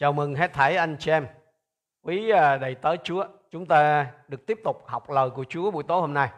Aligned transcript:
Chào 0.00 0.12
mừng 0.12 0.34
hết 0.34 0.52
thảy 0.52 0.76
anh 0.76 0.96
chị 0.98 1.10
em, 1.10 1.26
quý 2.02 2.30
à, 2.30 2.56
đầy 2.56 2.74
tớ 2.74 2.96
Chúa. 2.96 3.24
Chúng 3.50 3.66
ta 3.66 4.06
được 4.28 4.46
tiếp 4.46 4.60
tục 4.64 4.82
học 4.86 5.10
lời 5.10 5.30
của 5.30 5.44
Chúa 5.48 5.70
buổi 5.70 5.82
tối 5.82 6.00
hôm 6.00 6.14
nay. 6.14 6.30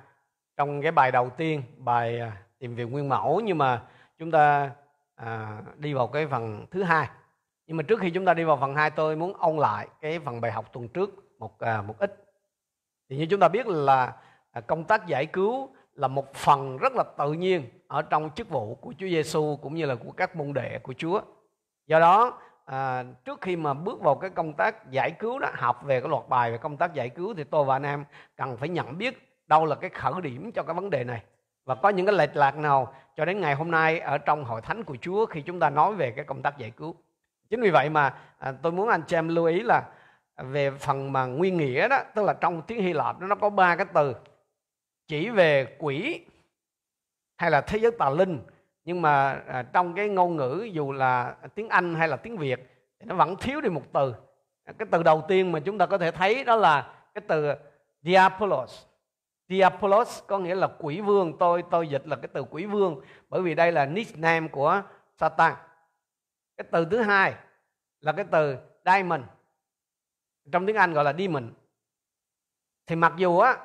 Trong 0.56 0.82
cái 0.82 0.92
bài 0.92 1.12
đầu 1.12 1.30
tiên, 1.30 1.62
bài 1.76 2.20
à, 2.20 2.32
tìm 2.58 2.74
về 2.74 2.84
nguyên 2.84 3.08
mẫu, 3.08 3.40
nhưng 3.44 3.58
mà 3.58 3.82
chúng 4.18 4.30
ta 4.30 4.70
à, 5.14 5.62
đi 5.76 5.94
vào 5.94 6.06
cái 6.06 6.26
phần 6.26 6.66
thứ 6.70 6.82
hai. 6.82 7.08
Nhưng 7.66 7.76
mà 7.76 7.82
trước 7.82 8.00
khi 8.00 8.10
chúng 8.10 8.24
ta 8.24 8.34
đi 8.34 8.44
vào 8.44 8.56
phần 8.56 8.74
hai, 8.74 8.90
tôi 8.90 9.16
muốn 9.16 9.34
ôn 9.38 9.56
lại 9.56 9.88
cái 10.00 10.18
phần 10.18 10.40
bài 10.40 10.52
học 10.52 10.72
tuần 10.72 10.88
trước 10.88 11.10
một 11.38 11.58
à, 11.58 11.82
một 11.82 11.98
ít. 11.98 12.24
Thì 13.08 13.16
như 13.16 13.26
chúng 13.30 13.40
ta 13.40 13.48
biết 13.48 13.66
là 13.66 14.16
à, 14.50 14.60
công 14.60 14.84
tác 14.84 15.06
giải 15.06 15.26
cứu 15.26 15.70
là 15.94 16.08
một 16.08 16.34
phần 16.34 16.76
rất 16.76 16.92
là 16.92 17.04
tự 17.18 17.32
nhiên 17.32 17.64
ở 17.86 18.02
trong 18.02 18.30
chức 18.34 18.48
vụ 18.48 18.74
của 18.74 18.94
Chúa 18.98 19.08
Giêsu 19.08 19.58
cũng 19.62 19.74
như 19.74 19.86
là 19.86 19.94
của 19.94 20.12
các 20.12 20.36
môn 20.36 20.52
đệ 20.52 20.78
của 20.78 20.94
Chúa. 20.96 21.20
Do 21.86 22.00
đó 22.00 22.38
à, 22.70 23.04
trước 23.24 23.40
khi 23.40 23.56
mà 23.56 23.74
bước 23.74 24.00
vào 24.00 24.14
cái 24.14 24.30
công 24.30 24.52
tác 24.52 24.90
giải 24.90 25.10
cứu 25.10 25.38
đó 25.38 25.48
học 25.54 25.82
về 25.84 26.00
cái 26.00 26.08
loạt 26.08 26.28
bài 26.28 26.52
về 26.52 26.58
công 26.58 26.76
tác 26.76 26.94
giải 26.94 27.08
cứu 27.08 27.34
thì 27.34 27.44
tôi 27.44 27.64
và 27.64 27.76
anh 27.76 27.82
em 27.82 28.04
cần 28.36 28.56
phải 28.56 28.68
nhận 28.68 28.98
biết 28.98 29.38
đâu 29.46 29.66
là 29.66 29.74
cái 29.74 29.90
khởi 29.90 30.12
điểm 30.22 30.52
cho 30.52 30.62
cái 30.62 30.74
vấn 30.74 30.90
đề 30.90 31.04
này. 31.04 31.22
Và 31.64 31.74
có 31.74 31.88
những 31.88 32.06
cái 32.06 32.14
lệch 32.14 32.36
lạc 32.36 32.56
nào 32.56 32.94
cho 33.16 33.24
đến 33.24 33.40
ngày 33.40 33.54
hôm 33.54 33.70
nay 33.70 33.98
ở 33.98 34.18
trong 34.18 34.44
hội 34.44 34.60
thánh 34.60 34.84
của 34.84 34.96
Chúa 35.00 35.26
khi 35.26 35.42
chúng 35.42 35.60
ta 35.60 35.70
nói 35.70 35.94
về 35.94 36.10
cái 36.10 36.24
công 36.24 36.42
tác 36.42 36.58
giải 36.58 36.70
cứu. 36.70 36.94
Chính 37.50 37.60
vì 37.60 37.70
vậy 37.70 37.90
mà 37.90 38.14
à, 38.38 38.52
tôi 38.62 38.72
muốn 38.72 38.88
anh 38.88 39.02
chị 39.02 39.16
em 39.16 39.28
lưu 39.28 39.44
ý 39.44 39.62
là 39.62 39.82
về 40.36 40.70
phần 40.70 41.12
mà 41.12 41.26
nguyên 41.26 41.56
nghĩa 41.56 41.88
đó 41.88 41.98
tức 42.14 42.22
là 42.24 42.32
trong 42.32 42.62
tiếng 42.62 42.82
Hy 42.82 42.92
Lạp 42.92 43.20
nó 43.20 43.34
có 43.34 43.50
ba 43.50 43.76
cái 43.76 43.86
từ 43.94 44.14
chỉ 45.08 45.30
về 45.30 45.76
quỷ 45.78 46.26
hay 47.36 47.50
là 47.50 47.60
thế 47.60 47.78
giới 47.78 47.90
tà 47.98 48.10
linh 48.10 48.40
nhưng 48.84 49.02
mà 49.02 49.42
à, 49.46 49.62
trong 49.72 49.94
cái 49.94 50.08
ngôn 50.08 50.36
ngữ 50.36 50.68
dù 50.72 50.92
là 50.92 51.36
tiếng 51.54 51.68
Anh 51.68 51.94
hay 51.94 52.08
là 52.08 52.16
tiếng 52.16 52.36
Việt 52.36 52.60
thì 53.00 53.06
nó 53.06 53.14
vẫn 53.14 53.36
thiếu 53.36 53.60
đi 53.60 53.68
một 53.68 53.92
từ. 53.92 54.14
Cái 54.78 54.88
từ 54.90 55.02
đầu 55.02 55.24
tiên 55.28 55.52
mà 55.52 55.60
chúng 55.60 55.78
ta 55.78 55.86
có 55.86 55.98
thể 55.98 56.10
thấy 56.10 56.44
đó 56.44 56.56
là 56.56 56.94
cái 57.14 57.22
từ 57.28 57.52
Diabolos 58.02 58.84
Diabolos 59.50 60.22
có 60.26 60.38
nghĩa 60.38 60.54
là 60.54 60.68
quỷ 60.78 61.00
vương. 61.00 61.38
Tôi 61.38 61.64
tôi 61.70 61.88
dịch 61.88 62.06
là 62.06 62.16
cái 62.16 62.28
từ 62.32 62.44
quỷ 62.50 62.66
vương 62.66 63.00
bởi 63.28 63.42
vì 63.42 63.54
đây 63.54 63.72
là 63.72 63.86
nickname 63.86 64.48
của 64.48 64.82
Satan. 65.16 65.54
Cái 66.56 66.66
từ 66.70 66.84
thứ 66.90 67.02
hai 67.02 67.34
là 68.00 68.12
cái 68.12 68.24
từ 68.30 68.56
diamond. 68.84 69.22
Trong 70.52 70.66
tiếng 70.66 70.76
Anh 70.76 70.92
gọi 70.92 71.04
là 71.04 71.12
demon. 71.12 71.52
Thì 72.86 72.96
mặc 72.96 73.12
dù 73.16 73.38
á 73.38 73.56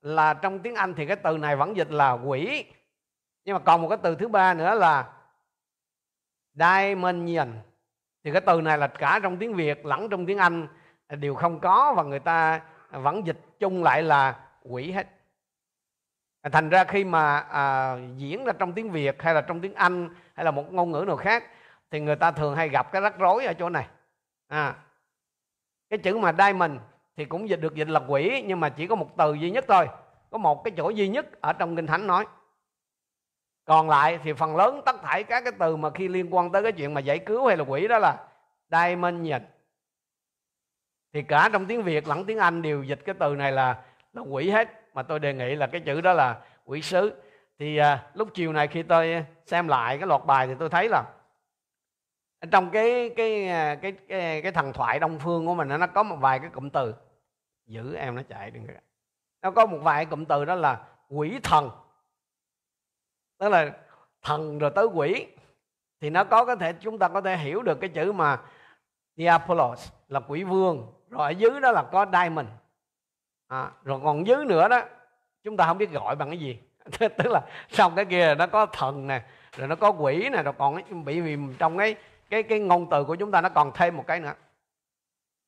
là 0.00 0.34
trong 0.34 0.58
tiếng 0.58 0.74
Anh 0.74 0.94
thì 0.94 1.06
cái 1.06 1.16
từ 1.16 1.38
này 1.38 1.56
vẫn 1.56 1.76
dịch 1.76 1.90
là 1.90 2.12
quỷ 2.12 2.64
nhưng 3.44 3.54
mà 3.54 3.58
còn 3.58 3.82
một 3.82 3.88
cái 3.88 3.98
từ 4.02 4.14
thứ 4.14 4.28
ba 4.28 4.54
nữa 4.54 4.74
là 4.74 5.12
dimension. 6.54 7.48
Thì 8.24 8.32
cái 8.32 8.40
từ 8.40 8.60
này 8.60 8.78
là 8.78 8.86
cả 8.86 9.20
trong 9.22 9.36
tiếng 9.36 9.54
Việt 9.54 9.86
lẫn 9.86 10.08
trong 10.08 10.26
tiếng 10.26 10.38
Anh 10.38 10.68
đều 11.08 11.34
không 11.34 11.60
có 11.60 11.94
và 11.96 12.02
người 12.02 12.18
ta 12.18 12.60
vẫn 12.90 13.26
dịch 13.26 13.40
chung 13.58 13.82
lại 13.82 14.02
là 14.02 14.40
quỷ 14.62 14.92
hết. 14.92 15.06
Thành 16.52 16.68
ra 16.68 16.84
khi 16.84 17.04
mà 17.04 17.38
à, 17.38 17.96
diễn 18.16 18.44
ra 18.44 18.52
trong 18.58 18.72
tiếng 18.72 18.90
Việt 18.90 19.22
hay 19.22 19.34
là 19.34 19.40
trong 19.40 19.60
tiếng 19.60 19.74
Anh 19.74 20.08
hay 20.34 20.44
là 20.44 20.50
một 20.50 20.72
ngôn 20.72 20.90
ngữ 20.90 21.04
nào 21.06 21.16
khác 21.16 21.44
thì 21.90 22.00
người 22.00 22.16
ta 22.16 22.30
thường 22.30 22.56
hay 22.56 22.68
gặp 22.68 22.92
cái 22.92 23.02
rắc 23.02 23.18
rối 23.18 23.44
ở 23.44 23.54
chỗ 23.54 23.68
này. 23.68 23.86
À, 24.48 24.74
cái 25.90 25.98
chữ 25.98 26.18
mà 26.18 26.32
diamond 26.38 26.72
thì 27.16 27.24
cũng 27.24 27.48
dịch 27.48 27.60
được 27.60 27.74
dịch 27.74 27.88
là 27.88 28.00
quỷ 28.08 28.44
nhưng 28.46 28.60
mà 28.60 28.68
chỉ 28.68 28.86
có 28.86 28.94
một 28.94 29.16
từ 29.16 29.34
duy 29.34 29.50
nhất 29.50 29.64
thôi. 29.68 29.88
Có 30.30 30.38
một 30.38 30.64
cái 30.64 30.72
chỗ 30.76 30.90
duy 30.90 31.08
nhất 31.08 31.40
ở 31.40 31.52
trong 31.52 31.76
kinh 31.76 31.86
thánh 31.86 32.06
nói 32.06 32.26
còn 33.70 33.88
lại 33.88 34.18
thì 34.22 34.32
phần 34.32 34.56
lớn 34.56 34.82
tất 34.86 34.96
thảy 35.02 35.24
các 35.24 35.44
cái 35.44 35.52
từ 35.58 35.76
mà 35.76 35.90
khi 35.90 36.08
liên 36.08 36.34
quan 36.34 36.52
tới 36.52 36.62
cái 36.62 36.72
chuyện 36.72 36.94
mà 36.94 37.00
giải 37.00 37.18
cứu 37.18 37.46
hay 37.46 37.56
là 37.56 37.64
quỷ 37.64 37.88
đó 37.88 37.98
là 37.98 38.26
dimension 38.70 39.42
thì 41.12 41.22
cả 41.22 41.48
trong 41.52 41.66
tiếng 41.66 41.82
Việt 41.82 42.08
lẫn 42.08 42.24
tiếng 42.24 42.38
Anh 42.38 42.62
đều 42.62 42.82
dịch 42.82 43.00
cái 43.04 43.14
từ 43.18 43.36
này 43.36 43.52
là 43.52 43.82
là 44.12 44.22
quỷ 44.22 44.50
hết. 44.50 44.94
Mà 44.94 45.02
tôi 45.02 45.18
đề 45.18 45.34
nghị 45.34 45.54
là 45.54 45.66
cái 45.66 45.80
chữ 45.80 46.00
đó 46.00 46.12
là 46.12 46.40
quỷ 46.64 46.82
sứ. 46.82 47.22
Thì 47.58 47.76
à, 47.76 48.10
lúc 48.14 48.28
chiều 48.34 48.52
này 48.52 48.68
khi 48.68 48.82
tôi 48.82 49.24
xem 49.46 49.68
lại 49.68 49.98
cái 49.98 50.06
loạt 50.06 50.24
bài 50.26 50.46
thì 50.46 50.54
tôi 50.58 50.68
thấy 50.68 50.88
là 50.88 51.02
trong 52.50 52.70
cái 52.70 53.10
cái 53.16 53.46
cái 53.48 53.76
cái 53.76 53.92
cái, 54.08 54.42
cái 54.42 54.52
thần 54.52 54.72
thoại 54.72 54.98
đông 54.98 55.18
phương 55.18 55.46
của 55.46 55.54
mình 55.54 55.68
nó 55.68 55.86
có 55.86 56.02
một 56.02 56.16
vài 56.20 56.38
cái 56.38 56.50
cụm 56.50 56.70
từ. 56.70 56.94
Giữ 57.66 57.94
em 57.94 58.14
nó 58.16 58.22
chạy 58.28 58.50
đừng 58.50 58.66
nó 59.42 59.50
có 59.50 59.66
một 59.66 59.78
vài 59.82 60.06
cụm 60.06 60.24
từ 60.24 60.44
đó 60.44 60.54
là 60.54 60.84
quỷ 61.08 61.40
thần 61.42 61.70
tức 63.40 63.48
là 63.48 63.70
thần 64.22 64.58
rồi 64.58 64.70
tới 64.70 64.86
quỷ. 64.86 65.26
Thì 66.00 66.10
nó 66.10 66.24
có 66.24 66.44
có 66.44 66.56
thể 66.56 66.72
chúng 66.72 66.98
ta 66.98 67.08
có 67.08 67.20
thể 67.20 67.36
hiểu 67.36 67.62
được 67.62 67.80
cái 67.80 67.90
chữ 67.90 68.12
mà 68.12 68.38
Diabolos 69.16 69.88
là 70.08 70.20
quỷ 70.20 70.44
vương. 70.44 70.92
Rồi 71.10 71.26
ở 71.26 71.30
dưới 71.30 71.60
đó 71.60 71.72
là 71.72 71.82
có 71.82 72.06
diamond. 72.12 72.48
À, 73.48 73.70
rồi 73.84 74.00
còn 74.04 74.26
dưới 74.26 74.44
nữa 74.44 74.68
đó 74.68 74.82
chúng 75.44 75.56
ta 75.56 75.66
không 75.66 75.78
biết 75.78 75.90
gọi 75.90 76.16
bằng 76.16 76.28
cái 76.28 76.38
gì. 76.38 76.58
Tức 76.98 77.26
là 77.26 77.40
xong 77.70 77.94
cái 77.96 78.04
kia 78.04 78.34
nó 78.34 78.46
có 78.46 78.66
thần 78.66 79.06
nè 79.06 79.22
rồi 79.56 79.68
nó 79.68 79.74
có 79.74 79.90
quỷ 79.90 80.28
nè 80.32 80.42
rồi 80.42 80.54
còn 80.58 81.04
bị 81.04 81.20
vì 81.20 81.36
trong 81.58 81.78
cái 81.78 81.94
cái 82.30 82.42
cái 82.42 82.58
ngôn 82.58 82.90
từ 82.90 83.04
của 83.04 83.14
chúng 83.14 83.30
ta 83.30 83.40
nó 83.40 83.48
còn 83.48 83.72
thêm 83.74 83.96
một 83.96 84.04
cái 84.06 84.20
nữa. 84.20 84.34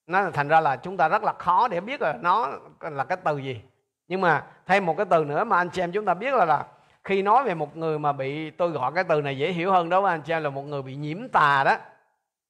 Nó 0.07 0.31
thành 0.31 0.49
ra 0.49 0.61
là 0.61 0.77
chúng 0.77 0.97
ta 0.97 1.09
rất 1.09 1.23
là 1.23 1.33
khó 1.33 1.69
để 1.69 1.81
biết 1.81 2.03
là 2.03 2.19
nó 2.21 2.49
là 2.81 3.05
cái 3.05 3.19
từ 3.25 3.39
gì. 3.39 3.63
Nhưng 4.09 4.21
mà 4.21 4.47
thêm 4.67 4.87
một 4.87 4.97
cái 4.97 5.07
từ 5.11 5.25
nữa 5.25 5.45
mà 5.45 5.57
anh 5.57 5.71
chị 5.71 5.83
em 5.83 5.93
chúng 5.93 6.05
ta 6.05 6.15
biết 6.15 6.35
là 6.35 6.45
là 6.45 6.67
khi 7.05 7.23
nói 7.23 7.45
về 7.45 7.55
một 7.55 7.77
người 7.77 7.99
mà 7.99 8.13
bị, 8.13 8.51
tôi 8.51 8.71
gọi 8.71 8.93
cái 8.95 9.05
từ 9.05 9.23
này 9.23 9.39
dễ 9.39 9.53
hiểu 9.53 9.73
hơn 9.73 9.89
đó 9.89 10.01
với 10.01 10.11
anh 10.11 10.23
chị 10.23 10.33
em, 10.33 10.43
là 10.43 10.51
một 10.51 10.63
người 10.63 10.83
bị 10.83 10.97
nhiễm 10.97 11.29
tà 11.29 11.65
đó, 11.65 11.77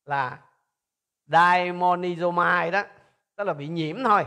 là 0.04 0.38
daimonizomai 1.28 2.70
đó, 2.70 2.82
tức 3.36 3.44
là 3.44 3.52
bị 3.52 3.68
nhiễm 3.68 4.04
thôi. 4.04 4.26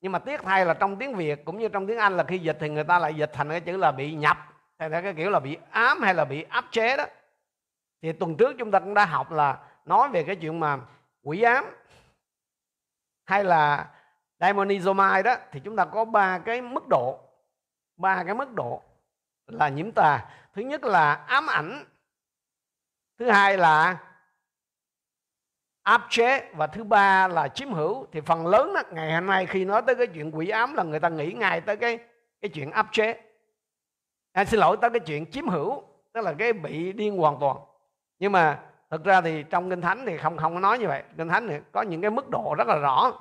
Nhưng 0.00 0.12
mà 0.12 0.18
tiếc 0.18 0.42
thay 0.42 0.66
là 0.66 0.74
trong 0.74 0.96
tiếng 0.96 1.14
Việt 1.14 1.44
cũng 1.44 1.58
như 1.58 1.68
trong 1.68 1.86
tiếng 1.86 1.98
Anh 1.98 2.16
là 2.16 2.24
khi 2.24 2.38
dịch 2.38 2.56
thì 2.60 2.68
người 2.68 2.84
ta 2.84 2.98
lại 2.98 3.14
dịch 3.14 3.30
thành 3.32 3.48
cái 3.48 3.60
chữ 3.60 3.76
là 3.76 3.92
bị 3.92 4.14
nhập 4.14 4.36
hay 4.78 4.90
là 4.90 5.00
cái 5.00 5.14
kiểu 5.14 5.30
là 5.30 5.40
bị 5.40 5.58
ám 5.70 6.00
hay 6.00 6.14
là 6.14 6.24
bị 6.24 6.42
áp 6.42 6.64
chế 6.70 6.96
đó. 6.96 7.04
Thì 8.02 8.12
tuần 8.12 8.36
trước 8.36 8.56
chúng 8.58 8.70
ta 8.70 8.78
cũng 8.78 8.94
đã 8.94 9.04
học 9.04 9.32
là 9.32 9.58
nói 9.84 10.08
về 10.08 10.24
cái 10.24 10.36
chuyện 10.36 10.60
mà 10.60 10.78
quỷ 11.22 11.42
ám 11.42 11.64
hay 13.24 13.44
là 13.44 13.90
daimonizomai 14.40 15.22
đó, 15.22 15.36
thì 15.52 15.60
chúng 15.60 15.76
ta 15.76 15.84
có 15.84 16.04
ba 16.04 16.38
cái 16.38 16.62
mức 16.62 16.88
độ, 16.88 17.20
ba 17.96 18.24
cái 18.24 18.34
mức 18.34 18.52
độ 18.52 18.82
là 19.52 19.68
nhiễm 19.68 19.92
tà. 19.92 20.24
Thứ 20.54 20.62
nhất 20.62 20.84
là 20.84 21.14
ám 21.14 21.46
ảnh. 21.46 21.84
Thứ 23.18 23.30
hai 23.30 23.58
là 23.58 23.98
áp 25.82 26.06
chế. 26.10 26.52
Và 26.54 26.66
thứ 26.66 26.84
ba 26.84 27.28
là 27.28 27.48
chiếm 27.48 27.72
hữu. 27.72 28.06
Thì 28.12 28.20
phần 28.20 28.46
lớn 28.46 28.74
đó, 28.74 28.82
ngày 28.92 29.14
hôm 29.14 29.26
nay 29.26 29.46
khi 29.46 29.64
nói 29.64 29.82
tới 29.86 29.94
cái 29.94 30.06
chuyện 30.06 30.30
quỷ 30.36 30.48
ám 30.48 30.74
là 30.74 30.82
người 30.82 31.00
ta 31.00 31.08
nghĩ 31.08 31.32
ngay 31.32 31.60
tới 31.60 31.76
cái 31.76 31.98
cái 32.40 32.48
chuyện 32.48 32.70
áp 32.70 32.88
chế. 32.92 33.20
À, 34.32 34.44
xin 34.44 34.60
lỗi 34.60 34.76
tới 34.80 34.90
cái 34.90 35.00
chuyện 35.00 35.30
chiếm 35.30 35.48
hữu. 35.48 35.82
Tức 36.12 36.20
là 36.20 36.34
cái 36.38 36.52
bị 36.52 36.92
điên 36.92 37.16
hoàn 37.16 37.36
toàn. 37.40 37.56
Nhưng 38.18 38.32
mà 38.32 38.60
thực 38.90 39.04
ra 39.04 39.20
thì 39.20 39.44
trong 39.50 39.70
kinh 39.70 39.80
thánh 39.80 40.06
thì 40.06 40.18
không 40.18 40.36
không 40.36 40.54
có 40.54 40.60
nói 40.60 40.78
như 40.78 40.88
vậy. 40.88 41.02
Kinh 41.16 41.28
thánh 41.28 41.48
thì 41.48 41.56
có 41.72 41.82
những 41.82 42.00
cái 42.00 42.10
mức 42.10 42.28
độ 42.30 42.54
rất 42.58 42.68
là 42.68 42.76
rõ 42.76 43.12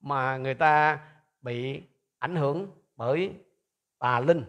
mà 0.00 0.36
người 0.36 0.54
ta 0.54 0.98
bị 1.40 1.82
ảnh 2.18 2.36
hưởng 2.36 2.70
bởi 2.96 3.32
tà 3.98 4.20
linh 4.20 4.44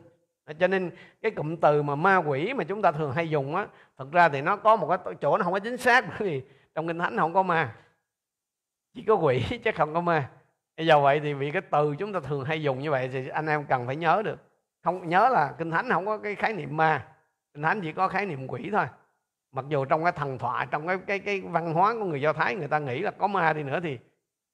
cho 0.53 0.68
nên 0.68 0.91
cái 1.22 1.31
cụm 1.31 1.56
từ 1.56 1.84
mà 1.84 1.96
ma 1.96 2.18
quỷ 2.18 2.53
mà 2.53 2.63
chúng 2.63 2.81
ta 2.81 2.91
thường 2.91 3.12
hay 3.12 3.30
dùng 3.30 3.56
á, 3.56 3.68
thật 3.97 4.12
ra 4.12 4.30
thì 4.30 4.41
nó 4.41 4.56
có 4.56 4.75
một 4.75 4.88
cái 4.88 5.16
chỗ 5.22 5.38
nó 5.38 5.44
không 5.44 5.53
có 5.53 5.59
chính 5.59 5.78
xác, 5.78 6.06
bởi 6.09 6.18
vì 6.19 6.41
trong 6.75 6.88
kinh 6.88 7.00
thánh 7.00 7.18
không 7.18 7.34
có 7.34 7.44
ma. 7.44 7.75
Chỉ 8.94 9.03
có 9.03 9.16
quỷ 9.16 9.44
chứ 9.63 9.72
không 9.75 9.94
có 9.94 10.02
ma. 10.02 10.30
Do 10.78 11.00
vậy 11.00 11.19
thì 11.19 11.34
vì 11.34 11.52
cái 11.52 11.62
từ 11.62 11.96
chúng 12.00 12.13
ta 12.13 12.19
thường 12.19 12.46
hay 12.46 12.63
dùng 12.63 12.80
như 12.80 12.91
vậy 12.91 13.09
thì 13.13 13.28
anh 13.28 13.47
em 13.47 13.66
cần 13.66 13.85
phải 13.85 13.96
nhớ 13.96 14.22
được. 14.25 14.40
Không, 14.84 15.09
nhớ 15.09 15.30
là 15.30 15.53
kinh 15.58 15.72
thánh 15.72 15.90
không 15.90 16.06
có 16.06 16.18
cái 16.18 16.35
khái 16.35 16.53
niệm 16.53 16.78
ma. 16.78 17.08
Kinh 17.53 17.64
thánh 17.64 17.81
chỉ 17.81 17.91
có 17.91 18.08
khái 18.08 18.25
niệm 18.25 18.47
quỷ 18.47 18.69
thôi. 18.72 18.85
Mặc 19.52 19.66
dù 19.69 19.85
trong 19.85 20.03
cái 20.03 20.12
thần 20.12 20.38
thoại, 20.38 20.68
trong 20.72 20.88
cái 20.88 20.97
cái 21.08 21.19
cái 21.19 21.41
văn 21.41 21.74
hóa 21.74 21.94
của 21.94 22.06
người 22.06 22.22
do 22.22 22.34
thái 22.34 22.56
người 22.56 22.68
ta 22.68 22.79
nghĩ 22.79 23.00
là 23.00 23.12
có 23.12 23.28
ma 23.28 23.53
đi 23.53 23.64
nữa 23.64 23.79
thì 23.84 23.99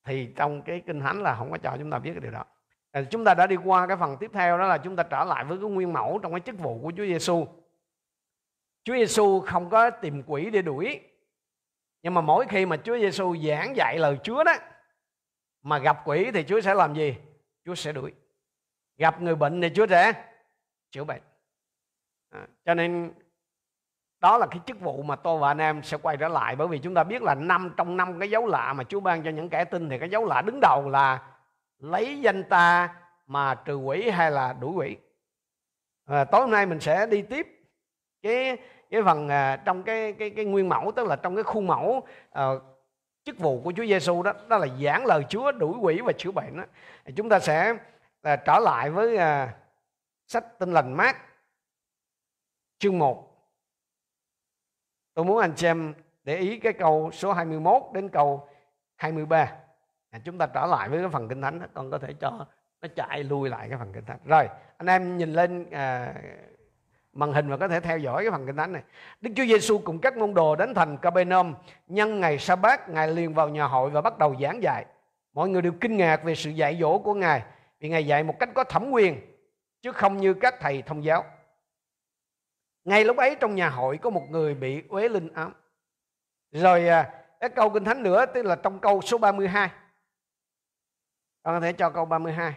thì 0.06 0.34
trong 0.36 0.62
cái 0.62 0.82
kinh 0.88 1.00
thánh 1.00 1.22
là 1.22 1.36
không 1.36 1.52
có 1.52 1.58
cho 1.58 1.76
chúng 1.80 1.90
ta 1.90 2.00
biết 2.00 2.12
cái 2.14 2.22
điều 2.22 2.32
đó 2.32 2.46
chúng 3.10 3.26
ta 3.26 3.34
đã 3.34 3.48
đi 3.48 3.56
qua 3.56 3.88
cái 3.88 3.98
phần 3.98 4.18
tiếp 4.18 4.32
theo 4.34 4.58
đó 4.58 4.68
là 4.68 4.78
chúng 4.78 4.96
ta 4.96 5.04
trở 5.04 5.24
lại 5.24 5.44
với 5.44 5.58
cái 5.58 5.70
nguyên 5.70 5.94
mẫu 5.94 6.20
trong 6.24 6.32
cái 6.32 6.40
chức 6.40 6.60
vụ 6.60 6.80
của 6.82 6.92
Chúa 6.98 7.06
Giêsu 7.06 7.48
Chúa 8.84 8.94
Giêsu 8.94 9.40
không 9.40 9.70
có 9.70 9.90
tìm 9.90 10.24
quỷ 10.28 10.50
để 10.50 10.62
đuổi. 10.62 11.00
Nhưng 12.02 12.14
mà 12.14 12.22
mỗi 12.22 12.46
khi 12.50 12.66
mà 12.66 12.78
Chúa 12.78 13.00
Giêsu 13.00 13.36
giảng 13.38 13.76
dạy 13.76 14.00
lời 14.00 14.18
Chúa 14.24 14.44
đó 14.44 14.54
mà 15.62 15.80
gặp 15.80 16.02
quỷ 16.06 16.32
thì 16.34 16.44
Chúa 16.44 16.62
sẽ 16.62 16.74
làm 16.74 16.94
gì? 16.94 17.16
Chúa 17.66 17.76
sẽ 17.76 17.92
đuổi. 17.92 18.12
Gặp 18.98 19.22
người 19.22 19.36
bệnh 19.36 19.62
thì 19.62 19.70
Chúa 19.76 19.88
sẽ 19.88 20.14
chữa 20.92 21.04
bệnh. 21.04 21.22
À, 22.30 22.48
cho 22.66 22.74
nên 22.74 23.14
đó 24.20 24.38
là 24.38 24.48
cái 24.52 24.60
chức 24.66 24.80
vụ 24.80 25.04
mà 25.04 25.16
tôi 25.16 25.40
và 25.40 25.48
anh 25.48 25.58
em 25.58 25.84
sẽ 25.84 25.98
quay 25.98 26.18
trở 26.18 26.28
lại. 26.28 26.56
Bởi 26.56 26.68
vì 26.68 26.80
chúng 26.80 26.94
ta 26.94 27.04
biết 27.04 27.22
là 27.22 27.36
năm 27.36 27.74
trong 27.78 27.98
năm 27.98 28.20
cái 28.20 28.30
dấu 28.30 28.48
lạ 28.48 28.74
mà 28.74 28.84
Chúa 28.84 29.00
ban 29.00 29.24
cho 29.24 29.30
những 29.30 29.50
kẻ 29.50 29.66
tin 29.66 29.90
thì 29.90 30.00
cái 30.00 30.10
dấu 30.10 30.26
lạ 30.26 30.42
đứng 30.42 30.60
đầu 30.60 30.90
là 30.90 31.33
lấy 31.84 32.22
danh 32.22 32.44
ta 32.44 32.96
mà 33.28 33.56
trừ 33.56 33.76
quỷ 33.76 34.10
hay 34.10 34.32
là 34.32 34.54
đuổi 34.54 34.72
quỷ. 34.76 34.98
À, 36.06 36.24
tối 36.24 36.42
hôm 36.42 36.52
nay 36.52 36.66
mình 36.66 36.80
sẽ 36.80 37.06
đi 37.06 37.22
tiếp 37.22 37.48
cái 38.22 38.58
cái 38.90 39.02
phần 39.06 39.30
à, 39.30 39.56
trong 39.66 39.84
cái 39.84 40.14
cái 40.14 40.30
cái 40.30 40.46
nguyên 40.46 40.70
mẫu 40.70 40.92
tức 40.96 41.08
là 41.08 41.16
trong 41.16 41.36
cái 41.36 41.44
khuôn 41.44 41.68
mẫu 41.68 42.08
à, 42.32 42.46
chức 43.26 43.38
vụ 43.38 43.62
của 43.64 43.74
Chúa 43.76 43.86
Giêsu 43.86 44.24
đó 44.24 44.34
đó 44.48 44.58
là 44.58 44.68
giảng 44.84 45.06
lời 45.06 45.24
Chúa 45.30 45.52
đuổi 45.52 45.78
quỷ 45.82 46.02
và 46.06 46.12
chữa 46.18 46.32
bệnh 46.32 46.58
đó. 46.58 46.64
À, 47.04 47.12
chúng 47.16 47.30
ta 47.30 47.40
sẽ 47.40 47.78
à, 48.22 48.36
trở 48.36 48.60
lại 48.60 48.90
với 48.90 49.18
à, 49.18 49.56
sách 50.28 50.60
tinh 50.60 50.72
lành 50.72 50.94
mát 50.94 51.18
chương 52.80 53.00
1 53.00 53.30
tôi 55.14 55.26
muốn 55.26 55.38
anh 55.38 55.58
xem 55.58 55.94
để 56.24 56.38
ý 56.38 56.60
cái 56.60 56.74
câu 56.74 57.12
số 57.14 57.34
21 57.34 57.82
đến 57.94 58.10
câu 58.10 58.50
23 58.96 59.63
à, 60.14 60.20
chúng 60.24 60.38
ta 60.38 60.46
trở 60.46 60.66
lại 60.66 60.90
với 60.90 61.00
cái 61.00 61.10
phần 61.10 61.28
kinh 61.28 61.42
thánh 61.42 61.60
đó. 61.60 61.66
con 61.74 61.92
có 61.92 61.98
thể 61.98 62.14
cho 62.14 62.46
nó 62.82 62.88
chạy 62.96 63.24
lui 63.24 63.50
lại 63.50 63.70
cái 63.70 63.78
phần 63.78 63.94
kinh 63.94 64.06
thánh. 64.06 64.20
Rồi 64.26 64.50
anh 64.78 64.88
em 64.88 65.18
nhìn 65.18 65.34
lên 65.34 65.70
à, 65.72 66.14
màn 67.14 67.34
hình 67.34 67.50
và 67.50 67.58
có 67.58 67.68
thể 67.68 67.80
theo 67.80 67.98
dõi 67.98 68.24
cái 68.24 68.32
phần 68.32 68.46
kinh 68.46 68.56
thánh 68.56 68.74
này. 68.74 68.84
Đức 69.22 69.32
Chúa 69.36 69.46
Giêsu 69.46 69.80
cùng 69.80 70.00
các 70.00 70.18
môn 70.18 70.34
đồ 70.34 70.56
đến 70.56 70.74
thành 70.74 70.98
Capernaum 70.98 71.54
nhân 71.88 72.20
ngày 72.20 72.38
sa 72.38 72.56
bát 72.56 72.90
ngài 72.90 73.08
liền 73.08 73.34
vào 73.34 73.50
nhà 73.50 73.66
hội 73.66 73.90
và 73.90 74.02
bắt 74.02 74.18
đầu 74.18 74.36
giảng 74.42 74.64
dạy. 74.64 74.86
Mọi 75.34 75.50
người 75.50 75.62
đều 75.62 75.74
kinh 75.82 75.98
ngạc 75.98 76.24
về 76.24 76.36
sự 76.36 76.50
dạy 76.50 76.78
dỗ 76.82 76.98
của 76.98 77.14
ngài 77.14 77.44
vì 77.80 77.90
ngài 77.90 78.08
dạy 78.08 78.24
một 78.24 78.40
cách 78.40 78.50
có 78.54 78.64
thẩm 78.64 78.92
quyền 78.92 79.22
chứ 79.82 79.92
không 79.92 80.18
như 80.18 80.34
các 80.34 80.56
thầy 80.60 80.82
thông 80.82 81.04
giáo. 81.04 81.26
Ngay 82.86 83.06
lúc 83.06 83.18
ấy 83.18 83.36
trong 83.40 83.56
nhà 83.56 83.70
hội 83.70 83.98
có 83.98 84.10
một 84.10 84.24
người 84.30 84.56
bị 84.56 84.84
uế 84.90 85.10
linh 85.10 85.34
ám. 85.34 85.54
Rồi 86.52 86.88
à, 86.88 87.14
cái 87.40 87.50
câu 87.50 87.70
kinh 87.70 87.84
thánh 87.84 88.04
nữa 88.04 88.26
tức 88.26 88.46
là 88.46 88.56
trong 88.56 88.80
câu 88.80 89.02
số 89.02 89.18
32 89.18 89.70
con 91.44 91.56
có 91.56 91.60
thể 91.60 91.74
cho 91.74 91.90
câu 91.90 92.06
32 92.06 92.54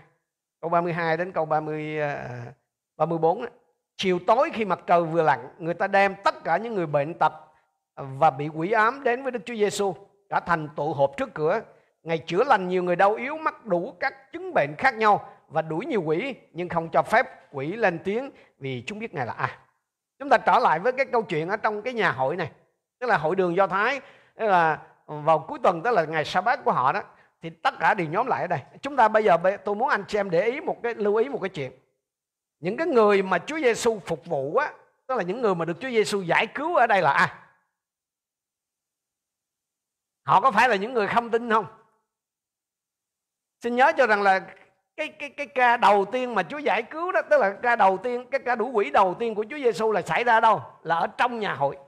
câu 0.60 0.70
32 0.70 1.16
đến 1.16 1.32
câu 1.32 1.44
30 1.44 1.98
34 2.96 3.42
đó. 3.42 3.48
chiều 3.96 4.18
tối 4.26 4.50
khi 4.54 4.64
mặt 4.64 4.80
trời 4.86 5.02
vừa 5.02 5.22
lặn, 5.22 5.48
người 5.58 5.74
ta 5.74 5.86
đem 5.86 6.14
tất 6.24 6.44
cả 6.44 6.56
những 6.56 6.74
người 6.74 6.86
bệnh 6.86 7.14
tật 7.14 7.32
và 7.96 8.30
bị 8.30 8.48
quỷ 8.48 8.72
ám 8.72 9.04
đến 9.04 9.22
với 9.22 9.32
Đức 9.32 9.40
Chúa 9.44 9.54
Giêsu 9.54 9.94
cả 10.28 10.40
thành 10.40 10.68
tụ 10.76 10.94
họp 10.94 11.16
trước 11.16 11.34
cửa. 11.34 11.60
Ngày 12.02 12.18
chữa 12.18 12.44
lành 12.44 12.68
nhiều 12.68 12.82
người 12.82 12.96
đau 12.96 13.14
yếu, 13.14 13.36
mắc 13.36 13.64
đủ 13.64 13.94
các 14.00 14.32
chứng 14.32 14.54
bệnh 14.54 14.74
khác 14.78 14.94
nhau 14.94 15.28
và 15.48 15.62
đuổi 15.62 15.86
nhiều 15.86 16.02
quỷ, 16.02 16.34
nhưng 16.52 16.68
không 16.68 16.88
cho 16.88 17.02
phép 17.02 17.52
quỷ 17.52 17.72
lên 17.72 17.98
tiếng 17.98 18.30
vì 18.58 18.84
chúng 18.86 18.98
biết 18.98 19.14
ngài 19.14 19.26
là 19.26 19.32
ai. 19.32 19.50
Chúng 20.18 20.28
ta 20.28 20.38
trở 20.38 20.58
lại 20.58 20.78
với 20.78 20.92
cái 20.92 21.06
câu 21.06 21.22
chuyện 21.22 21.48
ở 21.48 21.56
trong 21.56 21.82
cái 21.82 21.92
nhà 21.92 22.12
hội 22.12 22.36
này, 22.36 22.50
tức 22.98 23.06
là 23.06 23.16
hội 23.16 23.36
đường 23.36 23.56
do 23.56 23.66
thái, 23.66 24.00
tức 24.38 24.46
là 24.46 24.78
vào 25.06 25.38
cuối 25.38 25.58
tuần, 25.62 25.82
tức 25.82 25.90
là 25.90 26.04
ngày 26.04 26.24
sa 26.24 26.40
bát 26.40 26.64
của 26.64 26.72
họ 26.72 26.92
đó 26.92 27.02
thì 27.42 27.50
tất 27.50 27.74
cả 27.80 27.94
đều 27.94 28.06
nhóm 28.06 28.26
lại 28.26 28.40
ở 28.40 28.46
đây. 28.46 28.60
Chúng 28.82 28.96
ta 28.96 29.08
bây 29.08 29.24
giờ 29.24 29.36
tôi 29.64 29.74
muốn 29.74 29.88
anh 29.88 30.04
chị 30.08 30.18
em 30.18 30.30
để 30.30 30.44
ý 30.44 30.60
một 30.60 30.76
cái, 30.82 30.94
lưu 30.94 31.16
ý 31.16 31.28
một 31.28 31.38
cái 31.42 31.48
chuyện. 31.48 31.72
Những 32.60 32.76
cái 32.76 32.86
người 32.86 33.22
mà 33.22 33.38
Chúa 33.38 33.58
Giêsu 33.58 33.98
phục 33.98 34.26
vụ 34.26 34.56
á, 34.56 34.72
tức 35.06 35.14
là 35.14 35.22
những 35.22 35.42
người 35.42 35.54
mà 35.54 35.64
được 35.64 35.76
Chúa 35.80 35.90
Giêsu 35.90 36.22
giải 36.22 36.46
cứu 36.46 36.76
ở 36.76 36.86
đây 36.86 37.02
là 37.02 37.12
ai? 37.12 37.28
Họ 40.22 40.40
có 40.40 40.50
phải 40.50 40.68
là 40.68 40.76
những 40.76 40.94
người 40.94 41.06
không 41.06 41.30
tin 41.30 41.50
không? 41.50 41.66
Xin 43.60 43.76
nhớ 43.76 43.92
cho 43.96 44.06
rằng 44.06 44.22
là 44.22 44.40
cái 44.96 45.08
cái 45.08 45.30
cái 45.30 45.46
ca 45.46 45.76
đầu 45.76 46.04
tiên 46.04 46.34
mà 46.34 46.42
Chúa 46.42 46.58
giải 46.58 46.82
cứu 46.82 47.12
đó, 47.12 47.22
tức 47.30 47.40
là 47.40 47.58
ca 47.62 47.76
đầu 47.76 47.98
tiên, 47.98 48.26
cái 48.30 48.40
ca 48.44 48.54
đuổi 48.54 48.70
quỷ 48.70 48.90
đầu 48.90 49.16
tiên 49.18 49.34
của 49.34 49.44
Chúa 49.50 49.58
Giêsu 49.58 49.92
là 49.92 50.02
xảy 50.02 50.24
ra 50.24 50.40
đâu? 50.40 50.62
Là 50.82 50.96
ở 50.96 51.06
trong 51.06 51.40
nhà 51.40 51.54
hội. 51.54 51.78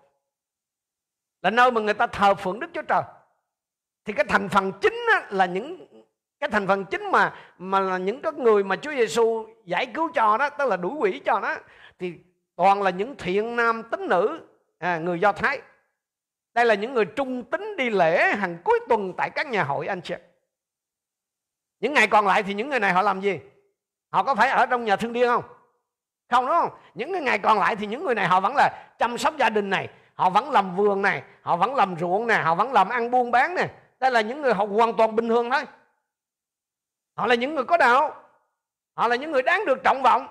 Là 1.42 1.50
nơi 1.50 1.70
mà 1.70 1.80
người 1.80 1.94
ta 1.94 2.06
thờ 2.06 2.34
phượng 2.34 2.60
Đức 2.60 2.70
Chúa 2.74 2.82
Trời 2.82 3.02
thì 4.08 4.14
cái 4.14 4.24
thành 4.28 4.48
phần 4.48 4.72
chính 4.80 4.94
là 5.30 5.46
những 5.46 5.86
cái 6.40 6.50
thành 6.50 6.66
phần 6.66 6.84
chính 6.84 7.10
mà 7.10 7.34
mà 7.58 7.80
là 7.80 7.98
những 7.98 8.22
cái 8.22 8.32
người 8.32 8.64
mà 8.64 8.76
Chúa 8.76 8.90
Giêsu 8.90 9.46
giải 9.64 9.86
cứu 9.86 10.08
cho 10.14 10.38
đó 10.38 10.50
tức 10.50 10.68
là 10.68 10.76
đuổi 10.76 10.92
quỷ 10.98 11.20
cho 11.24 11.40
đó 11.40 11.56
thì 11.98 12.14
toàn 12.56 12.82
là 12.82 12.90
những 12.90 13.14
thiện 13.16 13.56
nam 13.56 13.82
tính 13.82 14.08
nữ 14.08 14.40
à, 14.78 14.98
người 14.98 15.20
Do 15.20 15.32
Thái. 15.32 15.60
Đây 16.54 16.64
là 16.64 16.74
những 16.74 16.94
người 16.94 17.04
trung 17.04 17.44
tính 17.44 17.76
đi 17.76 17.90
lễ 17.90 18.32
hàng 18.34 18.58
cuối 18.64 18.80
tuần 18.88 19.12
tại 19.16 19.30
các 19.30 19.46
nhà 19.46 19.64
hội 19.64 19.86
anh 19.86 20.00
chị 20.00 20.14
những 21.80 21.94
ngày 21.94 22.06
còn 22.06 22.26
lại 22.26 22.42
thì 22.42 22.54
những 22.54 22.68
người 22.68 22.80
này 22.80 22.92
họ 22.92 23.02
làm 23.02 23.20
gì? 23.20 23.40
Họ 24.10 24.22
có 24.22 24.34
phải 24.34 24.48
ở 24.48 24.66
trong 24.66 24.84
nhà 24.84 24.96
thương 24.96 25.12
điên 25.12 25.28
không? 25.28 25.44
Không 26.30 26.46
đúng 26.46 26.56
không? 26.60 26.70
Những 26.94 27.12
cái 27.12 27.22
ngày 27.22 27.38
còn 27.38 27.58
lại 27.58 27.76
thì 27.76 27.86
những 27.86 28.04
người 28.04 28.14
này 28.14 28.26
họ 28.26 28.40
vẫn 28.40 28.52
là 28.56 28.94
chăm 28.98 29.18
sóc 29.18 29.34
gia 29.38 29.50
đình 29.50 29.70
này 29.70 29.88
họ 30.14 30.30
vẫn 30.30 30.50
làm 30.50 30.76
vườn 30.76 31.02
này 31.02 31.22
họ 31.42 31.56
vẫn 31.56 31.74
làm 31.74 31.96
ruộng 32.00 32.26
này 32.26 32.42
họ 32.42 32.54
vẫn 32.54 32.72
làm 32.72 32.88
ăn 32.88 33.10
buôn 33.10 33.30
bán 33.30 33.54
này 33.54 33.68
đây 34.00 34.10
là 34.10 34.20
những 34.20 34.42
người 34.42 34.54
họ 34.54 34.64
hoàn 34.64 34.96
toàn 34.96 35.16
bình 35.16 35.28
thường 35.28 35.50
thôi. 35.50 35.64
Họ 37.16 37.26
là 37.26 37.34
những 37.34 37.54
người 37.54 37.64
có 37.64 37.76
đạo. 37.76 38.24
Họ 38.94 39.08
là 39.08 39.16
những 39.16 39.32
người 39.32 39.42
đáng 39.42 39.64
được 39.66 39.78
trọng 39.84 40.02
vọng. 40.02 40.26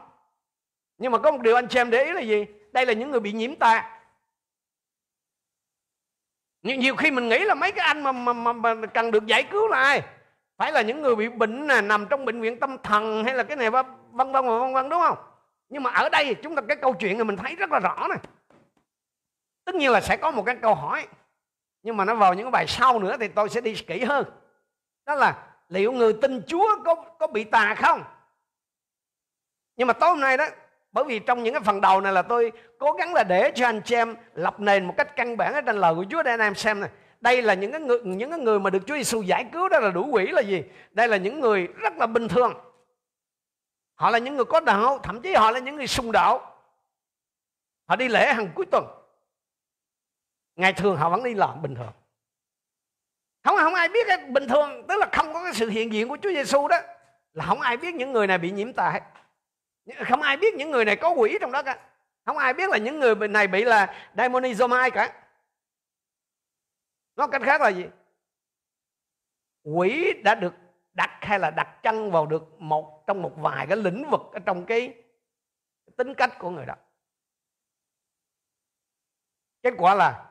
Nhưng 0.98 1.12
mà 1.12 1.18
có 1.18 1.31
một 1.31 1.42
điều 1.42 1.56
anh 1.56 1.69
xem 1.69 1.90
để 1.90 2.04
ý 2.04 2.12
là 2.12 2.22
gì? 2.22 2.46
Đây 2.72 2.86
là 2.86 2.94
những 2.94 3.12
người 3.12 3.19
bị 3.19 3.31
nhiễm 3.31 3.56
tà. 3.56 4.00
Nhiều, 6.62 6.75
nhiều 6.75 6.96
khi 6.96 7.12
mình 7.12 7.30
nghĩ 7.30 7.40
là 7.40 7.54
mấy 7.54 7.72
cái 7.72 7.86
anh 7.86 8.04
mà, 8.04 8.12
mà, 8.12 8.34
mà, 8.34 8.54
mà 8.54 8.88
cần 8.88 9.12
được 9.12 9.25
giải 9.25 9.44
cứu 9.44 9.68
là 9.68 9.80
ai? 9.80 10.02
Phải 10.58 10.72
là 10.72 10.81
những 10.81 11.02
người 11.02 11.16
bị 11.16 11.30
bệnh 11.30 11.68
nè 11.68 11.81
nằm 11.81 12.08
trong 12.10 12.25
bệnh 12.25 12.42
viện 12.42 12.60
tâm 12.60 12.78
thần 12.84 13.24
hay 13.24 13.36
là 13.36 13.44
cái 13.44 13.58
này 13.58 13.69
vân 13.69 13.86
vân 14.12 14.31
vân 14.31 14.74
vân 14.74 14.90
đúng 14.90 15.02
không? 15.02 15.18
Nhưng 15.69 15.84
mà 15.84 15.92
ở 15.92 16.10
đây 16.10 16.36
chúng 16.44 16.56
ta 16.56 16.62
cái 16.68 16.78
câu 16.78 16.94
chuyện 16.94 17.18
này 17.18 17.25
mình 17.25 17.38
thấy 17.38 17.56
rất 17.56 17.72
là 17.72 17.80
rõ 17.80 18.08
này 18.10 18.19
tất 19.68 19.75
nhiên 19.75 19.92
là 19.92 20.02
sẽ 20.02 20.18
có 20.18 20.31
một 20.31 20.44
cái 20.46 20.56
câu 20.62 20.75
hỏi 20.75 21.08
nhưng 21.88 21.98
mà 21.98 22.06
nó 22.06 22.16
vào 22.16 22.34
những 22.34 22.45
cái 22.45 22.51
bài 22.51 22.68
sau 22.68 23.00
nữa 23.00 23.18
thì 23.19 23.28
tôi 23.28 23.50
sẽ 23.50 23.62
đi 23.62 23.75
kỹ 23.75 24.04
hơn. 24.04 24.25
Đó 25.06 25.16
là 25.16 25.48
liệu 25.69 25.92
người 25.92 26.13
tin 26.13 26.42
Chúa 26.48 26.84
có 26.86 26.95
có 26.95 27.28
bị 27.28 27.44
tà 27.44 27.75
không? 27.75 28.04
Nhưng 29.75 29.88
mà 29.88 29.94
tối 29.94 30.10
hôm 30.10 30.19
nay 30.19 30.38
đó, 30.38 30.48
bởi 30.92 31.04
vì 31.04 31.19
trong 31.19 31.44
những 31.44 31.54
cái 31.54 31.63
phần 31.63 31.81
đầu 31.81 32.01
này 32.01 32.13
là 32.13 32.22
tôi 32.22 32.51
cố 32.80 32.92
gắng 32.92 33.13
là 33.13 33.24
để 33.24 33.51
cho 33.56 33.66
anh 33.66 33.81
chị 33.81 33.95
em 33.95 34.16
lập 34.34 34.60
nền 34.60 34.86
một 34.86 34.94
cách 34.98 35.16
căn 35.16 35.38
bản 35.38 35.54
ở 35.54 35.62
trên 35.62 35.78
lời 35.78 35.95
của 35.95 36.06
Chúa 36.10 36.24
để 36.24 36.31
anh 36.31 36.39
em 36.39 36.56
xem 36.56 36.80
này. 36.80 36.89
Đây 37.22 37.42
là 37.42 37.54
những 37.54 37.72
cái 37.72 37.81
người, 37.81 38.00
những 38.04 38.30
cái 38.30 38.40
người 38.40 38.60
mà 38.60 38.69
được 38.69 38.83
Chúa 38.88 38.95
Giêsu 38.95 39.22
giải 39.22 39.45
cứu 39.51 39.69
đó 39.69 39.80
là 39.80 39.90
đủ 39.90 40.07
quỷ 40.12 40.28
là 40.28 40.42
gì? 40.42 40.63
Đây 40.92 41.07
là 41.07 41.18
những 41.18 41.40
người 41.40 41.68
rất 41.68 41.94
là 41.98 42.07
bình 42.07 42.28
thường. 42.28 42.54
Họ 43.95 44.10
là 44.10 44.18
những 44.18 44.36
người 44.36 44.45
có 44.45 44.60
đạo, 44.60 45.00
thậm 45.04 45.22
chí 45.22 45.33
họ 45.33 45.51
là 45.51 45.60
những 45.60 45.75
người 45.75 45.88
sung 45.88 46.12
đạo. 46.12 46.56
Họ 47.88 47.95
đi 47.95 48.07
lễ 48.07 48.33
hàng 48.33 48.50
cuối 48.56 48.66
tuần 48.72 48.97
ngày 50.57 50.74
thường 50.74 50.98
họ 50.98 51.09
vẫn 51.09 51.24
đi 51.24 51.33
làm 51.33 51.62
bình 51.62 51.75
thường. 51.75 51.92
Không 53.44 53.57
không 53.57 53.74
ai 53.74 53.88
biết 53.89 54.07
cái 54.07 54.18
bình 54.18 54.48
thường, 54.48 54.88
tức 54.88 54.95
là 55.00 55.09
không 55.12 55.33
có 55.33 55.44
cái 55.44 55.54
sự 55.54 55.69
hiện 55.69 55.94
diện 55.94 56.07
của 56.09 56.18
Chúa 56.21 56.30
Giêsu 56.30 56.68
đó, 56.68 56.77
là 57.33 57.45
không 57.45 57.62
ai 57.62 57.77
biết 57.77 57.95
những 57.95 58.12
người 58.12 58.27
này 58.27 58.38
bị 58.38 58.51
nhiễm 58.51 58.74
tà 58.74 58.89
hết. 58.89 59.01
Không 60.07 60.21
ai 60.21 60.38
biết 60.38 60.54
những 60.56 60.71
người 60.71 60.86
này 60.86 60.95
có 60.95 61.09
quỷ 61.09 61.38
trong 61.42 61.51
đó 61.51 61.63
cả. 61.63 61.89
Không 62.25 62.38
ai 62.38 62.54
biết 62.54 62.69
là 62.69 62.77
những 62.77 63.00
người 63.00 63.15
này 63.15 63.48
bị 63.48 63.63
là 63.63 64.09
demonizomai 64.15 64.92
cả. 64.92 65.24
Nói 67.15 67.27
cách 67.31 67.42
khác 67.45 67.62
là 67.62 67.69
gì? 67.69 67.86
Quỷ 69.63 70.13
đã 70.24 70.36
được 70.36 70.54
đặt 70.94 71.18
hay 71.21 71.40
là 71.40 71.52
đặt 71.52 71.80
chân 71.83 72.11
vào 72.11 72.26
được 72.26 72.61
một, 72.61 73.04
trong 73.07 73.21
một 73.21 73.33
vài 73.37 73.68
cái 73.68 73.78
lĩnh 73.78 74.09
vực 74.09 74.21
ở 74.33 74.40
trong 74.40 74.66
cái 74.66 75.04
tính 75.97 76.14
cách 76.14 76.40
của 76.40 76.49
người 76.49 76.66
đó. 76.66 76.76
Kết 79.64 79.73
quả 79.78 79.95
là 79.95 80.23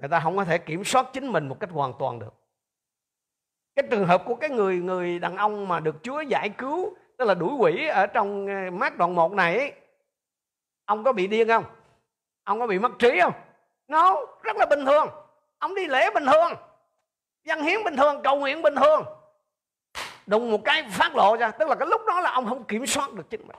người 0.00 0.08
ta 0.08 0.20
không 0.20 0.36
có 0.36 0.44
thể 0.44 0.58
kiểm 0.58 0.84
soát 0.84 1.06
chính 1.12 1.32
mình 1.32 1.48
một 1.48 1.60
cách 1.60 1.70
hoàn 1.70 1.92
toàn 1.98 2.18
được. 2.18 2.34
Cái 3.74 3.84
trường 3.90 4.06
hợp 4.06 4.22
của 4.26 4.34
cái 4.34 4.50
người 4.50 4.76
người 4.76 5.18
đàn 5.18 5.36
ông 5.36 5.68
mà 5.68 5.80
được 5.80 5.96
Chúa 6.02 6.20
giải 6.20 6.48
cứu 6.48 6.96
tức 7.16 7.24
là 7.24 7.34
đuổi 7.34 7.54
quỷ 7.58 7.86
ở 7.86 8.06
trong 8.06 8.46
ờ, 8.46 8.70
mát 8.70 8.96
đoạn 8.96 9.14
một 9.14 9.32
này 9.32 9.58
ấy, 9.58 9.72
ông 10.84 11.04
có 11.04 11.12
bị 11.12 11.26
điên 11.26 11.48
không? 11.48 11.64
Ông 12.44 12.60
có 12.60 12.66
bị 12.66 12.78
mất 12.78 12.92
trí 12.98 13.20
không? 13.20 13.32
Nó 13.88 14.14
no, 14.14 14.20
rất 14.42 14.56
là 14.56 14.66
bình 14.66 14.84
thường. 14.84 15.08
Ông 15.58 15.74
đi 15.74 15.86
lễ 15.86 16.10
bình 16.14 16.26
thường. 16.26 16.52
Dân 17.44 17.62
hiến 17.62 17.84
bình 17.84 17.96
thường 17.96 18.20
cầu 18.24 18.36
nguyện 18.36 18.62
bình 18.62 18.74
thường. 18.74 19.04
Đùng 20.26 20.50
một 20.50 20.60
cái 20.64 20.88
phát 20.90 21.14
lộ 21.14 21.36
ra 21.36 21.50
tức 21.50 21.68
là 21.68 21.74
cái 21.74 21.88
lúc 21.88 22.00
đó 22.06 22.20
là 22.20 22.30
ông 22.30 22.46
không 22.48 22.64
kiểm 22.64 22.86
soát 22.86 23.12
được 23.12 23.30
chính 23.30 23.46
mình. 23.46 23.56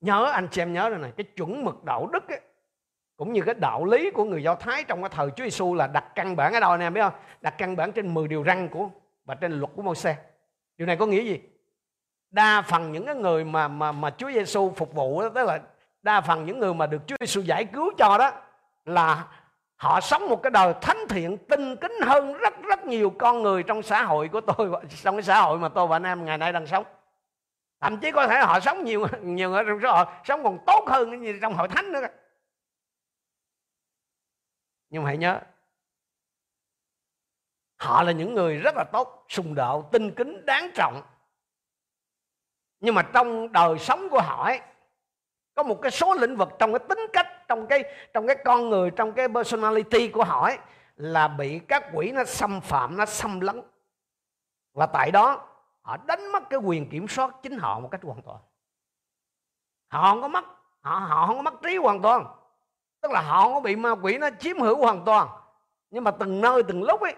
Nhớ 0.00 0.30
anh 0.32 0.48
chị 0.50 0.62
em 0.62 0.72
nhớ 0.72 0.88
rồi 0.88 0.98
này 0.98 1.12
cái 1.16 1.24
chuẩn 1.24 1.64
mực 1.64 1.84
đạo 1.84 2.06
đức 2.06 2.28
ấy, 2.28 2.40
cũng 3.16 3.32
như 3.32 3.42
cái 3.42 3.54
đạo 3.54 3.84
lý 3.84 4.10
của 4.10 4.24
người 4.24 4.42
Do 4.42 4.54
Thái 4.54 4.84
trong 4.84 5.02
cái 5.02 5.10
thời 5.12 5.30
Chúa 5.30 5.44
Giêsu 5.44 5.74
là 5.74 5.86
đặt 5.86 6.04
căn 6.14 6.36
bản 6.36 6.52
ở 6.52 6.60
đâu 6.60 6.70
anh 6.70 6.80
em 6.80 6.94
biết 6.94 7.00
không? 7.00 7.12
Đặt 7.40 7.54
căn 7.58 7.76
bản 7.76 7.92
trên 7.92 8.14
10 8.14 8.28
điều 8.28 8.44
răn 8.44 8.68
của 8.68 8.88
và 9.24 9.34
trên 9.34 9.52
luật 9.52 9.70
của 9.76 9.82
Môi-se. 9.82 10.14
Điều 10.76 10.86
này 10.86 10.96
có 10.96 11.06
nghĩa 11.06 11.22
gì? 11.22 11.40
Đa 12.30 12.62
phần 12.62 12.92
những 12.92 13.06
cái 13.06 13.14
người 13.14 13.44
mà 13.44 13.68
mà 13.68 13.92
mà 13.92 14.10
Chúa 14.10 14.30
Giêsu 14.30 14.72
phục 14.76 14.94
vụ 14.94 15.22
đó, 15.22 15.28
tức 15.28 15.46
là 15.46 15.60
đa 16.02 16.20
phần 16.20 16.46
những 16.46 16.58
người 16.58 16.74
mà 16.74 16.86
được 16.86 17.02
Chúa 17.06 17.16
Giêsu 17.20 17.40
giải 17.40 17.64
cứu 17.64 17.92
cho 17.98 18.18
đó 18.18 18.32
là 18.84 19.26
họ 19.76 20.00
sống 20.00 20.28
một 20.28 20.42
cái 20.42 20.50
đời 20.50 20.74
thánh 20.80 21.08
thiện 21.08 21.36
tinh 21.36 21.76
kính 21.76 21.92
hơn 22.02 22.32
rất 22.32 22.54
rất 22.62 22.84
nhiều 22.84 23.12
con 23.18 23.42
người 23.42 23.62
trong 23.62 23.82
xã 23.82 24.02
hội 24.02 24.28
của 24.28 24.40
tôi 24.40 24.70
trong 25.02 25.16
cái 25.16 25.22
xã 25.22 25.40
hội 25.40 25.58
mà 25.58 25.68
tôi 25.68 25.86
và 25.86 25.96
anh 25.96 26.02
em 26.02 26.24
ngày 26.24 26.38
nay 26.38 26.52
đang 26.52 26.66
sống 26.66 26.84
thậm 27.80 27.96
chí 27.96 28.10
có 28.12 28.26
thể 28.26 28.40
họ 28.40 28.60
sống 28.60 28.84
nhiều 28.84 29.06
nhiều 29.22 29.54
ở 29.54 29.64
trong 29.64 29.78
xã 29.82 29.90
hội 29.90 30.04
sống 30.24 30.44
còn 30.44 30.58
tốt 30.66 30.84
hơn 30.88 31.24
trong 31.42 31.54
hội 31.54 31.68
thánh 31.68 31.92
nữa 31.92 32.00
nhưng 34.96 35.02
mà 35.02 35.08
hãy 35.08 35.16
nhớ 35.16 35.40
họ 37.76 38.02
là 38.02 38.12
những 38.12 38.34
người 38.34 38.56
rất 38.56 38.74
là 38.76 38.84
tốt 38.92 39.24
sùng 39.28 39.54
đạo 39.54 39.88
tinh 39.92 40.14
kính 40.14 40.46
đáng 40.46 40.70
trọng. 40.74 41.02
Nhưng 42.80 42.94
mà 42.94 43.02
trong 43.02 43.52
đời 43.52 43.78
sống 43.78 44.08
của 44.10 44.20
họ 44.20 44.44
ấy, 44.44 44.60
có 45.54 45.62
một 45.62 45.78
cái 45.82 45.90
số 45.90 46.14
lĩnh 46.14 46.36
vực 46.36 46.48
trong 46.58 46.72
cái 46.72 46.78
tính 46.88 46.98
cách 47.12 47.26
trong 47.48 47.66
cái 47.66 47.84
trong 48.14 48.26
cái 48.26 48.36
con 48.44 48.70
người 48.70 48.90
trong 48.90 49.12
cái 49.12 49.28
personality 49.28 50.08
của 50.08 50.24
họ 50.24 50.44
ấy, 50.44 50.58
là 50.96 51.28
bị 51.28 51.60
các 51.68 51.90
quỷ 51.94 52.12
nó 52.12 52.24
xâm 52.24 52.60
phạm 52.60 52.96
nó 52.96 53.06
xâm 53.06 53.40
lấn. 53.40 53.62
Và 54.72 54.86
tại 54.86 55.10
đó 55.10 55.48
họ 55.82 55.96
đánh 55.96 56.32
mất 56.32 56.42
cái 56.50 56.60
quyền 56.60 56.90
kiểm 56.90 57.08
soát 57.08 57.30
chính 57.42 57.58
họ 57.58 57.80
một 57.80 57.88
cách 57.90 58.00
hoàn 58.04 58.22
toàn. 58.22 58.38
Họ 59.88 60.10
không 60.10 60.22
có 60.22 60.28
mất 60.28 60.44
họ 60.80 60.98
họ 60.98 61.26
không 61.26 61.36
có 61.36 61.42
mất 61.42 61.54
trí 61.62 61.76
hoàn 61.76 62.02
toàn 62.02 62.26
tức 63.06 63.12
là 63.12 63.20
họ 63.20 63.42
không 63.42 63.54
có 63.54 63.60
bị 63.60 63.76
ma 63.76 63.90
quỷ 63.90 64.18
nó 64.18 64.28
chiếm 64.38 64.58
hữu 64.58 64.76
hoàn 64.76 65.04
toàn. 65.04 65.28
Nhưng 65.90 66.04
mà 66.04 66.10
từng 66.10 66.40
nơi, 66.40 66.62
từng 66.62 66.82
lúc 66.82 67.00
ấy, 67.00 67.14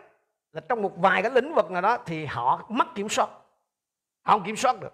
là 0.52 0.60
trong 0.68 0.82
một 0.82 0.92
vài 0.96 1.22
cái 1.22 1.30
lĩnh 1.30 1.54
vực 1.54 1.70
nào 1.70 1.82
đó 1.82 1.98
thì 2.06 2.26
họ 2.26 2.64
mất 2.68 2.94
kiểm 2.94 3.08
soát. 3.08 3.28
Họ 4.22 4.32
không 4.32 4.44
kiểm 4.44 4.56
soát 4.56 4.80
được. 4.80 4.92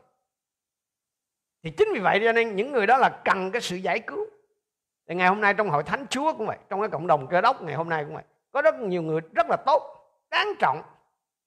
Thì 1.62 1.70
chính 1.70 1.88
vì 1.94 2.00
vậy 2.00 2.20
cho 2.24 2.32
nên 2.32 2.56
những 2.56 2.72
người 2.72 2.86
đó 2.86 2.98
là 2.98 3.20
cần 3.24 3.50
cái 3.50 3.62
sự 3.62 3.76
giải 3.76 4.00
cứu. 4.00 4.26
Thì 5.08 5.14
ngày 5.14 5.28
hôm 5.28 5.40
nay 5.40 5.54
trong 5.54 5.70
hội 5.70 5.82
thánh 5.82 6.06
chúa 6.06 6.32
cũng 6.32 6.46
vậy, 6.46 6.58
trong 6.68 6.80
cái 6.80 6.88
cộng 6.88 7.06
đồng 7.06 7.26
cơ 7.26 7.40
đốc 7.40 7.62
ngày 7.62 7.74
hôm 7.74 7.88
nay 7.88 8.04
cũng 8.04 8.14
vậy. 8.14 8.24
Có 8.52 8.62
rất 8.62 8.74
nhiều 8.74 9.02
người 9.02 9.20
rất 9.34 9.46
là 9.50 9.56
tốt, 9.66 9.82
đáng 10.30 10.48
trọng 10.58 10.82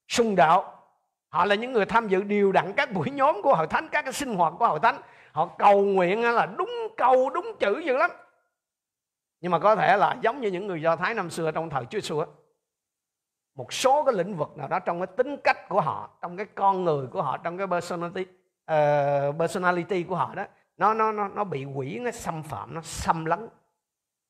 sung 0.07 0.35
đạo. 0.35 0.83
Họ 1.29 1.45
là 1.45 1.55
những 1.55 1.73
người 1.73 1.85
tham 1.85 2.07
dự 2.07 2.23
điều 2.23 2.51
đặn 2.51 2.73
các 2.73 2.91
buổi 2.91 3.09
nhóm 3.09 3.41
của 3.41 3.55
hội 3.55 3.67
thánh, 3.67 3.87
các 3.89 4.01
cái 4.01 4.13
sinh 4.13 4.35
hoạt 4.35 4.53
của 4.59 4.67
hội 4.67 4.79
thánh. 4.79 5.01
Họ 5.31 5.49
cầu 5.57 5.81
nguyện 5.81 6.21
là 6.21 6.45
đúng 6.45 6.71
câu, 6.97 7.29
đúng 7.29 7.55
chữ 7.59 7.79
dữ 7.85 7.97
lắm 7.97 8.11
nhưng 9.41 9.51
mà 9.51 9.59
có 9.59 9.75
thể 9.75 9.97
là 9.97 10.17
giống 10.21 10.41
như 10.41 10.51
những 10.51 10.67
người 10.67 10.81
do 10.81 10.95
thái 10.95 11.13
năm 11.13 11.29
xưa 11.29 11.51
trong 11.51 11.69
thời 11.69 11.85
chúa 11.85 11.99
xưa 11.99 12.25
một 13.55 13.73
số 13.73 14.03
cái 14.03 14.13
lĩnh 14.13 14.35
vực 14.35 14.57
nào 14.57 14.67
đó 14.67 14.79
trong 14.79 14.99
cái 14.99 15.07
tính 15.17 15.37
cách 15.43 15.69
của 15.69 15.81
họ 15.81 16.09
trong 16.21 16.37
cái 16.37 16.45
con 16.55 16.83
người 16.83 17.07
của 17.07 17.21
họ 17.21 17.37
trong 17.37 17.57
cái 17.57 17.67
personality 17.67 18.25
uh, 18.71 19.39
personality 19.39 20.03
của 20.03 20.15
họ 20.15 20.35
đó 20.35 20.45
nó 20.77 20.93
nó 20.93 21.11
nó 21.11 21.27
nó 21.27 21.43
bị 21.43 21.65
quỷ 21.65 21.99
nó 21.99 22.11
xâm 22.11 22.43
phạm 22.43 22.73
nó 22.73 22.81
xâm 22.81 23.25
lấn. 23.25 23.49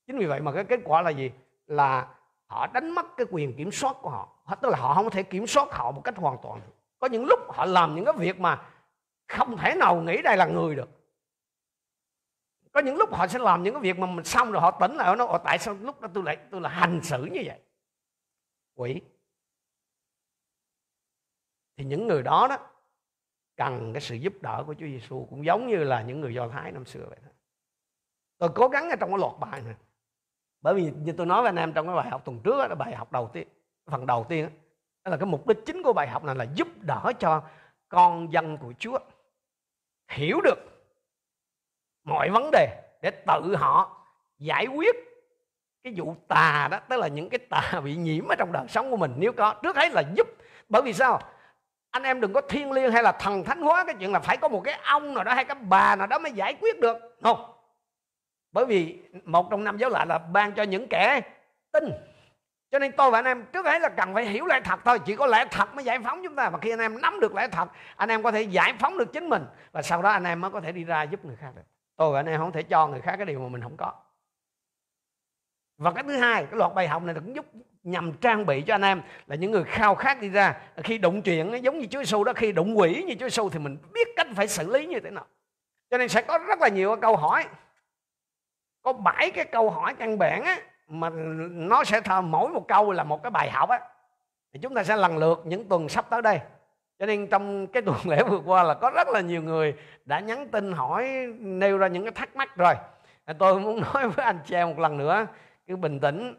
Chính 0.07 0.17
vì 0.17 0.25
vậy 0.25 0.39
mà 0.39 0.51
cái 0.51 0.63
kết 0.63 0.79
quả 0.83 1.01
là 1.01 1.09
gì? 1.09 1.31
Là 1.67 2.07
họ 2.45 2.67
đánh 2.67 2.91
mất 2.91 3.05
cái 3.17 3.27
quyền 3.31 3.57
kiểm 3.57 3.71
soát 3.71 3.95
của 4.01 4.09
họ 4.09 4.29
tức 4.61 4.69
là 4.69 4.77
họ 4.77 4.93
không 4.93 5.09
thể 5.09 5.23
kiểm 5.23 5.47
soát 5.47 5.67
họ 5.71 5.91
một 5.91 6.01
cách 6.03 6.17
hoàn 6.17 6.37
toàn. 6.43 6.61
Có 6.99 7.07
những 7.07 7.25
lúc 7.25 7.39
họ 7.49 7.65
làm 7.65 7.95
những 7.95 8.05
cái 8.05 8.13
việc 8.17 8.39
mà 8.39 8.61
không 9.27 9.57
thể 9.57 9.75
nào 9.75 9.95
nghĩ 9.95 10.21
đây 10.21 10.37
là 10.37 10.45
người 10.45 10.75
được 10.75 10.89
có 12.77 12.83
những 12.83 12.97
lúc 12.97 13.13
họ 13.13 13.27
sẽ 13.27 13.39
làm 13.39 13.63
những 13.63 13.73
cái 13.73 13.81
việc 13.81 13.99
mà 13.99 14.07
mình 14.07 14.25
xong 14.25 14.51
rồi 14.51 14.61
họ 14.61 14.71
tỉnh 14.71 14.95
lại 14.95 15.07
họ 15.07 15.15
nói 15.15 15.39
tại 15.43 15.59
sao 15.59 15.73
lúc 15.81 16.01
đó 16.01 16.07
tôi 16.13 16.23
lại 16.23 16.37
tôi 16.51 16.61
là 16.61 16.69
hành 16.69 16.99
xử 17.03 17.25
như 17.25 17.41
vậy 17.45 17.59
quỷ 18.75 19.01
thì 21.77 21.83
những 21.83 22.07
người 22.07 22.23
đó 22.23 22.47
đó 22.49 22.57
cần 23.55 23.93
cái 23.93 24.01
sự 24.01 24.15
giúp 24.15 24.33
đỡ 24.41 24.63
của 24.67 24.73
Chúa 24.73 24.85
Giêsu 24.85 25.27
cũng 25.29 25.45
giống 25.45 25.67
như 25.67 25.83
là 25.83 26.01
những 26.01 26.21
người 26.21 26.33
Do 26.33 26.47
Thái 26.47 26.71
năm 26.71 26.85
xưa 26.85 27.05
vậy 27.09 27.19
thôi. 27.23 27.33
Tôi 28.37 28.49
cố 28.55 28.67
gắng 28.67 28.89
ở 28.89 28.95
trong 28.95 29.09
cái 29.09 29.19
loạt 29.19 29.33
bài 29.39 29.61
này. 29.61 29.75
Bởi 30.61 30.73
vì 30.73 30.91
như 30.91 31.11
tôi 31.11 31.25
nói 31.25 31.41
với 31.41 31.49
anh 31.49 31.55
em 31.55 31.73
trong 31.73 31.87
cái 31.87 31.95
bài 31.95 32.09
học 32.09 32.25
tuần 32.25 32.39
trước 32.43 32.67
đó, 32.69 32.75
bài 32.75 32.95
học 32.95 33.11
đầu 33.11 33.29
tiên, 33.33 33.47
phần 33.85 34.05
đầu 34.05 34.25
tiên 34.29 34.45
đó, 34.45 34.51
đó 35.03 35.11
là 35.11 35.17
cái 35.17 35.25
mục 35.25 35.47
đích 35.47 35.57
chính 35.65 35.83
của 35.83 35.93
bài 35.93 36.07
học 36.07 36.23
này 36.23 36.35
là 36.35 36.45
giúp 36.55 36.67
đỡ 36.81 37.11
cho 37.19 37.43
con 37.89 38.33
dân 38.33 38.57
của 38.57 38.73
Chúa 38.79 38.99
hiểu 40.07 40.41
được 40.41 40.59
mọi 42.07 42.29
vấn 42.29 42.51
đề 42.51 42.67
để 43.01 43.11
tự 43.11 43.55
họ 43.55 44.05
giải 44.39 44.67
quyết 44.67 44.95
cái 45.83 45.93
vụ 45.97 46.15
tà 46.27 46.67
đó, 46.71 46.79
tức 46.89 46.97
là 46.97 47.07
những 47.07 47.29
cái 47.29 47.39
tà 47.39 47.79
bị 47.83 47.95
nhiễm 47.95 48.27
ở 48.27 48.35
trong 48.35 48.51
đời 48.51 48.65
sống 48.69 48.91
của 48.91 48.97
mình. 48.97 49.13
Nếu 49.17 49.31
có, 49.31 49.53
trước 49.63 49.75
hết 49.75 49.91
là 49.91 50.03
giúp. 50.15 50.27
Bởi 50.69 50.81
vì 50.81 50.93
sao? 50.93 51.21
Anh 51.91 52.03
em 52.03 52.21
đừng 52.21 52.33
có 52.33 52.41
thiên 52.41 52.71
liêng 52.71 52.91
hay 52.91 53.03
là 53.03 53.11
thần 53.11 53.43
thánh 53.43 53.61
hóa 53.61 53.83
cái 53.85 53.95
chuyện 53.99 54.11
là 54.11 54.19
phải 54.19 54.37
có 54.37 54.47
một 54.47 54.61
cái 54.63 54.79
ông 54.83 55.13
nào 55.13 55.23
đó 55.23 55.33
hay 55.33 55.45
cái 55.45 55.55
bà 55.61 55.95
nào 55.95 56.07
đó 56.07 56.19
mới 56.19 56.31
giải 56.31 56.55
quyết 56.61 56.79
được. 56.79 56.97
Không 57.23 57.53
bởi 58.51 58.65
vì 58.65 58.99
một 59.23 59.47
trong 59.51 59.63
năm 59.63 59.77
giáo 59.77 59.89
lại 59.89 60.05
là 60.05 60.17
ban 60.17 60.51
cho 60.51 60.63
những 60.63 60.87
kẻ 60.87 61.21
tin. 61.71 61.83
Cho 62.71 62.79
nên 62.79 62.91
tôi 62.91 63.11
và 63.11 63.17
anh 63.17 63.25
em 63.25 63.45
trước 63.53 63.65
hết 63.65 63.81
là 63.81 63.89
cần 63.89 64.13
phải 64.13 64.25
hiểu 64.25 64.45
lẽ 64.45 64.61
thật 64.63 64.79
thôi. 64.85 64.99
Chỉ 65.05 65.15
có 65.15 65.27
lẽ 65.27 65.45
thật 65.51 65.75
mới 65.75 65.85
giải 65.85 65.99
phóng 66.03 66.21
chúng 66.23 66.35
ta. 66.35 66.49
Và 66.49 66.57
khi 66.61 66.69
anh 66.69 66.79
em 66.79 67.01
nắm 67.01 67.19
được 67.19 67.35
lẽ 67.35 67.47
thật, 67.47 67.69
anh 67.95 68.09
em 68.09 68.23
có 68.23 68.31
thể 68.31 68.41
giải 68.41 68.73
phóng 68.79 68.97
được 68.97 69.13
chính 69.13 69.29
mình. 69.29 69.45
Và 69.71 69.81
sau 69.81 70.01
đó 70.01 70.09
anh 70.09 70.23
em 70.23 70.41
mới 70.41 70.51
có 70.51 70.61
thể 70.61 70.71
đi 70.71 70.83
ra 70.83 71.03
giúp 71.03 71.25
người 71.25 71.35
khác 71.35 71.49
được 71.55 71.61
tôi 71.97 72.13
và 72.13 72.19
anh 72.19 72.25
em 72.25 72.39
không 72.39 72.51
thể 72.51 72.63
cho 72.63 72.87
người 72.87 73.01
khác 73.01 73.15
cái 73.17 73.25
điều 73.25 73.39
mà 73.39 73.49
mình 73.49 73.61
không 73.61 73.77
có. 73.77 73.93
Và 75.77 75.91
cái 75.91 76.03
thứ 76.03 76.17
hai, 76.17 76.45
cái 76.45 76.57
loạt 76.57 76.73
bài 76.75 76.87
học 76.87 77.03
này 77.03 77.15
cũng 77.15 77.35
giúp 77.35 77.45
nhằm 77.83 78.13
trang 78.13 78.45
bị 78.45 78.61
cho 78.61 78.75
anh 78.75 78.81
em 78.81 79.01
là 79.27 79.35
những 79.35 79.51
người 79.51 79.63
khao 79.63 79.95
khát 79.95 80.21
đi 80.21 80.29
ra. 80.29 80.61
Khi 80.83 80.97
đụng 80.97 81.21
chuyện, 81.21 81.63
giống 81.63 81.79
như 81.79 81.87
Chúa 81.91 81.99
Giêsu 81.99 82.23
đó, 82.23 82.33
khi 82.35 82.51
đụng 82.51 82.79
quỷ 82.79 83.03
như 83.07 83.15
Chúa 83.19 83.25
Giêsu 83.25 83.49
thì 83.49 83.59
mình 83.59 83.77
biết 83.93 84.07
cách 84.15 84.27
phải 84.35 84.47
xử 84.47 84.71
lý 84.71 84.85
như 84.85 84.99
thế 84.99 85.09
nào. 85.09 85.25
Cho 85.89 85.97
nên 85.97 86.09
sẽ 86.09 86.21
có 86.21 86.37
rất 86.37 86.61
là 86.61 86.67
nhiều 86.67 86.95
câu 87.01 87.15
hỏi. 87.15 87.45
Có 88.81 88.93
bảy 88.93 89.31
cái 89.31 89.45
câu 89.45 89.69
hỏi 89.69 89.95
căn 89.95 90.17
bản 90.17 90.43
á, 90.43 90.59
mà 90.87 91.09
nó 91.49 91.83
sẽ 91.83 92.01
thờ 92.01 92.21
mỗi 92.21 92.49
một 92.49 92.67
câu 92.67 92.91
là 92.91 93.03
một 93.03 93.23
cái 93.23 93.31
bài 93.31 93.51
học 93.51 93.69
á. 93.69 93.79
Thì 94.53 94.59
chúng 94.63 94.75
ta 94.75 94.83
sẽ 94.83 94.95
lần 94.95 95.17
lượt 95.17 95.41
những 95.45 95.69
tuần 95.69 95.89
sắp 95.89 96.05
tới 96.09 96.21
đây 96.21 96.39
cho 96.99 97.05
nên 97.05 97.27
trong 97.27 97.67
cái 97.67 97.81
tuần 97.81 97.97
lễ 98.05 98.23
vừa 98.23 98.39
qua 98.45 98.63
là 98.63 98.73
có 98.73 98.89
rất 98.89 99.07
là 99.07 99.21
nhiều 99.21 99.41
người 99.41 99.75
đã 100.05 100.19
nhắn 100.19 100.47
tin 100.47 100.71
hỏi, 100.71 101.27
nêu 101.39 101.77
ra 101.77 101.87
những 101.87 102.03
cái 102.03 102.11
thắc 102.11 102.35
mắc 102.35 102.55
rồi. 102.55 102.73
Tôi 103.37 103.59
muốn 103.59 103.81
nói 103.93 104.09
với 104.09 104.25
anh 104.25 104.39
chị 104.45 104.55
em 104.55 104.69
một 104.69 104.79
lần 104.79 104.97
nữa, 104.97 105.27
cứ 105.67 105.75
bình 105.75 105.99
tĩnh, 105.99 106.35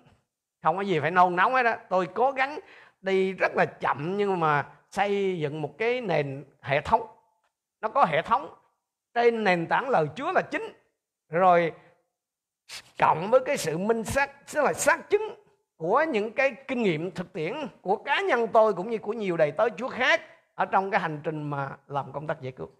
không 0.62 0.76
có 0.76 0.82
gì 0.82 1.00
phải 1.00 1.10
nôn 1.10 1.36
nóng 1.36 1.54
hết 1.54 1.62
đó 1.62 1.74
tôi 1.88 2.08
cố 2.14 2.32
gắng 2.32 2.58
đi 3.00 3.32
rất 3.32 3.56
là 3.56 3.64
chậm 3.64 4.16
nhưng 4.16 4.40
mà 4.40 4.66
xây 4.90 5.38
dựng 5.38 5.62
một 5.62 5.78
cái 5.78 6.00
nền 6.00 6.44
hệ 6.60 6.80
thống. 6.80 7.06
Nó 7.80 7.88
có 7.88 8.04
hệ 8.04 8.22
thống, 8.22 8.54
trên 9.14 9.44
nền 9.44 9.66
tảng 9.66 9.88
lời 9.88 10.06
Chúa 10.16 10.32
là 10.32 10.42
chính. 10.42 10.72
Rồi 11.28 11.72
cộng 12.98 13.30
với 13.30 13.40
cái 13.40 13.56
sự 13.56 13.78
minh 13.78 14.04
xác, 14.04 14.52
tức 14.54 14.64
là 14.64 14.72
xác 14.72 15.10
chứng 15.10 15.34
của 15.76 16.04
những 16.08 16.32
cái 16.32 16.54
kinh 16.68 16.82
nghiệm 16.82 17.10
thực 17.10 17.32
tiễn 17.32 17.54
của 17.80 17.96
cá 17.96 18.20
nhân 18.20 18.48
tôi 18.52 18.74
cũng 18.74 18.90
như 18.90 18.98
của 18.98 19.12
nhiều 19.12 19.36
đầy 19.36 19.52
tớ 19.52 19.68
Chúa 19.76 19.88
khác 19.88 20.20
ở 20.58 20.64
trong 20.64 20.90
cái 20.90 21.00
hành 21.00 21.20
trình 21.24 21.50
mà 21.50 21.76
làm 21.86 22.12
công 22.12 22.26
tác 22.26 22.40
giải 22.40 22.52
cứu. 22.52 22.70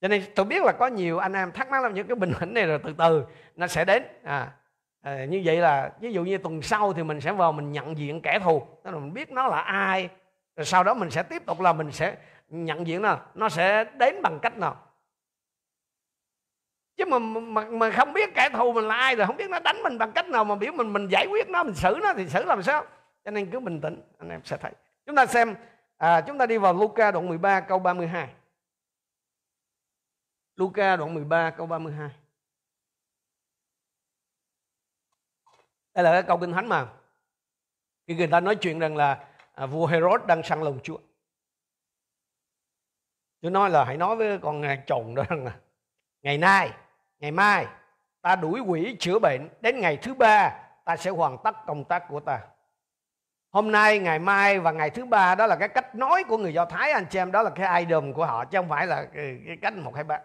Cho 0.00 0.08
nên 0.08 0.22
tôi 0.34 0.46
biết 0.46 0.62
là 0.62 0.72
có 0.72 0.86
nhiều 0.86 1.18
anh 1.18 1.32
em 1.32 1.52
thắc 1.52 1.70
mắc 1.70 1.82
làm 1.82 1.94
những 1.94 2.06
cái 2.06 2.14
bình 2.14 2.32
tĩnh 2.40 2.54
này 2.54 2.66
rồi 2.66 2.80
từ 2.84 2.94
từ 2.98 3.24
nó 3.56 3.66
sẽ 3.66 3.84
đến. 3.84 4.02
À, 4.22 4.52
à, 5.00 5.24
như 5.24 5.42
vậy 5.44 5.56
là 5.56 5.92
ví 6.00 6.12
dụ 6.12 6.24
như 6.24 6.38
tuần 6.38 6.62
sau 6.62 6.92
thì 6.92 7.02
mình 7.02 7.20
sẽ 7.20 7.32
vào 7.32 7.52
mình 7.52 7.72
nhận 7.72 7.98
diện 7.98 8.20
kẻ 8.20 8.38
thù. 8.38 8.66
Tức 8.84 8.90
là 8.90 8.98
mình 8.98 9.14
biết 9.14 9.30
nó 9.30 9.46
là 9.46 9.60
ai 9.60 10.08
rồi 10.56 10.64
sau 10.64 10.84
đó 10.84 10.94
mình 10.94 11.10
sẽ 11.10 11.22
tiếp 11.22 11.46
tục 11.46 11.60
là 11.60 11.72
mình 11.72 11.92
sẽ 11.92 12.16
nhận 12.48 12.86
diện 12.86 13.02
nào 13.02 13.20
nó 13.34 13.48
sẽ 13.48 13.84
đến 13.84 14.22
bằng 14.22 14.38
cách 14.42 14.58
nào. 14.58 14.76
Chứ 16.96 17.04
mà, 17.04 17.18
mà 17.18 17.64
mà 17.64 17.90
không 17.90 18.12
biết 18.12 18.34
kẻ 18.34 18.48
thù 18.48 18.72
mình 18.72 18.88
là 18.88 18.94
ai 18.94 19.16
rồi 19.16 19.26
không 19.26 19.36
biết 19.36 19.50
nó 19.50 19.60
đánh 19.60 19.82
mình 19.82 19.98
bằng 19.98 20.12
cách 20.12 20.26
nào 20.26 20.44
mà 20.44 20.54
biểu 20.54 20.72
mình 20.72 20.92
mình 20.92 21.08
giải 21.08 21.26
quyết 21.26 21.48
nó 21.48 21.62
mình 21.62 21.74
xử 21.74 21.98
nó 22.02 22.14
thì 22.16 22.28
xử 22.28 22.44
làm 22.44 22.62
sao? 22.62 22.84
Cho 23.24 23.30
nên 23.30 23.50
cứ 23.50 23.60
bình 23.60 23.80
tĩnh 23.80 24.02
anh 24.18 24.28
em 24.28 24.40
sẽ 24.44 24.56
thấy. 24.56 24.72
Chúng 25.06 25.16
ta 25.16 25.26
xem 25.26 25.54
à, 26.04 26.20
chúng 26.20 26.38
ta 26.38 26.46
đi 26.46 26.58
vào 26.58 26.74
Luca 26.74 27.10
đoạn 27.10 27.28
13 27.28 27.60
câu 27.60 27.78
32 27.78 28.34
Luca 30.56 30.96
đoạn 30.96 31.14
13 31.14 31.50
câu 31.50 31.66
32 31.66 32.10
đây 35.94 36.04
là 36.04 36.12
cái 36.12 36.22
câu 36.22 36.38
kinh 36.38 36.52
thánh 36.52 36.68
mà 36.68 36.92
khi 38.06 38.14
người 38.14 38.26
ta 38.26 38.40
nói 38.40 38.56
chuyện 38.56 38.78
rằng 38.78 38.96
là 38.96 39.28
à, 39.54 39.66
vua 39.66 39.86
Herod 39.86 40.20
đang 40.26 40.42
săn 40.42 40.62
lùng 40.62 40.80
Chúa. 40.82 40.98
Chúa 43.42 43.50
nói 43.50 43.70
là 43.70 43.84
hãy 43.84 43.96
nói 43.96 44.16
với 44.16 44.38
con 44.38 44.62
chồng 44.86 45.14
đó 45.14 45.22
rằng 45.28 45.44
là 45.44 45.60
ngày 46.22 46.38
nay 46.38 46.70
ngày 47.18 47.30
mai 47.30 47.66
ta 48.20 48.36
đuổi 48.36 48.60
quỷ 48.60 48.96
chữa 49.00 49.18
bệnh 49.18 49.48
đến 49.60 49.80
ngày 49.80 49.98
thứ 50.02 50.14
ba 50.14 50.66
ta 50.84 50.96
sẽ 50.96 51.10
hoàn 51.10 51.38
tất 51.44 51.56
công 51.66 51.84
tác 51.84 52.04
của 52.08 52.20
ta 52.20 52.53
hôm 53.54 53.72
nay 53.72 53.98
ngày 53.98 54.18
mai 54.18 54.58
và 54.58 54.72
ngày 54.72 54.90
thứ 54.90 55.04
ba 55.04 55.34
đó 55.34 55.46
là 55.46 55.56
cái 55.56 55.68
cách 55.68 55.94
nói 55.94 56.24
của 56.24 56.38
người 56.38 56.54
do 56.54 56.64
thái 56.64 56.90
anh 56.90 57.06
chị 57.10 57.18
em 57.18 57.32
đó 57.32 57.42
là 57.42 57.50
cái 57.50 57.84
idol 57.84 58.12
của 58.12 58.26
họ 58.26 58.44
chứ 58.44 58.58
không 58.58 58.68
phải 58.68 58.86
là 58.86 59.06
cái, 59.14 59.38
cách 59.62 59.74
một 59.74 59.94
hai 59.94 60.04
ba. 60.04 60.18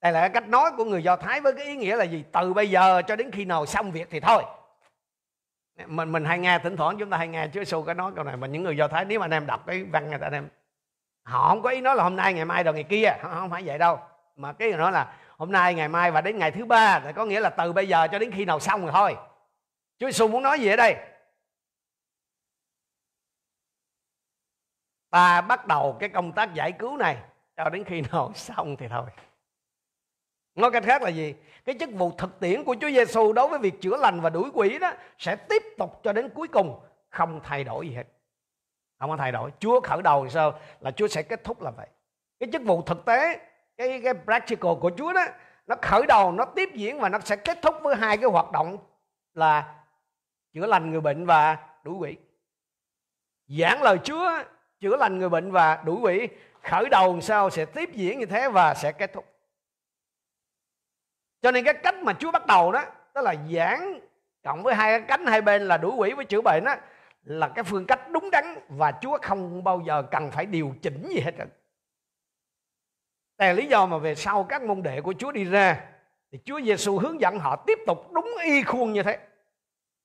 Đây 0.00 0.12
là 0.12 0.20
cái 0.20 0.28
cách 0.28 0.48
nói 0.48 0.70
của 0.76 0.84
người 0.84 1.02
do 1.02 1.16
thái 1.16 1.40
với 1.40 1.52
cái 1.52 1.64
ý 1.64 1.76
nghĩa 1.76 1.96
là 1.96 2.04
gì? 2.04 2.24
Từ 2.32 2.54
bây 2.54 2.70
giờ 2.70 3.02
cho 3.02 3.16
đến 3.16 3.30
khi 3.30 3.44
nào 3.44 3.66
xong 3.66 3.90
việc 3.90 4.08
thì 4.10 4.20
thôi. 4.20 4.42
Mình 5.86 6.12
mình 6.12 6.24
hay 6.24 6.38
nghe 6.38 6.58
thỉnh 6.58 6.76
thoảng 6.76 6.98
chúng 6.98 7.10
ta 7.10 7.16
hay 7.16 7.28
nghe 7.28 7.46
Chúa 7.46 7.60
Giêsu 7.60 7.82
cái 7.82 7.94
nói 7.94 8.12
câu 8.16 8.24
này 8.24 8.36
mà 8.36 8.46
những 8.46 8.62
người 8.62 8.76
do 8.76 8.88
thái 8.88 9.04
nếu 9.04 9.20
mà 9.20 9.24
anh 9.24 9.34
em 9.34 9.46
đọc 9.46 9.66
cái 9.66 9.84
văn 9.84 10.10
này 10.10 10.18
anh 10.22 10.32
em 10.32 10.48
họ 11.22 11.48
không 11.48 11.62
có 11.62 11.70
ý 11.70 11.80
nói 11.80 11.96
là 11.96 12.02
hôm 12.02 12.16
nay 12.16 12.34
ngày 12.34 12.44
mai 12.44 12.62
rồi 12.62 12.74
ngày 12.74 12.84
kia 12.84 13.12
không 13.22 13.50
phải 13.50 13.62
vậy 13.64 13.78
đâu. 13.78 14.00
Mà 14.36 14.52
cái 14.52 14.72
nói 14.72 14.92
là 14.92 15.12
hôm 15.36 15.52
nay 15.52 15.74
ngày 15.74 15.88
mai 15.88 16.10
và 16.10 16.20
đến 16.20 16.38
ngày 16.38 16.50
thứ 16.50 16.64
ba 16.64 17.00
thì 17.00 17.12
có 17.12 17.24
nghĩa 17.24 17.40
là 17.40 17.50
từ 17.50 17.72
bây 17.72 17.88
giờ 17.88 18.08
cho 18.12 18.18
đến 18.18 18.30
khi 18.30 18.44
nào 18.44 18.60
xong 18.60 18.82
rồi 18.82 18.90
thôi. 18.94 19.16
Chúa 19.98 20.06
Giêsu 20.06 20.28
muốn 20.28 20.42
nói 20.42 20.60
gì 20.60 20.68
ở 20.68 20.76
đây? 20.76 20.96
Ta 25.10 25.40
bắt 25.40 25.66
đầu 25.66 25.96
cái 26.00 26.08
công 26.08 26.32
tác 26.32 26.54
giải 26.54 26.72
cứu 26.72 26.96
này 26.96 27.16
cho 27.56 27.68
đến 27.68 27.84
khi 27.84 28.02
nào 28.12 28.32
xong 28.34 28.76
thì 28.76 28.88
thôi. 28.88 29.06
Nói 30.54 30.70
cách 30.70 30.84
khác 30.86 31.02
là 31.02 31.08
gì? 31.08 31.34
Cái 31.64 31.76
chức 31.80 31.90
vụ 31.92 32.10
thực 32.18 32.40
tiễn 32.40 32.64
của 32.64 32.76
Chúa 32.80 32.90
Giêsu 32.90 33.32
đối 33.32 33.48
với 33.48 33.58
việc 33.58 33.80
chữa 33.80 33.96
lành 33.96 34.20
và 34.20 34.30
đuổi 34.30 34.50
quỷ 34.54 34.78
đó 34.78 34.92
sẽ 35.18 35.36
tiếp 35.36 35.62
tục 35.78 36.00
cho 36.02 36.12
đến 36.12 36.28
cuối 36.34 36.48
cùng, 36.48 36.80
không 37.10 37.40
thay 37.44 37.64
đổi 37.64 37.88
gì 37.88 37.94
hết. 37.94 38.04
Không 38.98 39.10
có 39.10 39.16
thay 39.16 39.32
đổi. 39.32 39.50
Chúa 39.58 39.80
khởi 39.80 40.02
đầu 40.02 40.28
sao? 40.28 40.58
Là 40.80 40.90
Chúa 40.90 41.08
sẽ 41.08 41.22
kết 41.22 41.44
thúc 41.44 41.62
là 41.62 41.70
vậy. 41.70 41.86
Cái 42.40 42.48
chức 42.52 42.62
vụ 42.62 42.82
thực 42.82 43.04
tế, 43.04 43.38
cái 43.76 44.00
cái 44.04 44.14
practical 44.24 44.72
của 44.80 44.90
Chúa 44.96 45.12
đó, 45.12 45.24
nó 45.66 45.76
khởi 45.82 46.06
đầu, 46.08 46.32
nó 46.32 46.44
tiếp 46.44 46.68
diễn 46.74 47.00
và 47.00 47.08
nó 47.08 47.18
sẽ 47.24 47.36
kết 47.36 47.58
thúc 47.62 47.74
với 47.82 47.96
hai 47.96 48.16
cái 48.16 48.30
hoạt 48.30 48.52
động 48.52 48.78
là 49.34 49.74
chữa 50.52 50.66
lành 50.66 50.90
người 50.90 51.00
bệnh 51.00 51.26
và 51.26 51.56
đuổi 51.82 51.94
quỷ. 51.94 52.16
Giảng 53.46 53.82
lời 53.82 53.98
Chúa 54.04 54.30
chữa 54.80 54.96
lành 54.96 55.18
người 55.18 55.28
bệnh 55.28 55.52
và 55.52 55.82
đuổi 55.84 55.96
quỷ 56.02 56.28
khởi 56.62 56.88
đầu 56.88 57.20
sao 57.20 57.50
sẽ 57.50 57.64
tiếp 57.64 57.90
diễn 57.92 58.18
như 58.18 58.26
thế 58.26 58.48
và 58.48 58.74
sẽ 58.74 58.92
kết 58.92 59.12
thúc 59.12 59.24
cho 61.42 61.50
nên 61.50 61.64
cái 61.64 61.74
cách 61.74 61.94
mà 62.02 62.12
Chúa 62.12 62.30
bắt 62.30 62.46
đầu 62.46 62.72
đó 62.72 62.84
tức 63.14 63.20
là 63.20 63.34
giảng 63.52 64.00
cộng 64.42 64.62
với 64.62 64.74
hai 64.74 64.98
cái 64.98 65.08
cánh 65.08 65.26
hai 65.26 65.42
bên 65.42 65.68
là 65.68 65.76
đuổi 65.76 65.92
quỷ 65.96 66.12
với 66.12 66.24
chữa 66.24 66.40
bệnh 66.40 66.64
đó 66.64 66.74
là 67.24 67.48
cái 67.48 67.64
phương 67.64 67.86
cách 67.86 68.10
đúng 68.10 68.30
đắn 68.30 68.58
và 68.68 68.92
Chúa 69.00 69.18
không 69.22 69.64
bao 69.64 69.80
giờ 69.86 70.02
cần 70.02 70.30
phải 70.30 70.46
điều 70.46 70.74
chỉnh 70.82 71.08
gì 71.08 71.20
hết 71.20 71.34
trơn. 71.38 71.48
Đây 73.38 73.48
là 73.48 73.54
lý 73.54 73.66
do 73.66 73.86
mà 73.86 73.98
về 73.98 74.14
sau 74.14 74.44
các 74.44 74.62
môn 74.62 74.82
đệ 74.82 75.00
của 75.00 75.14
Chúa 75.18 75.32
đi 75.32 75.44
ra 75.44 75.84
thì 76.32 76.38
Chúa 76.44 76.60
Giêsu 76.60 76.98
hướng 76.98 77.20
dẫn 77.20 77.38
họ 77.38 77.56
tiếp 77.56 77.78
tục 77.86 78.12
đúng 78.12 78.34
y 78.44 78.62
khuôn 78.62 78.92
như 78.92 79.02
thế. 79.02 79.18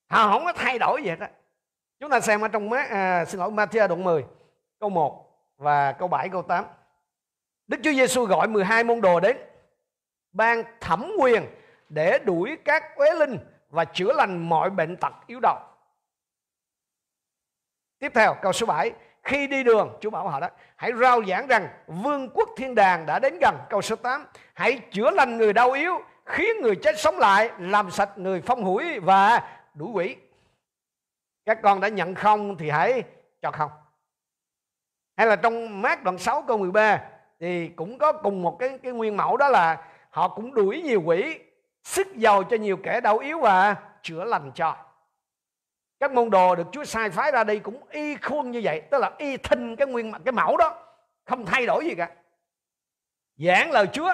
Họ 0.10 0.32
không 0.32 0.46
có 0.46 0.54
thay 0.54 0.80
đổi 0.80 1.04
gì 1.04 1.10
hết 1.10 1.20
đó. 1.20 1.28
Chúng 2.00 2.10
ta 2.10 2.20
xem 2.20 2.42
ở 2.42 2.48
trong 2.48 2.70
má, 2.70 2.78
à, 2.78 3.26
xin 3.26 3.40
lỗi 3.40 3.52
Matthew 3.52 3.88
đoạn 3.88 4.04
10 4.04 4.26
câu 4.84 4.90
1 4.90 5.30
và 5.58 5.92
câu 5.92 6.08
7 6.08 6.30
câu 6.30 6.42
8. 6.42 6.66
Đức 7.68 7.78
Chúa 7.84 7.92
Giêsu 7.92 8.26
gọi 8.26 8.48
12 8.48 8.84
môn 8.84 9.02
đồ 9.02 9.20
đến, 9.20 9.38
ban 10.32 10.64
thẩm 10.82 11.12
quyền 11.20 11.46
để 11.90 12.20
đuổi 12.20 12.58
các 12.66 12.84
quế 12.96 13.14
linh 13.16 13.38
và 13.70 13.86
chữa 13.86 14.14
lành 14.14 14.50
mọi 14.50 14.70
bệnh 14.70 14.96
tật 14.98 15.14
yếu 15.28 15.40
đầu. 15.40 15.58
Tiếp 18.00 18.12
theo, 18.16 18.36
câu 18.42 18.54
số 18.54 18.66
7 18.66 18.92
Khi 19.24 19.48
đi 19.48 19.64
đường, 19.64 19.98
Chúa 20.02 20.10
bảo 20.10 20.30
họ 20.30 20.40
đó, 20.40 20.50
Hãy 20.76 20.92
rao 21.02 21.26
giảng 21.26 21.48
rằng 21.48 21.68
vương 21.88 22.30
quốc 22.30 22.50
thiên 22.58 22.76
đàng 22.76 23.06
đã 23.06 23.20
đến 23.20 23.40
gần. 23.40 23.56
Câu 23.70 23.82
số 23.82 23.96
8 23.96 24.26
Hãy 24.54 24.80
chữa 24.92 25.12
lành 25.12 25.38
người 25.38 25.54
đau 25.54 25.72
yếu, 25.72 26.00
Khiến 26.26 26.62
người 26.62 26.76
chết 26.76 27.00
sống 27.00 27.20
lại, 27.20 27.52
Làm 27.60 27.92
sạch 27.92 28.18
người 28.18 28.42
phong 28.42 28.64
hủi 28.64 29.00
và 29.00 29.50
đuổi 29.74 29.90
quỷ. 29.94 30.16
Các 31.46 31.60
con 31.64 31.80
đã 31.80 31.88
nhận 31.88 32.16
không 32.16 32.58
thì 32.58 32.70
hãy 32.70 33.04
cho 33.42 33.52
không. 33.52 33.72
Hay 35.18 35.28
là 35.28 35.36
trong 35.36 35.82
mát 35.82 36.04
đoạn 36.04 36.18
6 36.18 36.42
câu 36.48 36.58
13 36.58 37.02
Thì 37.40 37.68
cũng 37.68 37.98
có 37.98 38.12
cùng 38.12 38.42
một 38.42 38.60
cái, 38.60 38.78
cái 38.84 38.92
nguyên 38.92 39.18
mẫu 39.18 39.38
đó 39.38 39.50
là 39.50 39.88
Họ 40.10 40.28
cũng 40.28 40.54
đuổi 40.54 40.82
nhiều 40.82 41.02
quỷ 41.06 41.40
Sức 41.84 42.08
giàu 42.16 42.44
cho 42.44 42.58
nhiều 42.58 42.78
kẻ 42.78 43.02
đau 43.02 43.18
yếu 43.18 43.40
và 43.40 43.76
chữa 44.02 44.24
lành 44.24 44.52
cho. 44.56 44.76
Các 46.00 46.12
môn 46.12 46.30
đồ 46.30 46.56
được 46.56 46.68
Chúa 46.72 46.84
sai 46.84 47.10
phái 47.10 47.32
ra 47.32 47.44
đây 47.44 47.60
cũng 47.60 47.84
y 47.90 48.16
khuôn 48.16 48.52
như 48.52 48.62
vậy 48.64 48.82
tức 48.92 48.98
là 48.98 49.12
y 49.18 49.38
thinh 49.38 49.76
cái 49.76 49.88
nguyên 49.88 50.12
cái 50.26 50.32
mẫu 50.32 50.58
đó 50.58 50.84
không 51.24 51.46
thay 51.46 51.66
đổi 51.66 51.86
gì 51.86 51.96
cả. 51.96 52.12
Giảng 53.38 53.72
lời 53.72 53.88
Chúa 53.94 54.14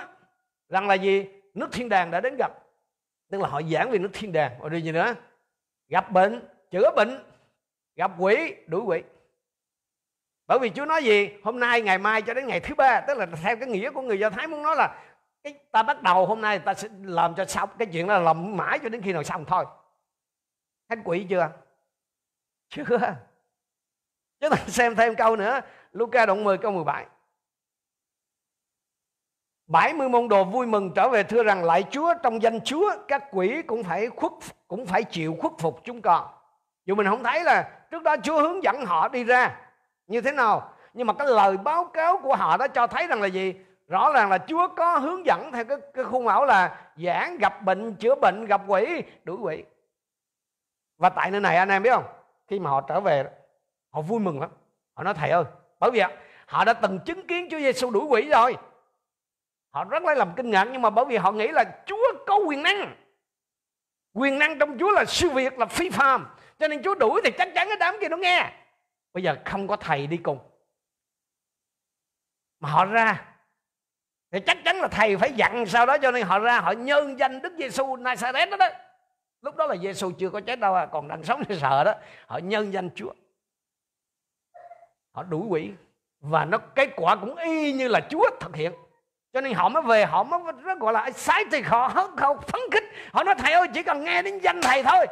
rằng 0.70 0.88
là 0.88 0.94
gì? 0.94 1.28
Nước 1.54 1.70
thiên 1.72 1.90
đàng 1.90 2.12
đã 2.12 2.20
đến 2.22 2.36
gặp. 2.36 2.52
Tức 3.32 3.42
là 3.42 3.48
họ 3.48 3.62
giảng 3.62 3.92
về 3.92 4.00
nước 4.00 4.10
thiên 4.14 4.32
đàng. 4.32 4.52
Rồi 4.70 4.82
gì 4.82 4.92
nữa? 4.92 5.16
Gặp 5.88 6.12
bệnh 6.12 6.48
chữa 6.72 6.92
bệnh 6.96 7.24
gặp 7.96 8.12
quỷ 8.18 8.56
đuổi 8.68 8.82
quỷ 8.82 9.04
bởi 10.50 10.60
vì 10.60 10.70
Chúa 10.70 10.86
nói 10.86 11.04
gì? 11.04 11.30
Hôm 11.44 11.60
nay, 11.60 11.82
ngày 11.82 11.98
mai 11.98 12.22
cho 12.22 12.34
đến 12.34 12.48
ngày 12.48 12.60
thứ 12.60 12.76
ba. 12.76 13.02
Tức 13.02 13.18
là 13.18 13.26
theo 13.44 13.56
cái 13.58 13.70
nghĩa 13.70 13.92
của 13.92 14.02
người 14.02 14.20
Do 14.20 14.30
Thái 14.30 14.48
muốn 14.48 14.64
nói 14.64 14.76
là 14.76 14.96
cái 15.44 15.54
ta 15.72 15.84
bắt 15.84 16.02
đầu 16.02 16.26
hôm 16.26 16.42
nay 16.42 16.60
ta 16.60 16.74
sẽ 16.74 16.88
làm 17.04 17.36
cho 17.36 17.46
xong. 17.46 17.70
Cái 17.80 17.88
chuyện 17.92 18.08
đó 18.08 18.14
là 18.14 18.20
làm 18.20 18.58
mãi 18.58 18.80
cho 18.84 18.90
đến 18.90 19.02
khi 19.02 19.14
nào 19.14 19.24
xong 19.24 19.46
thôi. 19.46 19.66
Thánh 20.90 21.02
quỷ 21.04 21.26
chưa? 21.30 21.50
Chưa. 22.70 22.84
Chúng 24.40 24.50
ta 24.50 24.58
xem 24.68 24.96
thêm 24.96 25.16
câu 25.16 25.36
nữa. 25.36 25.62
Luca 25.92 26.26
đoạn 26.26 26.44
10 26.44 26.58
câu 26.58 26.72
17 26.72 27.06
70 29.68 30.10
môn 30.10 30.28
đồ 30.28 30.44
vui 30.44 30.68
mừng 30.68 30.92
trở 30.96 31.10
về 31.10 31.24
thưa 31.24 31.44
rằng 31.44 31.64
lại 31.64 31.84
Chúa 31.92 32.14
trong 32.24 32.42
danh 32.42 32.62
Chúa, 32.62 32.92
các 33.08 33.24
quỷ 33.32 33.62
cũng 33.62 33.84
phải 33.84 34.10
khuất, 34.10 34.32
cũng 34.68 34.86
phải 34.86 35.04
chịu 35.04 35.36
khuất 35.40 35.54
phục 35.60 35.82
chúng 35.84 36.02
con. 36.02 36.28
Dù 36.86 36.96
mình 36.96 37.08
không 37.08 37.24
thấy 37.24 37.44
là 37.44 37.70
trước 37.92 38.04
đó 38.04 38.16
Chúa 38.24 38.42
hướng 38.42 38.64
dẫn 38.64 38.86
họ 38.86 39.08
đi 39.08 39.24
ra 39.24 39.69
như 40.10 40.22
thế 40.22 40.32
nào, 40.32 40.74
nhưng 40.94 41.08
mà 41.08 41.14
cái 41.14 41.28
lời 41.28 41.58
báo 41.58 41.86
cáo 41.86 42.18
của 42.18 42.36
họ 42.36 42.58
đó 42.58 42.68
cho 42.68 42.88
thấy 42.88 43.08
rằng 43.08 43.22
là 43.22 43.28
gì? 43.28 43.54
Rõ 43.88 44.14
ràng 44.14 44.30
là 44.30 44.38
Chúa 44.38 44.68
có 44.68 44.98
hướng 44.98 45.26
dẫn 45.26 45.52
theo 45.52 45.66
cái, 45.66 45.78
cái 45.94 46.06
khuôn 46.06 46.26
mẫu 46.26 46.46
là 46.46 46.78
giảng 46.96 47.38
gặp 47.38 47.64
bệnh, 47.64 47.96
chữa 47.96 48.16
bệnh, 48.16 48.46
gặp 48.46 48.62
quỷ, 48.68 49.04
đuổi 49.24 49.38
quỷ. 49.42 49.64
Và 50.98 51.10
tại 51.10 51.32
nơi 51.32 51.42
này 51.42 51.58
anh 51.58 51.70
em 51.70 51.84
biết 51.84 51.92
không? 51.92 52.06
khi 52.50 52.60
mà 52.60 52.70
họ 52.70 52.82
trở 52.82 53.00
về 53.00 53.26
họ 53.90 54.02
vui 54.02 54.20
mừng 54.20 54.42
lắm 54.42 54.50
họ 54.94 55.04
nói 55.04 55.14
thầy 55.14 55.30
ơi 55.30 55.44
bởi 55.80 55.92
vì 55.92 56.02
họ 56.46 56.66
đã 56.66 56.74
từng 56.74 57.00
chứng 57.06 57.28
kiến 57.28 57.48
Chúa 57.52 57.60
Giêsu 57.60 57.92
đuổi 57.92 58.04
quỷ 58.04 58.30
rồi 58.30 58.58
họ 59.70 59.84
rất 59.84 60.04
lấy 60.04 60.16
làm 60.16 60.32
kinh 60.36 60.50
ngạc 60.50 60.68
nhưng 60.72 60.82
mà 60.82 60.90
bởi 60.90 61.06
vì 61.06 61.18
họ 61.18 61.32
nghĩ 61.32 61.48
là 61.48 61.64
Chúa 61.86 62.14
có 62.28 62.38
quyền 62.38 62.64
năng 62.64 62.96
quyền 64.14 64.40
năng 64.40 64.60
trong 64.60 64.78
Chúa 64.80 64.92
là 64.92 65.06
siêu 65.06 65.30
việt 65.30 65.60
là 65.60 65.66
phi 65.66 65.90
phàm 65.90 66.28
cho 66.60 66.68
nên 66.68 66.84
Chúa 66.84 66.96
đuổi 66.96 67.22
thì 67.24 67.32
chắc 67.32 67.50
chắn 67.56 67.68
cái 67.68 67.78
đám 67.80 67.96
kia 68.02 68.10
nó 68.10 68.18
nghe 68.18 68.52
bây 69.14 69.24
giờ 69.24 69.36
không 69.46 69.68
có 69.68 69.76
thầy 69.76 70.08
đi 70.08 70.18
cùng. 70.18 70.40
Mà 72.60 72.70
họ 72.70 72.86
ra. 72.86 73.26
Thì 74.32 74.40
chắc 74.40 74.58
chắn 74.66 74.76
là 74.82 74.88
thầy 74.88 75.18
phải 75.18 75.34
dặn 75.34 75.66
sau 75.66 75.86
đó 75.86 75.98
cho 75.98 76.12
nên 76.12 76.24
họ 76.24 76.40
ra, 76.40 76.60
họ 76.60 76.72
nhân 76.72 77.20
danh 77.20 77.42
Đức 77.42 77.54
Giêsu 77.58 77.96
Nazareth 77.96 78.50
đó 78.50 78.58
đó. 78.58 78.70
Lúc 79.42 79.56
đó 79.56 79.66
là 79.66 79.76
Giêsu 79.78 80.12
chưa 80.12 80.30
có 80.30 80.42
chết 80.42 80.60
đâu 80.60 80.76
à 80.76 80.86
còn 80.86 81.08
đang 81.08 81.24
sống 81.24 81.44
thì 81.48 81.60
sợ 81.60 81.84
đó. 81.84 81.94
Họ 82.28 82.38
nhân 82.38 82.74
danh 82.74 82.90
Chúa. 82.96 83.14
Họ 85.12 85.24
đuổi 85.24 85.46
quỷ. 85.50 85.72
Và 86.20 86.46
nó, 86.46 86.58
kết 86.58 86.90
quả 86.96 87.16
cũng 87.16 87.36
y 87.36 87.74
như 87.74 87.88
là 87.88 88.00
Chúa 88.10 88.30
thực 88.40 88.56
hiện. 88.56 88.74
Cho 89.34 89.42
nên 89.42 89.54
họ 89.54 89.70
mới 89.70 89.84
về, 89.84 90.06
họ 90.06 90.24
mới 90.24 90.40
rất 90.64 90.80
gọi 90.80 90.94
là 90.94 91.12
sái 91.12 91.44
thì 91.52 91.62
họ, 91.62 91.88
hớt 91.88 92.10
họ 92.18 92.36
phấn 92.48 92.62
khích. 92.72 92.84
Họ 93.14 93.24
nói, 93.24 93.36
thầy 93.38 93.54
ơi, 93.54 93.68
chỉ 93.74 93.84
cần 93.84 94.04
nghe 94.04 94.22
đến 94.22 94.40
danh 94.40 94.62
thầy 94.62 94.84
thôi. 94.84 95.06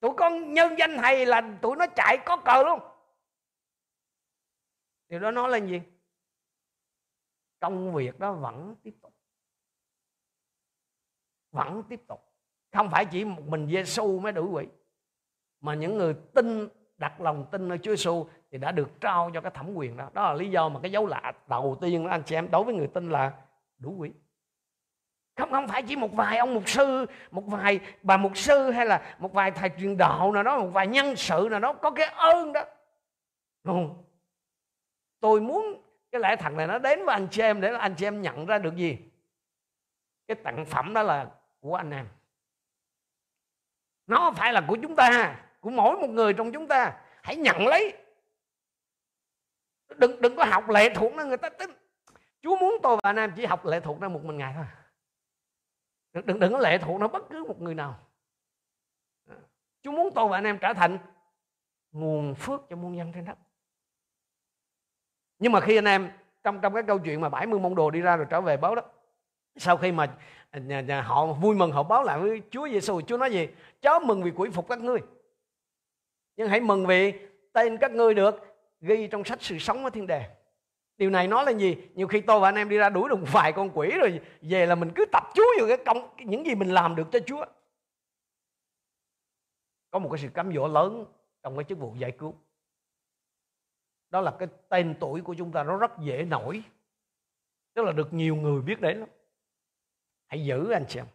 Tụi 0.00 0.12
con 0.16 0.54
nhân 0.54 0.78
danh 0.78 0.98
thầy 0.98 1.26
là 1.26 1.42
tụi 1.62 1.76
nó 1.76 1.86
chạy 1.86 2.18
có 2.18 2.36
cờ 2.36 2.62
luôn 2.62 2.80
điều 5.08 5.20
đó 5.20 5.30
nói 5.30 5.50
lên 5.50 5.66
gì? 5.66 5.82
Công 7.60 7.94
việc 7.94 8.18
đó 8.18 8.32
vẫn 8.32 8.76
tiếp 8.82 8.94
tục. 9.02 9.14
Vẫn 11.50 11.82
tiếp 11.88 12.00
tục. 12.06 12.32
Không 12.72 12.90
phải 12.90 13.04
chỉ 13.04 13.24
một 13.24 13.42
mình 13.46 13.68
Giêsu 13.68 14.20
mới 14.20 14.32
đuổi 14.32 14.46
quỷ 14.46 14.66
mà 15.60 15.74
những 15.74 15.98
người 15.98 16.14
tin, 16.34 16.68
đặt 16.96 17.20
lòng 17.20 17.46
tin 17.52 17.68
ở 17.68 17.76
Chúa 17.76 17.96
Giêsu 17.96 18.26
thì 18.50 18.58
đã 18.58 18.72
được 18.72 18.90
trao 19.00 19.30
cho 19.34 19.40
cái 19.40 19.50
thẩm 19.50 19.74
quyền 19.74 19.96
đó. 19.96 20.10
Đó 20.12 20.22
là 20.22 20.34
lý 20.34 20.50
do 20.50 20.68
mà 20.68 20.80
cái 20.80 20.92
dấu 20.92 21.06
lạ 21.06 21.32
đầu 21.46 21.78
tiên 21.80 22.02
của 22.02 22.10
anh 22.10 22.22
chị 22.26 22.34
em 22.34 22.50
đối 22.50 22.64
với 22.64 22.74
người 22.74 22.86
tin 22.86 23.10
là 23.10 23.32
đuổi 23.78 23.94
quỷ 23.94 24.12
không 25.36 25.50
không 25.50 25.68
phải 25.68 25.82
chỉ 25.82 25.96
một 25.96 26.12
vài 26.12 26.38
ông 26.38 26.54
mục 26.54 26.68
sư, 26.68 27.06
một 27.30 27.42
vài 27.46 27.80
bà 28.02 28.16
mục 28.16 28.36
sư 28.36 28.70
hay 28.70 28.86
là 28.86 29.16
một 29.18 29.32
vài 29.32 29.50
thầy 29.50 29.70
truyền 29.78 29.96
đạo 29.96 30.32
nào 30.32 30.42
đó, 30.42 30.58
một 30.58 30.68
vài 30.68 30.86
nhân 30.86 31.16
sự 31.16 31.48
nào 31.50 31.60
đó 31.60 31.72
có 31.72 31.90
cái 31.90 32.06
ơn 32.06 32.52
đó. 32.52 32.64
Không? 33.64 34.04
Tôi 35.24 35.40
muốn 35.40 35.82
cái 36.10 36.20
lẽ 36.20 36.36
thật 36.36 36.52
này 36.52 36.66
nó 36.66 36.78
đến 36.78 37.04
với 37.04 37.14
anh 37.14 37.28
chị 37.30 37.42
em 37.42 37.60
để 37.60 37.74
anh 37.74 37.94
chị 37.96 38.06
em 38.06 38.22
nhận 38.22 38.46
ra 38.46 38.58
được 38.58 38.76
gì? 38.76 38.98
Cái 40.28 40.34
tặng 40.34 40.66
phẩm 40.66 40.94
đó 40.94 41.02
là 41.02 41.30
của 41.60 41.74
anh 41.74 41.90
em. 41.90 42.08
Nó 44.06 44.32
phải 44.36 44.52
là 44.52 44.64
của 44.68 44.76
chúng 44.82 44.96
ta 44.96 45.36
của 45.60 45.70
mỗi 45.70 45.96
một 45.96 46.10
người 46.10 46.32
trong 46.32 46.52
chúng 46.52 46.68
ta. 46.68 47.00
Hãy 47.22 47.36
nhận 47.36 47.66
lấy. 47.66 47.96
Đừng 49.96 50.20
đừng 50.20 50.36
có 50.36 50.44
học 50.44 50.68
lệ 50.68 50.94
thuộc 50.94 51.14
nó 51.14 51.24
người 51.24 51.36
ta 51.36 51.48
tính 51.48 51.70
Chúa 52.42 52.56
muốn 52.56 52.74
tôi 52.82 52.96
và 52.96 53.10
anh 53.10 53.16
em 53.16 53.32
chỉ 53.36 53.46
học 53.46 53.66
lệ 53.66 53.80
thuộc 53.80 54.00
nó 54.00 54.08
một 54.08 54.24
mình 54.24 54.36
ngày 54.36 54.52
thôi. 54.56 54.66
Đừng, 56.12 56.26
đừng, 56.26 56.38
đừng 56.38 56.52
có 56.52 56.58
lệ 56.58 56.78
thuộc 56.78 57.00
nó 57.00 57.08
bất 57.08 57.22
cứ 57.30 57.44
một 57.44 57.60
người 57.60 57.74
nào. 57.74 57.98
Chúa 59.82 59.92
muốn 59.92 60.10
tôi 60.14 60.28
và 60.28 60.38
anh 60.38 60.44
em 60.44 60.58
trở 60.58 60.72
thành 60.72 60.98
nguồn 61.92 62.34
phước 62.34 62.60
cho 62.68 62.76
muôn 62.76 62.96
dân 62.96 63.12
trên 63.12 63.24
đất 63.24 63.38
nhưng 65.44 65.52
mà 65.52 65.60
khi 65.60 65.78
anh 65.78 65.84
em 65.84 66.10
trong 66.44 66.60
trong 66.60 66.74
cái 66.74 66.82
câu 66.82 66.98
chuyện 66.98 67.20
mà 67.20 67.28
70 67.28 67.60
môn 67.60 67.74
đồ 67.74 67.90
đi 67.90 68.00
ra 68.00 68.16
rồi 68.16 68.26
trở 68.30 68.40
về 68.40 68.56
báo 68.56 68.74
đó 68.74 68.82
sau 69.56 69.76
khi 69.76 69.92
mà 69.92 70.16
à, 70.50 70.58
nhà, 70.58 70.80
nhà 70.80 71.02
họ 71.02 71.26
vui 71.26 71.54
mừng 71.54 71.72
họ 71.72 71.82
báo 71.82 72.04
lại 72.04 72.18
với 72.18 72.42
Chúa 72.50 72.68
Giêsu 72.68 73.00
Chúa 73.00 73.16
nói 73.16 73.32
gì? 73.32 73.48
Chớ 73.80 73.98
mừng 73.98 74.22
vì 74.22 74.30
quỷ 74.30 74.50
phục 74.50 74.68
các 74.68 74.78
ngươi. 74.78 74.98
Nhưng 76.36 76.48
hãy 76.48 76.60
mừng 76.60 76.86
vì 76.86 77.12
tên 77.52 77.76
các 77.76 77.90
ngươi 77.90 78.14
được 78.14 78.56
ghi 78.80 79.06
trong 79.06 79.24
sách 79.24 79.42
sự 79.42 79.58
sống 79.58 79.84
ở 79.84 79.90
thiên 79.90 80.06
đàng. 80.06 80.30
Điều 80.96 81.10
này 81.10 81.28
nói 81.28 81.44
là 81.44 81.52
gì? 81.52 81.76
Nhiều 81.94 82.06
khi 82.06 82.20
tôi 82.20 82.40
và 82.40 82.48
anh 82.48 82.54
em 82.54 82.68
đi 82.68 82.76
ra 82.76 82.88
đuổi 82.88 83.08
được 83.08 83.32
vài 83.32 83.52
con 83.52 83.70
quỷ 83.74 83.90
rồi 83.98 84.20
về 84.40 84.66
là 84.66 84.74
mình 84.74 84.90
cứ 84.94 85.04
tập 85.12 85.22
chúa 85.34 85.46
vào 85.58 85.68
cái 85.68 85.76
công 85.86 86.08
những 86.18 86.46
gì 86.46 86.54
mình 86.54 86.68
làm 86.68 86.96
được 86.96 87.08
cho 87.12 87.18
Chúa. 87.26 87.44
Có 89.90 89.98
một 89.98 90.08
cái 90.12 90.18
sự 90.18 90.28
cám 90.28 90.54
dỗ 90.54 90.68
lớn 90.68 91.04
trong 91.42 91.56
cái 91.56 91.64
chức 91.64 91.78
vụ 91.78 91.94
giải 91.98 92.12
cứu 92.12 92.34
đó 94.14 94.20
là 94.20 94.36
cái 94.38 94.48
tên 94.68 94.94
tuổi 95.00 95.20
của 95.20 95.34
chúng 95.34 95.52
ta, 95.52 95.62
nó 95.62 95.76
rất 95.76 95.90
dễ 95.98 96.24
nổi. 96.24 96.62
Tức 97.74 97.82
là 97.82 97.92
được 97.92 98.12
nhiều 98.12 98.36
người 98.36 98.62
biết 98.62 98.80
đến 98.80 98.98
lắm. 98.98 99.08
Hãy 100.26 100.44
giữ 100.44 100.70
anh 100.70 100.84
chị 100.88 101.00
em. 101.00 101.06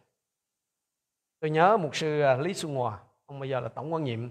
Tôi 1.38 1.50
nhớ 1.50 1.76
một 1.76 1.96
sư 1.96 2.20
à, 2.20 2.36
lý 2.36 2.54
xuân 2.54 2.74
hòa, 2.74 3.00
ông 3.26 3.40
bây 3.40 3.48
giờ 3.48 3.60
là 3.60 3.68
tổng 3.68 3.92
quan 3.92 4.04
nhiệm 4.04 4.30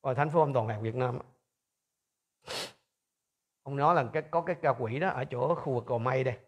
của 0.00 0.14
thành 0.14 0.30
phố 0.30 0.40
âm 0.40 0.52
toàn 0.52 0.68
hạt 0.68 0.78
việt 0.82 0.94
nam 0.94 1.18
ông 3.62 3.76
nói 3.76 3.94
là 3.94 4.04
cái, 4.12 4.22
có 4.30 4.40
cái 4.40 4.56
ca 4.62 4.70
quỷ 4.70 4.98
đó 4.98 5.08
ở 5.08 5.24
chỗ 5.24 5.54
khu 5.54 5.74
vực 5.74 5.84
cầu 5.86 5.98
mây 5.98 6.24
đây. 6.24 6.38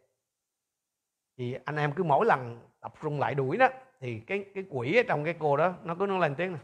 Thì 1.36 1.56
anh 1.64 1.76
em 1.76 1.92
cứ 1.96 2.02
mỗi 2.04 2.26
lần 2.26 2.60
tập 2.80 2.94
trung 3.02 3.20
lại 3.20 3.34
đuổi 3.34 3.56
đó, 3.56 3.68
thì 4.00 4.20
cái 4.20 4.44
cái 4.54 4.64
quỷ 4.70 4.96
ở 4.96 5.02
trong 5.08 5.24
cái 5.24 5.34
cô 5.38 5.56
đó, 5.56 5.74
nó 5.82 5.96
cứ 5.98 6.06
nó 6.06 6.18
lên 6.18 6.34
tiếng 6.34 6.52
này 6.52 6.62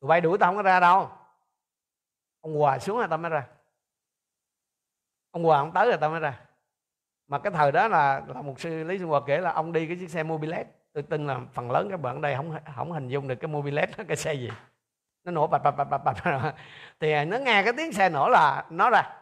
tụi 0.00 0.08
bay 0.08 0.20
đuổi 0.20 0.38
tao 0.38 0.48
không 0.48 0.56
có 0.56 0.62
ra 0.62 0.80
đâu. 0.80 1.10
Ông 2.40 2.58
hòa 2.58 2.78
xuống 2.78 2.98
là 2.98 3.06
tao 3.06 3.18
mới 3.18 3.30
ra 3.30 3.48
ông 5.30 5.44
hòa 5.44 5.58
ông 5.58 5.72
tới 5.72 5.88
rồi 5.88 5.98
tao 6.00 6.10
mới 6.10 6.20
ra. 6.20 6.40
Mà 7.26 7.38
cái 7.38 7.52
thời 7.52 7.72
đó 7.72 7.88
là 7.88 8.22
là 8.26 8.42
một 8.42 8.60
sư 8.60 8.84
lý 8.84 8.98
xuân 8.98 9.08
hòa 9.08 9.20
kể 9.26 9.40
là 9.40 9.52
ông 9.52 9.72
đi 9.72 9.86
cái 9.86 9.96
chiếc 9.96 10.10
xe 10.10 10.22
mobilet 10.22 10.66
tôi 10.92 11.02
tin 11.02 11.26
là 11.26 11.40
phần 11.52 11.70
lớn 11.70 11.88
các 11.90 12.00
bạn 12.00 12.20
đây 12.20 12.36
không 12.36 12.58
không 12.76 12.92
hình 12.92 13.08
dung 13.08 13.28
được 13.28 13.34
cái 13.34 13.48
mobilet 13.48 13.98
nó 13.98 14.04
cái 14.08 14.16
xe 14.16 14.34
gì. 14.34 14.50
Nó 15.24 15.32
nổ 15.32 15.46
bạch 15.46 15.62
bạch 15.62 15.76
bạch 15.76 15.90
bạch 15.90 16.04
bạch 16.04 16.54
thì 17.00 17.24
nó 17.24 17.38
nghe 17.38 17.62
cái 17.62 17.72
tiếng 17.76 17.92
xe 17.92 18.08
nổ 18.08 18.28
là 18.28 18.66
nó 18.70 18.90
ra. 18.90 19.16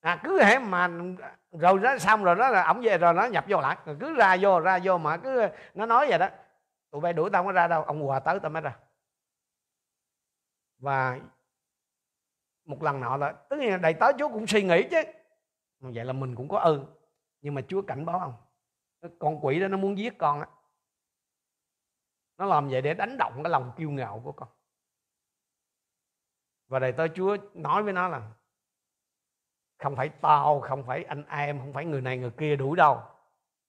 À, 0.00 0.20
cứ 0.24 0.40
thế 0.42 0.58
mà 0.58 0.88
rồi 1.52 1.78
nó 1.80 1.98
xong 1.98 2.24
rồi 2.24 2.36
nó 2.36 2.48
là 2.48 2.66
ổng 2.66 2.80
về 2.82 2.98
rồi 2.98 3.14
nó 3.14 3.24
nhập 3.24 3.44
vô 3.48 3.60
lại. 3.60 3.76
Rồi 3.84 3.96
cứ 4.00 4.14
ra 4.14 4.36
vô 4.40 4.60
ra 4.60 4.78
vô 4.82 4.98
mà 4.98 5.16
cứ 5.16 5.48
nó 5.74 5.86
nói 5.86 6.06
vậy 6.08 6.18
đó. 6.18 6.28
Tụi 6.90 7.00
bay 7.00 7.12
đuổi 7.12 7.30
tao 7.30 7.42
không 7.42 7.46
có 7.46 7.52
ra 7.52 7.68
đâu 7.68 7.82
ông 7.82 8.00
hòa 8.00 8.20
tới 8.20 8.40
tao 8.40 8.50
mới 8.50 8.62
ra. 8.62 8.76
Và 10.78 11.18
một 12.64 12.82
lần 12.82 13.00
nọ 13.00 13.16
là 13.16 13.32
tất 13.32 13.56
nhiên 13.58 13.70
là 13.70 13.76
đầy 13.76 13.94
tớ 13.94 14.06
chúa 14.18 14.28
cũng 14.28 14.46
suy 14.46 14.62
nghĩ 14.62 14.88
chứ. 14.90 15.02
Vậy 15.80 16.04
là 16.04 16.12
mình 16.12 16.34
cũng 16.34 16.48
có 16.48 16.58
ơn 16.58 16.86
nhưng 17.40 17.54
mà 17.54 17.60
chúa 17.68 17.82
cảnh 17.82 18.04
báo 18.06 18.18
ông 18.18 18.34
con 19.18 19.44
quỷ 19.44 19.60
đó 19.60 19.68
nó 19.68 19.76
muốn 19.76 19.98
giết 19.98 20.18
con 20.18 20.40
á. 20.40 20.46
Nó 22.38 22.46
làm 22.46 22.68
vậy 22.68 22.82
để 22.82 22.94
đánh 22.94 23.16
động 23.18 23.42
cái 23.42 23.50
lòng 23.50 23.72
kiêu 23.76 23.90
ngạo 23.90 24.20
của 24.24 24.32
con. 24.32 24.48
Và 26.68 26.78
đầy 26.78 26.92
tớ 26.92 27.08
chúa 27.08 27.36
nói 27.54 27.82
với 27.82 27.92
nó 27.92 28.08
là, 28.08 28.32
không 29.78 29.96
phải 29.96 30.08
tao, 30.08 30.60
không 30.60 30.84
phải 30.84 31.04
anh 31.04 31.24
em, 31.28 31.58
không 31.58 31.72
phải 31.72 31.84
người 31.84 32.00
này 32.00 32.18
người 32.18 32.30
kia 32.30 32.56
đủ 32.56 32.74
đâu, 32.74 33.02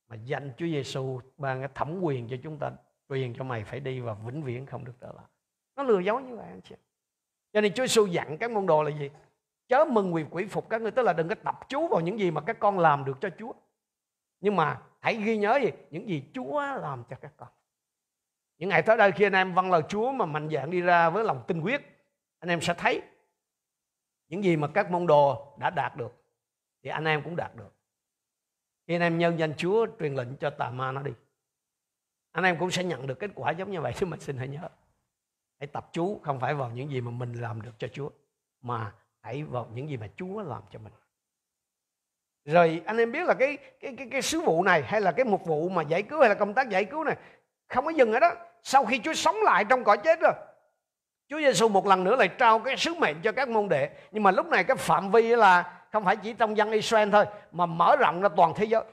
mà 0.07 0.15
danh 0.15 0.53
Chúa 0.57 0.65
Giêsu 0.65 1.19
ban 1.37 1.59
cái 1.59 1.69
thẩm 1.75 1.99
quyền 2.01 2.27
cho 2.29 2.37
chúng 2.43 2.59
ta 2.59 2.71
quyền 3.07 3.33
cho 3.37 3.43
mày 3.43 3.63
phải 3.63 3.79
đi 3.79 3.99
và 3.99 4.13
vĩnh 4.13 4.43
viễn 4.43 4.65
không 4.65 4.85
được 4.85 4.95
trở 4.99 5.11
lại. 5.11 5.25
Nó 5.75 5.83
lừa 5.83 5.99
dối 5.99 6.23
như 6.23 6.35
vậy 6.35 6.47
anh 6.47 6.61
chị 6.61 6.75
cho 7.55 7.61
nên 7.61 7.73
Chúa 7.73 7.83
Giêsu 7.83 8.05
dặn 8.05 8.37
các 8.37 8.51
môn 8.51 8.65
đồ 8.65 8.83
là 8.83 8.89
gì? 8.89 9.09
Chớ 9.67 9.85
mừng 9.85 10.13
quyền 10.13 10.27
quỷ 10.31 10.45
phục 10.45 10.69
các 10.69 10.81
ngươi, 10.81 10.91
tức 10.91 11.03
là 11.03 11.13
đừng 11.13 11.29
có 11.29 11.35
tập 11.35 11.59
chú 11.69 11.87
vào 11.87 12.01
những 12.01 12.19
gì 12.19 12.31
mà 12.31 12.41
các 12.41 12.59
con 12.59 12.79
làm 12.79 13.05
được 13.05 13.17
cho 13.21 13.29
Chúa. 13.39 13.53
Nhưng 14.41 14.55
mà 14.55 14.81
hãy 14.99 15.15
ghi 15.15 15.37
nhớ 15.37 15.59
gì? 15.63 15.71
Những 15.91 16.09
gì 16.09 16.23
Chúa 16.33 16.61
làm 16.61 17.03
cho 17.09 17.15
các 17.21 17.31
con. 17.37 17.49
Những 18.57 18.69
ngày 18.69 18.81
tới 18.81 18.97
đây 18.97 19.11
khi 19.11 19.25
anh 19.25 19.33
em 19.33 19.53
vâng 19.53 19.71
lời 19.71 19.81
Chúa 19.89 20.11
mà 20.11 20.25
mạnh 20.25 20.49
dạn 20.49 20.71
đi 20.71 20.81
ra 20.81 21.09
với 21.09 21.23
lòng 21.23 21.43
tinh 21.47 21.61
quyết, 21.61 21.81
anh 22.39 22.49
em 22.49 22.61
sẽ 22.61 22.73
thấy 22.73 23.01
những 24.27 24.43
gì 24.43 24.57
mà 24.57 24.67
các 24.67 24.91
môn 24.91 25.07
đồ 25.07 25.57
đã 25.59 25.69
đạt 25.69 25.97
được, 25.97 26.23
thì 26.83 26.89
anh 26.89 27.05
em 27.05 27.23
cũng 27.23 27.35
đạt 27.35 27.55
được. 27.55 27.73
Khi 28.87 28.95
anh 28.95 29.01
em 29.01 29.17
nhân 29.17 29.39
danh 29.39 29.53
Chúa, 29.57 29.87
truyền 29.99 30.15
lệnh 30.15 30.35
cho 30.35 30.49
tà 30.49 30.69
ma 30.69 30.91
nó 30.91 31.01
đi, 31.01 31.11
anh 32.31 32.43
em 32.43 32.57
cũng 32.59 32.71
sẽ 32.71 32.83
nhận 32.83 33.07
được 33.07 33.19
kết 33.19 33.31
quả 33.35 33.51
giống 33.51 33.71
như 33.71 33.81
vậy. 33.81 33.93
Chứ 33.97 34.05
mình 34.05 34.19
xin 34.19 34.37
hãy 34.37 34.47
nhớ 34.47 34.69
hãy 35.65 35.71
tập 35.73 35.89
chú 35.91 36.19
không 36.23 36.39
phải 36.39 36.53
vào 36.53 36.69
những 36.69 36.91
gì 36.91 37.01
mà 37.01 37.11
mình 37.11 37.33
làm 37.33 37.61
được 37.61 37.71
cho 37.77 37.87
Chúa, 37.87 38.09
mà 38.61 38.91
hãy 39.21 39.43
vào 39.43 39.67
những 39.73 39.89
gì 39.89 39.97
mà 39.97 40.07
Chúa 40.15 40.41
làm 40.41 40.61
cho 40.71 40.79
mình. 40.79 40.93
Rồi 42.45 42.81
anh 42.85 42.97
em 42.97 43.11
biết 43.11 43.27
là 43.27 43.33
cái 43.33 43.57
cái 43.79 43.95
cái 43.97 44.07
cái 44.11 44.21
sứ 44.21 44.41
vụ 44.41 44.63
này 44.63 44.83
hay 44.83 45.01
là 45.01 45.11
cái 45.11 45.25
mục 45.25 45.45
vụ 45.45 45.69
mà 45.69 45.81
giải 45.81 46.03
cứu 46.03 46.19
hay 46.19 46.29
là 46.29 46.35
công 46.35 46.53
tác 46.53 46.69
giải 46.69 46.85
cứu 46.85 47.03
này, 47.03 47.15
không 47.69 47.85
có 47.85 47.91
dừng 47.91 48.13
ở 48.13 48.19
đó. 48.19 48.31
Sau 48.63 48.85
khi 48.85 48.99
Chúa 49.03 49.13
sống 49.13 49.35
lại 49.43 49.65
trong 49.69 49.83
cõi 49.83 49.97
chết 49.97 50.19
rồi, 50.21 50.33
Chúa 51.29 51.39
Giêsu 51.39 51.67
một 51.67 51.87
lần 51.87 52.03
nữa 52.03 52.15
lại 52.15 52.27
trao 52.27 52.59
cái 52.59 52.77
sứ 52.77 52.93
mệnh 52.93 53.21
cho 53.21 53.31
các 53.31 53.49
môn 53.49 53.69
đệ. 53.69 53.89
Nhưng 54.11 54.23
mà 54.23 54.31
lúc 54.31 54.45
này 54.45 54.63
cái 54.63 54.77
phạm 54.77 55.11
vi 55.11 55.35
là 55.35 55.81
không 55.91 56.05
phải 56.05 56.15
chỉ 56.15 56.33
trong 56.33 56.57
dân 56.57 56.71
Israel 56.71 57.09
thôi, 57.11 57.25
mà 57.51 57.65
mở 57.65 57.95
rộng 57.95 58.21
ra 58.21 58.29
toàn 58.29 58.53
thế 58.55 58.65
giới 58.65 58.83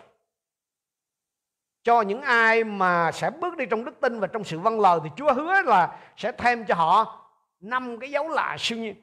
cho 1.83 2.03
những 2.03 2.23
ai 2.23 2.65
mà 2.65 3.13
sẽ 3.13 3.31
bước 3.31 3.57
đi 3.57 3.67
trong 3.67 3.85
đức 3.85 4.01
tin 4.01 4.21
và 4.21 4.27
trong 4.27 4.45
sự 4.45 4.59
vâng 4.59 4.81
lời 4.81 5.01
thì 5.05 5.11
Chúa 5.17 5.33
hứa 5.35 5.63
là 5.63 5.99
sẽ 6.17 6.33
thêm 6.33 6.65
cho 6.65 6.75
họ 6.75 7.19
năm 7.61 7.99
cái 7.99 8.11
dấu 8.11 8.29
lạ 8.29 8.57
siêu 8.59 8.79
nhiên. 8.79 8.95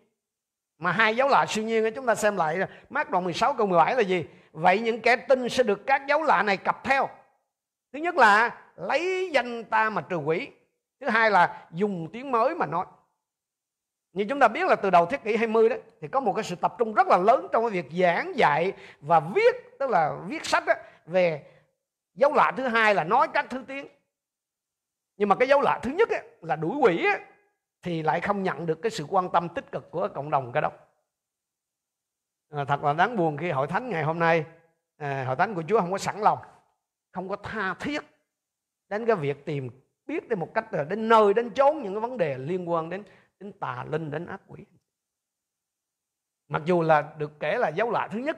Mà 0.78 0.92
hai 0.92 1.16
dấu 1.16 1.28
lạ 1.28 1.46
siêu 1.50 1.64
nhiên 1.64 1.94
chúng 1.96 2.06
ta 2.06 2.16
xem 2.16 2.38
lại 2.38 2.58
mát 2.90 3.10
đoạn 3.10 3.24
16 3.24 3.54
câu 3.54 3.68
17 3.68 3.96
là 3.96 4.02
gì? 4.02 4.26
Vậy 4.52 4.80
những 4.80 5.02
kẻ 5.02 5.16
tin 5.16 5.50
sẽ 5.50 5.64
được 5.64 5.88
các 5.88 6.08
dấu 6.08 6.24
lạ 6.24 6.44
này 6.44 6.58
cặp 6.58 6.84
theo. 6.84 7.10
Thứ 7.94 8.00
nhất 8.00 8.16
là 8.16 8.58
lấy 8.76 9.30
danh 9.34 9.64
ta 9.64 9.90
mà 9.90 10.02
trừ 10.02 10.18
quỷ. 10.18 10.48
Thứ 11.02 11.10
hai 11.10 11.32
là 11.32 11.68
dùng 11.72 12.08
tiếng 12.14 12.32
mới 12.32 12.56
mà 12.56 12.66
nói. 12.66 12.86
Như 14.14 14.26
chúng 14.30 14.40
ta 14.40 14.48
biết 14.48 14.68
là 14.68 14.76
từ 14.76 14.90
đầu 14.90 15.06
thế 15.06 15.18
kỷ 15.18 15.36
20 15.36 15.70
đó 15.70 15.76
thì 16.02 16.08
có 16.08 16.20
một 16.20 16.34
cái 16.34 16.44
sự 16.44 16.56
tập 16.56 16.76
trung 16.78 16.94
rất 16.94 17.08
là 17.08 17.18
lớn 17.18 17.48
trong 17.52 17.64
cái 17.64 17.82
việc 17.82 17.92
giảng 18.02 18.38
dạy 18.38 18.74
và 19.02 19.20
viết 19.20 19.80
tức 19.80 19.90
là 19.90 20.14
viết 20.28 20.46
sách 20.46 20.64
đó, 20.66 20.74
về 21.06 21.44
dấu 22.14 22.34
lạ 22.34 22.54
thứ 22.58 22.68
hai 22.68 22.96
là 22.96 23.04
nói 23.04 23.28
các 23.34 23.46
thứ 23.50 23.64
tiếng. 23.68 23.88
Nhưng 25.18 25.30
mà 25.30 25.36
cái 25.36 25.48
dấu 25.48 25.62
lạ 25.62 25.80
thứ 25.84 25.92
nhất 25.92 26.10
ấy, 26.10 26.30
là 26.42 26.56
đuổi 26.56 26.76
quỷ 26.82 27.06
ấy, 27.06 27.20
thì 27.82 28.04
lại 28.04 28.22
không 28.22 28.44
nhận 28.44 28.66
được 28.66 28.82
cái 28.82 28.92
sự 28.92 29.06
quan 29.10 29.30
tâm 29.34 29.50
tích 29.50 29.72
cực 29.72 29.92
của 29.92 30.10
cộng 30.16 30.30
đồng 30.30 30.52
cả 30.52 30.62
đâu. 30.62 30.72
À, 32.50 32.66
thật 32.66 32.84
là 32.84 32.94
đáng 32.94 33.16
buồn 33.16 33.38
khi 33.38 33.52
hội 33.52 33.68
thánh 33.68 33.90
ngày 33.90 34.04
hôm 34.04 34.20
nay 34.20 34.46
à, 34.98 35.24
hội 35.28 35.36
thánh 35.36 35.56
của 35.56 35.64
Chúa 35.68 35.80
không 35.80 35.92
có 35.92 35.98
sẵn 35.98 36.20
lòng 36.20 36.40
không 37.12 37.30
có 37.30 37.36
tha 37.36 37.74
thiết 37.80 38.04
đến 38.90 39.06
cái 39.06 39.16
việc 39.16 39.46
tìm 39.46 39.70
biết 40.06 40.30
đến 40.30 40.40
một 40.40 40.54
cách 40.54 40.74
là 40.74 40.84
đến 40.84 41.10
nơi 41.10 41.34
đến 41.34 41.54
chốn 41.54 41.84
những 41.84 41.94
cái 41.94 42.02
vấn 42.02 42.18
đề 42.18 42.38
liên 42.38 42.70
quan 42.70 42.90
đến 42.90 43.04
đến 43.40 43.52
tà 43.52 43.86
linh 43.90 44.12
đến 44.12 44.26
ác 44.26 44.42
quỷ. 44.48 44.66
Mặc 46.48 46.62
dù 46.66 46.82
là 46.82 47.14
được 47.18 47.40
kể 47.40 47.58
là 47.58 47.70
dấu 47.70 47.92
lạ 47.92 48.08
thứ 48.12 48.20
nhất 48.20 48.38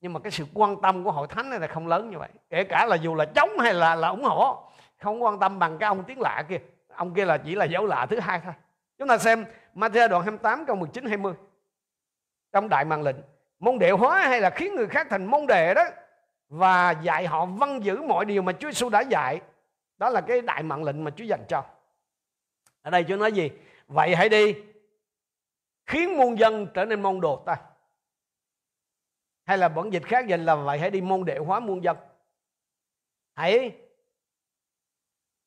nhưng 0.00 0.12
mà 0.12 0.20
cái 0.20 0.30
sự 0.30 0.44
quan 0.54 0.80
tâm 0.80 1.04
của 1.04 1.12
hội 1.12 1.26
thánh 1.26 1.50
này 1.50 1.60
là 1.60 1.66
không 1.66 1.86
lớn 1.86 2.10
như 2.10 2.18
vậy. 2.18 2.28
Kể 2.50 2.64
cả 2.64 2.86
là 2.86 2.96
dù 2.96 3.14
là 3.14 3.24
chống 3.24 3.58
hay 3.58 3.74
là 3.74 3.94
là 3.94 4.08
ủng 4.08 4.24
hộ, 4.24 4.70
không 4.98 5.22
quan 5.22 5.40
tâm 5.40 5.58
bằng 5.58 5.78
cái 5.78 5.86
ông 5.86 6.04
tiếng 6.04 6.20
lạ 6.20 6.44
kia. 6.48 6.58
Ông 6.94 7.14
kia 7.14 7.24
là 7.24 7.38
chỉ 7.38 7.54
là 7.54 7.64
dấu 7.64 7.86
lạ 7.86 8.06
thứ 8.10 8.20
hai 8.20 8.40
thôi. 8.44 8.52
Chúng 8.98 9.08
ta 9.08 9.18
xem 9.18 9.44
Matthew 9.74 10.08
đoạn 10.08 10.22
28 10.22 10.64
câu 10.66 10.76
19 10.76 11.04
20 11.06 11.34
trong 12.52 12.68
đại 12.68 12.84
mạng 12.84 13.02
lệnh, 13.02 13.16
môn 13.58 13.78
đệ 13.78 13.90
hóa 13.90 14.26
hay 14.26 14.40
là 14.40 14.50
khiến 14.50 14.74
người 14.74 14.86
khác 14.86 15.06
thành 15.10 15.24
môn 15.24 15.46
đệ 15.46 15.74
đó, 15.74 15.84
và 16.48 16.90
dạy 16.90 17.26
họ 17.26 17.46
vâng 17.46 17.84
giữ 17.84 18.02
mọi 18.02 18.24
điều 18.24 18.42
mà 18.42 18.52
Chúa 18.52 18.70
Giêsu 18.70 18.88
đã 18.88 19.00
dạy, 19.00 19.40
đó 19.96 20.10
là 20.10 20.20
cái 20.20 20.40
đại 20.40 20.62
mạng 20.62 20.84
lệnh 20.84 21.04
mà 21.04 21.10
Chúa 21.10 21.24
dành 21.24 21.44
cho. 21.48 21.64
Ở 22.82 22.90
đây 22.90 23.04
Chúa 23.08 23.16
nói 23.16 23.32
gì? 23.32 23.50
Vậy 23.86 24.14
hãy 24.14 24.28
đi, 24.28 24.54
khiến 25.86 26.16
muôn 26.16 26.38
dân 26.38 26.66
trở 26.74 26.84
nên 26.84 27.02
môn 27.02 27.20
đồ 27.20 27.42
ta 27.46 27.56
hay 29.50 29.58
là 29.58 29.68
bản 29.68 29.90
dịch 29.90 30.02
khác 30.06 30.26
dịch 30.26 30.36
là 30.36 30.54
vậy 30.54 30.78
hãy 30.78 30.90
đi 30.90 31.00
môn 31.00 31.24
đệ 31.24 31.38
hóa 31.38 31.60
muôn 31.60 31.84
dân 31.84 31.96
hãy 33.34 33.76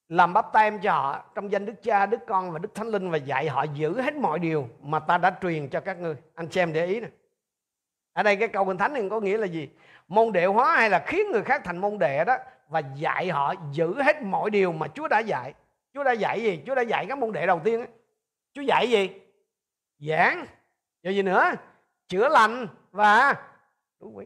làm 0.08 0.34
bắp 0.34 0.46
tay 0.54 0.68
em 0.68 0.80
cho 0.82 0.92
họ 0.92 1.32
trong 1.36 1.52
danh 1.52 1.66
Đức 1.66 1.74
Cha, 1.84 2.06
Đức 2.06 2.18
Con 2.28 2.52
và 2.52 2.60
Đức 2.60 2.76
Thánh 2.76 2.88
Linh 2.88 3.10
và 3.10 3.18
dạy 3.18 3.50
họ 3.50 3.64
giữ 3.64 4.02
hết 4.02 4.16
mọi 4.16 4.40
điều 4.40 4.70
mà 4.82 5.00
ta 5.00 5.18
đã 5.18 5.38
truyền 5.42 5.70
cho 5.70 5.80
các 5.80 6.00
ngươi. 6.00 6.16
Anh 6.36 6.52
xem 6.52 6.74
để 6.74 6.86
ý 6.86 7.00
nè. 7.00 7.08
Ở 8.14 8.24
đây 8.24 8.36
cái 8.36 8.48
câu 8.48 8.66
Kinh 8.66 8.78
Thánh 8.78 8.94
này 8.94 9.08
có 9.10 9.20
nghĩa 9.20 9.38
là 9.38 9.46
gì? 9.46 9.70
Môn 10.08 10.32
đệ 10.32 10.46
hóa 10.46 10.76
hay 10.76 10.90
là 10.90 11.04
khiến 11.08 11.32
người 11.32 11.44
khác 11.44 11.62
thành 11.66 11.78
môn 11.78 12.00
đệ 12.00 12.26
đó 12.26 12.38
và 12.68 12.80
dạy 12.80 13.30
họ 13.30 13.54
giữ 13.72 14.02
hết 14.02 14.22
mọi 14.22 14.50
điều 14.50 14.72
mà 14.72 14.88
Chúa 14.88 15.08
đã 15.08 15.20
dạy. 15.20 15.54
Chúa 15.94 16.04
đã 16.04 16.12
dạy 16.12 16.44
gì? 16.44 16.62
Chúa 16.66 16.76
đã 16.76 16.82
dạy 16.82 17.06
các 17.10 17.18
môn 17.18 17.32
đệ 17.32 17.46
đầu 17.46 17.62
tiên 17.64 17.80
ấy. 17.80 17.90
Chúa 18.54 18.62
dạy 18.62 18.90
gì? 18.90 19.10
Giảng. 20.00 20.46
Rồi 21.04 21.16
gì 21.16 21.22
nữa? 21.22 21.52
Chữa 22.08 22.30
lành 22.30 22.68
và 22.92 23.36
thú 24.04 24.14
vị 24.18 24.26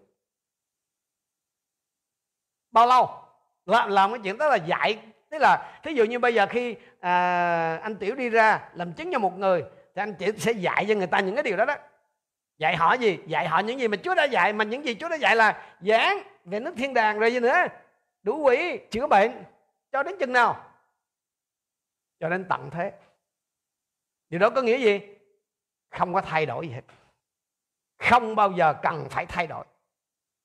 Bao 2.72 2.88
lâu? 2.88 3.10
Làm, 3.66 3.90
làm 3.90 4.12
cái 4.12 4.20
chuyện 4.24 4.38
đó 4.38 4.48
là 4.50 4.56
dạy. 4.56 5.00
Tức 5.30 5.38
là 5.42 5.80
thí 5.84 5.94
dụ 5.94 6.04
như 6.06 6.20
bây 6.20 6.34
giờ 6.34 6.48
khi 6.50 6.76
à, 7.00 7.76
anh 7.84 7.96
tiểu 7.96 8.16
đi 8.16 8.30
ra 8.30 8.70
làm 8.74 8.94
chứng 8.94 9.12
cho 9.13 9.20
một 9.20 9.38
người 9.38 9.63
thì 9.96 10.02
anh 10.02 10.16
chỉ 10.20 10.32
sẽ 10.38 10.52
dạy 10.52 10.86
cho 10.90 10.96
người 10.96 11.08
ta 11.08 11.20
những 11.20 11.36
cái 11.36 11.44
điều 11.44 11.58
đó 11.58 11.66
đó. 11.66 11.76
Dạy 12.58 12.76
họ 12.76 12.94
gì? 12.94 13.20
Dạy 13.28 13.48
họ 13.48 13.60
những 13.60 13.80
gì 13.80 13.88
mà 13.88 13.98
chúa 13.98 14.16
đã 14.16 14.24
dạy 14.24 14.54
mà 14.54 14.63
những 14.63 14.86
gì 14.86 14.96
chúa 14.96 15.10
đã 15.10 15.16
dạy 15.16 15.36
là 15.36 15.76
giảng 15.82 16.18
về 16.46 16.60
nước 16.60 16.74
thiên 16.78 16.94
đàng 16.94 17.20
rồi 17.20 17.34
gì 17.34 17.40
nữa. 17.40 17.56
Đủ 18.24 18.42
quỷ 18.42 18.80
chữa 18.92 19.08
bệnh 19.08 19.44
cho 19.92 20.04
đến 20.04 20.16
chừng 20.20 20.34
nào? 20.34 20.63
Cho 22.20 22.30
đến 22.30 22.46
tận 22.50 22.70
thế. 22.72 22.92
Điều 24.30 24.40
đó 24.40 24.50
có 24.50 24.62
nghĩa 24.62 24.78
gì? 24.78 25.00
Không 25.90 26.13
có 26.13 26.22
thay 26.22 26.46
đổi 26.46 26.68
gì 26.68 26.74
hết 26.74 26.82
không 27.97 28.36
bao 28.36 28.51
giờ 28.51 28.73
cần 28.81 29.07
phải 29.10 29.25
thay 29.25 29.47
đổi. 29.47 29.65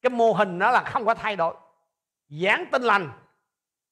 Cái 0.03 0.11
mô 0.11 0.33
hình 0.33 0.59
đó 0.59 0.71
là 0.71 0.81
không 0.81 1.05
có 1.05 1.15
thay 1.15 1.37
đổi. 1.37 1.55
Giảng 2.29 2.67
tin 2.73 2.83
lành, 2.83 3.11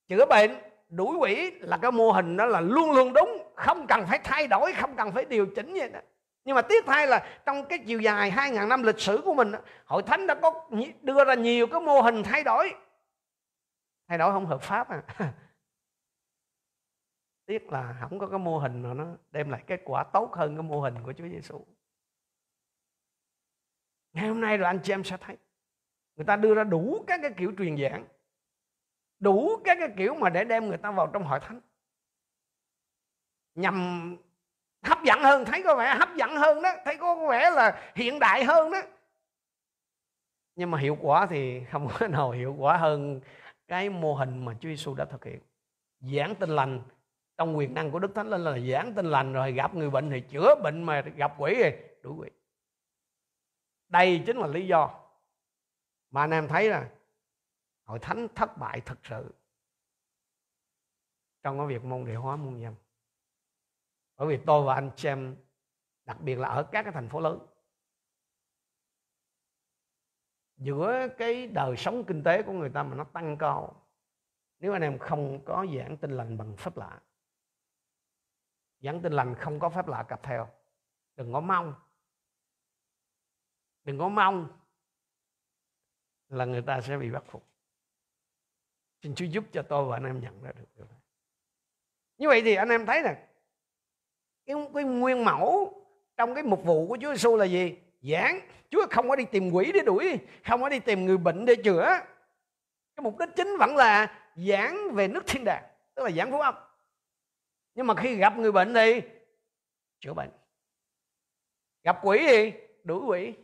chữa 0.08 0.26
bệnh, 0.26 0.50
đuổi 0.88 1.16
quỷ 1.16 1.50
là 1.50 1.78
cái 1.82 1.90
mô 1.90 2.10
hình 2.10 2.36
đó 2.36 2.46
là 2.46 2.60
luôn 2.60 2.92
luôn 2.92 3.12
đúng. 3.12 3.52
Không 3.56 3.86
cần 3.86 4.06
phải 4.06 4.18
thay 4.24 4.48
đổi, 4.48 4.72
không 4.72 4.96
cần 4.96 5.12
phải 5.12 5.24
điều 5.24 5.46
chỉnh 5.56 5.74
gì 5.74 5.88
đó. 5.92 6.00
Nhưng 6.44 6.56
mà 6.56 6.62
tiếc 6.62 6.86
thay 6.86 7.06
là 7.06 7.40
trong 7.46 7.64
cái 7.64 7.78
chiều 7.78 8.00
dài 8.00 8.30
2.000 8.30 8.68
năm 8.68 8.82
lịch 8.82 9.00
sử 9.00 9.22
của 9.24 9.34
mình 9.34 9.52
hội 9.84 10.02
thánh 10.02 10.26
đã 10.26 10.34
có 10.34 10.68
đưa 11.02 11.24
ra 11.24 11.34
nhiều 11.34 11.66
cái 11.66 11.80
mô 11.80 12.00
hình 12.00 12.22
thay 12.22 12.44
đổi. 12.44 12.74
Thay 14.08 14.18
đổi 14.18 14.32
không 14.32 14.46
hợp 14.46 14.62
pháp 14.62 14.88
à. 14.88 15.02
Tiếc 17.46 17.72
là 17.72 17.96
không 18.00 18.18
có 18.18 18.26
cái 18.26 18.38
mô 18.38 18.58
hình 18.58 18.82
nào 18.82 18.94
nó 18.94 19.04
đem 19.30 19.50
lại 19.50 19.62
kết 19.66 19.80
quả 19.84 20.04
tốt 20.04 20.32
hơn 20.32 20.56
cái 20.56 20.62
mô 20.62 20.80
hình 20.80 20.94
của 21.04 21.12
Chúa 21.12 21.28
Giêsu 21.28 21.64
ngày 24.12 24.28
hôm 24.28 24.40
nay 24.40 24.56
rồi 24.56 24.66
anh 24.66 24.80
chị 24.82 24.92
em 24.92 25.04
sẽ 25.04 25.16
thấy. 25.16 25.36
Người 26.16 26.24
ta 26.24 26.36
đưa 26.36 26.54
ra 26.54 26.64
đủ 26.64 27.04
các 27.06 27.20
cái 27.22 27.30
kiểu 27.36 27.52
truyền 27.58 27.76
giảng, 27.76 28.04
đủ 29.18 29.56
các 29.64 29.76
cái 29.80 29.88
kiểu 29.96 30.14
mà 30.14 30.30
để 30.30 30.44
đem 30.44 30.68
người 30.68 30.76
ta 30.76 30.90
vào 30.90 31.06
trong 31.06 31.24
hội 31.24 31.40
thánh. 31.40 31.60
Nhằm 33.54 34.16
hấp 34.82 34.98
dẫn 35.04 35.22
hơn, 35.22 35.44
thấy 35.44 35.62
có 35.62 35.76
vẻ 35.76 35.94
hấp 35.94 36.08
dẫn 36.16 36.36
hơn 36.36 36.62
đó, 36.62 36.70
thấy 36.84 36.96
có 36.96 37.28
vẻ 37.28 37.50
là 37.50 37.92
hiện 37.94 38.18
đại 38.18 38.44
hơn 38.44 38.70
đó. 38.70 38.82
Nhưng 40.56 40.70
mà 40.70 40.78
hiệu 40.78 40.96
quả 41.00 41.26
thì 41.26 41.64
không 41.70 41.88
có 41.98 42.06
nào 42.08 42.30
hiệu 42.30 42.54
quả 42.58 42.76
hơn 42.76 43.20
cái 43.68 43.90
mô 43.90 44.14
hình 44.14 44.44
mà 44.44 44.54
Chúa 44.60 44.68
Giêsu 44.68 44.94
đã 44.94 45.04
thực 45.04 45.24
hiện. 45.24 45.40
Giảng 46.00 46.34
tin 46.34 46.50
lành, 46.50 46.82
trong 47.38 47.56
quyền 47.56 47.74
năng 47.74 47.90
của 47.90 47.98
Đức 47.98 48.14
Thánh 48.14 48.30
Linh 48.30 48.40
là 48.40 48.58
giảng 48.58 48.94
tin 48.94 49.06
lành, 49.06 49.32
rồi 49.32 49.52
gặp 49.52 49.74
người 49.74 49.90
bệnh 49.90 50.10
thì 50.10 50.20
chữa 50.20 50.54
bệnh 50.62 50.82
mà 50.82 51.00
gặp 51.00 51.34
quỷ 51.38 51.54
thì 51.62 51.70
đuổi 52.02 52.14
quỷ 52.18 52.28
đây 53.90 54.22
chính 54.26 54.37
là 54.37 54.46
lý 54.46 54.66
do 54.66 55.00
mà 56.11 56.20
anh 56.20 56.31
em 56.31 56.48
thấy 56.48 56.70
là 56.70 56.90
hội 57.85 57.98
thánh 57.98 58.29
thất 58.35 58.59
bại 58.59 58.81
thực 58.81 58.98
sự 59.07 59.35
trong 61.42 61.59
cái 61.59 61.66
việc 61.66 61.85
môn 61.85 62.05
đệ 62.05 62.14
hóa 62.14 62.37
môn 62.37 62.62
dâm 62.62 62.74
bởi 64.16 64.29
vì 64.29 64.44
tôi 64.46 64.66
và 64.66 64.74
anh 64.74 64.90
xem, 64.96 65.37
đặc 66.05 66.20
biệt 66.20 66.37
là 66.37 66.48
ở 66.48 66.62
các 66.72 66.83
cái 66.83 66.92
thành 66.92 67.09
phố 67.09 67.20
lớn 67.20 67.46
giữa 70.57 71.09
cái 71.18 71.46
đời 71.46 71.76
sống 71.76 72.05
kinh 72.05 72.22
tế 72.22 72.42
của 72.42 72.53
người 72.53 72.70
ta 72.70 72.83
mà 72.83 72.94
nó 72.94 73.05
tăng 73.05 73.37
cao 73.38 73.87
nếu 74.59 74.72
anh 74.72 74.83
em 74.83 74.98
không 74.98 75.44
có 75.44 75.66
giảng 75.76 75.96
tin 75.96 76.11
lành 76.11 76.38
bằng 76.38 76.57
phép 76.57 76.76
lạ 76.76 77.00
giảng 78.79 79.03
tin 79.03 79.12
lành 79.12 79.35
không 79.35 79.61
có 79.61 79.70
phép 79.70 79.88
lạ 79.88 80.03
cặp 80.03 80.22
theo 80.22 80.48
đừng 81.16 81.33
có 81.33 81.40
mong 81.40 81.74
đừng 83.84 83.98
có 83.98 84.08
mong 84.08 84.48
là 86.28 86.44
người 86.44 86.62
ta 86.62 86.80
sẽ 86.80 86.96
bị 86.96 87.10
bắt 87.10 87.22
phục. 87.26 87.46
Xin 89.02 89.14
Chúa 89.14 89.24
giúp 89.24 89.44
cho 89.52 89.62
tôi 89.62 89.84
và 89.84 89.96
anh 89.96 90.04
em 90.04 90.20
nhận 90.20 90.42
ra 90.42 90.52
được 90.52 90.64
điều 90.76 90.86
này. 90.86 90.98
Như 92.18 92.28
vậy 92.28 92.42
thì 92.44 92.54
anh 92.54 92.68
em 92.68 92.86
thấy 92.86 93.02
nè 93.02 93.26
cái, 94.46 94.56
cái 94.74 94.84
nguyên 94.84 95.24
mẫu 95.24 95.74
trong 96.16 96.34
cái 96.34 96.44
mục 96.44 96.64
vụ 96.64 96.88
của 96.88 96.98
Chúa 97.00 97.12
Giêsu 97.12 97.36
là 97.36 97.44
gì? 97.44 97.78
Giảng. 98.00 98.40
Chúa 98.70 98.86
không 98.90 99.08
có 99.08 99.16
đi 99.16 99.24
tìm 99.24 99.50
quỷ 99.50 99.72
để 99.74 99.80
đuổi 99.86 100.18
không 100.44 100.60
có 100.60 100.68
đi 100.68 100.80
tìm 100.80 101.06
người 101.06 101.16
bệnh 101.16 101.44
để 101.44 101.54
chữa. 101.64 101.86
Cái 102.96 103.02
mục 103.02 103.18
đích 103.18 103.28
chính 103.36 103.56
vẫn 103.58 103.76
là 103.76 104.20
giảng 104.36 104.94
về 104.94 105.08
nước 105.08 105.24
thiên 105.26 105.44
đàng 105.44 105.64
tức 105.94 106.02
là 106.02 106.10
giảng 106.10 106.30
phúc 106.30 106.40
âm 106.40 106.54
nhưng 107.74 107.86
mà 107.86 107.94
khi 107.94 108.16
gặp 108.16 108.36
người 108.36 108.52
bệnh 108.52 108.74
thì 108.74 109.02
chữa 110.00 110.14
bệnh. 110.14 110.30
Gặp 111.82 111.98
quỷ 112.02 112.18
thì 112.26 112.52
đuổi 112.84 113.04
quỷ 113.06 113.34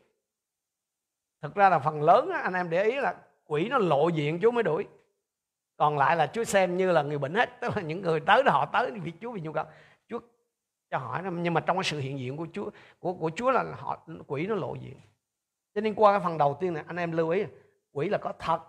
thực 1.47 1.55
ra 1.55 1.69
là 1.69 1.79
phần 1.79 2.03
lớn 2.03 2.31
anh 2.31 2.53
em 2.53 2.71
để 2.71 2.85
ý 2.85 2.97
là 2.97 3.15
quỷ 3.45 3.69
nó 3.69 3.79
lộ 3.79 4.09
diện 4.09 4.39
Chúa 4.43 4.51
mới 4.51 4.63
đuổi. 4.63 4.87
Còn 5.77 5.99
lại 5.99 6.17
là 6.17 6.27
Chúa 6.27 6.45
xem 6.45 6.77
như 6.77 6.93
là 6.93 7.03
người 7.03 7.19
bệnh 7.19 7.35
hết 7.35 7.61
tức 7.61 7.77
là 7.77 7.83
những 7.83 8.03
người 8.03 8.21
tới 8.21 8.43
đó 8.43 8.53
họ 8.53 8.67
tới 8.67 8.91
vì 8.91 9.13
Chúa 9.21 9.33
vì 9.33 9.41
nhu 9.41 9.53
cầu. 9.53 9.65
Chúa 10.09 10.19
cho 10.91 10.99
hỏi 10.99 11.23
nhưng 11.33 11.55
mà 11.55 11.61
trong 11.61 11.77
cái 11.77 11.85
sự 11.85 11.99
hiện 11.99 12.19
diện 12.19 12.37
của 12.37 12.47
Chúa 12.53 12.71
của 12.99 13.15
của 13.15 13.31
Chúa 13.37 13.51
là 13.51 13.65
họ 13.75 14.07
quỷ 14.27 14.47
nó 14.47 14.55
lộ 14.55 14.75
diện. 14.75 15.01
Cho 15.75 15.81
nên 15.81 15.95
qua 15.95 16.13
cái 16.13 16.21
phần 16.25 16.39
đầu 16.39 16.57
tiên 16.61 16.75
này 16.75 16.85
anh 16.87 16.97
em 16.97 17.13
lưu 17.13 17.29
ý 17.29 17.45
quỷ 17.93 18.09
là 18.09 18.19
có 18.19 18.33
thật. 18.39 18.61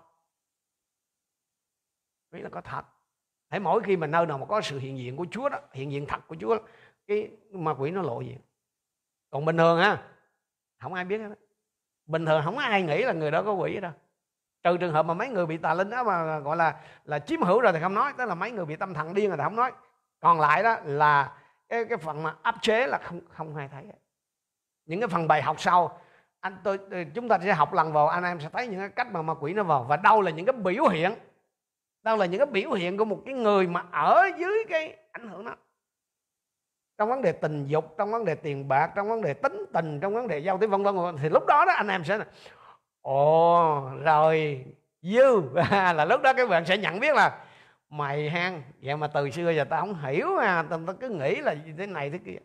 Quỷ 2.31 2.41
là 2.41 2.49
có 2.49 2.61
thật. 2.61 2.83
Hãy 3.49 3.59
mỗi 3.59 3.83
khi 3.83 3.97
mà 3.97 4.07
nơi 4.07 4.25
nào 4.25 4.37
mà 4.37 4.45
có 4.45 4.61
sự 4.61 4.79
hiện 4.79 4.97
diện 4.97 5.17
của 5.17 5.25
Chúa 5.31 5.49
đó 5.49 5.59
hiện 5.73 5.91
diện 5.91 6.05
thật 6.05 6.19
của 6.27 6.35
Chúa 6.39 6.55
đó, 6.55 6.61
cái 7.07 7.31
ma 7.51 7.73
quỷ 7.73 7.91
nó 7.91 8.01
lộ 8.01 8.21
diện. 8.21 8.37
Còn 9.29 9.45
bình 9.45 9.57
thường 9.57 9.79
ha 9.79 10.03
không 10.79 10.93
ai 10.93 11.05
biết 11.05 11.17
hết 11.17 11.29
đó 11.29 11.35
bình 12.07 12.25
thường 12.25 12.41
không 12.43 12.57
ai 12.57 12.81
nghĩ 12.81 13.03
là 13.03 13.13
người 13.13 13.31
đó 13.31 13.43
có 13.43 13.51
quỷ 13.51 13.79
đâu. 13.79 13.91
Trừ 14.63 14.77
trường 14.77 14.93
hợp 14.93 15.05
mà 15.05 15.13
mấy 15.13 15.29
người 15.29 15.45
bị 15.45 15.57
tà 15.57 15.73
linh 15.73 15.89
đó 15.89 16.03
mà 16.03 16.39
gọi 16.39 16.57
là 16.57 16.75
là 17.05 17.19
chiếm 17.19 17.41
hữu 17.41 17.61
rồi 17.61 17.73
thì 17.73 17.79
không 17.81 17.93
nói, 17.93 18.13
tức 18.17 18.25
là 18.25 18.35
mấy 18.35 18.51
người 18.51 18.65
bị 18.65 18.75
tâm 18.75 18.93
thần 18.93 19.13
điên 19.13 19.29
rồi 19.29 19.37
thì 19.37 19.43
không 19.43 19.55
nói. 19.55 19.71
Còn 20.19 20.39
lại 20.39 20.63
đó 20.63 20.77
là 20.83 21.33
cái 21.69 21.85
cái 21.85 21.97
phần 21.97 22.23
mà 22.23 22.35
áp 22.41 22.55
chế 22.61 22.87
là 22.87 22.97
không 23.03 23.21
không 23.29 23.55
ai 23.55 23.67
thấy. 23.67 23.83
Những 24.85 24.99
cái 24.99 25.07
phần 25.07 25.27
bài 25.27 25.41
học 25.41 25.55
sau, 25.59 25.99
anh 26.39 26.57
tôi, 26.63 26.79
chúng 27.13 27.27
ta 27.29 27.39
sẽ 27.43 27.53
học 27.53 27.73
lần 27.73 27.93
vào, 27.93 28.07
anh 28.07 28.23
em 28.23 28.39
sẽ 28.39 28.49
thấy 28.49 28.67
những 28.67 28.79
cái 28.79 28.89
cách 28.89 29.11
mà 29.11 29.21
ma 29.21 29.33
quỷ 29.39 29.53
nó 29.53 29.63
vào. 29.63 29.83
Và 29.83 29.97
đâu 29.97 30.21
là 30.21 30.31
những 30.31 30.45
cái 30.45 30.53
biểu 30.53 30.87
hiện, 30.87 31.13
đâu 32.03 32.17
là 32.17 32.25
những 32.25 32.39
cái 32.39 32.45
biểu 32.45 32.71
hiện 32.71 32.97
của 32.97 33.05
một 33.05 33.21
cái 33.25 33.33
người 33.33 33.67
mà 33.67 33.83
ở 33.91 34.29
dưới 34.37 34.65
cái 34.69 34.97
ảnh 35.11 35.27
hưởng 35.27 35.45
đó 35.45 35.55
trong 36.97 37.09
vấn 37.09 37.21
đề 37.21 37.31
tình 37.31 37.65
dục 37.65 37.95
trong 37.97 38.11
vấn 38.11 38.25
đề 38.25 38.35
tiền 38.35 38.67
bạc 38.67 38.91
trong 38.95 39.09
vấn 39.09 39.21
đề 39.21 39.33
tính 39.33 39.65
tình 39.73 39.99
trong 39.99 40.13
vấn 40.13 40.27
đề 40.27 40.39
giao 40.39 40.57
tiếp 40.57 40.67
vân 40.67 40.83
vân 40.83 40.95
thì 41.21 41.29
lúc 41.29 41.43
đó 41.47 41.65
đó 41.65 41.73
anh 41.73 41.87
em 41.87 42.03
sẽ 42.03 42.19
ồ 43.01 43.89
rồi 44.03 44.65
dư 45.01 45.41
là 45.71 46.05
lúc 46.05 46.21
đó 46.21 46.33
các 46.33 46.49
bạn 46.49 46.65
sẽ 46.65 46.77
nhận 46.77 46.99
biết 46.99 47.15
là 47.15 47.45
mày 47.89 48.29
hang 48.29 48.63
vậy 48.81 48.97
mà 48.97 49.07
từ 49.07 49.29
xưa 49.29 49.49
giờ 49.51 49.63
tao 49.63 49.81
không 49.81 49.95
hiểu 49.95 50.37
à 50.37 50.65
tao, 50.69 50.79
tao 50.87 50.95
cứ 50.95 51.09
nghĩ 51.09 51.35
là 51.35 51.55
thế 51.77 51.85
này 51.85 52.09
thế 52.09 52.17
kia. 52.17 52.37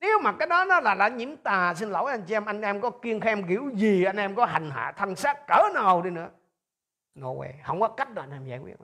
Nếu 0.00 0.18
mà 0.22 0.32
cái 0.32 0.48
đó 0.48 0.64
nó 0.64 0.80
là 0.80 0.94
đã 0.94 1.08
nhiễm 1.08 1.36
tà 1.36 1.74
xin 1.74 1.90
lỗi 1.90 2.10
anh 2.10 2.22
chị 2.22 2.34
em 2.34 2.44
anh 2.44 2.62
em 2.62 2.80
có 2.80 2.90
kiên 2.90 3.20
khem 3.20 3.46
kiểu 3.48 3.70
gì 3.74 4.04
anh 4.04 4.16
em 4.16 4.34
có 4.34 4.46
hành 4.46 4.70
hạ 4.70 4.92
thân 4.96 5.16
xác 5.16 5.46
cỡ 5.46 5.62
nào 5.74 6.02
đi 6.02 6.10
nữa. 6.10 6.28
No 7.14 7.28
way 7.28 7.52
không 7.64 7.80
có 7.80 7.88
cách 7.88 8.10
nào 8.10 8.24
anh 8.24 8.30
em 8.30 8.44
giải 8.44 8.58
quyết 8.58 8.76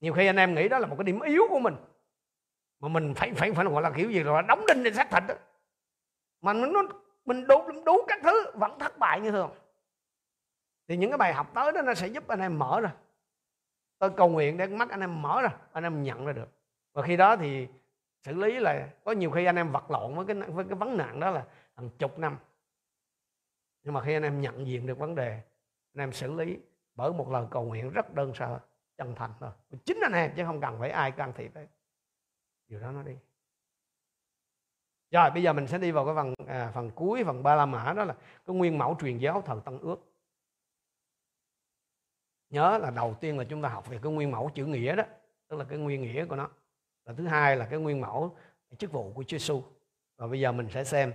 nhiều 0.00 0.12
khi 0.12 0.26
anh 0.26 0.36
em 0.36 0.54
nghĩ 0.54 0.68
đó 0.68 0.78
là 0.78 0.86
một 0.86 0.96
cái 0.98 1.04
điểm 1.04 1.20
yếu 1.20 1.42
của 1.50 1.58
mình 1.58 1.76
mà 2.80 2.88
mình 2.88 3.14
phải 3.14 3.32
phải 3.32 3.52
phải 3.52 3.64
gọi 3.64 3.82
là 3.82 3.90
kiểu 3.96 4.10
gì 4.10 4.22
là 4.22 4.42
đóng 4.42 4.64
đinh 4.68 4.82
lên 4.82 4.94
xác 4.94 5.10
thịt 5.10 5.22
đó. 5.28 5.34
Mà 6.40 6.52
nó 6.52 6.82
mình 7.24 7.46
đủ 7.46 7.70
đủ 7.86 7.98
các 8.08 8.20
thứ 8.22 8.50
vẫn 8.54 8.78
thất 8.78 8.98
bại 8.98 9.20
như 9.20 9.30
thường. 9.30 9.50
Thì 10.88 10.96
những 10.96 11.10
cái 11.10 11.18
bài 11.18 11.34
học 11.34 11.50
tới 11.54 11.72
đó 11.72 11.82
nó 11.82 11.94
sẽ 11.94 12.06
giúp 12.06 12.28
anh 12.28 12.40
em 12.40 12.58
mở 12.58 12.80
ra. 12.80 12.94
Tôi 13.98 14.10
cầu 14.10 14.28
nguyện 14.28 14.56
để 14.56 14.66
mắt 14.66 14.90
anh 14.90 15.00
em 15.00 15.22
mở 15.22 15.42
ra, 15.42 15.48
anh 15.72 15.84
em 15.84 16.02
nhận 16.02 16.26
ra 16.26 16.32
được. 16.32 16.48
Và 16.92 17.02
khi 17.02 17.16
đó 17.16 17.36
thì 17.36 17.68
xử 18.22 18.34
lý 18.34 18.58
là 18.58 18.88
có 19.04 19.12
nhiều 19.12 19.30
khi 19.30 19.44
anh 19.44 19.56
em 19.56 19.72
vật 19.72 19.90
lộn 19.90 20.14
với 20.14 20.26
cái 20.26 20.36
với 20.36 20.64
cái 20.64 20.74
vấn 20.74 20.96
nạn 20.96 21.20
đó 21.20 21.30
là 21.30 21.44
hàng 21.74 21.90
chục 21.90 22.18
năm. 22.18 22.38
Nhưng 23.82 23.94
mà 23.94 24.00
khi 24.00 24.14
anh 24.14 24.22
em 24.22 24.40
nhận 24.40 24.66
diện 24.66 24.86
được 24.86 24.98
vấn 24.98 25.14
đề, 25.14 25.30
anh 25.94 26.02
em 26.02 26.12
xử 26.12 26.32
lý 26.32 26.58
bởi 26.94 27.12
một 27.12 27.30
lời 27.30 27.46
cầu 27.50 27.64
nguyện 27.64 27.90
rất 27.90 28.14
đơn 28.14 28.34
sơ, 28.34 28.58
chân 28.96 29.14
thành 29.14 29.30
thôi. 29.40 29.50
Chính 29.84 29.98
anh 30.02 30.12
em 30.12 30.32
chứ 30.36 30.44
không 30.44 30.60
cần 30.60 30.76
phải 30.80 30.90
ai 30.90 31.10
can 31.10 31.32
thiệp 31.32 31.54
đấy 31.54 31.66
điều 32.68 32.80
đó 32.80 32.92
nó 32.92 33.02
đi. 33.02 33.16
Rồi 35.10 35.30
bây 35.30 35.42
giờ 35.42 35.52
mình 35.52 35.66
sẽ 35.66 35.78
đi 35.78 35.90
vào 35.90 36.06
cái 36.06 36.14
phần 36.14 36.34
à, 36.46 36.70
phần 36.74 36.90
cuối 36.90 37.24
phần 37.24 37.42
ba 37.42 37.54
la 37.54 37.66
mã 37.66 37.92
đó 37.92 38.04
là 38.04 38.14
cái 38.46 38.56
nguyên 38.56 38.78
mẫu 38.78 38.96
truyền 39.00 39.18
giáo 39.18 39.42
thời 39.42 39.56
tân 39.64 39.78
ước. 39.78 39.96
Nhớ 42.50 42.78
là 42.78 42.90
đầu 42.90 43.16
tiên 43.20 43.38
là 43.38 43.44
chúng 43.44 43.62
ta 43.62 43.68
học 43.68 43.88
về 43.88 43.98
cái 44.02 44.12
nguyên 44.12 44.30
mẫu 44.30 44.50
chữ 44.54 44.66
nghĩa 44.66 44.96
đó 44.96 45.04
tức 45.48 45.56
là 45.56 45.64
cái 45.64 45.78
nguyên 45.78 46.02
nghĩa 46.02 46.24
của 46.24 46.36
nó. 46.36 46.50
Và 47.04 47.12
thứ 47.12 47.26
hai 47.26 47.56
là 47.56 47.66
cái 47.66 47.78
nguyên 47.78 48.00
mẫu 48.00 48.36
chức 48.78 48.92
vụ 48.92 49.12
của 49.14 49.22
Chúa 49.22 49.38
Giêsu 49.38 49.62
và 50.16 50.26
bây 50.26 50.40
giờ 50.40 50.52
mình 50.52 50.68
sẽ 50.70 50.84
xem 50.84 51.12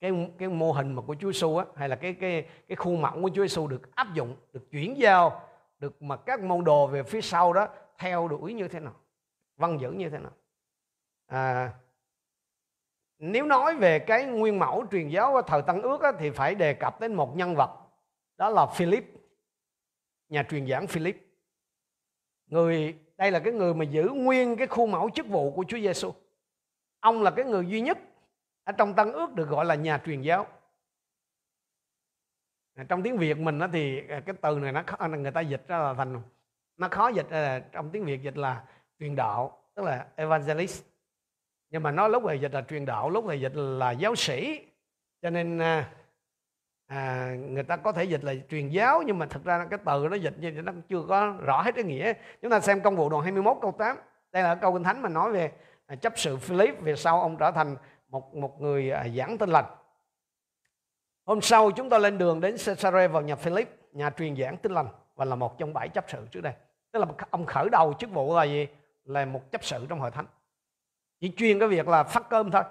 cái 0.00 0.30
cái 0.38 0.48
mô 0.48 0.72
hình 0.72 0.92
mà 0.92 1.02
của 1.02 1.16
Chúa 1.20 1.32
Giêsu 1.32 1.56
á 1.56 1.64
hay 1.76 1.88
là 1.88 1.96
cái 1.96 2.14
cái 2.14 2.48
cái 2.68 2.76
khuôn 2.76 3.02
mẫu 3.02 3.22
của 3.22 3.30
Chúa 3.34 3.42
Giêsu 3.42 3.66
được 3.66 3.96
áp 3.96 4.14
dụng 4.14 4.36
được 4.52 4.70
chuyển 4.70 4.98
giao 4.98 5.48
được 5.78 6.02
mà 6.02 6.16
các 6.16 6.40
môn 6.40 6.64
đồ 6.64 6.86
về 6.86 7.02
phía 7.02 7.20
sau 7.20 7.52
đó 7.52 7.68
theo 7.98 8.28
đuổi 8.28 8.54
như 8.54 8.68
thế 8.68 8.80
nào 8.80 8.94
văn 9.56 9.80
giữ 9.80 9.90
như 9.90 10.10
thế 10.10 10.18
nào 10.18 10.32
à, 11.30 11.72
nếu 13.18 13.46
nói 13.46 13.76
về 13.76 13.98
cái 13.98 14.24
nguyên 14.24 14.58
mẫu 14.58 14.86
truyền 14.90 15.08
giáo 15.08 15.42
thời 15.42 15.62
Tân 15.62 15.82
Ước 15.82 16.02
á, 16.02 16.12
thì 16.18 16.30
phải 16.30 16.54
đề 16.54 16.74
cập 16.74 17.00
đến 17.00 17.14
một 17.14 17.36
nhân 17.36 17.56
vật 17.56 17.70
đó 18.36 18.50
là 18.50 18.66
Philip 18.66 19.04
nhà 20.28 20.42
truyền 20.50 20.68
giảng 20.68 20.86
Philip. 20.86 21.16
Người 22.46 22.98
đây 23.16 23.30
là 23.30 23.38
cái 23.38 23.52
người 23.52 23.74
mà 23.74 23.84
giữ 23.84 24.08
nguyên 24.08 24.56
cái 24.56 24.66
khuôn 24.66 24.90
mẫu 24.90 25.10
chức 25.14 25.26
vụ 25.26 25.50
của 25.50 25.64
Chúa 25.68 25.78
Giêsu 25.78 26.12
ông 27.00 27.22
là 27.22 27.30
cái 27.30 27.44
người 27.44 27.66
duy 27.66 27.80
nhất 27.80 27.98
ở 28.64 28.72
trong 28.72 28.94
Tân 28.94 29.12
Ước 29.12 29.34
được 29.34 29.48
gọi 29.48 29.64
là 29.64 29.74
nhà 29.74 30.00
truyền 30.06 30.22
giáo. 30.22 30.46
À, 32.74 32.84
trong 32.88 33.02
tiếng 33.02 33.16
Việt 33.16 33.38
mình 33.38 33.60
thì 33.72 34.08
à, 34.08 34.22
cái 34.26 34.34
từ 34.42 34.58
này 34.58 34.72
nó 34.72 34.82
khó, 34.86 34.96
à, 34.98 35.08
người 35.08 35.30
ta 35.30 35.40
dịch 35.40 35.68
ra 35.68 35.78
là 35.78 35.94
thành 35.94 36.22
nó 36.76 36.88
khó 36.88 37.08
dịch 37.08 37.26
trong 37.72 37.90
tiếng 37.90 38.04
Việt 38.04 38.22
dịch 38.22 38.36
là 38.36 38.64
truyền 38.98 39.16
đạo 39.16 39.62
tức 39.74 39.82
là 39.82 40.06
evangelist 40.16 40.89
nhưng 41.70 41.82
mà 41.82 41.90
nó 41.90 42.08
lúc 42.08 42.24
này 42.24 42.40
dịch 42.40 42.54
là 42.54 42.62
truyền 42.62 42.86
đạo 42.86 43.10
lúc 43.10 43.24
này 43.24 43.40
dịch 43.40 43.52
là 43.54 43.90
giáo 43.90 44.14
sĩ. 44.14 44.66
Cho 45.22 45.30
nên 45.30 45.58
à, 45.58 45.90
à 46.86 47.34
người 47.48 47.62
ta 47.62 47.76
có 47.76 47.92
thể 47.92 48.04
dịch 48.04 48.24
là 48.24 48.34
truyền 48.50 48.68
giáo 48.68 49.02
nhưng 49.02 49.18
mà 49.18 49.26
thật 49.26 49.40
ra 49.44 49.66
cái 49.70 49.78
từ 49.86 50.08
nó 50.10 50.16
dịch 50.16 50.34
như 50.38 50.50
nó 50.50 50.72
chưa 50.88 51.02
có 51.08 51.34
rõ 51.40 51.62
hết 51.62 51.74
cái 51.74 51.84
nghĩa. 51.84 52.12
Chúng 52.42 52.50
ta 52.50 52.60
xem 52.60 52.80
công 52.80 52.96
vụ 52.96 53.08
đoạn 53.08 53.22
21 53.22 53.56
câu 53.62 53.72
8 53.78 53.96
đây 54.32 54.42
là 54.42 54.54
câu 54.54 54.72
kinh 54.72 54.82
thánh 54.82 55.02
mà 55.02 55.08
nói 55.08 55.32
về 55.32 55.52
à, 55.86 55.96
chấp 55.96 56.12
sự 56.16 56.36
Philip 56.36 56.80
về 56.80 56.96
sau 56.96 57.20
ông 57.20 57.36
trở 57.36 57.50
thành 57.50 57.76
một 58.08 58.34
một 58.34 58.60
người 58.60 58.90
à, 58.90 59.06
giảng 59.16 59.38
tin 59.38 59.50
lành. 59.50 59.64
Hôm 61.24 61.40
sau 61.40 61.70
chúng 61.70 61.90
ta 61.90 61.98
lên 61.98 62.18
đường 62.18 62.40
đến 62.40 62.56
Caesarea 62.66 63.08
vào 63.08 63.22
nhà 63.22 63.36
Philip 63.36 63.68
nhà 63.92 64.10
truyền 64.10 64.36
giảng 64.36 64.56
tin 64.56 64.72
lành 64.72 64.88
và 65.14 65.24
là 65.24 65.36
một 65.36 65.58
trong 65.58 65.72
bảy 65.72 65.88
chấp 65.88 66.04
sự 66.08 66.26
trước 66.30 66.40
đây. 66.40 66.52
Tức 66.92 67.00
là 67.00 67.06
ông 67.30 67.46
khởi 67.46 67.68
đầu 67.68 67.94
chức 67.98 68.10
vụ 68.10 68.36
là 68.36 68.44
gì? 68.44 68.68
Là 69.04 69.24
một 69.24 69.52
chấp 69.52 69.64
sự 69.64 69.86
trong 69.88 70.00
hội 70.00 70.10
thánh 70.10 70.26
chỉ 71.20 71.32
chuyên 71.36 71.58
cái 71.58 71.68
việc 71.68 71.88
là 71.88 72.02
phát 72.02 72.28
cơm 72.30 72.50
thôi. 72.50 72.62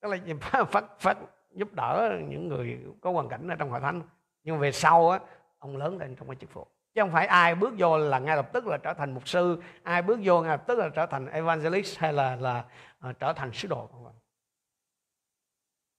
Tức 0.00 0.08
là 0.08 0.18
phát, 0.70 1.00
phát, 1.00 1.18
giúp 1.54 1.72
đỡ 1.72 2.18
những 2.28 2.48
người 2.48 2.78
có 3.00 3.12
hoàn 3.12 3.28
cảnh 3.28 3.48
ở 3.48 3.54
trong 3.54 3.70
hội 3.70 3.80
thánh. 3.80 4.02
Nhưng 4.42 4.58
về 4.58 4.72
sau 4.72 5.10
á 5.10 5.20
ông 5.58 5.76
lớn 5.76 5.98
lên 5.98 6.16
trong 6.16 6.28
cái 6.28 6.36
chức 6.36 6.54
vụ. 6.54 6.66
Chứ 6.94 7.02
không 7.02 7.12
phải 7.12 7.26
ai 7.26 7.54
bước 7.54 7.74
vô 7.78 7.98
là 7.98 8.18
ngay 8.18 8.36
lập 8.36 8.52
tức 8.52 8.66
là 8.66 8.76
trở 8.76 8.94
thành 8.94 9.12
mục 9.12 9.28
sư 9.28 9.62
ai 9.82 10.02
bước 10.02 10.18
vô 10.24 10.42
ngay 10.42 10.50
lập 10.50 10.66
tức 10.66 10.78
là 10.78 10.88
trở 10.88 11.06
thành 11.06 11.26
evangelist 11.26 11.98
hay 11.98 12.12
là 12.12 12.36
là 12.36 12.64
uh, 13.08 13.18
trở 13.18 13.32
thành 13.32 13.52
sứ 13.52 13.68
đồ 13.68 13.88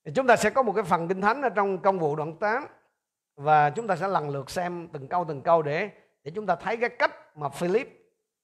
thì 0.07 0.13
chúng 0.15 0.27
ta 0.27 0.35
sẽ 0.35 0.49
có 0.49 0.63
một 0.63 0.73
cái 0.73 0.83
phần 0.83 1.07
kinh 1.07 1.21
thánh 1.21 1.41
ở 1.41 1.49
trong 1.49 1.77
công 1.77 1.99
vụ 1.99 2.15
đoạn 2.15 2.35
8 2.35 2.65
và 3.35 3.69
chúng 3.69 3.87
ta 3.87 3.95
sẽ 3.95 4.07
lần 4.07 4.29
lượt 4.29 4.49
xem 4.49 4.87
từng 4.93 5.07
câu 5.07 5.25
từng 5.27 5.41
câu 5.41 5.61
để 5.61 5.89
để 6.23 6.31
chúng 6.35 6.45
ta 6.45 6.55
thấy 6.55 6.77
cái 6.77 6.89
cách 6.89 7.37
mà 7.37 7.49
Philip 7.49 7.87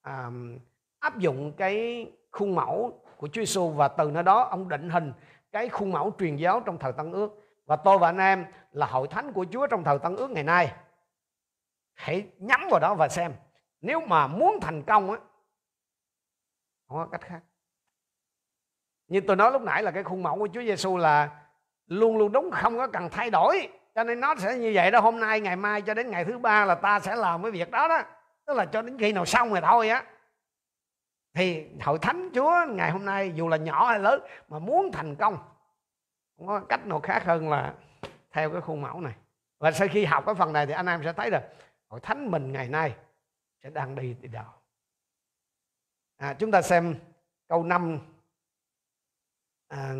um, 0.05 0.59
áp 0.99 1.17
dụng 1.17 1.53
cái 1.57 2.05
khuôn 2.31 2.55
mẫu 2.55 3.02
của 3.23 3.29
Chúa 3.31 3.41
Giêsu 3.41 3.69
và 3.69 3.87
từ 3.87 4.11
nơi 4.11 4.23
đó 4.23 4.47
ông 4.51 4.69
định 4.69 4.89
hình 4.89 5.13
cái 5.51 5.69
khuôn 5.69 5.91
mẫu 5.91 6.15
truyền 6.19 6.35
giáo 6.35 6.59
trong 6.59 6.77
thời 6.77 6.93
Tân 6.93 7.11
ước. 7.11 7.31
Và 7.65 7.75
tôi 7.75 7.97
và 7.97 8.09
anh 8.09 8.17
em 8.17 8.45
là 8.71 8.85
hội 8.85 9.07
thánh 9.07 9.33
của 9.33 9.45
Chúa 9.51 9.67
trong 9.67 9.83
thời 9.83 9.99
Tân 9.99 10.15
ước 10.15 10.31
ngày 10.31 10.43
nay. 10.43 10.73
Hãy 11.93 12.27
nhắm 12.37 12.61
vào 12.71 12.79
đó 12.79 12.95
và 12.95 13.07
xem. 13.07 13.33
Nếu 13.81 14.01
mà 14.01 14.27
muốn 14.27 14.59
thành 14.61 14.83
công 14.83 15.11
á, 15.11 15.17
không 16.87 16.97
có 16.97 17.07
cách 17.11 17.21
khác. 17.21 17.39
Như 19.07 19.21
tôi 19.27 19.35
nói 19.35 19.51
lúc 19.51 19.61
nãy 19.61 19.83
là 19.83 19.91
cái 19.91 20.03
khuôn 20.03 20.23
mẫu 20.23 20.39
của 20.39 20.47
Chúa 20.53 20.61
Giêsu 20.61 20.97
là 20.97 21.29
luôn 21.87 22.17
luôn 22.17 22.31
đúng, 22.31 22.51
không 22.51 22.77
có 22.77 22.87
cần 22.87 23.09
thay 23.09 23.29
đổi. 23.29 23.69
Cho 23.95 24.03
nên 24.03 24.19
nó 24.19 24.35
sẽ 24.35 24.57
như 24.57 24.71
vậy 24.75 24.91
đó, 24.91 24.99
hôm 24.99 25.19
nay, 25.19 25.39
ngày 25.39 25.55
mai 25.55 25.81
cho 25.81 25.93
đến 25.93 26.11
ngày 26.11 26.25
thứ 26.25 26.37
ba 26.37 26.65
là 26.65 26.75
ta 26.75 26.99
sẽ 26.99 27.15
làm 27.15 27.43
cái 27.43 27.51
việc 27.51 27.71
đó 27.71 27.87
đó. 27.87 28.01
Tức 28.45 28.53
là 28.53 28.65
cho 28.65 28.81
đến 28.81 28.97
khi 28.97 29.13
nào 29.13 29.25
xong 29.25 29.49
rồi 29.49 29.61
thôi 29.61 29.89
á 29.89 30.03
thì 31.33 31.65
hội 31.81 31.99
thánh 32.01 32.29
chúa 32.33 32.51
ngày 32.69 32.91
hôm 32.91 33.05
nay 33.05 33.31
dù 33.35 33.47
là 33.47 33.57
nhỏ 33.57 33.87
hay 33.87 33.99
lớn 33.99 34.21
mà 34.47 34.59
muốn 34.59 34.91
thành 34.91 35.15
công 35.15 35.37
không 36.37 36.47
có 36.47 36.65
cách 36.69 36.85
nào 36.85 36.99
khác 36.99 37.23
hơn 37.25 37.49
là 37.49 37.75
theo 38.31 38.51
cái 38.51 38.61
khuôn 38.61 38.81
mẫu 38.81 39.01
này. 39.01 39.15
Và 39.59 39.71
sau 39.71 39.87
khi 39.91 40.05
học 40.05 40.23
cái 40.25 40.35
phần 40.35 40.53
này 40.53 40.65
thì 40.65 40.73
anh 40.73 40.85
em 40.85 41.01
sẽ 41.03 41.13
thấy 41.13 41.31
được 41.31 41.41
hội 41.87 41.99
thánh 41.99 42.31
mình 42.31 42.51
ngày 42.51 42.69
nay 42.69 42.95
sẽ 43.63 43.69
đang 43.69 43.95
đi 43.95 44.13
đi 44.21 44.27
đâu. 44.27 44.45
À, 46.17 46.33
chúng 46.39 46.51
ta 46.51 46.61
xem 46.61 46.95
câu 47.47 47.63
5 47.63 47.99
à, 49.67 49.93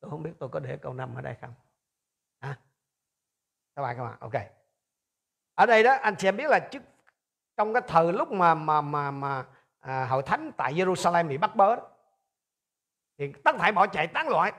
tôi 0.00 0.10
không 0.10 0.22
biết 0.22 0.32
tôi 0.38 0.48
có 0.48 0.60
để 0.60 0.78
câu 0.82 0.92
5 0.92 1.14
ở 1.14 1.20
đây 1.20 1.34
không. 1.40 1.54
À, 2.38 2.58
các 3.74 3.82
bạn 3.82 3.96
các 3.96 4.04
bạn 4.04 4.16
ok. 4.20 4.32
Ở 5.54 5.66
đây 5.66 5.82
đó 5.82 5.92
anh 5.92 6.16
chị 6.18 6.28
em 6.28 6.36
biết 6.36 6.50
là 6.50 6.68
trước 6.70 6.82
trong 7.56 7.72
cái 7.72 7.82
thời 7.88 8.12
lúc 8.12 8.32
mà 8.32 8.54
mà 8.54 8.80
mà 8.80 9.10
mà 9.10 9.44
à, 9.88 10.04
hội 10.04 10.22
thánh 10.22 10.52
tại 10.56 10.74
Jerusalem 10.74 11.28
bị 11.28 11.38
bắt 11.38 11.56
bớ 11.56 11.76
đó, 11.76 11.82
thì 13.18 13.32
tất 13.44 13.56
thảy 13.58 13.72
bỏ 13.72 13.86
chạy 13.86 14.06
tán 14.06 14.28
loạn. 14.28 14.54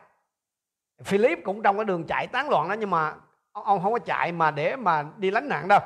Philip 1.03 1.39
cũng 1.43 1.63
trong 1.63 1.77
cái 1.77 1.85
đường 1.85 2.03
chạy 2.07 2.27
tán 2.27 2.49
loạn 2.49 2.69
đó 2.69 2.73
nhưng 2.73 2.89
mà 2.89 3.15
ông 3.51 3.81
không 3.83 3.93
có 3.93 3.99
chạy 3.99 4.31
mà 4.31 4.51
để 4.51 4.75
mà 4.75 5.05
đi 5.17 5.31
lánh 5.31 5.49
nạn 5.49 5.67
đâu. 5.67 5.79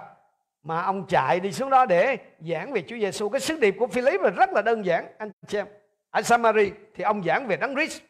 Mà 0.64 0.82
ông 0.82 1.08
chạy 1.08 1.40
đi 1.40 1.52
xuống 1.52 1.70
đó 1.70 1.86
để 1.86 2.18
giảng 2.40 2.74
về 2.74 2.84
Chúa 2.88 2.96
Giêsu 2.96 3.30
cái 3.30 3.42
sứ 3.42 3.60
điệp 3.60 3.76
của 3.80 3.88
Philip 3.88 4.22
là 4.22 4.30
rất 4.30 4.50
là 4.54 4.62
đơn 4.62 4.86
giản 4.86 5.08
anh 5.18 5.32
chị 5.48 5.58
em. 5.58 5.68
Ở 6.10 6.22
Samari 6.22 6.72
thì 6.96 7.04
ông 7.04 7.24
giảng 7.24 7.48
về 7.48 7.58
đấng 7.58 7.76
Christ. 7.76 8.02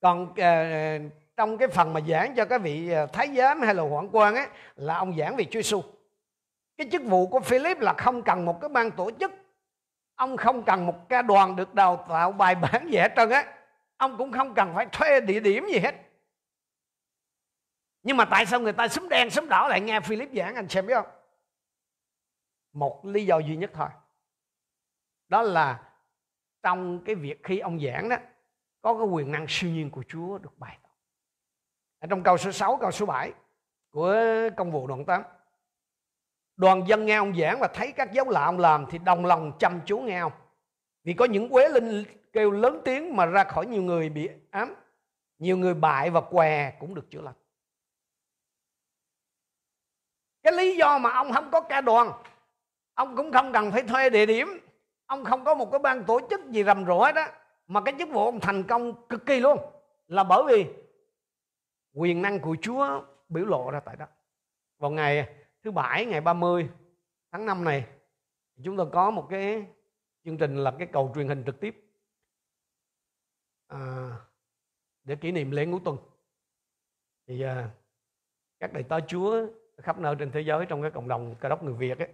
Còn 0.00 0.22
uh, 0.22 1.12
trong 1.36 1.58
cái 1.58 1.68
phần 1.68 1.92
mà 1.92 2.00
giảng 2.08 2.34
cho 2.34 2.44
các 2.44 2.62
vị 2.62 2.90
ờ, 2.90 3.06
thái 3.06 3.34
giám 3.36 3.60
hay 3.60 3.74
là 3.74 3.82
hoạn 3.82 4.08
quan 4.12 4.34
á 4.34 4.48
là 4.76 4.96
ông 4.96 5.16
giảng 5.18 5.36
về 5.36 5.44
Chúa 5.44 5.60
Giêsu 5.60 5.82
cái 6.76 6.88
chức 6.92 7.02
vụ 7.04 7.26
của 7.26 7.40
Philip 7.40 7.80
là 7.80 7.94
không 7.94 8.22
cần 8.22 8.44
một 8.44 8.60
cái 8.60 8.68
ban 8.68 8.90
tổ 8.90 9.10
chức 9.20 9.32
ông 10.18 10.36
không 10.36 10.62
cần 10.62 10.86
một 10.86 11.08
ca 11.08 11.22
đoàn 11.22 11.56
được 11.56 11.74
đào 11.74 12.04
tạo 12.08 12.32
bài 12.32 12.54
bản 12.54 12.88
gì 12.90 12.98
hết 12.98 13.12
trơn 13.16 13.30
á 13.30 13.54
ông 13.96 14.18
cũng 14.18 14.32
không 14.32 14.54
cần 14.54 14.72
phải 14.74 14.86
thuê 14.92 15.20
địa 15.20 15.40
điểm 15.40 15.66
gì 15.72 15.78
hết 15.78 15.94
nhưng 18.02 18.16
mà 18.16 18.24
tại 18.24 18.46
sao 18.46 18.60
người 18.60 18.72
ta 18.72 18.88
súng 18.88 19.08
đen 19.08 19.30
súng 19.30 19.48
đỏ 19.48 19.68
lại 19.68 19.80
nghe 19.80 20.00
Philip 20.00 20.28
giảng 20.34 20.54
anh 20.54 20.68
xem 20.68 20.86
biết 20.86 20.94
không 20.94 21.06
một 22.72 23.04
lý 23.04 23.26
do 23.26 23.38
duy 23.38 23.56
nhất 23.56 23.70
thôi 23.74 23.88
đó 25.28 25.42
là 25.42 25.82
trong 26.62 27.04
cái 27.04 27.14
việc 27.14 27.40
khi 27.44 27.58
ông 27.58 27.80
giảng 27.80 28.08
đó 28.08 28.16
có 28.82 28.94
cái 28.98 29.06
quyền 29.06 29.32
năng 29.32 29.46
siêu 29.48 29.70
nhiên 29.70 29.90
của 29.90 30.02
Chúa 30.08 30.38
được 30.38 30.58
bày 30.58 30.78
tỏ. 30.82 30.88
Ở 31.98 32.06
trong 32.10 32.22
câu 32.22 32.36
số 32.36 32.52
6, 32.52 32.76
câu 32.76 32.90
số 32.90 33.06
7 33.06 33.32
của 33.90 34.16
công 34.56 34.72
vụ 34.72 34.86
đoạn 34.86 35.04
8. 35.04 35.22
Đoàn 36.58 36.82
dân 36.86 37.06
nghe 37.06 37.16
ông 37.16 37.36
giảng 37.36 37.60
và 37.60 37.68
thấy 37.74 37.92
các 37.92 38.12
dấu 38.12 38.30
lạ 38.30 38.44
ông 38.44 38.58
làm 38.58 38.86
thì 38.90 38.98
đồng 38.98 39.24
lòng 39.24 39.52
chăm 39.58 39.80
chú 39.86 39.98
nghe 39.98 40.18
ông. 40.18 40.32
Vì 41.04 41.14
có 41.14 41.24
những 41.24 41.48
quế 41.48 41.68
linh 41.68 42.04
kêu 42.32 42.50
lớn 42.50 42.80
tiếng 42.84 43.16
mà 43.16 43.26
ra 43.26 43.44
khỏi 43.44 43.66
nhiều 43.66 43.82
người 43.82 44.08
bị 44.08 44.28
ám. 44.50 44.74
Nhiều 45.38 45.56
người 45.56 45.74
bại 45.74 46.10
và 46.10 46.20
què 46.20 46.70
cũng 46.80 46.94
được 46.94 47.10
chữa 47.10 47.20
lành. 47.20 47.34
Cái 50.42 50.52
lý 50.52 50.76
do 50.76 50.98
mà 50.98 51.10
ông 51.12 51.32
không 51.32 51.50
có 51.50 51.60
ca 51.60 51.80
đoàn, 51.80 52.12
ông 52.94 53.16
cũng 53.16 53.32
không 53.32 53.52
cần 53.52 53.72
phải 53.72 53.82
thuê 53.82 54.10
địa 54.10 54.26
điểm, 54.26 54.60
ông 55.06 55.24
không 55.24 55.44
có 55.44 55.54
một 55.54 55.70
cái 55.70 55.78
ban 55.78 56.04
tổ 56.04 56.20
chức 56.30 56.50
gì 56.50 56.64
rầm 56.64 56.86
rộ 56.86 56.98
hết 56.98 57.14
á 57.14 57.32
mà 57.66 57.80
cái 57.80 57.94
chức 57.98 58.08
vụ 58.08 58.24
ông 58.24 58.40
thành 58.40 58.62
công 58.62 59.06
cực 59.08 59.26
kỳ 59.26 59.40
luôn 59.40 59.58
là 60.06 60.24
bởi 60.24 60.42
vì 60.48 60.66
quyền 61.94 62.22
năng 62.22 62.40
của 62.40 62.56
Chúa 62.62 63.02
biểu 63.28 63.44
lộ 63.44 63.70
ra 63.70 63.80
tại 63.80 63.96
đó. 63.96 64.06
Vào 64.78 64.90
ngày 64.90 65.28
thứ 65.68 65.72
bảy 65.72 66.06
ngày 66.06 66.20
30 66.20 66.68
tháng 67.30 67.46
5 67.46 67.64
này 67.64 67.86
chúng 68.64 68.76
tôi 68.76 68.90
có 68.92 69.10
một 69.10 69.26
cái 69.30 69.66
chương 70.24 70.38
trình 70.38 70.56
là 70.56 70.74
cái 70.78 70.88
cầu 70.92 71.12
truyền 71.14 71.28
hình 71.28 71.42
trực 71.46 71.60
tiếp 71.60 71.84
à, 73.66 74.10
để 75.04 75.16
kỷ 75.16 75.32
niệm 75.32 75.50
lễ 75.50 75.66
ngũ 75.66 75.78
tuần. 75.78 75.96
Thì 77.26 77.42
à, 77.42 77.70
các 78.58 78.72
đại 78.72 78.82
tá 78.82 79.00
Chúa 79.08 79.46
khắp 79.76 79.98
nơi 79.98 80.16
trên 80.18 80.30
thế 80.30 80.40
giới 80.40 80.66
trong 80.66 80.82
cái 80.82 80.90
cộng 80.90 81.08
đồng 81.08 81.34
cơ 81.40 81.48
đốc 81.48 81.62
người 81.62 81.74
Việt 81.74 81.98
ấy, 81.98 82.08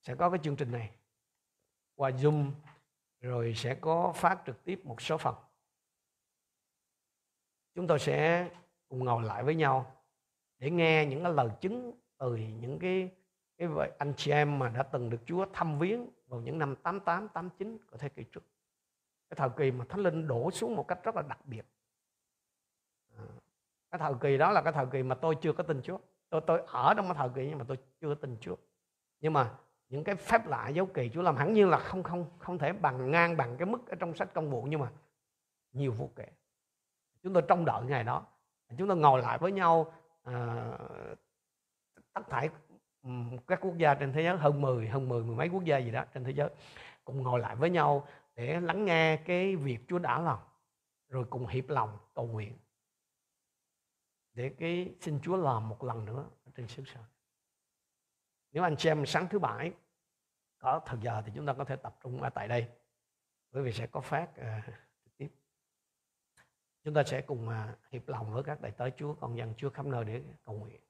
sẽ 0.00 0.14
có 0.14 0.30
cái 0.30 0.38
chương 0.42 0.56
trình 0.56 0.72
này 0.72 0.90
qua 1.94 2.10
Zoom 2.10 2.50
rồi 3.20 3.54
sẽ 3.56 3.74
có 3.74 4.12
phát 4.16 4.42
trực 4.46 4.64
tiếp 4.64 4.80
một 4.84 5.02
số 5.02 5.18
phần 5.18 5.34
chúng 7.74 7.86
tôi 7.86 7.98
sẽ 7.98 8.48
cùng 8.88 9.04
ngồi 9.04 9.22
lại 9.22 9.42
với 9.42 9.54
nhau 9.54 10.02
để 10.58 10.70
nghe 10.70 11.06
những 11.06 11.22
cái 11.22 11.32
lời 11.32 11.48
chứng 11.60 11.98
từ 12.18 12.36
những 12.36 12.78
cái 12.78 13.10
cái 13.58 13.68
vậy 13.68 13.90
anh 13.98 14.12
chị 14.16 14.30
em 14.30 14.58
mà 14.58 14.68
đã 14.68 14.82
từng 14.82 15.10
được 15.10 15.18
Chúa 15.26 15.46
thăm 15.52 15.78
viếng 15.78 16.06
vào 16.26 16.40
những 16.40 16.58
năm 16.58 16.76
88, 16.76 17.28
89 17.28 17.78
của 17.90 17.96
thế 17.96 18.08
kỷ 18.08 18.24
trước. 18.24 18.44
Cái 19.30 19.36
thời 19.36 19.48
kỳ 19.56 19.70
mà 19.70 19.84
Thánh 19.88 20.00
Linh 20.00 20.28
đổ 20.28 20.50
xuống 20.50 20.76
một 20.76 20.88
cách 20.88 20.98
rất 21.02 21.16
là 21.16 21.22
đặc 21.22 21.38
biệt. 21.44 21.66
À, 23.16 23.24
cái 23.90 23.98
thời 23.98 24.14
kỳ 24.20 24.38
đó 24.38 24.52
là 24.52 24.62
cái 24.62 24.72
thời 24.72 24.86
kỳ 24.86 25.02
mà 25.02 25.14
tôi 25.14 25.36
chưa 25.40 25.52
có 25.52 25.62
tin 25.62 25.82
Chúa. 25.82 25.98
Tôi 26.30 26.40
tôi 26.46 26.62
ở 26.66 26.94
trong 26.96 27.06
cái 27.06 27.14
thời 27.14 27.28
kỳ 27.34 27.46
nhưng 27.48 27.58
mà 27.58 27.64
tôi 27.68 27.76
chưa 28.00 28.08
có 28.08 28.14
tin 28.14 28.36
Chúa. 28.40 28.56
Nhưng 29.20 29.32
mà 29.32 29.54
những 29.88 30.04
cái 30.04 30.14
phép 30.14 30.46
lạ 30.46 30.68
dấu 30.68 30.86
kỳ 30.86 31.10
Chúa 31.14 31.22
làm 31.22 31.36
hẳn 31.36 31.52
như 31.52 31.66
là 31.66 31.78
không 31.78 32.02
không 32.02 32.26
không 32.38 32.58
thể 32.58 32.72
bằng 32.72 33.10
ngang 33.10 33.36
bằng 33.36 33.56
cái 33.56 33.66
mức 33.66 33.88
ở 33.88 33.96
trong 34.00 34.14
sách 34.14 34.34
công 34.34 34.50
vụ 34.50 34.62
nhưng 34.62 34.80
mà 34.80 34.90
nhiều 35.72 35.92
vô 35.92 36.10
kể 36.16 36.26
chúng 37.22 37.32
tôi 37.32 37.42
trông 37.48 37.64
đợi 37.64 37.82
ngày 37.84 38.04
đó 38.04 38.26
chúng 38.78 38.88
tôi 38.88 38.96
ngồi 38.96 39.22
lại 39.22 39.38
với 39.38 39.52
nhau 39.52 39.92
à, 40.22 40.78
tất 42.12 42.22
thải 42.30 42.48
ừ, 43.02 43.10
các 43.46 43.58
quốc 43.62 43.76
gia 43.78 43.94
trên 43.94 44.12
thế 44.12 44.22
giới 44.22 44.36
hơn 44.36 44.60
10 44.60 44.88
hơn 44.88 45.08
10 45.08 45.22
mười 45.22 45.36
mấy 45.36 45.48
quốc 45.48 45.64
gia 45.64 45.78
gì 45.78 45.90
đó 45.90 46.04
trên 46.14 46.24
thế 46.24 46.30
giới 46.30 46.50
cùng 47.04 47.22
ngồi 47.22 47.40
lại 47.40 47.56
với 47.56 47.70
nhau 47.70 48.06
để 48.34 48.60
lắng 48.60 48.84
nghe 48.84 49.16
cái 49.16 49.56
việc 49.56 49.78
Chúa 49.88 49.98
đã 49.98 50.20
làm 50.20 50.38
rồi 51.08 51.24
cùng 51.30 51.46
hiệp 51.46 51.68
lòng 51.68 51.98
cầu 52.14 52.26
nguyện 52.26 52.58
để 54.38 54.54
cái 54.58 54.94
xin 55.00 55.20
Chúa 55.22 55.36
làm 55.36 55.68
một 55.68 55.84
lần 55.84 56.04
nữa 56.04 56.26
trên 56.54 56.68
xứ 56.68 56.82
sở. 56.86 57.00
Nếu 58.52 58.62
anh 58.62 58.76
xem 58.76 59.06
sáng 59.06 59.28
thứ 59.28 59.38
bảy 59.38 59.72
có 60.58 60.80
thời 60.86 60.98
giờ 61.02 61.22
thì 61.26 61.32
chúng 61.34 61.46
ta 61.46 61.52
có 61.52 61.64
thể 61.64 61.76
tập 61.76 61.96
trung 62.02 62.22
ở 62.22 62.30
tại 62.30 62.48
đây 62.48 62.68
bởi 63.50 63.62
vì 63.62 63.72
sẽ 63.72 63.86
có 63.86 64.00
phát 64.00 64.30
uh, 64.30 64.64
trực 65.04 65.16
tiếp. 65.16 65.28
Chúng 66.84 66.94
ta 66.94 67.02
sẽ 67.04 67.22
cùng 67.22 67.48
uh, 67.48 67.54
hiệp 67.90 68.08
lòng 68.08 68.32
với 68.32 68.42
các 68.42 68.60
đại 68.60 68.72
tế 68.72 68.90
Chúa 68.96 69.14
con 69.14 69.36
dân 69.36 69.54
Chúa 69.56 69.70
khắp 69.70 69.86
nơi 69.86 70.04
để 70.04 70.22
cầu 70.44 70.54
nguyện 70.54 70.80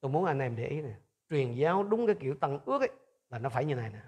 tôi 0.00 0.10
muốn 0.10 0.24
anh 0.24 0.38
em 0.38 0.56
để 0.56 0.66
ý 0.66 0.80
này 0.80 0.94
truyền 1.30 1.54
giáo 1.54 1.82
đúng 1.82 2.06
cái 2.06 2.16
kiểu 2.20 2.34
tăng 2.34 2.58
ước 2.64 2.82
ấy, 2.82 2.90
là 3.30 3.38
nó 3.38 3.48
phải 3.48 3.64
như 3.64 3.74
này 3.74 3.90
nè. 3.90 3.98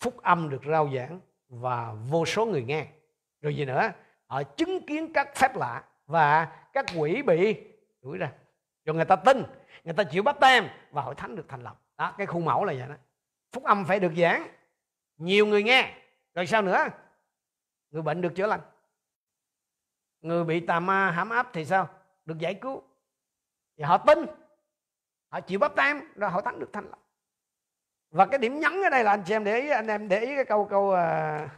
Phúc 0.00 0.22
âm 0.22 0.48
được 0.48 0.62
rao 0.66 0.90
giảng 0.94 1.20
và 1.48 1.92
vô 1.92 2.24
số 2.24 2.46
người 2.46 2.62
nghe. 2.62 2.86
Rồi 3.40 3.56
gì 3.56 3.64
nữa? 3.64 3.92
Họ 4.26 4.42
chứng 4.42 4.86
kiến 4.86 5.12
các 5.12 5.36
phép 5.36 5.56
lạ 5.56 5.84
và 6.06 6.44
các 6.72 6.86
quỷ 6.96 7.22
bị 7.22 7.64
đuổi 8.02 8.18
ra. 8.18 8.32
Rồi 8.84 8.96
người 8.96 9.04
ta 9.04 9.16
tin, 9.16 9.42
người 9.84 9.94
ta 9.94 10.04
chịu 10.04 10.22
bắp 10.22 10.40
tem 10.40 10.68
và 10.90 11.02
hội 11.02 11.14
thánh 11.14 11.36
được 11.36 11.44
thành 11.48 11.62
lập. 11.62 11.80
Đó, 11.96 12.14
cái 12.18 12.26
khuôn 12.26 12.44
mẫu 12.44 12.64
là 12.64 12.72
vậy 12.78 12.88
đó. 12.88 12.94
Phúc 13.52 13.64
âm 13.64 13.84
phải 13.84 14.00
được 14.00 14.12
giảng, 14.16 14.48
nhiều 15.16 15.46
người 15.46 15.62
nghe. 15.62 15.94
Rồi 16.34 16.46
sao 16.46 16.62
nữa? 16.62 16.88
Người 17.90 18.02
bệnh 18.02 18.20
được 18.20 18.34
chữa 18.34 18.46
lành. 18.46 18.60
Người 20.20 20.44
bị 20.44 20.60
tà 20.60 20.80
ma 20.80 21.10
hãm 21.10 21.30
áp 21.30 21.50
thì 21.52 21.64
sao? 21.64 21.88
Được 22.24 22.38
giải 22.38 22.54
cứu. 22.54 22.82
Thì 23.76 23.84
họ 23.84 23.98
tin 23.98 24.18
họ 25.32 25.40
chịu 25.40 25.58
bắp 25.58 25.76
tem 25.76 26.00
rồi 26.14 26.30
họ 26.30 26.40
thắng 26.40 26.58
được 26.58 26.72
thanh 26.72 26.84
lọc 26.90 26.98
và 28.10 28.26
cái 28.26 28.38
điểm 28.38 28.60
nhấn 28.60 28.82
ở 28.82 28.90
đây 28.90 29.04
là 29.04 29.10
anh 29.10 29.22
chị 29.26 29.34
em 29.34 29.44
để 29.44 29.60
ý 29.60 29.68
anh 29.68 29.86
em 29.86 30.08
để 30.08 30.20
ý 30.20 30.34
cái 30.34 30.44
câu 30.44 30.66
câu 30.70 30.88
uh, 30.88 31.50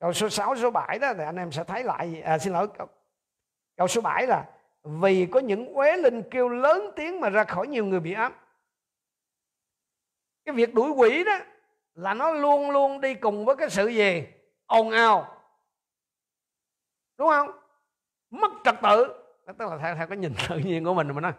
câu 0.00 0.12
số 0.12 0.28
6 0.28 0.56
số 0.56 0.70
7 0.70 0.98
đó 0.98 1.14
thì 1.14 1.24
anh 1.24 1.36
em 1.36 1.52
sẽ 1.52 1.64
thấy 1.64 1.84
lại 1.84 2.22
à, 2.22 2.38
xin 2.38 2.52
lỗi 2.52 2.68
câu, 2.78 2.86
câu 3.76 3.88
số 3.88 4.00
7 4.00 4.26
là 4.26 4.44
vì 4.82 5.26
có 5.26 5.40
những 5.40 5.74
uế 5.74 5.96
linh 5.96 6.22
kêu 6.30 6.48
lớn 6.48 6.90
tiếng 6.96 7.20
mà 7.20 7.28
ra 7.28 7.44
khỏi 7.44 7.66
nhiều 7.66 7.84
người 7.84 8.00
bị 8.00 8.12
ám. 8.12 8.32
Cái 10.44 10.54
việc 10.54 10.74
đuổi 10.74 10.90
quỷ 10.90 11.24
đó 11.24 11.38
là 11.94 12.14
nó 12.14 12.32
luôn 12.32 12.70
luôn 12.70 13.00
đi 13.00 13.14
cùng 13.14 13.44
với 13.44 13.56
cái 13.56 13.70
sự 13.70 13.86
gì? 13.88 14.26
Ồn 14.66 14.90
ào. 14.90 15.42
Đúng 17.18 17.28
không? 17.28 17.50
Mất 18.30 18.52
trật 18.64 18.74
tự. 18.82 19.22
Tức 19.46 19.70
là 19.70 19.78
theo, 19.78 19.94
theo 19.94 20.06
cái 20.06 20.18
nhìn 20.18 20.32
tự 20.48 20.58
nhiên 20.58 20.84
của 20.84 20.94
mình 20.94 21.14
mà 21.14 21.20
nói 21.20 21.32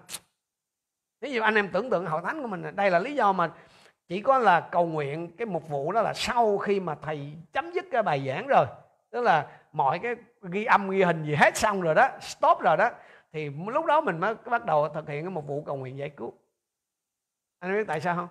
ví 1.21 1.33
dụ 1.33 1.41
anh 1.41 1.55
em 1.55 1.69
tưởng 1.69 1.89
tượng 1.89 2.05
hội 2.05 2.21
thánh 2.25 2.41
của 2.41 2.47
mình, 2.47 2.75
đây 2.75 2.91
là 2.91 2.99
lý 2.99 3.15
do 3.15 3.31
mà 3.33 3.51
chỉ 4.07 4.21
có 4.21 4.37
là 4.37 4.69
cầu 4.71 4.85
nguyện, 4.85 5.31
cái 5.37 5.45
mục 5.45 5.69
vụ 5.69 5.91
đó 5.91 6.01
là 6.01 6.13
sau 6.13 6.57
khi 6.57 6.79
mà 6.79 6.95
thầy 7.01 7.33
chấm 7.53 7.71
dứt 7.71 7.85
cái 7.91 8.03
bài 8.03 8.23
giảng 8.27 8.47
rồi. 8.47 8.65
Tức 9.09 9.21
là 9.21 9.47
mọi 9.71 9.99
cái 9.99 10.15
ghi 10.41 10.65
âm, 10.65 10.89
ghi 10.89 11.03
hình 11.03 11.23
gì 11.23 11.35
hết 11.35 11.57
xong 11.57 11.81
rồi 11.81 11.95
đó, 11.95 12.09
stop 12.21 12.59
rồi 12.59 12.77
đó, 12.77 12.89
thì 13.31 13.49
lúc 13.67 13.85
đó 13.85 14.01
mình 14.01 14.19
mới 14.19 14.35
bắt 14.35 14.65
đầu 14.65 14.89
thực 14.89 15.09
hiện 15.09 15.23
cái 15.23 15.31
mục 15.31 15.47
vụ 15.47 15.63
cầu 15.65 15.75
nguyện 15.75 15.97
giải 15.97 16.09
cứu. 16.09 16.33
Anh 17.59 17.73
biết 17.73 17.83
tại 17.87 18.01
sao 18.01 18.15
không? 18.15 18.27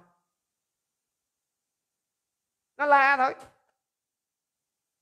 Nó 2.76 2.86
la 2.86 3.16
thôi. 3.16 3.34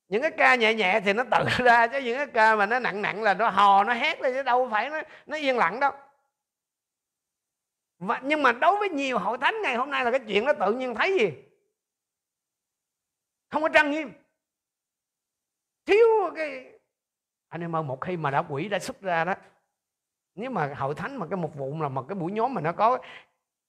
Những 0.09 0.23
cái 0.23 0.31
ca 0.31 0.55
nhẹ 0.55 0.75
nhẹ 0.75 1.01
thì 1.05 1.13
nó 1.13 1.25
tự 1.31 1.45
ra, 1.65 1.87
chứ 1.87 1.99
những 1.99 2.17
cái 2.17 2.27
ca 2.27 2.57
mà 2.57 2.67
nó 2.67 2.79
nặng 2.79 3.03
nặng 3.03 3.23
là 3.23 3.35
nó 3.35 3.49
hò, 3.49 3.85
nó 3.85 3.93
hét 3.93 4.21
lên 4.21 4.35
chứ 4.35 4.43
đâu 4.43 4.69
phải 4.71 4.91
nó 4.91 5.01
nó 5.27 5.37
yên 5.37 5.57
lặng 5.57 5.81
đâu 5.81 5.93
và, 7.99 8.21
nhưng 8.25 8.43
mà 8.43 8.53
đối 8.53 8.79
với 8.79 8.89
nhiều 8.89 9.19
hội 9.19 9.39
thánh 9.39 9.55
ngày 9.63 9.77
hôm 9.77 9.91
nay 9.91 10.05
là 10.05 10.11
cái 10.11 10.21
chuyện 10.27 10.45
nó 10.45 10.53
tự 10.53 10.73
nhiên 10.73 10.95
thấy 10.95 11.19
gì? 11.19 11.33
Không 13.51 13.63
có 13.63 13.69
trang 13.69 13.91
nghiêm. 13.91 14.13
Thiếu 15.87 16.07
cái 16.37 16.73
anh 17.49 17.61
em 17.61 17.77
ơi 17.77 17.83
một 17.83 18.01
khi 18.01 18.17
mà 18.17 18.31
đã 18.31 18.43
quỷ 18.49 18.69
đã 18.69 18.79
xuất 18.79 19.01
ra 19.01 19.25
đó 19.25 19.35
nếu 20.35 20.51
mà 20.51 20.75
hội 20.77 20.95
thánh 20.95 21.17
mà 21.17 21.27
cái 21.27 21.37
một 21.37 21.55
vụ 21.55 21.83
là 21.83 21.89
mà 21.89 22.03
cái 22.09 22.15
buổi 22.15 22.33
nhóm 22.33 22.55
mà 22.55 22.61
nó 22.61 22.73
có 22.73 22.99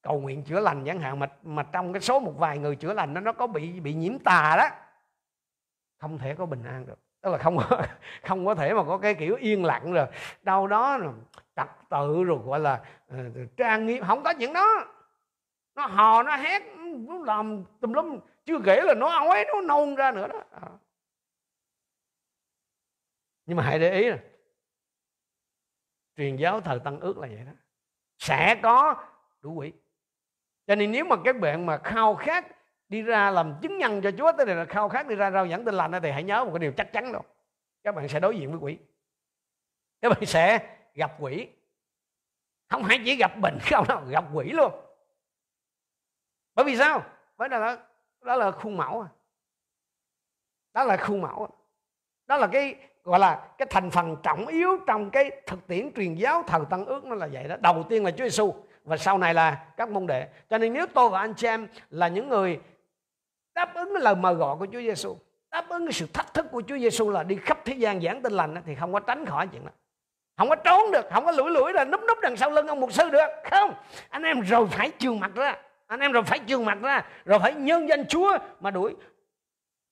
cầu 0.02 0.22
nguyện 0.22 0.44
chữa 0.44 0.60
lành 0.60 0.86
chẳng 0.86 1.00
hạn 1.00 1.20
mà 1.20 1.28
mà 1.44 1.64
trong 1.64 1.94
cái 1.94 2.02
số 2.02 2.20
một 2.20 2.34
vài 2.38 2.58
người 2.58 2.76
chữa 2.76 2.94
lành 2.94 3.14
nó 3.14 3.22
nó 3.22 3.34
có 3.34 3.48
bị 3.48 3.80
bị 3.80 3.94
nhiễm 3.94 4.20
tà 4.20 4.56
đó 4.58 4.70
không 5.98 6.18
thể 6.18 6.36
có 6.36 6.46
bình 6.46 6.64
an 6.64 6.86
được. 6.86 7.00
Tức 7.22 7.32
là 7.32 7.38
không 7.38 7.58
có, 7.58 7.82
không 8.24 8.46
có 8.46 8.56
thể 8.56 8.74
mà 8.74 8.84
có 8.84 8.98
cái 8.98 9.14
kiểu 9.14 9.36
yên 9.36 9.66
lặng 9.66 9.94
rồi 9.94 10.08
đâu 10.42 10.68
đó 10.68 10.98
rồi 10.98 11.14
trật 11.56 11.68
tự 11.90 12.24
rồi 12.24 12.40
gọi 12.46 12.60
là 12.60 12.84
uh, 13.14 13.58
trang 13.58 13.86
nghiêm 13.86 14.04
không 14.08 14.24
có 14.24 14.34
chuyện 14.40 14.54
đó. 14.54 14.86
Nó 15.76 15.86
hò 15.86 16.24
nó 16.24 16.36
hét 16.36 16.64
nó 16.78 17.18
làm 17.18 17.64
tùm 17.80 17.94
lum 17.94 18.20
chưa 18.46 18.60
kể 18.66 18.82
là 18.82 18.94
nó 18.94 19.08
ói 19.08 19.46
nó 19.54 19.62
nôn 19.62 19.96
ra 19.96 20.12
nữa 20.12 20.28
đó. 20.28 20.44
À. 20.52 20.68
nhưng 23.46 23.58
mà 23.58 23.64
hãy 23.64 23.80
để 23.80 23.92
ý 23.92 24.10
là 24.10 24.18
truyền 26.18 26.36
giáo 26.36 26.62
thời 26.62 26.80
tăng 26.80 27.00
ước 27.00 27.18
là 27.18 27.28
vậy 27.28 27.44
đó. 27.46 27.52
Sẽ 28.18 28.60
có 28.64 29.06
đủ 29.42 29.54
quỷ. 29.54 29.74
Cho 30.68 30.76
nên 30.76 30.92
nếu 30.92 31.06
mà 31.06 31.16
các 31.26 31.40
bạn 31.40 31.66
mà 31.66 31.78
khao 31.78 32.16
khát 32.16 32.46
đi 32.90 33.02
ra 33.02 33.32
làm 33.32 33.56
chứng 33.62 33.78
nhân 33.78 34.02
cho 34.02 34.12
Chúa 34.18 34.32
tới 34.38 34.46
đây 34.46 34.56
là 34.56 34.66
khao 34.66 34.90
khát 34.90 35.08
đi 35.08 35.16
ra 35.16 35.32
rao 35.32 35.48
giảng 35.48 35.66
tin 35.66 35.76
lành 35.76 35.92
thì 36.04 36.12
hãy 36.12 36.24
nhớ 36.24 36.46
một 36.46 36.52
cái 36.54 36.60
điều 36.60 36.72
chắc 36.78 36.94
chắn 36.94 37.12
đâu. 37.12 37.22
Các 37.84 37.96
bạn 37.96 38.08
sẽ 38.08 38.20
đối 38.20 38.40
diện 38.40 38.52
với 38.52 38.60
quỷ. 38.60 38.78
Các 40.02 40.10
bạn 40.10 40.26
sẽ 40.26 40.78
gặp 40.96 41.12
quỷ. 41.20 41.48
Không 42.70 42.84
phải 42.84 43.00
chỉ 43.06 43.16
gặp 43.16 43.32
bệnh 43.42 43.58
không 43.72 43.88
đâu 43.88 44.02
gặp 44.10 44.26
quỷ 44.34 44.52
luôn. 44.52 44.72
Bởi 46.56 46.66
vì 46.66 46.78
sao? 46.78 47.04
Bởi 47.38 47.50
đó 47.50 47.60
là 47.60 47.78
đó 48.22 48.36
là 48.36 48.52
khuôn 48.52 48.78
mẫu 48.78 49.02
à. 49.02 49.10
đó 50.74 50.84
là 50.84 50.98
khuôn 50.98 51.22
mẫu 51.22 51.44
à. 51.44 51.52
đó 52.28 52.38
là 52.38 52.48
cái, 52.48 52.76
gọi 53.04 53.20
là 53.20 53.48
cái 53.58 53.68
thành 53.70 53.92
phần 53.92 54.16
trọng 54.24 54.48
yếu 54.48 54.78
trong 54.88 55.10
cái 55.10 55.42
thực 55.48 55.68
tiễn 55.68 55.94
truyền 55.94 56.16
giáo 56.16 56.44
thời 56.48 56.62
tăng 56.70 56.86
ước 56.86 57.06
nó 57.06 57.16
là 57.16 57.28
vậy 57.32 57.48
đó. 57.48 57.56
Đầu 57.60 57.84
tiên 57.90 58.04
là 58.04 58.12
Chúa 58.12 58.24
Giêsu 58.24 58.54
và 58.84 58.98
sau 58.98 59.18
này 59.18 59.34
là 59.34 59.66
các 59.78 59.90
môn 59.90 60.08
đệ. 60.08 60.28
Cho 60.50 60.58
nên 60.58 60.74
nếu 60.74 60.86
tôi 60.94 61.10
và 61.10 61.20
anh 61.20 61.34
chị 61.34 61.48
em 61.48 61.68
là 61.90 62.08
những 62.08 62.30
người 62.30 62.60
đáp 63.54 63.74
ứng 63.76 63.94
cái 63.94 64.02
lời 64.02 64.16
mời 64.16 64.34
gọi 64.34 64.58
của 64.58 64.66
Chúa 64.66 64.82
Giêsu 64.82 65.18
đáp 65.56 65.70
ứng 65.70 65.86
cái 65.86 65.94
sự 65.94 66.08
thách 66.14 66.34
thức 66.34 66.46
của 66.52 66.62
Chúa 66.68 66.78
Giêsu 66.78 67.10
là 67.10 67.24
đi 67.24 67.36
khắp 67.36 67.60
thế 67.66 67.74
gian 67.74 68.02
giảng 68.02 68.22
tin 68.22 68.34
lành 68.34 68.56
thì 68.66 68.76
không 68.76 68.94
có 68.94 69.00
tránh 69.00 69.26
khỏi 69.26 69.48
chuyện 69.48 69.66
đó 69.66 69.72
không 70.38 70.50
có 70.50 70.56
trốn 70.56 70.92
được 70.92 71.06
không 71.12 71.26
có 71.26 71.32
lủi 71.32 71.52
lủi 71.52 71.74
là 71.74 71.86
núp 71.86 72.02
núp 72.08 72.18
đằng 72.22 72.38
sau 72.38 72.52
lưng 72.52 72.68
ông 72.68 72.80
mục 72.80 72.94
sư 72.94 73.10
được. 73.10 73.28
Không 73.52 73.74
anh 74.10 74.24
em 74.24 74.42
rồi 74.42 74.68
phải 74.72 74.92
trường 75.00 75.20
mặt 75.20 75.32
ra. 75.36 75.62
Anh 75.88 76.00
em 76.00 76.12
rồi 76.12 76.24
phải 76.24 76.40
trường 76.40 76.66
mặt 76.66 76.78
ra 76.82 77.06
rồi 77.26 77.40
phải 77.40 77.54
nhân 77.54 77.90
danh 77.90 78.08
Chúa 78.08 78.38
mà 78.60 78.72
đuổi. 78.72 78.96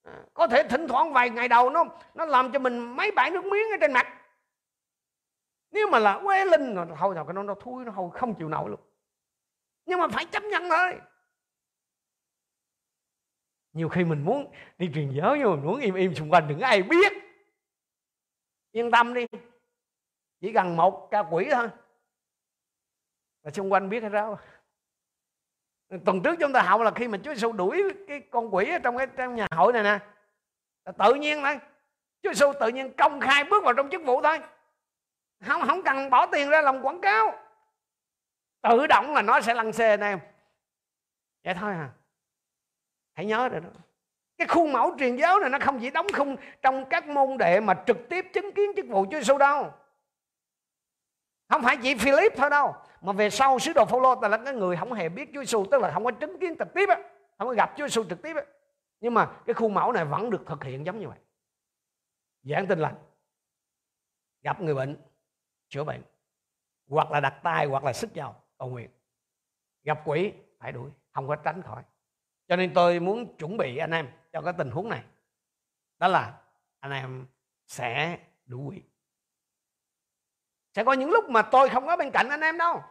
À, 0.03 0.13
có 0.33 0.47
thể 0.47 0.63
thỉnh 0.63 0.87
thoảng 0.87 1.13
vài 1.13 1.29
ngày 1.29 1.47
đầu 1.47 1.69
nó 1.69 1.83
nó 2.13 2.25
làm 2.25 2.51
cho 2.51 2.59
mình 2.59 2.95
mấy 2.95 3.11
bãi 3.11 3.31
nước 3.31 3.45
miếng 3.45 3.71
ở 3.71 3.77
trên 3.81 3.93
mặt. 3.93 4.07
Nếu 5.71 5.87
mà 5.87 5.99
là 5.99 6.19
quê 6.23 6.45
linh 6.45 6.75
rồi 6.75 6.85
thôi 6.99 7.15
rồi 7.15 7.25
cái 7.27 7.33
nó 7.33 7.43
nó 7.43 7.53
thui 7.53 7.85
nó 7.85 7.91
không 7.91 8.11
không 8.11 8.35
chịu 8.35 8.49
nổi 8.49 8.69
luôn. 8.69 8.79
Nhưng 9.85 9.99
mà 9.99 10.07
phải 10.07 10.25
chấp 10.25 10.43
nhận 10.43 10.69
thôi. 10.69 10.95
Nhiều 13.73 13.89
khi 13.89 14.03
mình 14.03 14.25
muốn 14.25 14.51
đi 14.77 14.89
truyền 14.93 15.11
giáo 15.11 15.35
nhưng 15.35 15.49
mà 15.49 15.55
mình 15.55 15.65
muốn 15.65 15.79
im 15.79 15.95
im 15.95 16.15
xung 16.15 16.29
quanh 16.29 16.47
đừng 16.47 16.59
có 16.59 16.65
ai 16.67 16.83
biết. 16.83 17.13
Yên 18.71 18.91
tâm 18.91 19.13
đi 19.13 19.25
chỉ 20.43 20.53
cần 20.53 20.77
một 20.77 21.07
ca 21.11 21.19
quỷ 21.19 21.47
thôi. 21.51 21.67
Là 23.43 23.51
xung 23.51 23.71
quanh 23.71 23.89
biết 23.89 24.03
hết 24.03 24.09
đâu 24.09 24.37
tuần 26.05 26.23
trước 26.23 26.35
chúng 26.39 26.53
ta 26.53 26.61
học 26.61 26.81
là 26.81 26.91
khi 26.91 27.07
mà 27.07 27.17
Chúa 27.23 27.33
Giêsu 27.33 27.51
đuổi 27.51 27.83
cái 28.07 28.21
con 28.31 28.55
quỷ 28.55 28.69
ở 28.69 28.79
trong 28.79 28.97
cái, 28.97 29.07
trong 29.07 29.35
nhà 29.35 29.47
hội 29.51 29.73
này 29.73 29.83
nè, 29.83 29.99
là 30.85 30.91
tự 30.91 31.13
nhiên 31.13 31.41
thôi. 31.41 31.59
Chúa 32.21 32.33
Giêsu 32.33 32.53
tự 32.59 32.67
nhiên 32.67 32.93
công 32.97 33.19
khai 33.19 33.43
bước 33.43 33.63
vào 33.63 33.73
trong 33.73 33.89
chức 33.89 34.01
vụ 34.05 34.21
thôi. 34.21 34.39
Không 35.45 35.61
không 35.67 35.83
cần 35.83 36.09
bỏ 36.09 36.25
tiền 36.25 36.49
ra 36.49 36.61
làm 36.61 36.81
quảng 36.81 37.01
cáo. 37.01 37.39
Tự 38.61 38.87
động 38.87 39.13
là 39.13 39.21
nó 39.21 39.41
sẽ 39.41 39.53
lăn 39.53 39.73
xê 39.73 39.89
anh 39.89 40.01
em. 40.01 40.19
Vậy 41.43 41.53
thôi 41.53 41.71
à. 41.71 41.89
Hãy 43.13 43.25
nhớ 43.25 43.49
rồi 43.49 43.59
đó. 43.59 43.69
Cái 44.37 44.47
khuôn 44.47 44.71
mẫu 44.71 44.95
truyền 44.99 45.15
giáo 45.15 45.39
này 45.39 45.49
nó 45.49 45.57
không 45.61 45.79
chỉ 45.79 45.89
đóng 45.89 46.07
khung 46.17 46.35
trong 46.61 46.85
các 46.89 47.07
môn 47.07 47.37
đệ 47.37 47.59
mà 47.59 47.83
trực 47.87 47.97
tiếp 48.09 48.25
chứng 48.33 48.51
kiến 48.51 48.71
chức 48.75 48.85
vụ 48.89 49.05
Chúa 49.05 49.19
Giêsu 49.19 49.37
đâu 49.37 49.73
không 51.49 51.63
phải 51.63 51.77
chỉ 51.83 51.95
Philip 51.95 52.33
thôi 52.37 52.49
đâu, 52.49 52.75
mà 53.01 53.13
về 53.13 53.29
sau 53.29 53.59
sứ 53.59 53.73
đồ 53.73 53.85
Phaolô 53.85 54.21
là 54.21 54.37
cái 54.45 54.53
người 54.53 54.75
không 54.75 54.93
hề 54.93 55.09
biết 55.09 55.29
Chúa 55.33 55.39
Giêsu 55.39 55.65
tức 55.71 55.81
là 55.81 55.91
không 55.91 56.03
có 56.03 56.11
chứng 56.11 56.39
kiến 56.39 56.55
trực 56.59 56.73
tiếp 56.73 56.89
á, 56.89 56.95
không 57.37 57.47
có 57.47 57.53
gặp 57.53 57.73
Chúa 57.77 57.87
Giêsu 57.87 58.03
trực 58.09 58.21
tiếp 58.21 58.35
á. 58.35 58.43
Nhưng 58.99 59.13
mà 59.13 59.31
cái 59.45 59.53
khuôn 59.53 59.73
mẫu 59.73 59.91
này 59.91 60.05
vẫn 60.05 60.29
được 60.29 60.43
thực 60.45 60.63
hiện 60.63 60.85
giống 60.85 60.99
như 60.99 61.07
vậy. 61.07 61.17
Giảng 62.43 62.67
tin 62.67 62.79
lành, 62.79 62.95
gặp 64.41 64.61
người 64.61 64.75
bệnh, 64.75 64.97
chữa 65.69 65.83
bệnh, 65.83 66.01
hoặc 66.87 67.11
là 67.11 67.19
đặt 67.19 67.39
tay, 67.43 67.65
hoặc 67.65 67.83
là 67.83 67.93
sức 67.93 68.13
giàu 68.13 68.43
cầu 68.57 68.69
nguyện. 68.69 68.89
Gặp 69.83 70.01
quỷ, 70.05 70.33
phải 70.59 70.71
đuổi, 70.71 70.91
không 71.11 71.27
có 71.27 71.35
tránh 71.35 71.61
khỏi. 71.61 71.83
Cho 72.47 72.55
nên 72.55 72.73
tôi 72.73 72.99
muốn 72.99 73.37
chuẩn 73.37 73.57
bị 73.57 73.77
anh 73.77 73.91
em 73.91 74.07
cho 74.33 74.41
cái 74.41 74.53
tình 74.57 74.71
huống 74.71 74.89
này. 74.89 75.03
Đó 75.99 76.07
là 76.07 76.41
anh 76.79 76.91
em 76.91 77.25
sẽ 77.67 78.19
đủ 78.45 78.69
quỷ 78.69 78.81
sẽ 80.73 80.83
có 80.83 80.93
những 80.93 81.11
lúc 81.11 81.29
mà 81.29 81.41
tôi 81.41 81.69
không 81.69 81.85
có 81.85 81.97
bên 81.97 82.11
cạnh 82.11 82.29
anh 82.29 82.41
em 82.41 82.57
đâu. 82.57 82.83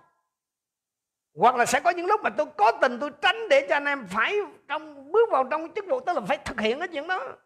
Hoặc 1.35 1.57
là 1.57 1.67
sẽ 1.67 1.81
có 1.81 1.91
những 1.91 2.07
lúc 2.07 2.21
mà 2.23 2.31
tôi 2.31 2.47
có 2.57 2.73
tình 2.81 2.99
tôi 3.01 3.11
tránh 3.23 3.49
để 3.51 3.67
cho 3.69 3.77
anh 3.77 3.85
em 3.85 4.07
phải 4.07 4.35
trong 4.69 5.13
bước 5.13 5.31
vào 5.31 5.45
trong 5.51 5.75
chức 5.75 5.85
vụ 5.89 6.01
tức 6.01 6.13
là 6.13 6.21
phải 6.21 6.39
thực 6.39 6.61
hiện 6.61 6.79
cái 6.79 6.89
chuyện 6.89 7.09
đó. 7.09 7.37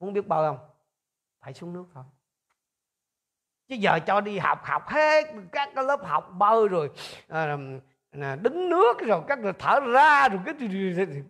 Muốn 0.00 0.12
biết 0.12 0.26
bao 0.26 0.42
không? 0.42 0.68
Phải 1.40 1.54
xuống 1.54 1.72
nước 1.72 1.84
thôi. 1.94 2.04
Chứ 3.68 3.74
giờ 3.74 3.98
cho 4.06 4.20
đi 4.20 4.38
học 4.38 4.64
học 4.64 4.88
hết 4.88 5.24
các 5.52 5.70
cái 5.74 5.84
lớp 5.84 6.04
học 6.04 6.30
bơi 6.32 6.68
rồi 6.68 6.90
à, 7.28 7.56
à 8.20 8.36
đứng 8.36 8.70
nước 8.70 8.98
rồi 8.98 9.22
các 9.28 9.38
rồi 9.38 9.52
thở 9.58 9.80
ra 9.80 10.28
rồi 10.28 10.40
cái 10.46 10.54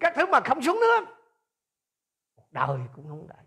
các 0.00 0.12
thứ 0.16 0.26
mà 0.26 0.40
không 0.40 0.62
xuống 0.62 0.80
nước. 0.80 1.04
Đời 2.50 2.78
cũng 2.94 3.08
không 3.08 3.28
đại 3.28 3.44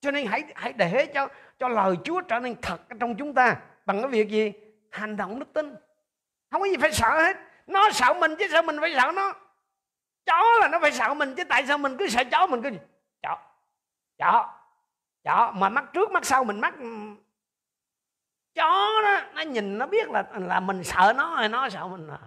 cho 0.00 0.10
nên 0.10 0.26
hãy 0.26 0.44
hãy 0.54 0.72
để 0.72 1.06
cho 1.14 1.28
cho 1.58 1.68
lời 1.68 1.96
Chúa 2.04 2.20
trở 2.20 2.38
nên 2.38 2.56
thật 2.62 2.80
trong 3.00 3.16
chúng 3.16 3.34
ta. 3.34 3.56
Bằng 3.86 4.02
cái 4.02 4.10
việc 4.10 4.28
gì? 4.28 4.52
Hành 4.90 5.16
động 5.16 5.38
đức 5.38 5.52
tin. 5.52 5.74
Không 6.50 6.60
có 6.60 6.68
gì 6.68 6.76
phải 6.80 6.92
sợ 6.92 7.22
hết. 7.22 7.36
Nó 7.66 7.90
sợ 7.90 8.14
mình 8.20 8.34
chứ 8.38 8.48
sao 8.50 8.62
mình 8.62 8.76
phải 8.80 8.94
sợ 8.94 9.12
nó. 9.14 9.34
Chó 10.26 10.58
là 10.60 10.68
nó 10.68 10.78
phải 10.80 10.92
sợ 10.92 11.14
mình 11.14 11.34
chứ 11.34 11.44
tại 11.44 11.66
sao 11.66 11.78
mình 11.78 11.96
cứ 11.96 12.08
sợ 12.08 12.24
chó, 12.30 12.46
mình 12.46 12.62
cứ 12.62 12.70
chó 13.22 13.38
chó 14.18 14.54
chó. 15.24 15.52
Mà 15.56 15.68
mắt 15.68 15.84
trước, 15.92 16.10
mắt 16.10 16.24
sau 16.24 16.44
mình 16.44 16.60
mắt 16.60 16.74
ừ. 16.78 17.14
chó 18.54 19.02
đó, 19.02 19.20
nó 19.34 19.42
nhìn, 19.42 19.78
nó 19.78 19.86
biết 19.86 20.10
là 20.10 20.24
là 20.32 20.60
mình 20.60 20.84
sợ 20.84 21.12
nó 21.16 21.34
hay 21.34 21.48
nó 21.48 21.68
sợ 21.68 21.86
mình 21.86 22.08
à. 22.08 22.18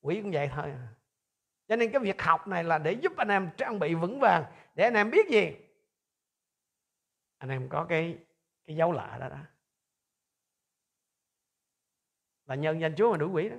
quỷ 0.00 0.20
cũng 0.22 0.32
vậy 0.32 0.50
thôi 0.54 0.64
à. 0.64 0.88
cho 1.68 1.76
nên 1.76 1.90
cái 1.90 2.00
việc 2.00 2.22
học 2.22 2.48
này 2.48 2.64
là 2.64 2.78
để 2.78 2.92
giúp 2.92 3.16
anh 3.16 3.28
em 3.28 3.50
trang 3.56 3.78
bị 3.78 3.94
vững 3.94 4.20
vàng, 4.20 4.44
để 4.74 4.84
anh 4.84 4.94
em 4.94 5.10
biết 5.10 5.28
gì? 5.28 5.56
Anh 7.38 7.50
em 7.50 7.68
có 7.68 7.86
cái 7.88 8.18
cái 8.66 8.76
dấu 8.76 8.92
lạ 8.92 9.16
đó 9.20 9.28
đó. 9.28 9.38
Là 12.46 12.54
nhân 12.54 12.80
danh 12.80 12.94
Chúa 12.96 13.10
mà 13.10 13.16
đuổi 13.16 13.28
quỷ 13.28 13.48
đó. 13.48 13.56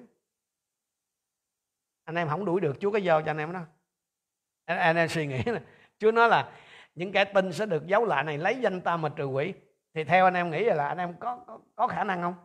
Anh 2.04 2.16
em 2.16 2.30
không 2.30 2.46
đuổi 2.46 2.62
được 2.62 2.76
Chúa 2.80 2.92
có 2.92 2.98
giao 2.98 3.22
cho 3.22 3.32
anh 3.32 3.38
em 3.38 3.54
đó. 3.54 3.60
Anh, 4.66 4.78
anh 4.78 4.96
em 4.96 5.10
suy 5.10 5.28
nghĩ 5.28 5.44
là 5.46 5.62
Chúa 5.98 6.12
nói 6.12 6.30
là 6.30 6.52
những 6.96 7.12
kẻ 7.12 7.26
tin 7.26 7.54
sẽ 7.54 7.66
được 7.66 7.88
dấu 7.88 8.06
lạ 8.06 8.24
này 8.24 8.38
lấy 8.38 8.60
danh 8.62 8.82
ta 8.82 8.98
mà 8.98 9.10
trừ 9.10 9.26
quỷ. 9.26 9.54
Thì 9.94 10.04
theo 10.04 10.26
anh 10.26 10.34
em 10.34 10.52
nghĩ 10.52 10.64
là 10.64 10.88
anh 10.88 10.98
em 10.98 11.20
có 11.20 11.44
có, 11.48 11.60
có 11.76 11.88
khả 11.88 12.04
năng 12.04 12.22
không? 12.22 12.36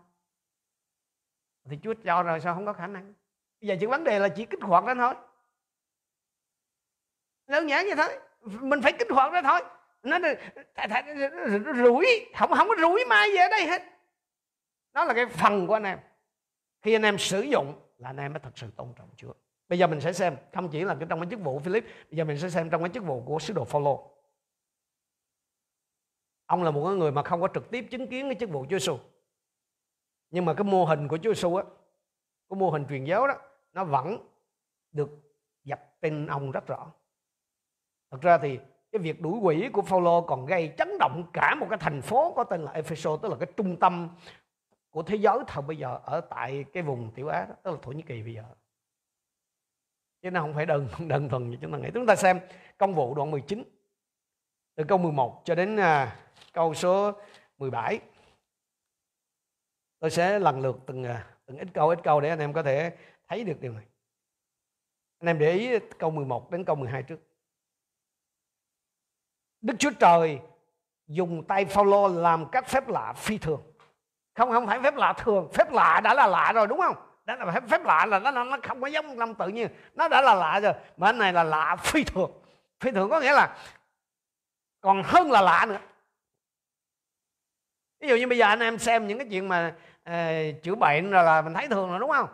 Thì 1.64 1.78
Chúa 1.82 1.94
cho 2.04 2.22
rồi 2.22 2.40
sao 2.40 2.54
không 2.54 2.66
có 2.66 2.72
khả 2.72 2.86
năng? 2.86 3.14
Bây 3.60 3.68
giờ 3.68 3.76
chỉ 3.80 3.86
vấn 3.86 4.04
đề 4.04 4.18
là 4.18 4.28
chỉ 4.28 4.44
kích 4.46 4.62
hoạt 4.62 4.84
ra 4.84 4.94
thôi. 4.94 5.14
Đơn 7.46 7.68
giản 7.68 7.86
vậy 7.86 7.96
thôi 7.96 8.20
mình 8.40 8.82
phải 8.82 8.92
kích 8.98 9.08
hoạt 9.10 9.32
ra 9.32 9.42
thôi 9.42 9.60
nó 10.04 10.18
rủi. 11.76 12.06
Không 12.38 12.50
không 12.50 12.68
có 12.68 12.74
rủi 12.80 13.04
mai 13.08 13.28
gì 13.30 13.36
ở 13.36 13.48
đây 13.48 13.66
hết. 13.66 13.82
Nó 14.92 15.04
là 15.04 15.14
cái 15.14 15.26
phần 15.26 15.66
của 15.66 15.74
anh 15.74 15.82
em. 15.82 15.98
Khi 16.82 16.94
anh 16.94 17.02
em 17.02 17.18
sử 17.18 17.40
dụng 17.40 17.80
là 17.98 18.08
anh 18.08 18.16
em 18.16 18.32
mới 18.32 18.40
thật 18.40 18.58
sự 18.58 18.70
tôn 18.76 18.92
trọng 18.96 19.08
Chúa. 19.16 19.32
Bây 19.68 19.78
giờ 19.78 19.86
mình 19.86 20.00
sẽ 20.00 20.12
xem, 20.12 20.36
không 20.54 20.68
chỉ 20.68 20.84
là 20.84 20.96
trong 21.08 21.20
cái 21.20 21.30
chức 21.30 21.40
vụ 21.40 21.58
Philip, 21.58 21.84
bây 21.84 22.16
giờ 22.16 22.24
mình 22.24 22.38
sẽ 22.38 22.50
xem 22.50 22.70
trong 22.70 22.82
cái 22.82 22.90
chức 22.94 23.04
vụ 23.04 23.22
của 23.26 23.38
sứ 23.38 23.54
đồ 23.54 23.64
Phaolô. 23.64 24.10
Ông 26.46 26.62
là 26.62 26.70
một 26.70 26.90
người 26.90 27.12
mà 27.12 27.22
không 27.22 27.40
có 27.40 27.48
trực 27.54 27.70
tiếp 27.70 27.86
chứng 27.90 28.08
kiến 28.08 28.28
cái 28.28 28.36
chức 28.40 28.50
vụ 28.50 28.64
Chúa 28.70 28.78
Giêsu 28.78 28.98
nhưng 30.34 30.44
mà 30.44 30.54
cái 30.54 30.64
mô 30.64 30.84
hình 30.84 31.08
của 31.08 31.18
Chúa 31.18 31.34
Giêsu 31.34 31.56
á, 31.56 31.64
cái 32.48 32.58
mô 32.58 32.70
hình 32.70 32.86
truyền 32.88 33.04
giáo 33.04 33.28
đó, 33.28 33.34
nó 33.72 33.84
vẫn 33.84 34.28
được 34.92 35.10
dập 35.64 36.00
tên 36.00 36.26
ông 36.26 36.50
rất 36.50 36.66
rõ. 36.66 36.92
Thật 38.10 38.18
ra 38.22 38.38
thì 38.38 38.58
cái 38.94 39.02
việc 39.02 39.20
đuổi 39.20 39.38
quỷ 39.38 39.68
của 39.72 39.82
Phaolô 39.82 40.20
còn 40.20 40.46
gây 40.46 40.72
chấn 40.78 40.98
động 40.98 41.24
cả 41.32 41.54
một 41.54 41.66
cái 41.70 41.78
thành 41.78 42.02
phố 42.02 42.32
có 42.36 42.44
tên 42.44 42.62
là 42.62 42.72
Epheso 42.72 43.16
tức 43.16 43.28
là 43.28 43.36
cái 43.40 43.48
trung 43.56 43.76
tâm 43.76 44.08
của 44.90 45.02
thế 45.02 45.16
giới 45.16 45.38
thời 45.46 45.62
bây 45.62 45.76
giờ 45.76 46.00
ở 46.04 46.20
tại 46.20 46.64
cái 46.72 46.82
vùng 46.82 47.10
tiểu 47.14 47.28
Á 47.28 47.46
đó, 47.48 47.54
tức 47.62 47.70
là 47.70 47.76
Thổ 47.82 47.92
Nhĩ 47.92 48.02
Kỳ 48.02 48.22
bây 48.22 48.34
giờ. 48.34 48.44
Chứ 50.22 50.30
nó 50.30 50.40
không 50.40 50.54
phải 50.54 50.66
đơn 50.66 50.88
đơn 51.08 51.28
thuần 51.28 51.50
như 51.50 51.56
chúng 51.60 51.72
ta 51.72 51.78
nghĩ. 51.78 51.88
Chúng 51.94 52.06
ta 52.06 52.16
xem 52.16 52.40
công 52.78 52.94
vụ 52.94 53.14
đoạn 53.14 53.30
19 53.30 53.62
từ 54.74 54.84
câu 54.88 54.98
11 54.98 55.42
cho 55.44 55.54
đến 55.54 55.76
à, 55.76 56.16
câu 56.52 56.74
số 56.74 57.12
17 57.58 58.00
tôi 59.98 60.10
sẽ 60.10 60.38
lần 60.38 60.60
lượt 60.60 60.76
từng 60.86 61.04
à, 61.04 61.26
từng 61.46 61.58
ít 61.58 61.68
câu 61.74 61.88
ít 61.88 61.98
câu 62.02 62.20
để 62.20 62.28
anh 62.28 62.38
em 62.38 62.52
có 62.52 62.62
thể 62.62 62.96
thấy 63.28 63.44
được 63.44 63.60
điều 63.60 63.72
này. 63.72 63.84
Anh 65.18 65.26
em 65.26 65.38
để 65.38 65.52
ý 65.52 65.78
câu 65.98 66.10
11 66.10 66.50
đến 66.50 66.64
câu 66.64 66.76
12 66.76 67.02
trước. 67.02 67.33
Đức 69.64 69.74
Chúa 69.78 69.90
Trời 70.00 70.38
dùng 71.06 71.44
tay 71.48 71.64
Phaolô 71.64 72.08
làm 72.08 72.46
các 72.52 72.68
phép 72.68 72.88
lạ 72.88 73.12
phi 73.16 73.38
thường. 73.38 73.62
Không 74.34 74.50
không 74.50 74.66
phải 74.66 74.80
phép 74.80 74.94
lạ 74.96 75.12
thường. 75.12 75.48
Phép 75.52 75.72
lạ 75.72 76.00
đã 76.04 76.14
là 76.14 76.26
lạ 76.26 76.52
rồi 76.54 76.66
đúng 76.66 76.80
không? 76.80 76.96
Đó 77.24 77.34
là 77.34 77.52
phép, 77.52 77.62
phép 77.68 77.84
lạ 77.84 78.06
là 78.06 78.18
nó 78.18 78.30
nó 78.30 78.56
không 78.62 78.80
có 78.80 78.86
giống 78.86 79.18
năm 79.18 79.34
tự 79.34 79.48
nhiên. 79.48 79.68
Nó 79.94 80.08
đã 80.08 80.22
là 80.22 80.34
lạ 80.34 80.60
rồi 80.60 80.72
mà 80.96 81.08
anh 81.08 81.18
này 81.18 81.32
là 81.32 81.44
lạ 81.44 81.76
phi 81.76 82.04
thường. 82.04 82.30
Phi 82.80 82.90
thường 82.90 83.10
có 83.10 83.20
nghĩa 83.20 83.32
là 83.32 83.56
còn 84.80 85.02
hơn 85.02 85.30
là 85.30 85.40
lạ 85.40 85.66
nữa. 85.68 85.78
Ví 88.00 88.08
dụ 88.08 88.16
như 88.16 88.26
bây 88.26 88.38
giờ 88.38 88.46
anh 88.46 88.60
em 88.60 88.78
xem 88.78 89.06
những 89.06 89.18
cái 89.18 89.26
chuyện 89.30 89.48
mà 89.48 89.74
uh, 90.10 90.62
chữa 90.62 90.74
bệnh 90.74 91.10
rồi 91.10 91.24
là 91.24 91.42
mình 91.42 91.54
thấy 91.54 91.68
thường 91.68 91.90
rồi 91.90 92.00
đúng 92.00 92.10
không? 92.10 92.28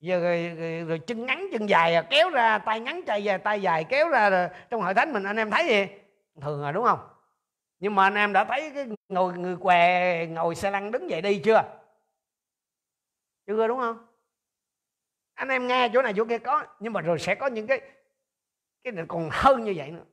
Giờ 0.00 0.20
rồi, 0.20 0.54
rồi, 0.58 0.84
rồi 0.88 0.98
chân 0.98 1.26
ngắn 1.26 1.48
chân 1.52 1.68
dài 1.68 2.06
kéo 2.10 2.30
ra 2.30 2.58
tay 2.58 2.80
ngắn 2.80 3.02
tay 3.06 3.24
dài 3.24 3.38
tay 3.38 3.62
dài 3.62 3.84
kéo 3.84 4.08
ra 4.08 4.30
rồi 4.30 4.48
trong 4.70 4.82
hội 4.82 4.94
thánh 4.94 5.12
mình 5.12 5.24
anh 5.24 5.36
em 5.36 5.50
thấy 5.50 5.66
gì? 5.68 5.86
Thường 6.40 6.60
rồi 6.60 6.72
đúng 6.72 6.84
không? 6.84 7.08
Nhưng 7.80 7.94
mà 7.94 8.02
anh 8.02 8.14
em 8.14 8.32
đã 8.32 8.44
thấy 8.44 8.70
cái 8.74 8.86
ngồi 9.08 9.38
người 9.38 9.56
què 9.56 10.26
ngồi 10.26 10.54
xe 10.54 10.70
lăn 10.70 10.90
đứng 10.90 11.10
dậy 11.10 11.22
đi 11.22 11.38
chưa? 11.44 11.62
Chưa 13.46 13.68
đúng 13.68 13.78
không? 13.78 14.06
Anh 15.34 15.48
em 15.48 15.66
nghe 15.66 15.88
chỗ 15.94 16.02
này 16.02 16.12
chỗ 16.16 16.24
kia 16.24 16.38
có 16.38 16.66
nhưng 16.80 16.92
mà 16.92 17.00
rồi 17.00 17.18
sẽ 17.18 17.34
có 17.34 17.46
những 17.46 17.66
cái 17.66 17.80
cái 18.82 18.92
này 18.92 19.04
còn 19.08 19.28
hơn 19.32 19.64
như 19.64 19.72
vậy 19.76 19.90
nữa. 19.90 20.04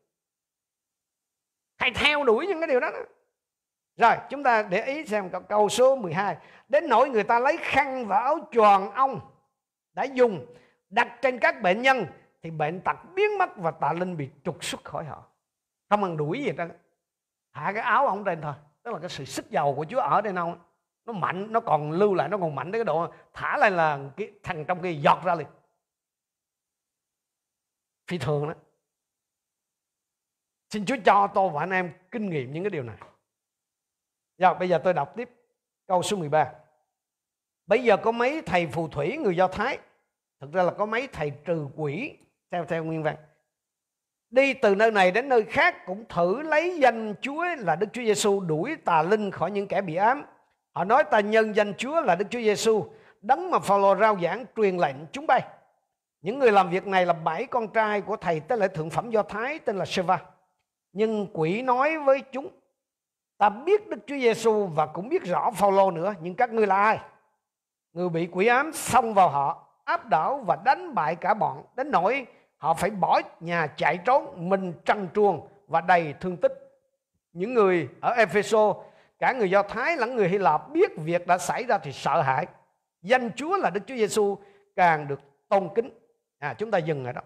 Hãy 1.77 1.91
theo 1.95 2.23
đuổi 2.23 2.47
những 2.47 2.59
cái 2.59 2.67
điều 2.67 2.79
đó, 2.79 2.91
đó. 2.91 2.99
Rồi 3.97 4.15
chúng 4.29 4.43
ta 4.43 4.63
để 4.63 4.85
ý 4.85 5.05
xem 5.05 5.29
câu 5.49 5.69
số 5.69 5.95
12 5.95 6.37
Đến 6.69 6.89
nỗi 6.89 7.09
người 7.09 7.23
ta 7.23 7.39
lấy 7.39 7.57
khăn 7.61 8.05
và 8.07 8.19
áo 8.19 8.49
tròn 8.51 8.91
ông 8.91 9.19
Đã 9.93 10.03
dùng 10.03 10.55
đặt 10.89 11.17
trên 11.21 11.39
các 11.39 11.61
bệnh 11.61 11.81
nhân 11.81 12.05
Thì 12.41 12.51
bệnh 12.51 12.81
tật 12.81 12.97
biến 13.15 13.37
mất 13.37 13.57
và 13.57 13.71
tà 13.71 13.93
linh 13.93 14.17
bị 14.17 14.29
trục 14.43 14.63
xuất 14.63 14.83
khỏi 14.83 15.05
họ. 15.05 15.23
Không 15.95 16.03
ăn 16.03 16.17
đuổi 16.17 16.43
gì 16.43 16.51
đó 16.51 16.65
Hạ 17.51 17.71
cái 17.73 17.83
áo 17.83 18.07
ông 18.07 18.23
trên 18.23 18.41
thôi 18.41 18.53
Tức 18.83 18.91
là 18.91 18.99
cái 18.99 19.09
sự 19.09 19.25
sức 19.25 19.49
giàu 19.49 19.73
của 19.75 19.85
Chúa 19.89 19.99
ở 19.99 20.21
đây 20.21 20.33
đâu 20.33 20.55
Nó 21.05 21.13
mạnh, 21.13 21.51
nó 21.51 21.59
còn 21.59 21.91
lưu 21.91 22.13
lại, 22.13 22.29
nó 22.29 22.37
còn 22.37 22.55
mạnh 22.55 22.71
đến 22.71 22.79
cái 22.79 22.85
độ 22.85 23.13
Thả 23.33 23.57
lại 23.57 23.71
là 23.71 23.99
cái 24.17 24.31
thằng 24.43 24.65
trong 24.65 24.81
kia 24.81 24.91
giọt 24.91 25.21
ra 25.25 25.35
liền. 25.35 25.47
Phi 28.07 28.17
thường 28.17 28.47
đó. 28.47 28.53
Xin 30.69 30.85
Chúa 30.85 30.95
cho 31.05 31.27
tôi 31.33 31.49
và 31.49 31.59
anh 31.59 31.69
em 31.69 31.93
kinh 32.11 32.29
nghiệm 32.29 32.53
những 32.53 32.63
cái 32.63 32.69
điều 32.69 32.83
này. 32.83 32.97
Rồi 34.37 34.55
bây 34.55 34.69
giờ 34.69 34.81
tôi 34.83 34.93
đọc 34.93 35.13
tiếp 35.15 35.29
câu 35.87 36.03
số 36.03 36.17
13. 36.17 36.53
Bây 37.65 37.83
giờ 37.83 37.97
có 37.97 38.11
mấy 38.11 38.41
thầy 38.45 38.67
phù 38.67 38.87
thủy 38.87 39.17
người 39.17 39.35
Do 39.35 39.47
Thái, 39.47 39.77
thực 40.39 40.53
ra 40.53 40.63
là 40.63 40.71
có 40.71 40.85
mấy 40.85 41.07
thầy 41.07 41.31
trừ 41.45 41.67
quỷ 41.75 42.17
theo 42.51 42.65
theo 42.65 42.83
nguyên 42.83 43.03
văn. 43.03 43.15
Đi 44.35 44.53
từ 44.53 44.75
nơi 44.75 44.91
này 44.91 45.11
đến 45.11 45.29
nơi 45.29 45.43
khác 45.43 45.85
cũng 45.85 46.05
thử 46.09 46.41
lấy 46.41 46.79
danh 46.79 47.13
Chúa 47.21 47.45
là 47.57 47.75
Đức 47.75 47.87
Chúa 47.93 48.01
Giêsu 48.01 48.39
đuổi 48.39 48.75
tà 48.85 49.01
linh 49.01 49.31
khỏi 49.31 49.51
những 49.51 49.67
kẻ 49.67 49.81
bị 49.81 49.95
ám. 49.95 50.23
Họ 50.71 50.83
nói 50.83 51.03
ta 51.03 51.19
nhân 51.19 51.55
danh 51.55 51.73
Chúa 51.77 52.01
là 52.01 52.15
Đức 52.15 52.25
Chúa 52.29 52.39
Giêsu, 52.39 52.85
đấng 53.21 53.51
mà 53.51 53.59
Phaolô 53.59 53.95
rao 53.95 54.17
giảng 54.21 54.45
truyền 54.55 54.77
lệnh 54.77 54.95
chúng 55.11 55.27
bay. 55.27 55.41
Những 56.21 56.39
người 56.39 56.51
làm 56.51 56.69
việc 56.69 56.87
này 56.87 57.05
là 57.05 57.13
bảy 57.13 57.45
con 57.45 57.67
trai 57.67 58.01
của 58.01 58.17
thầy 58.17 58.39
tế 58.39 58.57
lễ 58.57 58.67
thượng 58.67 58.89
phẩm 58.89 59.09
Do 59.09 59.23
Thái 59.23 59.59
tên 59.59 59.77
là 59.77 59.85
Sheva. 59.85 60.19
Nhưng 60.93 61.27
quỷ 61.33 61.61
nói 61.61 61.97
với 61.97 62.21
chúng 62.31 62.49
ta 63.37 63.49
biết 63.49 63.87
Đức 63.87 63.99
Chúa 64.07 64.17
Giêsu 64.17 64.65
và 64.65 64.85
cũng 64.85 65.09
biết 65.09 65.23
rõ 65.23 65.51
Phaolô 65.51 65.91
nữa 65.91 66.13
nhưng 66.21 66.35
các 66.35 66.51
ngươi 66.51 66.67
là 66.67 66.83
ai 66.83 66.99
người 67.93 68.09
bị 68.09 68.27
quỷ 68.31 68.47
ám 68.47 68.73
xông 68.73 69.13
vào 69.13 69.29
họ 69.29 69.67
áp 69.85 70.05
đảo 70.05 70.43
và 70.47 70.57
đánh 70.65 70.95
bại 70.95 71.15
cả 71.15 71.33
bọn 71.33 71.63
đến 71.75 71.91
nỗi 71.91 72.25
họ 72.65 72.73
phải 72.73 72.89
bỏ 72.89 73.21
nhà 73.39 73.67
chạy 73.77 73.99
trốn, 74.05 74.49
mình 74.49 74.73
trăng 74.85 75.07
truồng 75.15 75.49
và 75.67 75.81
đầy 75.81 76.13
thương 76.21 76.37
tích. 76.37 76.51
Những 77.33 77.53
người 77.53 77.89
ở 78.01 78.13
Epheso, 78.13 78.73
cả 79.19 79.33
người 79.33 79.49
Do 79.49 79.63
Thái 79.63 79.97
lẫn 79.97 80.15
người 80.15 80.29
Hy 80.29 80.37
Lạp 80.37 80.69
biết 80.69 80.91
việc 80.97 81.27
đã 81.27 81.37
xảy 81.37 81.63
ra 81.63 81.77
thì 81.77 81.91
sợ 81.91 82.21
hãi. 82.21 82.47
Danh 83.01 83.31
Chúa 83.35 83.57
là 83.57 83.69
Đức 83.69 83.81
Chúa 83.87 83.95
Giêsu 83.95 84.37
càng 84.75 85.07
được 85.07 85.19
tôn 85.49 85.69
kính. 85.75 85.99
À 86.37 86.55
chúng 86.57 86.71
ta 86.71 86.77
dừng 86.77 87.05
ở 87.05 87.11
đó. 87.11 87.21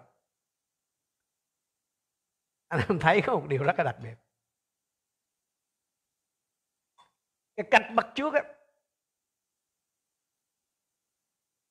Anh 2.68 2.80
em 2.88 2.98
thấy 2.98 3.22
có 3.26 3.34
một 3.34 3.46
điều 3.48 3.62
rất 3.62 3.78
là 3.78 3.84
đặc 3.84 3.96
biệt. 4.02 4.14
Cái 7.56 7.66
cách 7.70 7.82
bắt 7.94 8.06
trước 8.14 8.34
á, 8.34 8.42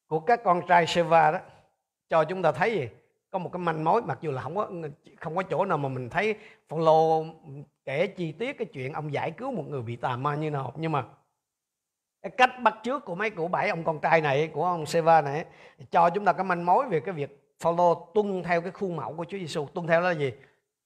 của 0.08 0.20
các 0.20 0.40
con 0.44 0.62
trai 0.68 0.88
Seva 0.88 1.32
đó, 1.32 1.40
cho 2.10 2.26
chúng 2.30 2.42
ta 2.42 2.52
thấy 2.52 2.72
gì? 2.72 2.90
Có 3.32 3.40
một 3.40 3.50
cái 3.54 3.60
manh 3.60 3.84
mối, 3.84 4.02
mặc 4.02 4.18
dù 4.22 4.32
là 4.32 4.42
không 4.42 4.56
có 4.56 4.70
không 5.20 5.36
có 5.36 5.44
chỗ 5.44 5.66
nào 5.66 5.78
mà 5.78 5.90
mình 5.90 6.10
thấy 6.10 6.36
follow 6.70 7.34
kể 7.86 8.08
chi 8.08 8.32
tiết 8.32 8.58
cái 8.58 8.66
chuyện 8.74 8.94
ông 8.94 9.14
giải 9.14 9.32
cứu 9.32 9.52
một 9.52 9.64
người 9.68 9.82
bị 9.82 9.96
tà 9.96 10.16
ma 10.16 10.36
như 10.36 10.52
nào. 10.52 10.74
Nhưng 10.76 10.92
mà 10.92 11.04
cái 12.22 12.32
cách 12.38 12.52
bắt 12.62 12.76
trước 12.84 13.06
của 13.06 13.16
mấy 13.16 13.30
của 13.30 13.48
bảy 13.48 13.70
ông 13.70 13.84
con 13.84 14.00
trai 14.00 14.22
này, 14.22 14.48
của 14.48 14.66
ông 14.66 14.86
Seva 14.86 15.22
này, 15.22 15.46
cho 15.92 16.10
chúng 16.10 16.26
ta 16.26 16.34
cái 16.34 16.44
manh 16.44 16.66
mối 16.66 16.86
về 16.90 17.00
cái 17.00 17.14
việc 17.14 17.56
Phaolô 17.60 18.12
tuân 18.14 18.44
theo 18.44 18.62
cái 18.62 18.72
khuôn 18.72 18.96
mẫu 18.96 19.16
của 19.18 19.26
Chúa 19.26 19.38
Giêsu 19.38 19.68
tuân 19.74 19.88
theo 19.88 20.02
là 20.02 20.12
gì? 20.12 20.34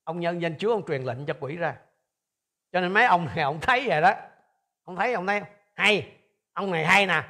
Ông 0.03 0.19
nhân 0.19 0.41
danh 0.41 0.57
Chúa, 0.57 0.71
ông 0.71 0.85
truyền 0.87 1.01
lệnh 1.03 1.25
cho 1.25 1.33
quỷ 1.39 1.55
ra. 1.55 1.75
Cho 2.71 2.81
nên 2.81 2.93
mấy 2.93 3.05
ông 3.05 3.25
này, 3.25 3.43
ông 3.43 3.59
thấy 3.61 3.83
vậy 3.87 4.01
đó. 4.01 4.13
Ông 4.83 4.95
thấy 4.95 5.13
ông 5.13 5.27
thấy 5.27 5.41
hay. 5.73 6.11
Ông 6.53 6.71
này 6.71 6.85
hay 6.85 7.05
nè. 7.05 7.23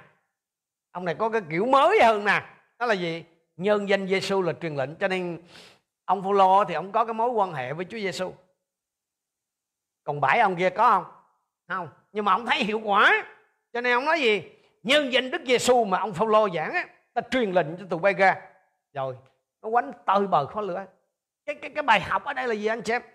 Ông 0.91 1.05
này 1.05 1.15
có 1.15 1.29
cái 1.29 1.41
kiểu 1.49 1.65
mới 1.65 2.03
hơn 2.03 2.25
nè. 2.25 2.41
Đó 2.79 2.85
là 2.85 2.93
gì? 2.93 3.23
Nhân 3.57 3.89
danh 3.89 4.07
Giêsu 4.07 4.41
là 4.41 4.53
truyền 4.61 4.75
lệnh, 4.75 4.95
cho 4.95 5.07
nên 5.07 5.41
ông 6.05 6.23
Phaolô 6.23 6.63
thì 6.65 6.73
ông 6.73 6.91
có 6.91 7.05
cái 7.05 7.13
mối 7.13 7.29
quan 7.29 7.53
hệ 7.53 7.73
với 7.73 7.85
Chúa 7.85 7.97
Giêsu 7.97 8.33
còn 10.03 10.21
bảy 10.21 10.39
ông 10.39 10.55
kia 10.55 10.69
có 10.69 10.91
không? 10.91 11.05
Không. 11.67 11.87
Nhưng 12.11 12.25
mà 12.25 12.31
ông 12.31 12.45
thấy 12.45 12.63
hiệu 12.63 12.81
quả. 12.83 13.25
Cho 13.73 13.81
nên 13.81 13.93
ông 13.93 14.05
nói 14.05 14.21
gì? 14.21 14.43
Nhân 14.83 15.13
danh 15.13 15.31
Đức 15.31 15.41
Giêsu 15.45 15.85
mà 15.85 15.97
ông 15.99 16.13
Phaolô 16.13 16.49
giảng 16.49 16.73
á, 16.73 16.85
ta 17.13 17.21
truyền 17.31 17.51
lệnh 17.51 17.77
cho 17.77 17.85
tụi 17.89 17.99
bay 17.99 18.13
ra. 18.13 18.41
Rồi, 18.93 19.15
nó 19.61 19.69
quánh 19.69 19.91
tơi 20.05 20.27
bờ 20.27 20.45
khó 20.45 20.61
lửa. 20.61 20.85
Cái 21.45 21.55
cái 21.55 21.71
cái 21.75 21.83
bài 21.83 21.99
học 21.99 22.23
ở 22.23 22.33
đây 22.33 22.47
là 22.47 22.53
gì 22.53 22.65
anh 22.65 22.85
xem 22.85 23.01
em? 23.01 23.11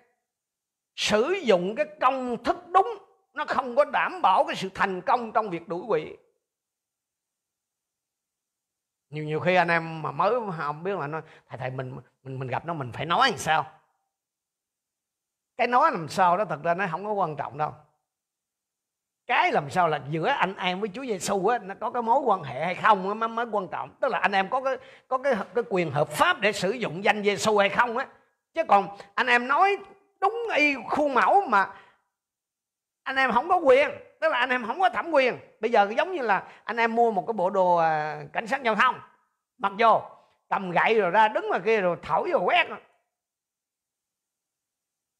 Sử 0.96 1.34
dụng 1.42 1.74
cái 1.74 1.86
công 2.00 2.44
thức 2.44 2.56
đúng, 2.68 2.88
nó 3.34 3.44
không 3.44 3.76
có 3.76 3.84
đảm 3.84 4.22
bảo 4.22 4.44
cái 4.46 4.56
sự 4.56 4.68
thành 4.74 5.00
công 5.00 5.32
trong 5.32 5.50
việc 5.50 5.68
đuổi 5.68 5.82
quỷ 5.88 6.16
nhiều 9.10 9.24
nhiều 9.24 9.40
khi 9.40 9.54
anh 9.54 9.68
em 9.68 10.02
mà 10.02 10.10
mới 10.10 10.32
không 10.58 10.82
biết 10.82 10.98
là 10.98 11.06
nó 11.06 11.20
thầy 11.48 11.58
thầy, 11.58 11.70
mình 11.70 11.96
mình 12.22 12.38
mình 12.38 12.48
gặp 12.48 12.66
nó 12.66 12.74
mình 12.74 12.92
phải 12.92 13.06
nói 13.06 13.30
làm 13.30 13.38
sao? 13.38 13.66
Cái 15.56 15.66
nói 15.66 15.90
làm 15.92 16.08
sao 16.08 16.36
đó 16.36 16.44
thật 16.44 16.62
ra 16.64 16.74
nó 16.74 16.86
không 16.90 17.04
có 17.04 17.12
quan 17.12 17.36
trọng 17.36 17.58
đâu. 17.58 17.72
Cái 19.26 19.52
làm 19.52 19.70
sao 19.70 19.88
là 19.88 20.00
giữa 20.10 20.26
anh 20.26 20.56
em 20.56 20.80
với 20.80 20.90
Chúa 20.94 21.04
Giêsu 21.04 21.46
á, 21.46 21.58
nó 21.58 21.74
có 21.80 21.90
cái 21.90 22.02
mối 22.02 22.20
quan 22.20 22.42
hệ 22.42 22.64
hay 22.64 22.74
không 22.74 23.18
mới 23.18 23.28
mới 23.28 23.46
quan 23.46 23.68
trọng. 23.68 23.94
Tức 24.00 24.08
là 24.08 24.18
anh 24.18 24.32
em 24.32 24.48
có 24.48 24.60
cái 24.60 24.76
có 25.08 25.18
cái 25.18 25.34
cái 25.54 25.64
quyền 25.70 25.90
hợp 25.90 26.08
pháp 26.08 26.40
để 26.40 26.52
sử 26.52 26.70
dụng 26.70 27.04
danh 27.04 27.22
Giêsu 27.22 27.58
hay 27.58 27.68
không 27.68 27.96
á. 27.96 28.06
Chứ 28.54 28.64
còn 28.68 28.96
anh 29.14 29.26
em 29.26 29.48
nói 29.48 29.76
đúng 30.20 30.34
y 30.56 30.74
khuôn 30.88 31.14
mẫu 31.14 31.40
mà 31.48 31.74
anh 33.02 33.16
em 33.16 33.32
không 33.32 33.48
có 33.48 33.56
quyền 33.56 33.90
tức 34.20 34.28
là 34.28 34.38
anh 34.38 34.50
em 34.50 34.66
không 34.66 34.80
có 34.80 34.88
thẩm 34.88 35.10
quyền. 35.10 35.38
Bây 35.60 35.70
giờ 35.70 35.88
giống 35.96 36.12
như 36.12 36.22
là 36.22 36.48
anh 36.64 36.76
em 36.76 36.94
mua 36.94 37.10
một 37.10 37.24
cái 37.26 37.32
bộ 37.32 37.50
đồ 37.50 37.76
à, 37.76 38.22
cảnh 38.32 38.46
sát 38.46 38.62
giao 38.62 38.74
thông. 38.74 39.00
Mặc 39.58 39.72
vô, 39.78 40.02
cầm 40.48 40.70
gậy 40.70 41.00
rồi 41.00 41.10
ra 41.10 41.28
đứng 41.28 41.48
mà 41.50 41.58
kia 41.58 41.80
rồi 41.80 41.96
thổi 42.02 42.30
rồi 42.32 42.40
quét. 42.44 42.66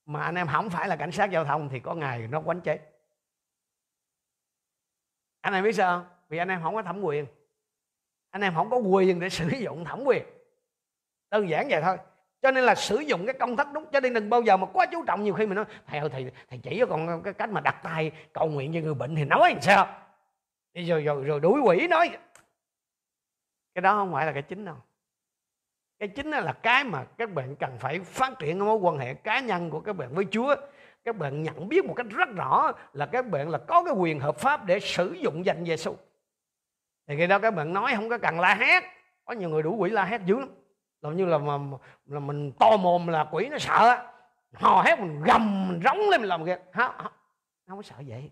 Mà 0.06 0.22
anh 0.22 0.34
em 0.34 0.46
không 0.52 0.70
phải 0.70 0.88
là 0.88 0.96
cảnh 0.96 1.12
sát 1.12 1.30
giao 1.30 1.44
thông 1.44 1.68
thì 1.68 1.80
có 1.80 1.94
ngày 1.94 2.28
nó 2.30 2.40
quánh 2.40 2.60
chết. 2.60 2.80
Anh 5.40 5.54
em 5.54 5.64
biết 5.64 5.72
sao 5.72 6.06
vì 6.28 6.38
anh 6.38 6.48
em 6.48 6.60
không 6.62 6.74
có 6.74 6.82
thẩm 6.82 7.00
quyền. 7.02 7.26
Anh 8.30 8.42
em 8.42 8.54
không 8.54 8.70
có 8.70 8.76
quyền 8.76 9.20
để 9.20 9.28
sử 9.38 9.48
dụng 9.58 9.84
thẩm 9.84 10.04
quyền. 10.04 10.24
Đơn 11.30 11.48
giản 11.48 11.68
vậy 11.70 11.82
thôi 11.82 11.96
cho 12.42 12.50
nên 12.50 12.64
là 12.64 12.74
sử 12.74 12.98
dụng 12.98 13.26
cái 13.26 13.34
công 13.38 13.56
thức 13.56 13.68
đúng 13.72 13.84
cho 13.92 14.00
nên 14.00 14.14
đừng 14.14 14.30
bao 14.30 14.42
giờ 14.42 14.56
mà 14.56 14.66
quá 14.66 14.86
chú 14.86 15.04
trọng. 15.04 15.24
Nhiều 15.24 15.34
khi 15.34 15.46
mình 15.46 15.56
nói, 15.56 15.64
thầy 15.86 15.98
ơi, 15.98 16.08
thầy 16.08 16.32
thầy 16.50 16.58
chỉ 16.58 16.76
cho 16.80 16.86
con 16.86 17.22
cái 17.22 17.32
cách 17.32 17.50
mà 17.50 17.60
đặt 17.60 17.80
tay, 17.82 18.12
cầu 18.32 18.48
nguyện 18.48 18.72
cho 18.74 18.80
người 18.80 18.94
bệnh 18.94 19.16
thì 19.16 19.24
nói 19.24 19.50
làm 19.52 19.60
sao? 19.60 19.88
Rồi 20.74 21.02
rồi 21.02 21.24
rồi 21.24 21.40
đuổi 21.40 21.60
quỷ 21.60 21.88
nói. 21.88 22.10
Cái 23.74 23.82
đó 23.82 23.94
không 23.94 24.12
phải 24.12 24.26
là 24.26 24.32
cái 24.32 24.42
chính 24.42 24.64
đâu. 24.64 24.76
Cái 25.98 26.08
chính 26.08 26.30
là 26.30 26.52
cái 26.52 26.84
mà 26.84 27.04
các 27.04 27.34
bạn 27.34 27.56
cần 27.56 27.76
phải 27.78 28.00
phát 28.00 28.38
triển 28.38 28.58
mối 28.58 28.76
quan 28.76 28.98
hệ 28.98 29.14
cá 29.14 29.40
nhân 29.40 29.70
của 29.70 29.80
các 29.80 29.92
bạn 29.92 30.14
với 30.14 30.24
Chúa. 30.30 30.54
Các 31.04 31.16
bạn 31.16 31.42
nhận 31.42 31.68
biết 31.68 31.84
một 31.84 31.94
cách 31.94 32.06
rất 32.10 32.28
rõ 32.36 32.72
là 32.92 33.06
các 33.06 33.26
bạn 33.26 33.48
là 33.48 33.58
có 33.58 33.84
cái 33.84 33.94
quyền 33.94 34.20
hợp 34.20 34.38
pháp 34.38 34.66
để 34.66 34.80
sử 34.80 35.12
dụng 35.12 35.44
danh 35.44 35.64
Giêsu 35.64 35.96
thì 37.08 37.16
khi 37.16 37.26
đó 37.26 37.38
các 37.38 37.50
bạn 37.50 37.72
nói 37.72 37.92
không 37.94 38.08
có 38.08 38.18
cần 38.18 38.40
la 38.40 38.54
hét. 38.54 38.82
Có 39.24 39.34
nhiều 39.34 39.48
người 39.48 39.62
đủ 39.62 39.76
quỷ 39.76 39.90
la 39.90 40.04
hét 40.04 40.20
dữ 40.24 40.38
lắm 40.38 40.48
làm 41.00 41.16
như 41.16 41.24
là 41.24 41.38
mà 41.38 41.58
là 42.06 42.20
mình 42.20 42.52
to 42.60 42.76
mồm 42.76 43.06
là 43.06 43.28
quỷ 43.32 43.48
nó 43.48 43.58
sợ 43.58 44.10
hò 44.54 44.82
hét 44.82 45.00
mình 45.00 45.22
gầm 45.22 45.68
mình 45.68 45.80
rống 45.84 45.98
lên 46.10 46.20
mình 46.20 46.28
làm 46.28 46.46
kìa 46.46 46.58
không, 46.72 46.94
không 47.66 47.78
có 47.78 47.82
sợ 47.82 47.96
vậy. 48.06 48.30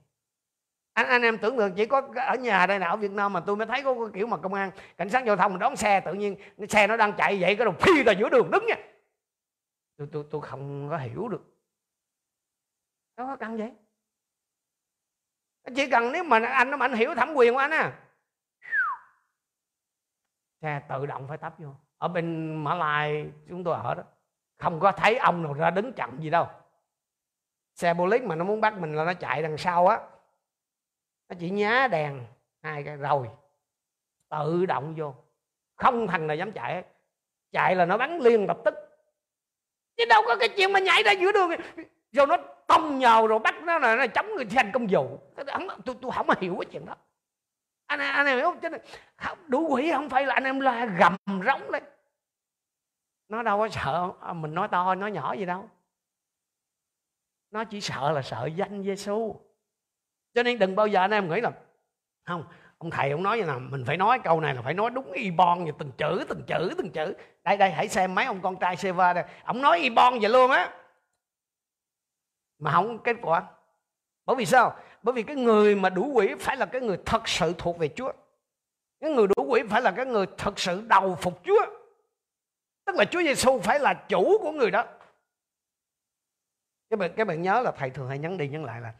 Anh 0.93 1.07
anh 1.07 1.23
em 1.23 1.39
tưởng 1.39 1.57
tượng 1.57 1.75
chỉ 1.75 1.87
có 1.87 2.03
ở 2.17 2.35
nhà 2.35 2.67
đây 2.67 2.79
nào 2.79 2.91
ở 2.91 2.97
Việt 2.97 3.11
Nam 3.11 3.33
mà 3.33 3.41
tôi 3.41 3.57
mới 3.57 3.67
thấy 3.67 3.83
có 3.83 3.95
cái 3.95 4.09
kiểu 4.15 4.27
mà 4.27 4.37
công 4.37 4.55
an 4.55 4.71
cảnh 4.97 5.11
sát 5.11 5.25
giao 5.25 5.37
thông 5.37 5.59
đón 5.59 5.77
xe 5.77 6.01
tự 6.01 6.15
nhiên 6.15 6.37
xe 6.69 6.87
nó 6.87 6.97
đang 6.97 7.13
chạy 7.13 7.41
vậy 7.41 7.57
cái 7.57 7.65
đầu 7.65 7.75
phi 7.81 8.03
ra 8.03 8.13
giữa 8.13 8.29
đường 8.29 8.51
đứng 8.51 8.67
nha. 8.67 8.77
Tôi 9.97 10.09
tôi 10.13 10.25
tôi 10.31 10.41
không 10.41 10.89
có 10.91 10.97
hiểu 10.97 11.29
được. 11.29 11.43
Đâu 13.17 13.27
có 13.27 13.37
cần 13.37 13.57
vậy? 13.57 13.73
Chỉ 15.77 15.91
cần 15.91 16.13
nếu 16.13 16.25
mà 16.25 16.39
anh 16.39 16.71
nó 16.71 16.79
anh 16.81 16.93
hiểu 16.93 17.15
thẩm 17.15 17.35
quyền 17.35 17.55
của 17.55 17.59
anh 17.59 17.71
à 17.71 18.03
xe 20.63 20.83
tự 20.89 21.07
động 21.07 21.29
phải 21.29 21.39
tấp 21.39 21.55
vô 21.59 21.75
ở 21.99 22.09
bên 22.09 22.57
Mã 22.65 22.75
Lai 22.75 23.31
chúng 23.49 23.65
tôi 23.65 23.75
ở 23.75 23.95
đó. 23.95 24.03
Không 24.59 24.81
có 24.81 24.93
thấy 24.93 25.17
ông 25.17 25.43
nào 25.43 25.53
ra 25.53 25.71
đứng 25.71 25.93
chậm 25.93 26.21
gì 26.21 26.31
đâu. 26.31 26.47
Xe 27.75 27.95
police 27.95 28.27
mà 28.27 28.35
nó 28.35 28.45
muốn 28.45 28.61
bắt 28.61 28.79
mình 28.79 28.95
là 28.95 29.05
nó 29.05 29.15
chạy 29.15 29.43
đằng 29.43 29.59
sau 29.59 29.87
á. 29.87 30.01
Nó 31.29 31.37
chỉ 31.41 31.51
nhá 31.51 31.89
đèn, 31.91 32.27
hai 32.63 32.83
cái 32.83 32.97
rồi. 32.97 33.29
Tự 34.29 34.67
động 34.67 34.95
vô. 34.97 35.15
Không 35.77 36.07
thằng 36.07 36.27
nào 36.27 36.37
dám 36.37 36.53
chạy. 36.53 36.85
Chạy 37.53 37.77
là 37.77 37.85
nó 37.85 37.97
bắn 37.97 38.19
liền 38.19 38.47
lập 38.47 38.59
tức. 38.65 38.75
Chứ 39.97 40.05
đâu 40.09 40.23
có 40.27 40.37
cái 40.41 40.49
chuyện 40.49 40.73
mà 40.73 40.81
nhảy 40.81 41.03
ra 41.03 41.13
giữa 41.13 41.33
đường. 41.33 41.51
Rồi 42.13 42.27
nó 42.27 42.37
tông 42.67 42.99
nhào 42.99 43.27
rồi 43.27 43.39
bắt 43.39 43.55
nó 43.63 43.79
là 43.79 43.97
nó 43.97 44.07
chống 44.07 44.27
người 44.37 44.45
thi 44.45 44.57
hành 44.57 44.71
công 44.73 44.87
vụ. 44.91 45.19
Tôi 45.85 45.97
tôi 46.03 46.13
không 46.13 46.27
hiểu 46.41 46.57
cái 46.61 46.67
chuyện 46.73 46.87
đó 46.87 46.95
anh 47.87 48.01
anh 48.01 48.27
em 48.27 48.37
hiểu 48.37 48.47
không? 48.47 48.61
Chứ 48.61 48.69
đủ 49.47 49.69
quỷ 49.71 49.91
không 49.93 50.09
phải 50.09 50.27
là 50.27 50.35
anh 50.35 50.45
em 50.45 50.61
la 50.61 50.87
gầm 50.87 51.17
rống 51.27 51.71
lên 51.71 51.83
nó 53.29 53.43
đâu 53.43 53.59
có 53.59 53.69
sợ 53.69 54.13
à, 54.21 54.33
mình 54.33 54.55
nói 54.55 54.69
to, 54.69 54.95
nói 54.95 55.13
nhỏ 55.13 55.33
gì 55.33 55.45
đâu. 55.45 55.71
Nó 57.51 57.65
chỉ 57.65 57.81
sợ 57.81 58.13
là 58.13 58.23
sợ 58.23 58.47
danh 58.47 58.83
Giêsu 58.83 59.41
cho 60.35 60.43
nên 60.43 60.59
đừng 60.59 60.77
bao 60.77 60.87
giờ 60.87 61.01
anh 61.01 61.11
em 61.11 61.31
nghĩ 61.31 61.41
là, 61.41 61.51
không, 62.25 62.45
ông 62.79 62.91
thầy 62.91 63.11
ông 63.11 63.23
nói 63.23 63.39
như 63.39 63.45
là 63.45 63.59
mình 63.59 63.85
phải 63.87 63.97
nói 63.97 64.19
câu 64.25 64.41
này 64.41 64.55
là 64.55 64.63
phải 64.63 64.75
nói 64.75 64.91
đúng 64.91 65.13
y 65.13 65.31
bon 65.31 65.65
như 65.65 65.73
từng 65.79 65.93
chữ 65.99 66.25
từng 66.29 66.43
chữ 66.47 66.75
từng 66.79 66.91
chữ. 66.91 67.15
Đây 67.45 67.57
đây, 67.57 67.71
hãy 67.71 67.89
xem 67.89 68.15
mấy 68.15 68.25
ông 68.25 68.41
con 68.43 68.57
trai 68.57 68.77
Seva 68.77 69.13
đây. 69.13 69.25
Ông 69.45 69.63
nói 69.63 69.79
y 69.79 69.91
bon 69.91 70.19
vậy 70.21 70.31
luôn 70.31 70.51
á. 70.51 70.75
Mà 72.59 72.73
không 72.73 72.99
kết 72.99 73.17
quả. 73.23 73.43
Bởi 74.27 74.37
vì 74.37 74.47
sao? 74.47 74.77
Bởi 75.07 75.13
vì 75.13 75.23
cái 75.23 75.37
người 75.37 75.75
mà 75.75 75.91
đủ 75.91 76.11
quỷ 76.15 76.35
phải 76.39 76.57
là 76.57 76.67
cái 76.67 76.81
người 76.81 76.99
thật 77.07 77.29
sự 77.29 77.55
thuộc 77.59 77.79
về 77.79 77.89
Chúa. 77.89 78.13
Cái 79.01 79.11
người 79.11 79.27
đủ 79.27 79.45
quỷ 79.49 79.63
phải 79.71 79.83
là 79.83 79.91
cái 79.91 80.07
người 80.07 80.27
thật 80.39 80.59
sự 80.59 80.83
đầu 80.87 81.17
phục 81.21 81.41
Chúa. 81.45 81.67
Tức 82.85 82.97
là 82.97 83.05
Chúa 83.05 83.23
Giêsu 83.23 83.59
phải 83.59 83.81
là 83.81 83.95
chủ 83.95 84.39
của 84.43 84.51
người 84.53 84.71
đó. 84.71 84.85
Các 86.91 86.99
bạn 86.99 87.11
các 87.17 87.27
bạn 87.27 87.43
nhớ 87.43 87.61
là 87.61 87.71
thầy 87.71 87.91
thường 87.91 88.09
hay 88.09 88.19
nhắn 88.19 88.39
đi 88.39 88.49
nhắn 88.49 88.65
lại 88.65 88.81
là 88.81 88.95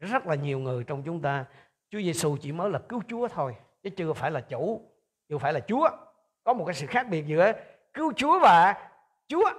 rất 0.00 0.26
là 0.26 0.34
nhiều 0.34 0.58
người 0.58 0.84
trong 0.84 1.02
chúng 1.02 1.22
ta, 1.22 1.44
Chúa 1.90 1.98
Giêsu 1.98 2.36
chỉ 2.40 2.52
mới 2.52 2.70
là 2.70 2.78
cứu 2.88 3.02
Chúa 3.08 3.28
thôi, 3.28 3.56
chứ 3.82 3.90
chưa 3.90 4.12
phải 4.12 4.30
là 4.30 4.40
chủ, 4.40 4.80
chưa 5.28 5.38
phải 5.38 5.52
là 5.52 5.60
Chúa. 5.60 5.88
Có 6.44 6.52
một 6.54 6.64
cái 6.64 6.74
sự 6.74 6.86
khác 6.86 7.06
biệt 7.10 7.26
giữa 7.26 7.52
cứu 7.94 8.12
Chúa 8.16 8.38
và 8.38 8.88
Chúa. 9.28 9.50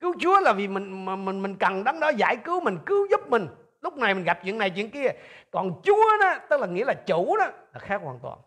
Cứu 0.00 0.14
Chúa 0.20 0.40
là 0.40 0.52
vì 0.52 0.68
mình 0.68 1.04
mình 1.24 1.42
mình 1.42 1.56
cần 1.56 1.84
đấng 1.84 2.00
đó 2.00 2.08
giải 2.08 2.36
cứu 2.36 2.60
mình, 2.60 2.78
cứu 2.86 3.06
giúp 3.10 3.20
mình 3.28 3.48
lúc 3.86 3.96
này 3.96 4.14
mình 4.14 4.24
gặp 4.24 4.38
chuyện 4.44 4.58
này 4.58 4.70
chuyện 4.70 4.90
kia. 4.90 5.08
Còn 5.50 5.80
Chúa 5.84 6.18
đó 6.20 6.34
tức 6.50 6.60
là 6.60 6.66
nghĩa 6.66 6.84
là 6.84 6.94
chủ 6.94 7.36
đó 7.36 7.46
là 7.72 7.78
khác 7.78 8.00
hoàn 8.04 8.18
toàn. 8.18 8.38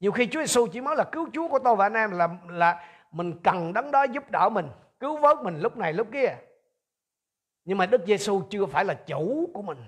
Nhiều 0.00 0.12
khi 0.12 0.26
Chúa 0.26 0.40
Giêsu 0.40 0.66
chỉ 0.66 0.80
mới 0.80 0.96
là 0.96 1.04
cứu 1.12 1.28
Chúa 1.32 1.48
của 1.48 1.58
tôi 1.58 1.76
và 1.76 1.86
anh 1.86 1.94
em 1.94 2.10
là 2.10 2.28
là 2.48 2.88
mình 3.10 3.40
cần 3.42 3.72
đấng 3.72 3.90
đó 3.90 4.02
giúp 4.02 4.30
đỡ 4.30 4.48
mình 4.48 4.68
cứu 5.00 5.16
vớt 5.16 5.38
mình 5.42 5.60
lúc 5.60 5.76
này 5.76 5.92
lúc 5.92 6.08
kia. 6.12 6.36
Nhưng 7.64 7.78
mà 7.78 7.86
Đức 7.86 8.00
Giêsu 8.06 8.42
chưa 8.50 8.66
phải 8.66 8.84
là 8.84 8.94
chủ 8.94 9.50
của 9.54 9.62
mình. 9.62 9.78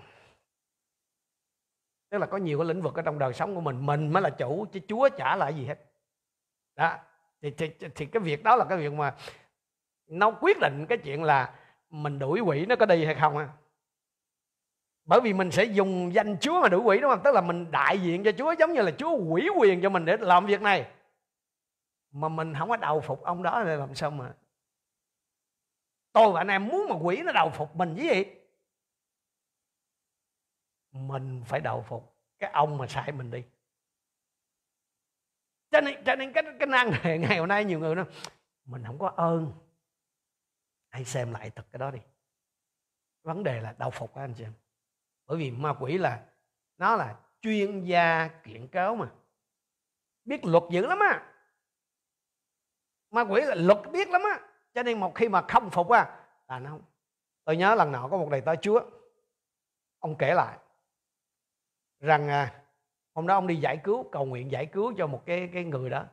Tức 2.11 2.19
là 2.19 2.27
có 2.27 2.37
nhiều 2.37 2.59
cái 2.59 2.67
lĩnh 2.67 2.83
vực 2.83 2.95
ở 2.95 3.03
trong 3.03 3.19
đời 3.19 3.33
sống 3.33 3.55
của 3.55 3.61
mình 3.61 3.87
mình 3.87 4.13
mới 4.13 4.23
là 4.23 4.31
chủ 4.31 4.67
chứ 4.73 4.81
Chúa 4.89 5.09
chả 5.17 5.37
là 5.37 5.49
gì 5.49 5.67
hết. 5.67 5.79
Đó 6.77 6.97
thì, 7.41 7.51
thì, 7.51 7.71
thì 7.95 8.07
cái 8.07 8.23
việc 8.23 8.45
đó 8.45 8.57
là 8.57 8.65
cái 8.65 8.79
việc 8.79 8.93
mà 8.93 9.15
nó 10.07 10.31
quyết 10.41 10.57
định 10.61 10.87
cái 10.89 10.99
chuyện 10.99 11.23
là 11.23 11.55
mình 11.91 12.19
đuổi 12.19 12.41
quỷ 12.41 12.67
nó 12.67 12.77
có 12.77 12.87
đi 12.87 13.05
hay 13.05 13.15
không 13.15 13.49
bởi 15.05 15.21
vì 15.21 15.33
mình 15.33 15.51
sẽ 15.51 15.65
dùng 15.65 16.15
danh 16.15 16.37
Chúa 16.41 16.63
mà 16.63 16.69
đuổi 16.69 16.81
quỷ, 16.81 16.99
đúng 17.01 17.11
không? 17.11 17.21
Tức 17.25 17.35
là 17.35 17.41
mình 17.41 17.71
đại 17.71 18.01
diện 18.03 18.25
cho 18.25 18.33
Chúa, 18.33 18.55
giống 18.59 18.73
như 18.73 18.83
là 18.83 18.91
Chúa 18.99 19.17
quỷ 19.17 19.49
quyền 19.59 19.83
cho 19.83 19.91
mình 19.91 20.05
để 20.05 20.17
làm 20.21 20.47
việc 20.47 20.63
này. 20.63 20.91
Mà 22.11 22.29
mình 22.29 22.55
không 22.59 22.69
có 22.69 22.77
đầu 22.77 23.01
phục 23.01 23.23
ông 23.23 23.43
đó 23.43 23.63
thì 23.65 23.77
làm 23.77 23.95
sao 23.95 24.11
mà? 24.11 24.35
Tôi 26.13 26.33
và 26.33 26.41
anh 26.41 26.49
em 26.49 26.69
muốn 26.69 26.87
mà 26.89 26.97
quỷ 27.03 27.23
nó 27.25 27.33
đầu 27.33 27.51
phục 27.51 27.77
mình 27.77 27.95
với 27.95 28.09
gì? 28.09 28.25
Mình 30.93 31.43
phải 31.47 31.61
đầu 31.61 31.83
phục 31.83 32.17
cái 32.39 32.51
ông 32.51 32.79
mà 32.79 32.87
sai 32.87 33.13
mình 33.13 33.31
đi. 33.31 33.45
Cho 35.71 35.81
nên 35.81 36.05
cho 36.05 36.17
nên 36.17 36.33
cái 36.33 36.43
cái 36.59 36.67
năng 36.67 36.91
này 36.91 37.19
ngày 37.29 37.39
hôm 37.39 37.49
nay 37.49 37.65
nhiều 37.65 37.79
người 37.79 37.95
nói, 37.95 38.05
mình 38.65 38.83
không 38.87 38.99
có 38.99 39.09
ơn. 39.17 39.53
Hãy 40.89 41.05
xem 41.05 41.33
lại 41.33 41.51
thật 41.51 41.67
cái 41.73 41.79
đó 41.79 41.91
đi. 41.91 41.99
Vấn 43.23 43.43
đề 43.43 43.61
là 43.61 43.75
đầu 43.79 43.91
phục 43.91 44.15
anh 44.15 44.35
chị 44.35 44.45
em 44.45 44.53
bởi 45.33 45.39
vì 45.39 45.51
ma 45.51 45.75
quỷ 45.81 45.99
là 45.99 46.23
nó 46.79 46.97
là 46.97 47.17
chuyên 47.41 47.85
gia 47.85 48.29
kiện 48.29 48.69
cáo 48.69 48.97
mà. 48.97 49.11
Biết 50.25 50.45
luật 50.45 50.65
dữ 50.71 50.87
lắm 50.87 50.99
á. 50.99 51.33
Ma 53.11 53.21
quỷ 53.23 53.41
là 53.41 53.55
luật 53.55 53.79
biết 53.93 54.09
lắm 54.09 54.23
á. 54.25 54.41
Cho 54.75 54.83
nên 54.83 55.01
một 55.01 55.15
khi 55.15 55.29
mà 55.29 55.43
không 55.49 55.71
phục 55.71 55.91
á 55.91 56.27
là 56.49 56.59
nó 56.59 56.71
không. 56.71 56.83
Tôi 57.45 57.57
nhớ 57.57 57.75
lần 57.75 57.93
nào 57.93 58.09
có 58.11 58.17
một 58.17 58.29
đầy 58.31 58.41
tớ 58.41 58.57
chúa. 58.57 58.81
Ông 59.99 60.17
kể 60.19 60.35
lại 60.35 60.59
rằng 62.01 62.29
à, 62.29 62.63
hôm 63.15 63.27
đó 63.27 63.35
ông 63.35 63.47
đi 63.47 63.57
giải 63.57 63.77
cứu 63.85 64.09
cầu 64.13 64.25
nguyện 64.25 64.51
giải 64.51 64.67
cứu 64.67 64.95
cho 64.99 65.07
một 65.07 65.23
cái 65.27 65.51
cái 65.53 65.65
người 65.65 65.91
đó. 65.91 66.05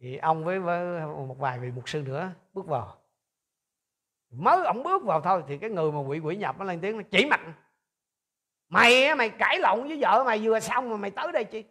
Thì 0.00 0.16
ông 0.16 0.44
với, 0.44 0.60
với 0.60 1.00
một 1.06 1.36
vài 1.38 1.58
vị 1.58 1.70
mục 1.70 1.88
sư 1.88 2.02
nữa 2.02 2.30
bước 2.52 2.66
vào. 2.66 2.98
Mới 4.30 4.66
ông 4.66 4.82
bước 4.82 5.02
vào 5.04 5.20
thôi 5.20 5.44
thì 5.48 5.58
cái 5.58 5.70
người 5.70 5.92
mà 5.92 6.00
quỷ 6.00 6.18
quỷ 6.18 6.36
nhập 6.36 6.58
nó 6.58 6.64
lên 6.64 6.80
tiếng 6.80 6.96
nó 6.96 7.02
chỉ 7.10 7.26
mặt 7.30 7.40
mày 8.68 9.14
mày 9.14 9.30
cãi 9.30 9.58
lộn 9.58 9.88
với 9.88 9.98
vợ 10.00 10.22
mày 10.26 10.38
vừa 10.42 10.60
xong 10.60 10.90
mà 10.90 10.96
mày 10.96 11.10
tới 11.10 11.32
đây 11.32 11.44
chi? 11.44 11.64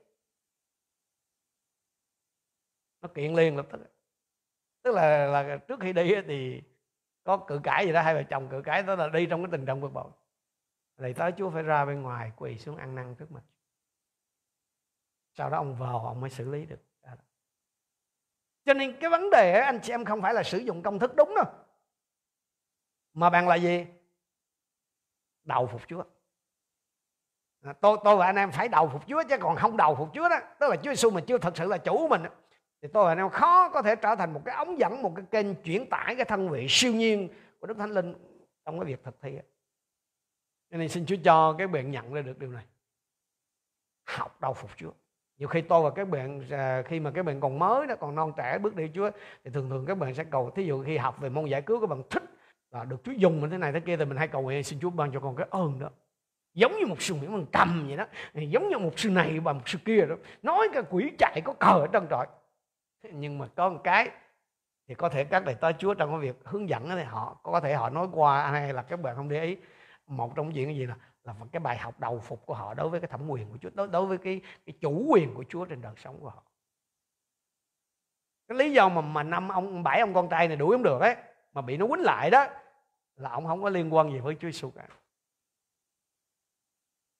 Nó 3.01 3.07
kiện 3.15 3.33
liền 3.33 3.57
lập 3.57 3.67
tức. 3.71 3.79
Tức 4.81 4.95
là 4.95 5.25
là 5.25 5.57
trước 5.57 5.79
khi 5.79 5.93
đi 5.93 6.15
thì 6.27 6.61
có 7.23 7.37
cự 7.37 7.59
cãi 7.63 7.85
gì 7.85 7.93
đó, 7.93 8.01
hai 8.01 8.13
vợ 8.15 8.23
chồng 8.29 8.49
cự 8.49 8.61
cãi, 8.61 8.83
đó 8.83 8.95
là 8.95 9.09
đi 9.09 9.25
trong 9.25 9.43
cái 9.43 9.51
tình 9.51 9.65
trạng 9.65 9.81
bực 9.81 9.93
bội. 9.93 10.11
Thì 10.97 11.13
tới 11.13 11.31
chúa 11.37 11.49
phải 11.49 11.63
ra 11.63 11.85
bên 11.85 12.01
ngoài 12.01 12.31
quỳ 12.35 12.57
xuống 12.57 12.77
ăn 12.77 12.95
năn 12.95 13.15
trước 13.15 13.31
mặt. 13.31 13.43
Sau 15.33 15.49
đó 15.49 15.57
ông 15.57 15.75
vào 15.75 16.05
ông 16.05 16.21
mới 16.21 16.29
xử 16.29 16.49
lý 16.51 16.65
được. 16.65 16.79
Cho 18.65 18.73
nên 18.73 18.97
cái 18.99 19.09
vấn 19.09 19.29
đề 19.29 19.59
anh 19.59 19.79
chị 19.83 19.93
em 19.93 20.05
không 20.05 20.21
phải 20.21 20.33
là 20.33 20.43
sử 20.43 20.57
dụng 20.57 20.83
công 20.83 20.99
thức 20.99 21.15
đúng 21.15 21.35
đâu. 21.35 21.45
Mà 23.13 23.29
bạn 23.29 23.47
là 23.47 23.55
gì? 23.55 23.85
Đầu 25.43 25.67
phục 25.67 25.81
chúa 25.87 26.03
à, 27.65 27.73
tôi 27.73 27.97
tôi 28.03 28.15
và 28.15 28.25
anh 28.25 28.35
em 28.35 28.51
phải 28.51 28.67
đầu 28.67 28.89
phục 28.89 29.07
chúa 29.07 29.23
chứ 29.29 29.37
còn 29.37 29.55
không 29.55 29.77
đầu 29.77 29.95
phục 29.95 30.09
chúa 30.13 30.29
đó. 30.29 30.39
Tức 30.59 30.69
là 30.69 30.75
chúa 30.75 30.91
giêsu 30.91 31.09
mà 31.09 31.21
chưa 31.21 31.37
thật 31.37 31.57
sự 31.57 31.67
là 31.67 31.77
chủ 31.77 32.07
mình 32.07 32.21
thì 32.81 32.89
tôi 32.93 33.05
và 33.05 33.11
anh 33.11 33.17
em 33.17 33.29
khó 33.29 33.69
có 33.69 33.81
thể 33.81 33.95
trở 33.95 34.15
thành 34.15 34.33
một 34.33 34.41
cái 34.45 34.55
ống 34.55 34.79
dẫn 34.79 35.01
một 35.01 35.13
cái 35.15 35.25
kênh 35.31 35.55
chuyển 35.55 35.89
tải 35.89 36.15
cái 36.15 36.25
thân 36.25 36.49
vị 36.49 36.65
siêu 36.69 36.93
nhiên 36.93 37.29
của 37.59 37.67
đức 37.67 37.77
thánh 37.77 37.91
linh 37.91 38.13
trong 38.65 38.79
cái 38.79 38.85
việc 38.85 39.03
thực 39.03 39.21
thi 39.21 39.39
cho 40.71 40.77
nên 40.77 40.89
xin 40.89 41.05
Chúa 41.05 41.15
cho 41.23 41.55
các 41.57 41.71
bạn 41.71 41.91
nhận 41.91 42.13
ra 42.13 42.21
được 42.21 42.39
điều 42.39 42.51
này. 42.51 42.65
Học 44.05 44.41
đầu 44.41 44.53
phục 44.53 44.71
Chúa. 44.77 44.91
Nhiều 45.37 45.47
khi 45.47 45.61
tôi 45.61 45.83
và 45.83 45.89
các 45.89 46.09
bạn 46.09 46.41
à, 46.51 46.81
khi 46.85 46.99
mà 46.99 47.11
các 47.11 47.25
bạn 47.25 47.39
còn 47.39 47.59
mới 47.59 47.87
đó 47.87 47.95
còn 47.99 48.15
non 48.15 48.33
trẻ 48.37 48.57
bước 48.57 48.75
đi 48.75 48.91
Chúa 48.95 49.11
thì 49.43 49.51
thường 49.51 49.69
thường 49.69 49.85
các 49.85 49.97
bạn 49.97 50.15
sẽ 50.15 50.23
cầu 50.23 50.51
thí 50.55 50.63
dụ 50.63 50.83
khi 50.83 50.97
học 50.97 51.19
về 51.19 51.29
môn 51.29 51.45
giải 51.45 51.61
cứu 51.61 51.81
các 51.81 51.87
bạn 51.87 52.01
thích 52.09 52.23
là 52.71 52.83
được 52.83 53.03
Chúa 53.03 53.11
dùng 53.11 53.41
mình 53.41 53.49
thế 53.49 53.57
này 53.57 53.71
thế 53.71 53.79
kia 53.79 53.97
thì 53.97 54.05
mình 54.05 54.17
hay 54.17 54.27
cầu 54.27 54.41
nguyện 54.41 54.63
xin 54.63 54.79
Chúa 54.79 54.89
ban 54.89 55.11
cho 55.11 55.19
con 55.19 55.35
cái 55.35 55.47
ơn 55.49 55.79
đó 55.79 55.89
giống 56.55 56.79
như 56.79 56.85
một 56.85 57.01
sư 57.01 57.13
nguyễn 57.13 57.31
bằng 57.31 57.45
cầm 57.51 57.87
vậy 57.87 57.97
đó. 57.97 58.05
Giống 58.33 58.69
như 58.69 58.77
một 58.77 58.99
sư 58.99 59.09
này 59.09 59.39
và 59.39 59.53
một 59.53 59.69
sư 59.69 59.77
kia 59.85 60.05
đó. 60.05 60.15
Nói 60.41 60.67
cái 60.73 60.83
quỷ 60.89 61.11
chạy 61.17 61.41
có 61.45 61.53
cờ 61.53 61.71
ở 61.71 61.87
trong 61.91 62.07
trọi. 62.09 62.27
Nhưng 63.11 63.37
mà 63.37 63.47
có 63.55 63.69
một 63.69 63.79
cái 63.83 64.09
thì 64.87 64.95
có 64.95 65.09
thể 65.09 65.23
các 65.23 65.45
đại 65.45 65.55
tá 65.55 65.71
Chúa 65.71 65.93
trong 65.93 66.09
cái 66.09 66.19
việc 66.19 66.35
hướng 66.45 66.69
dẫn 66.69 66.89
thì 66.89 67.03
họ 67.03 67.39
có 67.43 67.59
thể 67.59 67.73
họ 67.73 67.89
nói 67.89 68.07
qua 68.11 68.51
hay 68.51 68.73
là 68.73 68.81
các 68.81 69.01
bạn 69.01 69.15
không 69.15 69.29
để 69.29 69.43
ý. 69.43 69.57
Một 70.07 70.35
trong 70.35 70.51
chuyện 70.53 70.65
cái 70.65 70.75
gì 70.75 70.85
là 70.85 70.95
là 71.23 71.35
cái 71.51 71.59
bài 71.59 71.77
học 71.77 71.99
đầu 71.99 72.19
phục 72.19 72.45
của 72.45 72.53
họ 72.53 72.73
đối 72.73 72.89
với 72.89 72.99
cái 72.99 73.07
thẩm 73.07 73.29
quyền 73.29 73.49
của 73.49 73.57
Chúa 73.61 73.69
đối, 73.73 73.87
đối 73.87 74.05
với 74.05 74.17
cái, 74.17 74.41
cái 74.65 74.73
chủ 74.81 75.05
quyền 75.09 75.33
của 75.33 75.43
Chúa 75.49 75.65
trên 75.65 75.81
đời 75.81 75.93
sống 75.97 76.19
của 76.21 76.29
họ. 76.29 76.43
Cái 78.47 78.57
lý 78.57 78.71
do 78.71 78.89
mà 78.89 79.01
mà 79.01 79.23
năm 79.23 79.49
ông 79.49 79.83
bảy 79.83 79.99
ông 79.99 80.13
con 80.13 80.29
trai 80.29 80.47
này 80.47 80.57
đuổi 80.57 80.71
không 80.71 80.83
được 80.83 81.01
ấy 81.01 81.15
mà 81.53 81.61
bị 81.61 81.77
nó 81.77 81.87
quýnh 81.87 82.01
lại 82.01 82.29
đó 82.29 82.47
là 83.15 83.29
ông 83.29 83.45
không 83.45 83.63
có 83.63 83.69
liên 83.69 83.93
quan 83.93 84.11
gì 84.11 84.19
với 84.19 84.35
Chúa 84.35 84.47
Giêsu 84.47 84.69
cả 84.69 84.87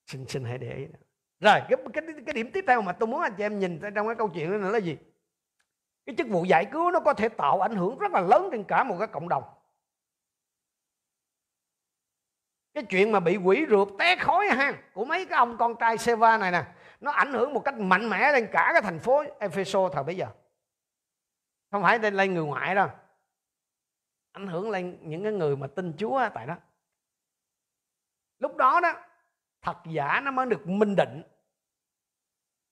xin 0.05 0.27
xin 0.27 0.43
hãy 0.43 0.57
để 0.57 0.75
ý 0.75 0.87
rồi 1.39 1.59
cái, 1.69 1.77
cái 1.93 2.03
cái 2.25 2.33
điểm 2.33 2.51
tiếp 2.53 2.65
theo 2.67 2.81
mà 2.81 2.91
tôi 2.91 3.07
muốn 3.07 3.21
anh 3.21 3.33
chị 3.37 3.43
em 3.43 3.59
nhìn 3.59 3.79
trong 3.95 4.07
cái 4.07 4.15
câu 4.15 4.29
chuyện 4.29 4.49
này 4.49 4.59
nữa 4.59 4.71
là 4.71 4.77
gì? 4.77 4.97
Cái 6.05 6.15
chức 6.17 6.27
vụ 6.27 6.45
giải 6.45 6.65
cứu 6.71 6.91
nó 6.91 6.99
có 6.99 7.13
thể 7.13 7.29
tạo 7.29 7.61
ảnh 7.61 7.75
hưởng 7.75 7.97
rất 7.97 8.11
là 8.11 8.21
lớn 8.21 8.49
trên 8.51 8.63
cả 8.63 8.83
một 8.83 8.95
cái 8.99 9.07
cộng 9.07 9.29
đồng. 9.29 9.43
Cái 12.73 12.83
chuyện 12.83 13.11
mà 13.11 13.19
bị 13.19 13.37
quỷ 13.37 13.65
rượt 13.69 13.87
té 13.99 14.15
khói 14.15 14.47
ha 14.47 14.73
của 14.93 15.05
mấy 15.05 15.25
cái 15.25 15.37
ông 15.37 15.57
con 15.57 15.75
trai 15.79 15.97
Seva 15.97 16.37
này 16.37 16.51
nè 16.51 16.65
nó 16.99 17.11
ảnh 17.11 17.33
hưởng 17.33 17.53
một 17.53 17.61
cách 17.65 17.75
mạnh 17.77 18.09
mẽ 18.09 18.31
lên 18.31 18.47
cả 18.51 18.69
cái 18.73 18.81
thành 18.81 18.99
phố 18.99 19.23
Epheso 19.39 19.89
thời 19.89 20.03
bây 20.03 20.17
giờ. 20.17 20.27
Không 21.71 21.81
phải 21.81 21.99
lên, 21.99 22.13
lên 22.13 22.33
người 22.33 22.43
ngoại 22.43 22.75
đâu. 22.75 22.89
Ảnh 24.31 24.47
hưởng 24.47 24.69
lên 24.69 24.97
những 25.01 25.23
cái 25.23 25.31
người 25.31 25.55
mà 25.55 25.67
tin 25.67 25.93
Chúa 25.97 26.29
tại 26.33 26.47
đó. 26.47 26.55
Lúc 28.39 28.55
đó 28.55 28.79
đó 28.81 28.93
thật 29.65 29.77
giả 29.85 30.21
nó 30.23 30.31
mới 30.31 30.45
được 30.45 30.67
minh 30.67 30.95
định 30.95 31.21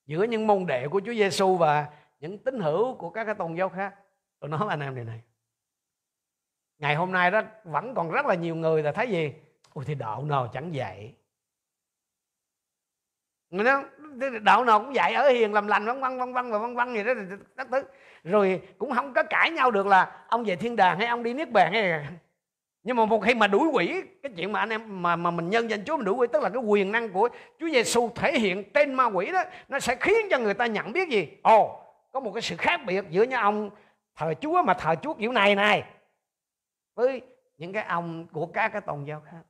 giữa 0.06 0.24
những 0.24 0.48
môn 0.48 0.66
đệ 0.66 0.88
của 0.88 1.02
Chúa 1.06 1.14
Giêsu 1.14 1.58
và 1.58 1.88
những 2.20 2.38
tín 2.38 2.60
hữu 2.60 2.96
của 2.96 3.10
các 3.10 3.24
cái 3.24 3.36
tôn 3.36 3.56
giáo 3.56 3.70
khác 3.70 3.96
tôi 4.39 4.50
nói 4.50 4.60
anh 4.70 4.80
em 4.80 4.96
điều 4.96 5.04
này 5.04 5.22
ngày 6.80 6.96
hôm 6.96 7.12
nay 7.12 7.32
đó 7.32 7.41
vẫn 7.64 7.96
còn 7.96 8.12
rất 8.12 8.26
là 8.26 8.36
nhiều 8.36 8.56
người 8.56 8.84
là 8.84 8.91
thấy 8.91 9.10
gì 9.10 9.34
ôi 9.74 9.86
thì 9.88 9.96
đạo 9.96 10.26
nào 10.26 10.50
chẳng 10.54 10.74
dạy 10.74 11.16
người 13.50 13.64
nói 13.64 13.84
đạo 14.41 14.66
nào 14.66 14.80
cũng 14.80 14.96
dạy 14.96 15.14
ở 15.14 15.30
hiền 15.30 15.54
làm 15.54 15.68
lành 15.68 15.86
vân 15.86 16.02
vân 16.02 16.18
vân 16.18 16.34
vân 16.34 16.52
và 16.52 16.58
vân 16.58 16.76
vân 16.76 16.94
gì 16.94 17.04
đó 17.04 17.14
các 17.58 17.68
thứ 17.72 17.84
rồi 18.24 18.62
cũng 18.78 18.91
không 18.96 19.14
có 19.14 19.24
cãi 19.30 19.52
nhau 19.52 19.72
được 19.72 19.88
là 19.88 20.26
ông 20.30 20.44
về 20.44 20.56
thiên 20.56 20.76
đàng 20.76 21.00
hay 21.00 21.08
ông 21.08 21.24
đi 21.24 21.34
niết 21.34 21.52
bàn 21.52 21.74
hay 21.74 22.08
nhưng 22.84 22.98
mà 22.98 23.06
một 23.06 23.20
khi 23.20 23.34
mà 23.34 23.48
đuổi 23.48 23.68
quỷ, 23.74 24.02
cái 24.24 24.32
chuyện 24.36 24.52
mà 24.52 24.60
anh 24.60 24.70
em, 24.70 25.02
mà 25.02 25.16
mà 25.16 25.32
mình 25.32 25.50
nhân 25.50 25.70
danh 25.70 25.86
Chúa 25.86 25.98
mình 25.98 26.06
đuổi 26.06 26.16
quỷ, 26.16 26.28
tức 26.34 26.44
là 26.44 26.50
cái 26.50 26.64
quyền 26.64 26.92
năng 26.92 27.10
của 27.10 27.30
Chúa 27.60 27.70
Giêsu 27.70 28.10
thể 28.16 28.40
hiện 28.40 28.72
trên 28.74 28.94
ma 28.94 29.06
quỷ 29.06 29.32
đó, 29.32 29.44
nó 29.70 29.80
sẽ 29.80 29.96
khiến 30.00 30.28
cho 30.32 30.40
người 30.40 30.54
ta 30.54 30.66
nhận 30.66 30.94
biết 30.94 31.10
gì? 31.10 31.28
Ồ, 31.44 31.86
có 32.12 32.20
một 32.20 32.32
cái 32.34 32.42
sự 32.42 32.56
khác 32.58 32.82
biệt 32.86 33.06
giữa 33.10 33.24
những 33.24 33.40
ông 33.40 33.70
thờ 34.16 34.34
Chúa 34.42 34.64
mà 34.64 34.74
thờ 34.74 34.96
Chúa 35.02 35.14
kiểu 35.14 35.32
này 35.32 35.56
này, 35.56 35.84
với 36.96 37.22
những 37.58 37.74
cái 37.74 37.84
ông 37.84 38.28
của 38.28 38.46
các 38.46 38.70
cái 38.70 38.82
tôn 38.82 39.04
giáo 39.04 39.22
khác. 39.22 39.42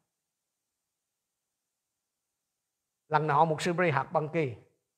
Lần 3.08 3.28
nọ 3.28 3.46
một 3.46 3.62
sư 3.62 3.74
Bri 3.74 3.90
học 3.90 4.14
băng 4.14 4.30
kỳ 4.30 4.54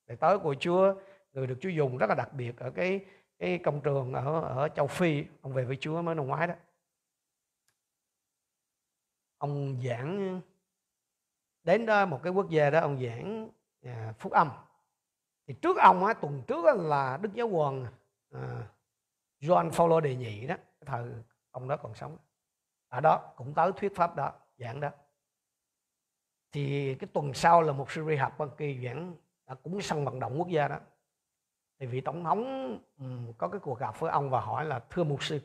để 0.06 0.16
tới 0.16 0.38
của 0.38 0.54
Chúa, 0.60 0.94
người 1.32 1.46
được 1.46 1.56
Chúa 1.60 1.68
dùng 1.68 1.98
rất 1.98 2.08
là 2.08 2.14
đặc 2.14 2.32
biệt 2.32 2.58
ở 2.58 2.70
cái 2.70 3.00
cái 3.38 3.58
công 3.58 3.80
trường 3.80 4.12
ở 4.12 4.40
ở 4.40 4.68
châu 4.68 4.86
Phi, 4.86 5.24
ông 5.42 5.52
về 5.52 5.64
với 5.64 5.76
Chúa 5.80 6.02
mới 6.02 6.14
năm 6.14 6.26
ngoái 6.26 6.46
đó 6.46 6.54
ông 9.38 9.80
giảng 9.84 10.28
ờ, 10.28 10.40
đến 11.64 11.86
đó 11.86 12.06
một 12.06 12.20
cái 12.22 12.32
quốc 12.32 12.50
gia 12.50 12.70
đó 12.70 12.80
ông 12.80 13.00
giảng 13.00 13.50
à, 13.82 14.14
phúc 14.18 14.32
âm. 14.32 14.50
Thì 15.46 15.54
trước 15.54 15.76
ông 15.76 16.04
á, 16.04 16.14
tuần 16.14 16.42
trước 16.46 16.64
á, 16.66 16.72
là 16.74 17.16
đức 17.16 17.34
giáo 17.34 17.48
hoàng 17.48 17.86
à, 18.30 18.68
John 19.40 19.70
Paulo 19.70 20.00
đề 20.00 20.14
nhị 20.14 20.46
đó 20.46 20.54
thời 20.86 21.12
ông 21.50 21.68
đó 21.68 21.76
còn 21.76 21.94
sống. 21.94 22.16
Ở 22.88 23.00
đó 23.00 23.32
cũng 23.36 23.54
tới 23.54 23.72
thuyết 23.76 23.96
pháp 23.96 24.16
đó 24.16 24.32
giảng 24.58 24.80
đó. 24.80 24.90
Thì 26.52 26.94
cái 26.94 27.08
tuần 27.12 27.34
sau 27.34 27.62
là 27.62 27.72
một 27.72 27.90
sư 27.90 28.16
học 28.16 28.38
ban 28.38 28.48
kỳ 28.56 28.84
giảng 28.84 29.16
à, 29.44 29.54
đã 29.54 29.54
cũng 29.54 29.82
sân 29.82 30.04
vận 30.04 30.20
động 30.20 30.38
quốc 30.38 30.48
gia 30.48 30.68
đó. 30.68 30.78
Thì 31.78 31.86
vị 31.86 32.00
tổng 32.00 32.24
thống 32.24 32.70
um, 32.98 33.32
có 33.38 33.48
cái 33.48 33.60
cuộc 33.60 33.78
gặp 33.78 34.00
với 34.00 34.10
ông 34.10 34.30
và 34.30 34.40
hỏi 34.40 34.64
là 34.64 34.78
thưa 34.90 35.04
mục 35.04 35.24
sư 35.24 35.40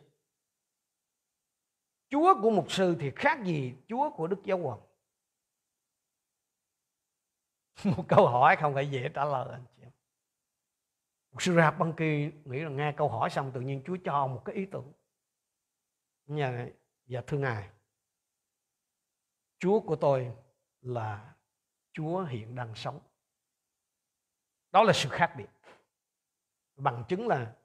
Chúa 2.11 2.41
của 2.41 2.49
mục 2.49 2.71
sư 2.71 2.95
thì 2.99 3.11
khác 3.15 3.39
gì 3.45 3.73
Chúa 3.87 4.09
của 4.09 4.27
Đức 4.27 4.39
Giáo 4.43 4.57
Hoàng? 4.57 4.79
Một 7.97 8.05
câu 8.07 8.27
hỏi 8.27 8.55
không 8.55 8.73
phải 8.73 8.91
dễ 8.91 9.09
trả 9.13 9.25
lời 9.25 9.47
anh 9.51 9.65
chị. 9.77 9.83
Mục 11.31 11.41
sư 11.41 11.55
Rạp 11.55 11.79
Băng 11.79 11.93
Kỳ 11.93 12.31
nghĩ 12.45 12.59
là 12.59 12.69
nghe 12.69 12.93
câu 12.97 13.09
hỏi 13.09 13.29
xong 13.29 13.51
tự 13.51 13.61
nhiên 13.61 13.81
Chúa 13.85 13.97
cho 14.03 14.27
một 14.27 14.41
cái 14.45 14.55
ý 14.55 14.65
tưởng. 14.65 14.93
Nhà 16.25 16.67
dạ 17.05 17.21
thưa 17.27 17.37
Ngài, 17.37 17.69
Chúa 19.59 19.79
của 19.79 19.95
tôi 19.95 20.31
là 20.81 21.35
Chúa 21.93 22.23
hiện 22.23 22.55
đang 22.55 22.75
sống. 22.75 22.99
Đó 24.71 24.83
là 24.83 24.93
sự 24.93 25.09
khác 25.09 25.33
biệt. 25.37 25.49
Bằng 26.75 27.03
chứng 27.07 27.27
là 27.27 27.55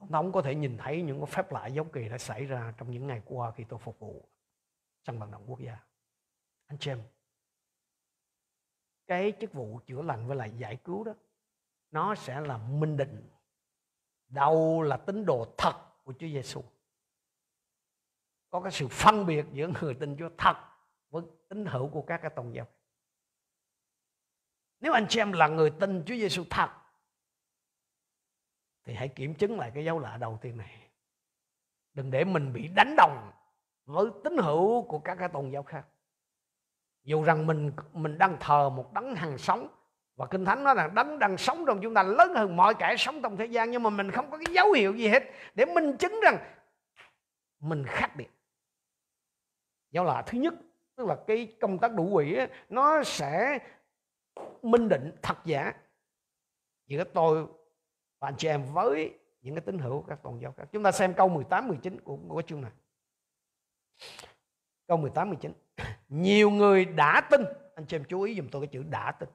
Ông 0.00 0.12
thống 0.12 0.32
có 0.32 0.42
thể 0.42 0.54
nhìn 0.54 0.76
thấy 0.78 1.02
những 1.02 1.26
phép 1.26 1.52
lạ 1.52 1.66
dấu 1.66 1.84
kỳ 1.84 2.08
đã 2.08 2.18
xảy 2.18 2.44
ra 2.44 2.74
trong 2.76 2.90
những 2.90 3.06
ngày 3.06 3.22
qua 3.24 3.52
khi 3.56 3.64
tôi 3.68 3.78
phục 3.78 3.98
vụ 3.98 4.28
sân 5.06 5.18
vận 5.18 5.30
động 5.30 5.44
quốc 5.46 5.60
gia. 5.60 5.78
Anh 6.66 6.78
chị 6.78 6.90
em, 6.90 7.02
cái 9.06 9.32
chức 9.40 9.52
vụ 9.52 9.80
chữa 9.86 10.02
lành 10.02 10.26
với 10.26 10.36
lại 10.36 10.50
giải 10.56 10.76
cứu 10.76 11.04
đó, 11.04 11.14
nó 11.90 12.14
sẽ 12.14 12.40
là 12.40 12.56
minh 12.56 12.96
định 12.96 13.28
đâu 14.28 14.82
là 14.82 14.96
tín 14.96 15.26
đồ 15.26 15.54
thật 15.58 15.74
của 16.04 16.12
Chúa 16.12 16.28
Giêsu. 16.28 16.62
Có 18.50 18.60
cái 18.60 18.72
sự 18.72 18.88
phân 18.88 19.26
biệt 19.26 19.46
giữa 19.52 19.70
người 19.80 19.94
tin 19.94 20.16
Chúa 20.18 20.30
thật 20.38 20.56
với 21.10 21.22
tín 21.48 21.66
hữu 21.66 21.88
của 21.88 22.02
các 22.02 22.18
cái 22.22 22.30
tôn 22.36 22.52
giáo. 22.52 22.66
Nếu 24.80 24.92
anh 24.92 25.06
chị 25.08 25.20
em 25.20 25.32
là 25.32 25.48
người 25.48 25.70
tin 25.80 26.04
Chúa 26.06 26.14
Giêsu 26.14 26.44
thật 26.50 26.70
thì 28.84 28.94
hãy 28.94 29.08
kiểm 29.08 29.34
chứng 29.34 29.58
lại 29.58 29.70
cái 29.74 29.84
dấu 29.84 29.98
lạ 29.98 30.16
đầu 30.16 30.38
tiên 30.42 30.56
này. 30.56 30.88
Đừng 31.94 32.10
để 32.10 32.24
mình 32.24 32.52
bị 32.52 32.68
đánh 32.68 32.94
đồng 32.96 33.30
với 33.86 34.06
tín 34.24 34.36
hữu 34.38 34.82
của 34.82 34.98
các 34.98 35.14
cái 35.14 35.28
tôn 35.28 35.50
giáo 35.50 35.62
khác. 35.62 35.84
Dù 37.04 37.22
rằng 37.22 37.46
mình 37.46 37.72
mình 37.92 38.18
đang 38.18 38.36
thờ 38.40 38.70
một 38.70 38.92
đấng 38.92 39.14
hằng 39.14 39.38
sống 39.38 39.68
và 40.16 40.26
kinh 40.26 40.44
thánh 40.44 40.64
nói 40.64 40.74
là 40.74 40.88
đấng 40.94 41.18
đang 41.18 41.36
sống 41.36 41.64
trong 41.66 41.80
chúng 41.82 41.94
ta 41.94 42.02
lớn 42.02 42.34
hơn 42.34 42.56
mọi 42.56 42.74
kẻ 42.74 42.96
sống 42.98 43.22
trong 43.22 43.36
thế 43.36 43.46
gian 43.46 43.70
nhưng 43.70 43.82
mà 43.82 43.90
mình 43.90 44.10
không 44.10 44.30
có 44.30 44.38
cái 44.38 44.54
dấu 44.54 44.72
hiệu 44.72 44.94
gì 44.94 45.08
hết 45.08 45.22
để 45.54 45.64
minh 45.64 45.96
chứng 45.96 46.20
rằng 46.22 46.36
mình 47.60 47.84
khác 47.86 48.16
biệt. 48.16 48.28
Dấu 49.90 50.04
lạ 50.04 50.22
thứ 50.26 50.38
nhất 50.38 50.54
tức 50.96 51.06
là 51.06 51.16
cái 51.26 51.56
công 51.60 51.78
tác 51.78 51.94
đủ 51.94 52.08
quỷ 52.12 52.34
ấy, 52.34 52.48
nó 52.68 53.02
sẽ 53.02 53.58
minh 54.62 54.88
định 54.88 55.12
thật 55.22 55.38
giả 55.44 55.72
giữa 56.86 57.04
tôi 57.04 57.46
và 58.20 58.28
anh 58.28 58.34
chị 58.36 58.48
em 58.48 58.64
với 58.72 59.14
những 59.42 59.54
cái 59.54 59.62
tín 59.66 59.78
hữu 59.78 60.04
các 60.08 60.22
tôn 60.22 60.38
giáo 60.38 60.54
khác. 60.56 60.64
Chúng 60.72 60.82
ta 60.82 60.92
xem 60.92 61.14
câu 61.14 61.28
18 61.28 61.68
19 61.68 62.00
của, 62.00 62.18
của 62.28 62.42
chương 62.42 62.60
này. 62.60 62.70
Câu 64.88 64.96
18 64.96 65.28
19. 65.28 65.52
Nhiều 66.08 66.50
người 66.50 66.84
đã 66.84 67.20
tin, 67.20 67.44
anh 67.74 67.86
chị 67.86 67.96
em 67.96 68.04
chú 68.04 68.22
ý 68.22 68.34
dùm 68.36 68.48
tôi 68.48 68.62
cái 68.62 68.68
chữ 68.72 68.82
đã 68.90 69.12
tin. 69.12 69.28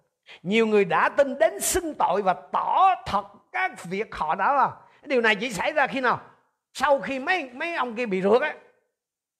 Nhiều 0.43 0.67
người 0.67 0.85
đã 0.85 1.09
tin 1.09 1.37
đến 1.39 1.59
xưng 1.59 1.93
tội 1.99 2.21
và 2.21 2.33
tỏ 2.33 2.95
thật 3.05 3.25
các 3.51 3.83
việc 3.83 4.15
họ 4.15 4.35
đã 4.35 4.53
làm. 4.53 4.71
Điều 5.05 5.21
này 5.21 5.35
chỉ 5.35 5.49
xảy 5.49 5.71
ra 5.73 5.87
khi 5.87 6.01
nào? 6.01 6.21
Sau 6.73 6.99
khi 6.99 7.19
mấy 7.19 7.49
mấy 7.53 7.75
ông 7.75 7.95
kia 7.95 8.05
bị 8.05 8.21
rửa 8.21 8.39
á. 8.41 8.55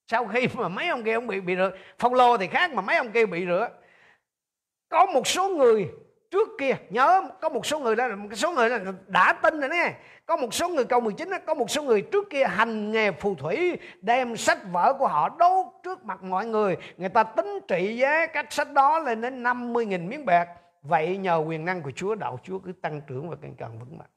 Sau 0.08 0.28
khi 0.28 0.48
mà 0.54 0.68
mấy 0.68 0.88
ông 0.88 1.04
kia 1.04 1.14
ông 1.14 1.28
bị 1.28 1.41
bị 1.41 1.56
rượt, 1.56 1.74
phong 2.00 2.14
lô 2.14 2.38
thì 2.38 2.48
khác 2.48 2.74
mà 2.74 2.82
mấy 2.82 2.96
ông 2.96 3.12
kia 3.12 3.26
bị 3.26 3.46
rửa 3.46 3.70
Có 4.89 5.06
một 5.06 5.28
số 5.28 5.50
người 5.50 5.89
trước 6.36 6.50
kia 6.58 6.76
nhớ 6.90 7.24
có 7.42 7.50
một 7.50 7.66
số 7.66 7.80
người 7.80 7.96
đó 7.96 8.08
một 8.16 8.30
số 8.34 8.52
người 8.52 8.70
là 8.70 8.80
đã 9.08 9.34
tin 9.34 9.60
rồi 9.60 9.70
nè 9.70 9.94
có 10.26 10.38
một 10.38 10.54
số 10.54 10.70
người 10.70 10.86
câu 10.86 11.00
19 11.00 11.30
đó, 11.30 11.38
có 11.46 11.54
một 11.54 11.70
số 11.72 11.84
người 11.84 12.02
trước 12.02 12.30
kia 12.30 12.44
hành 12.44 12.92
nghề 12.92 13.12
phù 13.12 13.36
thủy 13.36 13.78
đem 14.02 14.38
sách 14.38 14.58
vở 14.72 14.94
của 15.00 15.08
họ 15.08 15.30
đốt 15.30 15.66
trước 15.84 16.06
mặt 16.06 16.24
mọi 16.24 16.46
người. 16.46 16.78
Người 16.98 17.10
ta 17.10 17.24
tính 17.24 17.60
trị 17.68 17.98
giá 17.98 18.26
các 18.26 18.54
sách 18.54 18.72
đó 18.72 19.00
lên 19.00 19.22
đến 19.22 19.44
50.000 19.44 20.08
miếng 20.08 20.26
bạc. 20.26 20.48
Vậy 20.82 21.18
nhờ 21.18 21.44
quyền 21.48 21.66
năng 21.66 21.82
của 21.82 21.92
Chúa 21.92 22.16
đạo 22.16 22.40
Chúa 22.44 22.60
cứ 22.60 22.72
tăng 22.82 23.02
trưởng 23.08 23.30
và 23.30 23.36
càng 23.42 23.56
càng 23.58 23.80
vững 23.80 23.98
mạnh. 23.98 24.10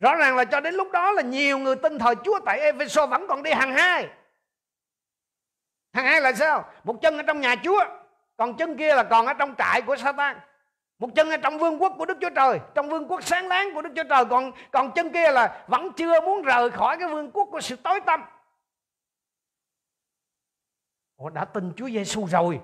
Rõ 0.00 0.14
ràng 0.14 0.36
là 0.36 0.44
cho 0.44 0.60
đến 0.60 0.74
lúc 0.74 0.90
đó 0.92 1.12
là 1.12 1.22
nhiều 1.22 1.58
người 1.58 1.76
tin 1.76 1.98
thời 1.98 2.14
Chúa 2.24 2.40
tại 2.46 2.60
Ephesos 2.60 3.10
vẫn 3.10 3.26
còn 3.28 3.42
đi 3.42 3.50
hàng 3.50 3.72
hai. 3.72 4.08
Hàng 5.92 6.04
hai 6.04 6.20
là 6.20 6.32
sao? 6.32 6.64
Một 6.84 7.02
chân 7.02 7.16
ở 7.16 7.22
trong 7.22 7.40
nhà 7.40 7.54
Chúa 7.64 7.84
còn 8.36 8.56
chân 8.56 8.76
kia 8.76 8.94
là 8.94 9.02
còn 9.02 9.26
ở 9.26 9.34
trong 9.34 9.54
trại 9.58 9.82
của 9.82 9.96
Satan 9.96 10.36
một 11.02 11.08
chân 11.14 11.30
ở 11.30 11.36
trong 11.36 11.58
vương 11.58 11.82
quốc 11.82 11.92
của 11.98 12.06
Đức 12.06 12.18
Chúa 12.20 12.30
Trời, 12.36 12.60
trong 12.74 12.88
vương 12.88 13.08
quốc 13.08 13.22
sáng 13.22 13.48
láng 13.48 13.74
của 13.74 13.82
Đức 13.82 13.92
Chúa 13.96 14.04
Trời. 14.08 14.24
Còn 14.30 14.52
còn 14.70 14.92
chân 14.94 15.12
kia 15.12 15.32
là 15.32 15.64
vẫn 15.68 15.92
chưa 15.96 16.20
muốn 16.20 16.42
rời 16.42 16.70
khỏi 16.70 16.96
cái 16.98 17.08
vương 17.08 17.30
quốc 17.30 17.48
của 17.50 17.60
sự 17.60 17.76
tối 17.76 18.00
tăm. 18.06 18.24
Họ 21.18 21.30
đã 21.30 21.44
tin 21.44 21.72
Chúa 21.76 21.88
Giêsu 21.88 22.26
rồi, 22.26 22.60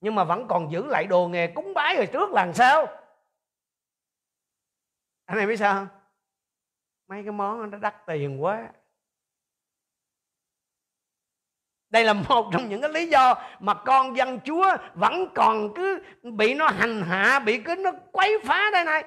nhưng 0.00 0.14
mà 0.14 0.24
vẫn 0.24 0.46
còn 0.48 0.72
giữ 0.72 0.86
lại 0.86 1.06
đồ 1.06 1.28
nghề 1.28 1.46
cúng 1.46 1.74
bái 1.74 1.96
rồi 1.96 2.06
trước 2.06 2.30
là 2.30 2.44
làm 2.44 2.54
sao? 2.54 2.86
Anh 5.24 5.38
em 5.38 5.48
biết 5.48 5.56
sao 5.56 5.74
không? 5.74 5.88
Mấy 7.08 7.22
cái 7.22 7.32
món 7.32 7.70
nó 7.70 7.78
đắt 7.78 8.06
tiền 8.06 8.42
quá. 8.42 8.68
Đây 11.90 12.04
là 12.04 12.12
một 12.12 12.50
trong 12.52 12.68
những 12.68 12.80
cái 12.80 12.90
lý 12.90 13.08
do 13.08 13.34
mà 13.60 13.74
con 13.74 14.16
dân 14.16 14.40
chúa 14.44 14.76
vẫn 14.94 15.28
còn 15.34 15.74
cứ 15.74 16.02
bị 16.22 16.54
nó 16.54 16.68
hành 16.68 17.02
hạ, 17.02 17.38
bị 17.38 17.62
cứ 17.62 17.74
nó 17.74 17.90
quấy 18.12 18.38
phá 18.44 18.70
đây 18.72 18.84
này. 18.84 19.04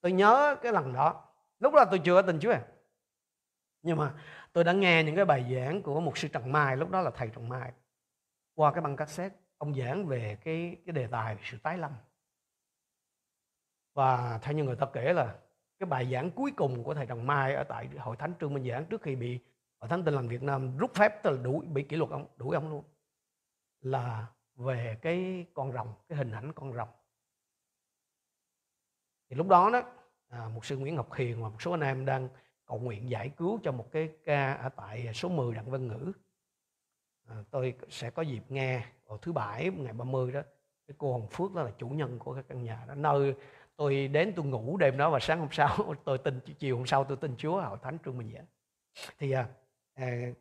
Tôi 0.00 0.12
nhớ 0.12 0.56
cái 0.62 0.72
lần 0.72 0.92
đó. 0.92 1.24
Lúc 1.58 1.74
đó 1.74 1.84
tôi 1.90 2.00
chưa 2.04 2.14
có 2.14 2.22
tin 2.22 2.40
chúa 2.40 2.52
à. 2.52 2.62
nhưng 3.82 3.98
mà 3.98 4.14
tôi 4.52 4.64
đã 4.64 4.72
nghe 4.72 5.04
những 5.04 5.16
cái 5.16 5.24
bài 5.24 5.54
giảng 5.54 5.82
của 5.82 6.00
một 6.00 6.18
sư 6.18 6.28
trần 6.28 6.52
mai, 6.52 6.76
lúc 6.76 6.90
đó 6.90 7.00
là 7.00 7.10
thầy 7.10 7.28
trần 7.28 7.48
mai, 7.48 7.72
qua 8.54 8.72
cái 8.72 8.80
băng 8.80 8.96
cassette, 8.96 9.36
ông 9.58 9.74
giảng 9.74 10.06
về 10.06 10.38
cái 10.44 10.76
cái 10.86 10.92
đề 10.92 11.06
tài 11.06 11.36
sự 11.44 11.58
tái 11.62 11.78
lâm. 11.78 11.92
Và 13.94 14.38
theo 14.42 14.54
như 14.54 14.64
người 14.64 14.76
ta 14.76 14.86
kể 14.92 15.12
là 15.12 15.34
cái 15.78 15.86
bài 15.86 16.08
giảng 16.12 16.30
cuối 16.30 16.52
cùng 16.56 16.84
của 16.84 16.94
thầy 16.94 17.06
Trần 17.06 17.26
Mai 17.26 17.54
ở 17.54 17.64
tại 17.64 17.88
hội 17.98 18.16
thánh 18.16 18.34
Trương 18.40 18.54
Minh 18.54 18.68
Giảng 18.70 18.84
trước 18.84 19.02
khi 19.02 19.16
bị 19.16 19.40
ở 19.80 19.88
thánh 19.88 20.04
Tin 20.04 20.14
lành 20.14 20.28
Việt 20.28 20.42
Nam 20.42 20.76
rút 20.76 20.94
phép 20.94 21.22
tức 21.22 21.30
là 21.30 21.42
đuổi 21.42 21.66
bị 21.66 21.82
kỷ 21.82 21.96
luật 21.96 22.10
ông 22.10 22.26
đuổi 22.36 22.54
ông 22.54 22.70
luôn. 22.70 22.84
Là 23.80 24.26
về 24.54 24.98
cái 25.02 25.46
con 25.54 25.72
rồng 25.72 25.94
cái 26.08 26.18
hình 26.18 26.30
ảnh 26.30 26.52
con 26.52 26.72
rồng. 26.74 26.88
Thì 29.28 29.36
lúc 29.36 29.48
đó 29.48 29.70
đó 29.72 29.82
à, 30.28 30.48
một 30.54 30.64
sư 30.64 30.76
Nguyễn 30.76 30.94
Ngọc 30.94 31.12
Hiền 31.14 31.42
và 31.42 31.48
một 31.48 31.62
số 31.62 31.70
anh 31.70 31.80
em 31.80 32.06
đang 32.06 32.28
cầu 32.66 32.78
nguyện 32.78 33.10
giải 33.10 33.28
cứu 33.28 33.60
cho 33.62 33.72
một 33.72 33.92
cái 33.92 34.12
ca 34.24 34.54
ở 34.54 34.68
tại 34.68 35.14
số 35.14 35.28
10 35.28 35.54
Đặng 35.54 35.70
Văn 35.70 35.88
Ngữ. 35.88 36.12
À, 37.28 37.36
tôi 37.50 37.74
sẽ 37.88 38.10
có 38.10 38.22
dịp 38.22 38.42
nghe 38.48 38.86
vào 39.06 39.18
thứ 39.18 39.32
bảy 39.32 39.70
ngày 39.70 39.92
30 39.92 40.32
đó 40.32 40.40
cái 40.86 40.94
cô 40.98 41.12
Hồng 41.12 41.28
Phước 41.30 41.54
đó 41.54 41.62
là 41.62 41.70
chủ 41.78 41.88
nhân 41.88 42.18
của 42.18 42.34
cái 42.34 42.42
căn 42.48 42.62
nhà 42.62 42.84
đó. 42.88 42.94
Nơi 42.94 43.34
tôi 43.76 44.08
đến 44.08 44.32
tôi 44.36 44.44
ngủ 44.44 44.76
đêm 44.76 44.96
đó 44.96 45.10
và 45.10 45.18
sáng 45.20 45.38
hôm 45.40 45.48
sau 45.52 45.94
tôi 46.04 46.18
tin 46.18 46.40
chiều 46.58 46.76
hôm 46.76 46.86
sau 46.86 47.04
tôi 47.04 47.16
tin 47.16 47.36
Chúa 47.36 47.60
hội 47.60 47.78
thánh 47.82 47.98
Trương 48.04 48.18
bình 48.18 48.30
vậy 48.32 48.42
thì 49.18 49.30
à, 49.30 49.48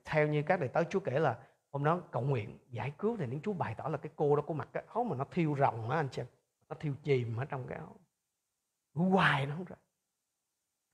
theo 0.05 0.27
như 0.27 0.43
các 0.45 0.59
đệ 0.59 0.67
tớ 0.67 0.83
Chúa 0.83 0.99
kể 0.99 1.19
là 1.19 1.37
hôm 1.71 1.83
đó 1.83 2.01
cầu 2.11 2.21
nguyện, 2.21 2.57
giải 2.69 2.93
cứu 2.97 3.17
thì 3.17 3.25
những 3.27 3.41
Chúa 3.41 3.53
bày 3.53 3.75
tỏ 3.77 3.87
là 3.87 3.97
cái 3.97 4.11
cô 4.15 4.35
đó 4.35 4.41
có 4.47 4.53
mặc 4.53 4.69
cái 4.73 4.83
áo 4.93 5.03
mà 5.03 5.15
nó 5.15 5.25
thiêu 5.31 5.55
rồng 5.59 5.89
á, 5.89 5.97
anh 5.97 6.09
chị 6.11 6.21
nó 6.69 6.75
thiêu 6.79 6.93
chìm 7.03 7.37
ở 7.37 7.45
trong 7.45 7.67
cái 7.67 7.77
áo 7.77 7.95
đuổi 8.93 9.09
hoài 9.09 9.45
nó 9.45 9.55
không 9.55 9.65
ra. 9.65 9.75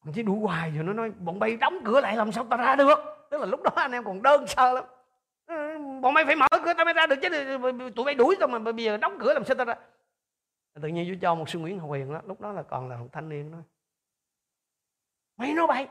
Mình 0.04 0.14
chỉ 0.14 0.24
đuổi 0.24 0.40
hoài 0.40 0.72
rồi 0.72 0.84
nó 0.84 0.94
nói, 0.94 1.12
bọn 1.12 1.40
bay 1.40 1.58
đóng 1.58 1.80
cửa 1.86 2.02
lại 2.02 2.18
làm 2.18 2.32
sao 2.32 2.48
ta 2.50 2.58
ra 2.58 2.76
được? 2.76 3.00
Tức 3.32 3.38
là 3.38 3.46
lúc 3.46 3.62
đó 3.64 3.72
anh 3.76 3.92
em 3.92 4.04
còn 4.04 4.22
đơn 4.22 4.48
sơ 4.48 4.74
lắm. 4.74 4.84
Ờ, 5.46 5.56
bọn 6.02 6.14
mày 6.14 6.26
phải 6.26 6.36
mở 6.36 6.48
cửa 6.52 6.74
tao 6.74 6.86
mới 6.86 6.94
ra 6.94 7.08
được 7.08 7.16
chứ 7.22 7.30
tụi 7.96 8.06
bay 8.06 8.16
đuổi 8.16 8.36
tao 8.40 8.48
mà 8.48 8.60
bây 8.60 8.84
giờ 8.84 8.98
đóng 8.98 9.18
cửa 9.20 9.34
làm 9.34 9.44
sao 9.46 9.56
ta 9.56 9.66
ra? 9.66 9.76
Tự 10.82 10.88
nhiên 10.88 11.08
Chúa 11.14 11.20
cho 11.22 11.36
một 11.36 11.50
sư 11.50 11.60
Nguyễn 11.60 11.80
Hồng 11.80 11.90
Huyền 11.90 12.14
đó 12.14 12.22
lúc 12.26 12.42
đó 12.42 12.52
là 12.52 12.64
còn 12.64 12.90
là 12.90 12.98
một 12.98 13.08
thanh 13.12 13.30
niên 13.30 13.52
đó 13.52 13.58
mày 15.38 15.54
nói 15.54 15.68
bậy. 15.68 15.88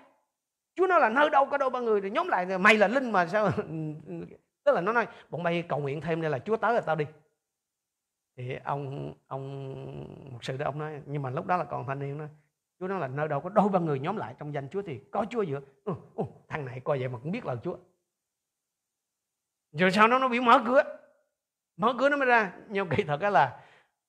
Chúa 0.75 0.87
nói 0.87 1.01
là 1.01 1.09
nơi 1.09 1.31
đâu 1.31 1.47
có 1.47 1.59
đâu 1.59 1.71
ba 1.71 1.81
người. 1.81 2.01
Thì 2.01 2.11
nhóm 2.11 2.29
lại 2.29 2.47
thì 2.47 2.59
mày 2.59 2.77
là 2.77 2.89
linh 2.89 3.11
mà 3.11 3.27
sao? 3.27 3.51
Tức 4.65 4.73
là 4.75 4.81
nó 4.81 4.93
nói 4.93 5.07
bọn 5.31 5.43
bay 5.43 5.65
cầu 5.69 5.79
nguyện 5.79 6.01
thêm 6.01 6.21
đây 6.21 6.31
là 6.31 6.39
Chúa 6.39 6.57
tới 6.57 6.75
là 6.75 6.81
tao 6.81 6.97
đi. 6.97 7.05
Thì 8.37 8.57
ông 8.65 9.15
ông 9.27 9.75
một 10.33 10.39
sự 10.45 10.57
đó 10.57 10.65
ông 10.65 10.79
nói 10.79 11.01
nhưng 11.07 11.23
mà 11.23 11.31
lúc 11.31 11.47
đó 11.47 11.57
là 11.57 11.65
còn 11.65 11.87
thanh 11.87 11.99
niên 11.99 12.19
đó 12.19 12.25
Chúa 12.81 12.89
nói 12.89 13.01
là 13.01 13.09
nơi 13.09 13.29
đâu 13.29 13.41
có 13.41 13.49
đôi 13.49 13.69
ba 13.69 13.79
người 13.79 14.01
nhóm 14.01 14.17
lại 14.17 14.35
trong 14.39 14.55
danh 14.55 14.69
Chúa 14.69 14.83
thì 14.83 15.01
có 15.11 15.27
Chúa 15.31 15.43
giữa. 15.43 15.61
Ừ, 15.85 15.93
ừ, 16.15 16.25
thằng 16.49 16.65
này 16.65 16.81
coi 16.81 16.99
vậy 16.99 17.09
mà 17.09 17.19
cũng 17.23 17.33
biết 17.33 17.47
là 17.47 17.57
Chúa. 17.65 17.77
Rồi 19.73 19.91
sau 19.91 20.09
đó 20.09 20.19
nó 20.19 20.29
bị 20.29 20.41
mở 20.41 20.63
cửa. 20.67 20.83
Mở 21.77 21.95
cửa 21.99 22.09
nó 22.09 22.17
mới 22.17 22.27
ra. 22.27 22.53
Nhưng 22.69 22.89
kỳ 22.89 23.05
thật 23.05 23.23
là 23.23 23.61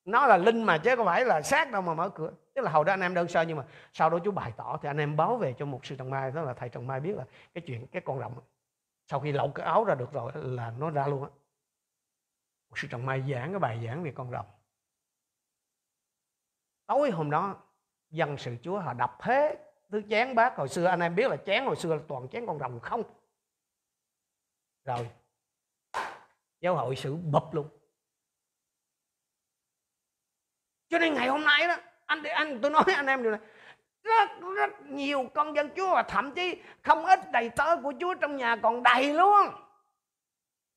nó 0.06 0.28
là 0.28 0.38
linh 0.38 0.64
mà 0.64 0.78
chứ 0.78 0.96
không 0.96 1.06
phải 1.06 1.26
là 1.26 1.42
xác 1.42 1.72
đâu 1.72 1.82
mà 1.82 1.94
mở 1.94 2.10
cửa 2.10 2.32
tức 2.56 2.62
là 2.62 2.72
hồi 2.72 2.86
đó 2.86 2.94
anh 2.94 3.02
em 3.02 3.14
đơn 3.14 3.28
sơ, 3.28 3.42
nhưng 3.42 3.58
mà 3.58 3.66
sau 3.94 4.10
đó 4.10 4.20
chú 4.26 4.32
bày 4.32 4.54
tỏ, 4.58 4.80
thì 4.82 4.90
anh 4.90 4.98
em 4.98 5.18
báo 5.18 5.38
về 5.38 5.56
cho 5.58 5.66
một 5.66 5.86
sư 5.86 5.96
trần 5.96 6.10
mai, 6.10 6.32
đó 6.32 6.42
là 6.42 6.54
thầy 6.54 6.70
trần 6.70 6.88
mai 6.88 7.00
biết 7.00 7.16
là 7.16 7.26
cái 7.54 7.64
chuyện, 7.68 7.88
cái 7.88 8.02
con 8.06 8.20
rồng 8.20 8.42
sau 9.08 9.20
khi 9.20 9.32
lột 9.32 9.52
cái 9.56 9.66
áo 9.66 9.84
ra 9.84 9.96
được 9.96 10.12
rồi 10.12 10.32
là 10.36 10.72
nó 10.72 10.90
ra 10.90 11.08
luôn 11.08 11.24
á. 11.24 11.30
Một 12.70 12.78
sư 12.78 12.88
trần 12.92 13.06
mai 13.06 13.24
giảng 13.32 13.52
cái 13.52 13.60
bài 13.60 13.86
giảng 13.86 14.04
về 14.04 14.12
con 14.16 14.32
rồng. 14.32 14.46
Tối 16.86 17.12
hôm 17.12 17.30
đó, 17.30 17.64
dân 18.10 18.38
sự 18.38 18.56
chúa 18.64 18.80
họ 18.80 18.94
đập 18.94 19.18
hết 19.20 19.74
thứ 19.90 20.02
chén 20.10 20.36
bát. 20.36 20.58
Hồi 20.58 20.70
xưa 20.70 20.86
anh 20.86 21.00
em 21.00 21.16
biết 21.16 21.28
là 21.30 21.38
chén, 21.46 21.66
hồi 21.66 21.76
xưa 21.76 21.96
là 21.96 22.02
toàn 22.08 22.28
chén 22.30 22.46
con 22.48 22.60
rồng 22.60 22.80
không. 22.80 23.04
Rồi, 24.84 25.10
giáo 26.60 26.76
hội 26.76 26.96
sự 26.96 27.16
bập 27.16 27.54
luôn. 27.54 27.70
Cho 30.90 31.00
nên 31.00 31.14
ngày 31.14 31.28
hôm 31.28 31.44
nay 31.44 31.68
đó 31.68 31.78
anh 32.06 32.24
anh, 32.24 32.60
tôi 32.62 32.72
nói 32.72 32.84
anh 32.96 33.06
em 33.06 33.24
điều 33.24 33.32
này. 33.32 33.42
Rất 34.04 34.30
rất 34.56 34.82
nhiều 34.82 35.30
con 35.34 35.56
dân 35.56 35.70
Chúa 35.76 35.94
và 35.94 36.04
thậm 36.04 36.32
chí 36.32 36.62
không 36.82 37.06
ít 37.06 37.20
đầy 37.32 37.50
tớ 37.50 37.76
của 37.84 37.94
Chúa 38.00 38.14
trong 38.14 38.38
nhà 38.38 38.56
còn 38.64 38.84
đầy 38.84 39.14
luôn. 39.14 39.48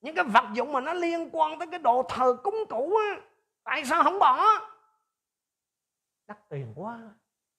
Những 0.01 0.14
cái 0.14 0.24
vật 0.24 0.45
dụng 0.55 0.72
mà 0.72 0.81
nó 0.81 0.93
liên 0.93 1.29
quan 1.33 1.59
tới 1.59 1.68
cái 1.70 1.79
đồ 1.79 2.03
thờ 2.09 2.37
cúng 2.43 2.57
cũ 2.68 2.97
á, 2.97 3.20
tại 3.64 3.85
sao 3.85 4.03
không 4.03 4.18
bỏ? 4.18 4.45
Đắt 6.26 6.49
tiền 6.49 6.72
quá. 6.76 6.99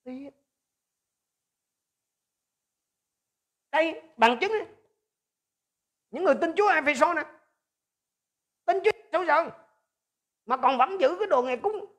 Tiếc. 0.03 0.29
Đây, 3.71 4.01
bằng 4.17 4.37
chứng 4.41 4.51
này. 4.51 4.65
những 6.11 6.23
người 6.23 6.35
tin 6.41 6.53
Chúa 6.55 6.69
Ephesos 6.69 7.15
nè. 7.15 7.23
Tin 8.65 8.77
Chúa 8.83 8.91
sao 9.11 9.25
giờ 9.25 9.49
mà 10.45 10.57
còn 10.57 10.77
vẫn 10.77 11.01
giữ 11.01 11.15
cái 11.19 11.27
đồ 11.27 11.41
nghề 11.41 11.57
cúng 11.57 11.98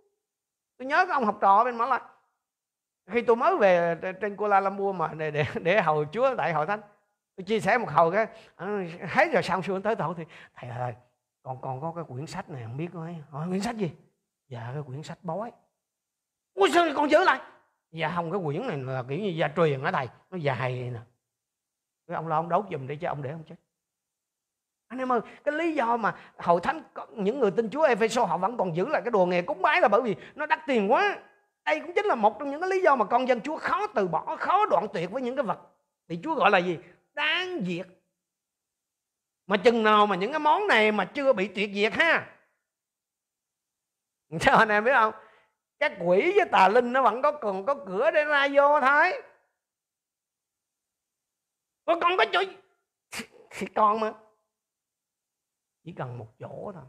tôi 0.80 0.86
nhớ 0.86 1.06
cái 1.06 1.14
ông 1.14 1.24
học 1.24 1.38
trò 1.40 1.64
bên 1.64 1.76
Mã 1.76 1.86
Lai 1.86 2.00
khi 3.06 3.22
tôi 3.22 3.36
mới 3.36 3.56
về 3.56 3.96
trên 4.20 4.36
Kuala 4.36 4.60
Lumpur 4.60 4.96
mà 4.96 5.14
để 5.14 5.30
để, 5.30 5.44
để 5.62 5.82
hầu 5.82 6.04
Chúa 6.12 6.34
tại 6.36 6.52
hội 6.52 6.66
thánh 6.66 6.80
tôi 7.36 7.44
chia 7.44 7.60
sẻ 7.60 7.78
một 7.78 7.90
hầu 7.90 8.10
cái 8.10 8.26
à, 8.56 8.66
hết 9.08 9.32
rồi 9.32 9.42
xong 9.42 9.62
xuôi 9.62 9.80
tới 9.82 9.96
tổ 9.96 10.14
thì 10.16 10.24
thầy 10.54 10.70
ơi 10.70 10.94
còn 11.42 11.60
còn 11.60 11.80
có 11.80 11.92
cái 11.96 12.04
quyển 12.08 12.26
sách 12.26 12.50
này 12.50 12.62
không 12.62 12.76
biết 12.76 12.88
có 12.94 13.08
hỏi 13.30 13.48
quyển 13.48 13.60
sách 13.60 13.76
gì? 13.76 13.92
Dạ 14.48 14.70
cái 14.74 14.82
quyển 14.86 15.02
sách 15.02 15.18
bói. 15.22 15.52
Ui 16.54 16.70
sao 16.74 16.86
con 16.96 17.10
giữ 17.10 17.24
lại? 17.24 17.40
Dạ 17.90 18.12
không 18.14 18.32
cái 18.32 18.40
quyển 18.44 18.66
này 18.66 18.76
là 18.76 19.02
kiểu 19.08 19.18
như 19.18 19.28
gia 19.28 19.48
truyền 19.56 19.82
á 19.82 19.92
thầy 19.92 20.08
nó 20.30 20.36
dài 20.36 20.90
nè. 20.90 21.00
Cái 22.06 22.14
ông 22.14 22.28
lo 22.28 22.36
ông 22.36 22.48
đấu 22.48 22.64
giùm 22.70 22.86
đi 22.86 22.96
cho 22.96 23.08
ông 23.08 23.22
để 23.22 23.32
không 23.32 23.44
chết 23.44 23.56
anh 24.90 24.98
em 24.98 25.12
ơi, 25.12 25.20
cái 25.44 25.54
lý 25.54 25.74
do 25.74 25.96
mà 25.96 26.16
hội 26.38 26.60
thánh 26.60 26.82
những 27.16 27.40
người 27.40 27.50
tin 27.50 27.70
Chúa 27.70 27.82
Ephesos 27.82 28.28
họ 28.28 28.38
vẫn 28.38 28.56
còn 28.56 28.76
giữ 28.76 28.88
lại 28.88 29.02
cái 29.04 29.10
đồ 29.10 29.26
nghề 29.26 29.42
cúng 29.42 29.62
bái 29.62 29.80
là 29.80 29.88
bởi 29.88 30.02
vì 30.02 30.16
nó 30.34 30.46
đắt 30.46 30.60
tiền 30.66 30.92
quá. 30.92 31.18
Đây 31.64 31.80
cũng 31.80 31.92
chính 31.94 32.04
là 32.04 32.14
một 32.14 32.38
trong 32.38 32.50
những 32.50 32.60
cái 32.60 32.70
lý 32.70 32.82
do 32.82 32.96
mà 32.96 33.04
con 33.04 33.28
dân 33.28 33.40
Chúa 33.40 33.56
khó 33.56 33.86
từ 33.86 34.08
bỏ, 34.08 34.36
khó 34.36 34.66
đoạn 34.66 34.86
tuyệt 34.92 35.10
với 35.10 35.22
những 35.22 35.36
cái 35.36 35.42
vật 35.42 35.58
thì 36.08 36.18
Chúa 36.22 36.34
gọi 36.34 36.50
là 36.50 36.58
gì? 36.58 36.78
Đáng 37.12 37.60
diệt. 37.66 37.86
Mà 39.46 39.56
chừng 39.56 39.82
nào 39.82 40.06
mà 40.06 40.16
những 40.16 40.32
cái 40.32 40.38
món 40.38 40.66
này 40.66 40.92
mà 40.92 41.04
chưa 41.04 41.32
bị 41.32 41.48
tuyệt 41.48 41.70
diệt 41.74 41.92
ha. 41.92 42.36
Sao 44.40 44.56
anh 44.56 44.68
em 44.68 44.84
biết 44.84 44.92
không? 44.94 45.14
Các 45.78 45.92
quỷ 46.00 46.32
với 46.36 46.46
tà 46.52 46.68
linh 46.68 46.92
nó 46.92 47.02
vẫn 47.02 47.22
có 47.22 47.32
còn 47.32 47.66
có 47.66 47.74
cửa 47.74 48.10
để 48.10 48.24
ra 48.24 48.48
vô 48.52 48.80
thôi. 48.80 49.12
Còn 51.86 52.16
có 52.18 52.24
chỗ 52.32 52.42
thì 53.50 53.66
con 53.74 54.00
mà 54.00 54.12
chỉ 55.82 55.92
cần 55.92 56.18
một 56.18 56.28
chỗ 56.38 56.72
thôi. 56.74 56.84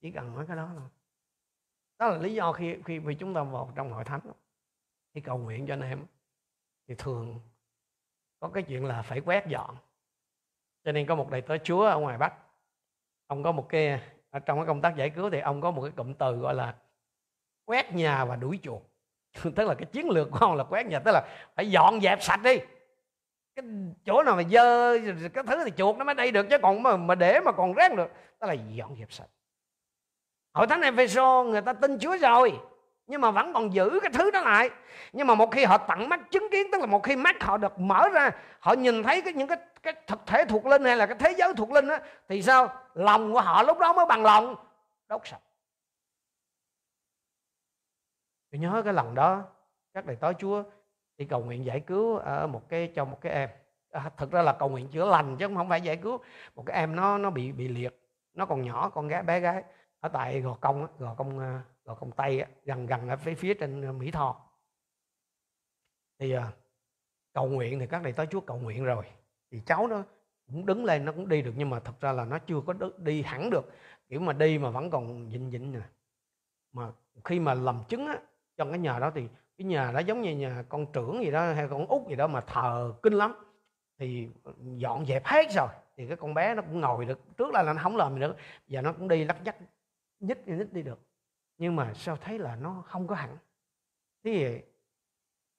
Chỉ 0.00 0.10
cần 0.10 0.34
nói 0.34 0.44
cái 0.48 0.56
đó 0.56 0.70
thôi. 0.78 0.88
Đó 1.98 2.08
là 2.08 2.18
lý 2.18 2.34
do 2.34 2.52
khi 2.52 2.76
khi 2.84 2.98
vì 2.98 3.14
chúng 3.14 3.34
ta 3.34 3.42
vào 3.42 3.72
trong 3.76 3.92
hội 3.92 4.04
thánh. 4.04 4.20
Khi 5.14 5.20
cầu 5.20 5.38
nguyện 5.38 5.66
cho 5.66 5.72
anh 5.72 5.80
em, 5.80 6.06
thì 6.88 6.94
thường 6.98 7.40
có 8.40 8.48
cái 8.48 8.62
chuyện 8.62 8.84
là 8.84 9.02
phải 9.02 9.20
quét 9.20 9.46
dọn. 9.46 9.76
Cho 10.84 10.92
nên 10.92 11.06
có 11.06 11.14
một 11.14 11.30
đầy 11.30 11.40
tớ 11.40 11.58
chúa 11.58 11.86
ở 11.86 11.98
ngoài 11.98 12.18
bắc. 12.18 12.34
Ông 13.26 13.42
có 13.42 13.52
một 13.52 13.66
cái, 13.68 14.00
ở 14.30 14.38
trong 14.38 14.58
cái 14.58 14.66
công 14.66 14.80
tác 14.80 14.96
giải 14.96 15.10
cứu 15.10 15.30
thì 15.30 15.40
ông 15.40 15.60
có 15.60 15.70
một 15.70 15.82
cái 15.82 15.90
cụm 15.96 16.14
từ 16.14 16.36
gọi 16.36 16.54
là 16.54 16.76
quét 17.64 17.94
nhà 17.94 18.24
và 18.24 18.36
đuổi 18.36 18.58
chuột. 18.62 18.82
Tức 19.56 19.68
là 19.68 19.74
cái 19.74 19.86
chiến 19.92 20.08
lược 20.08 20.30
của 20.30 20.38
ông 20.38 20.54
là 20.54 20.64
quét 20.64 20.86
nhà, 20.86 20.98
tức 20.98 21.12
là 21.12 21.48
phải 21.56 21.70
dọn 21.70 22.00
dẹp 22.00 22.22
sạch 22.22 22.40
đi 22.44 22.58
cái 23.62 23.70
chỗ 24.06 24.22
nào 24.22 24.36
mà 24.36 24.42
dơ 24.50 24.98
cái 25.34 25.44
thứ 25.46 25.64
thì 25.64 25.72
chuột 25.76 25.96
nó 25.96 26.04
mới 26.04 26.14
đây 26.14 26.30
được 26.30 26.46
chứ 26.50 26.58
còn 26.62 26.82
mà, 26.82 26.96
mà 26.96 27.14
để 27.14 27.40
mà 27.40 27.52
còn 27.52 27.72
rác 27.72 27.94
được 27.94 28.10
đó 28.40 28.46
là 28.46 28.52
dọn 28.52 28.96
dẹp 28.98 29.12
sạch. 29.12 29.28
Hội 30.52 30.66
thánh 30.66 30.80
Epheso 30.80 31.44
người 31.44 31.62
ta 31.62 31.72
tin 31.72 31.98
Chúa 31.98 32.18
rồi 32.18 32.60
nhưng 33.06 33.20
mà 33.20 33.30
vẫn 33.30 33.52
còn 33.52 33.74
giữ 33.74 33.98
cái 34.02 34.10
thứ 34.14 34.30
đó 34.30 34.40
lại. 34.40 34.70
Nhưng 35.12 35.26
mà 35.26 35.34
một 35.34 35.50
khi 35.52 35.64
họ 35.64 35.78
tận 35.78 36.08
mắt 36.08 36.20
chứng 36.30 36.48
kiến 36.50 36.66
tức 36.72 36.80
là 36.80 36.86
một 36.86 37.02
khi 37.02 37.16
mắt 37.16 37.42
họ 37.42 37.56
được 37.56 37.78
mở 37.78 38.08
ra 38.08 38.30
họ 38.60 38.72
nhìn 38.72 39.02
thấy 39.02 39.22
cái 39.22 39.32
những 39.32 39.48
cái 39.48 39.58
cái 39.82 39.94
thực 40.06 40.26
thể 40.26 40.44
thuộc 40.44 40.66
linh 40.66 40.84
hay 40.84 40.96
là 40.96 41.06
cái 41.06 41.16
thế 41.18 41.34
giới 41.38 41.54
thuộc 41.54 41.70
linh 41.70 41.88
á 41.88 42.00
thì 42.28 42.42
sao? 42.42 42.74
Lòng 42.94 43.32
của 43.32 43.40
họ 43.40 43.62
lúc 43.62 43.78
đó 43.78 43.92
mới 43.92 44.06
bằng 44.06 44.24
lòng 44.24 44.54
đốt 45.08 45.20
sạch. 45.24 45.40
Tôi 48.52 48.58
nhớ 48.58 48.82
cái 48.84 48.92
lần 48.92 49.14
đó 49.14 49.42
các 49.94 50.06
đầy 50.06 50.16
tớ 50.16 50.32
chúa 50.32 50.62
đi 51.18 51.24
cầu 51.24 51.44
nguyện 51.44 51.64
giải 51.64 51.80
cứu 51.80 52.16
ở 52.16 52.46
một 52.46 52.68
cái 52.68 52.92
cho 52.94 53.04
một 53.04 53.20
cái 53.20 53.32
em. 53.32 53.48
À, 53.90 54.10
thực 54.16 54.30
ra 54.30 54.42
là 54.42 54.52
cầu 54.52 54.68
nguyện 54.68 54.88
chữa 54.88 55.10
lành 55.10 55.36
chứ 55.36 55.48
không 55.56 55.68
phải 55.68 55.80
giải 55.80 55.96
cứu. 55.96 56.18
Một 56.54 56.62
cái 56.66 56.76
em 56.76 56.96
nó 56.96 57.18
nó 57.18 57.30
bị 57.30 57.52
bị 57.52 57.68
liệt. 57.68 58.00
Nó 58.34 58.46
còn 58.46 58.62
nhỏ 58.62 58.88
con 58.88 59.08
gái 59.08 59.22
bé 59.22 59.40
gái. 59.40 59.64
Ở 60.00 60.08
tại 60.08 60.40
gò 60.40 60.54
công 60.54 60.86
gò 60.98 61.14
công 61.14 61.38
à, 61.38 61.62
gò 61.84 61.94
công 61.94 62.12
tây 62.12 62.44
gần 62.64 62.86
gần 62.86 63.08
ở 63.08 63.16
phía 63.16 63.34
phía 63.34 63.54
trên 63.54 63.84
à, 63.84 63.92
mỹ 63.92 64.10
tho. 64.10 64.50
Thì 66.18 66.32
à, 66.32 66.52
cầu 67.32 67.48
nguyện 67.48 67.78
thì 67.78 67.86
các 67.86 68.00
thầy 68.02 68.12
tới 68.12 68.26
chúa 68.30 68.40
cầu 68.40 68.58
nguyện 68.58 68.84
rồi. 68.84 69.04
Thì 69.50 69.60
cháu 69.66 69.86
nó 69.86 70.02
cũng 70.46 70.66
đứng 70.66 70.84
lên 70.84 71.04
nó 71.04 71.12
cũng 71.12 71.28
đi 71.28 71.42
được. 71.42 71.52
Nhưng 71.56 71.70
mà 71.70 71.80
thật 71.80 72.00
ra 72.00 72.12
là 72.12 72.24
nó 72.24 72.38
chưa 72.38 72.60
có 72.66 72.74
đi 72.96 73.22
hẳn 73.22 73.50
được. 73.50 73.72
Kiểu 74.08 74.20
mà 74.20 74.32
đi 74.32 74.58
mà 74.58 74.70
vẫn 74.70 74.90
còn 74.90 75.30
dịnh 75.30 75.50
dịnh 75.50 75.72
nè. 75.72 75.80
Mà 76.72 76.92
khi 77.24 77.40
mà 77.40 77.54
làm 77.54 77.80
chứng 77.88 78.06
á 78.06 78.18
trong 78.56 78.70
cái 78.70 78.78
nhà 78.78 78.98
đó 78.98 79.10
thì 79.14 79.28
cái 79.58 79.64
nhà 79.64 79.92
đó 79.92 79.98
giống 79.98 80.22
như 80.22 80.36
nhà 80.36 80.64
con 80.68 80.86
trưởng 80.92 81.24
gì 81.24 81.30
đó 81.30 81.52
hay 81.52 81.68
con 81.68 81.86
út 81.86 82.08
gì 82.08 82.16
đó 82.16 82.26
mà 82.26 82.40
thờ 82.40 82.94
kinh 83.02 83.12
lắm. 83.12 83.34
Thì 83.98 84.28
dọn 84.76 85.06
dẹp 85.06 85.24
hết 85.24 85.52
rồi, 85.52 85.68
thì 85.96 86.06
cái 86.06 86.16
con 86.16 86.34
bé 86.34 86.54
nó 86.54 86.62
cũng 86.62 86.80
ngồi 86.80 87.04
được. 87.04 87.36
Trước 87.36 87.50
là 87.52 87.62
nó 87.62 87.74
không 87.82 87.96
làm 87.96 88.14
gì 88.14 88.20
nữa, 88.20 88.34
giờ 88.66 88.82
nó 88.82 88.92
cũng 88.92 89.08
đi 89.08 89.24
lắc 89.24 89.42
nhắc, 89.44 89.56
nhích 90.20 90.48
nhích 90.48 90.72
đi 90.72 90.82
được. 90.82 91.00
Nhưng 91.58 91.76
mà 91.76 91.94
sao 91.94 92.16
thấy 92.16 92.38
là 92.38 92.56
nó 92.56 92.82
không 92.86 93.06
có 93.06 93.14
hẳn? 93.14 93.36
Thì 94.24 94.60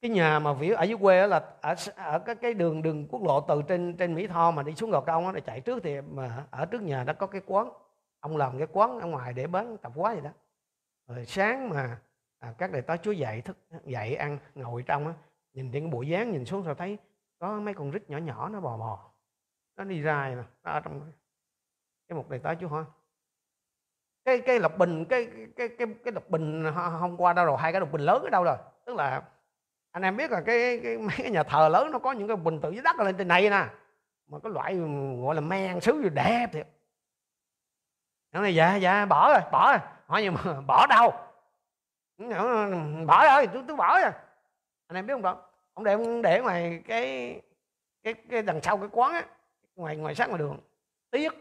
cái 0.02 0.12
nhà 0.12 0.40
mà 0.40 0.54
vỉa 0.54 0.74
ở 0.74 0.84
dưới 0.84 0.98
quê 1.02 1.28
là 1.28 1.54
ở 1.62 1.76
ở 1.96 2.20
cái 2.20 2.36
cái 2.36 2.54
đường 2.54 2.82
đường 2.82 3.08
quốc 3.08 3.24
lộ 3.24 3.42
từ 3.42 3.62
trên 3.68 3.98
trên 3.98 4.16
Mỹ 4.16 4.28
Tho 4.28 4.52
mà 4.52 4.64
đi 4.64 4.76
xuống 4.76 4.92
Gò 4.92 5.02
Công 5.02 5.34
nó 5.34 5.40
chạy 5.40 5.62
trước 5.62 5.84
thì 5.84 6.02
mà 6.02 6.46
ở 6.52 6.66
trước 6.66 6.82
nhà 6.82 7.04
nó 7.04 7.14
có 7.14 7.28
cái 7.28 7.42
quán. 7.46 7.70
Ông 8.20 8.38
làm 8.38 8.58
cái 8.58 8.68
quán 8.72 9.00
ở 9.00 9.08
ngoài 9.08 9.34
để 9.34 9.48
bán 9.48 9.78
tạp 9.78 9.92
hóa 9.96 10.14
vậy 10.14 10.22
đó. 10.22 10.32
Rồi 11.08 11.26
sáng 11.26 11.70
mà 11.70 12.00
à, 12.40 12.54
các 12.58 12.72
đệ 12.72 12.82
tớ 12.82 12.98
chúa 12.98 13.12
dạy 13.12 13.42
thức 13.42 13.58
dạy 13.86 14.16
ăn 14.16 14.38
ngồi 14.56 14.84
trong 14.84 15.08
á 15.08 15.14
nhìn 15.54 15.72
trên 15.72 15.84
cái 15.84 15.92
bụi 15.92 16.08
dáng 16.08 16.32
nhìn 16.32 16.46
xuống 16.46 16.64
rồi 16.64 16.76
thấy 16.76 16.98
có 17.40 17.60
mấy 17.60 17.74
con 17.74 17.92
rít 17.92 18.10
nhỏ 18.10 18.18
nhỏ 18.18 18.50
nó 18.50 18.60
bò 18.60 18.78
bò. 18.78 19.12
Nó 19.78 19.84
đi 19.84 20.02
ra 20.02 20.30
nè 20.30 20.44
nó 20.64 20.72
ở 20.72 20.80
trong 20.80 21.12
cái 22.08 22.16
một 22.16 22.30
đệ 22.30 22.38
tớ 22.38 22.56
chúa 22.56 22.68
hỏi 22.68 22.84
cái 24.26 24.40
cái 24.40 24.60
lộc 24.60 24.78
bình 24.78 25.06
cái 25.06 25.28
cái 25.56 25.68
cái 25.68 25.88
cái 26.04 26.14
lộc 26.14 26.30
bình 26.30 26.66
hôm 26.74 27.18
qua 27.18 27.34
đâu 27.34 27.46
rồi? 27.46 27.58
Hai 27.60 27.72
cái 27.72 27.82
lộc 27.82 27.92
bình 27.92 28.02
lớn 28.02 28.24
ở 28.24 28.30
đâu 28.30 28.44
rồi? 28.44 28.58
Tức 28.86 28.96
là 28.96 29.22
anh 29.92 30.04
em 30.04 30.18
biết 30.18 30.32
là 30.32 30.42
cái, 30.42 30.80
cái 30.84 30.98
mấy 31.08 31.16
cái 31.18 31.32
nhà 31.32 31.44
thờ 31.44 31.70
lớn 31.70 31.92
nó 31.92 32.00
có 32.00 32.12
những 32.12 32.28
cái 32.28 32.38
bình 32.38 32.62
tự 32.62 32.72
dưới 32.72 32.82
đất 32.82 33.00
lên 33.00 33.18
trên 33.18 33.28
này 33.28 33.50
nè. 33.50 33.66
Mà 34.28 34.40
cái 34.44 34.52
loại 34.52 34.76
gọi 35.22 35.36
là 35.36 35.42
men 35.42 35.82
xứ 35.82 36.02
gì 36.04 36.10
đẹp 36.10 36.48
thiệt. 36.52 36.68
Nó 38.32 38.42
này 38.42 38.56
dạ 38.56 38.76
dạ 38.76 39.06
bỏ 39.06 39.30
rồi 39.34 39.52
bỏ 39.52 39.72
rồi. 39.72 39.80
Hỏi 40.06 40.24
nhưng 40.24 40.34
mà 40.34 40.62
bỏ 40.68 40.88
đâu? 40.90 41.29
Bỏ 43.08 43.26
rồi 43.36 43.48
tôi 43.54 43.64
tôi 43.68 43.78
bỏ 43.78 44.00
rồi 44.00 44.12
anh 44.88 44.96
em 44.96 45.08
biết 45.08 45.14
không 45.14 45.22
đó? 45.22 45.46
Ông 45.74 45.84
để 45.84 45.94
ông 45.94 46.22
để 46.22 46.42
ngoài 46.42 46.84
cái 46.86 47.42
cái 48.04 48.14
cái 48.14 48.42
đằng 48.42 48.62
sau 48.62 48.78
cái 48.78 48.90
quán 48.92 49.14
á, 49.14 49.26
ngoài 49.76 49.98
ngoài 49.98 50.16
sát 50.16 50.28
ngoài 50.28 50.40
đường. 50.40 50.60
Tiếc. 51.12 51.34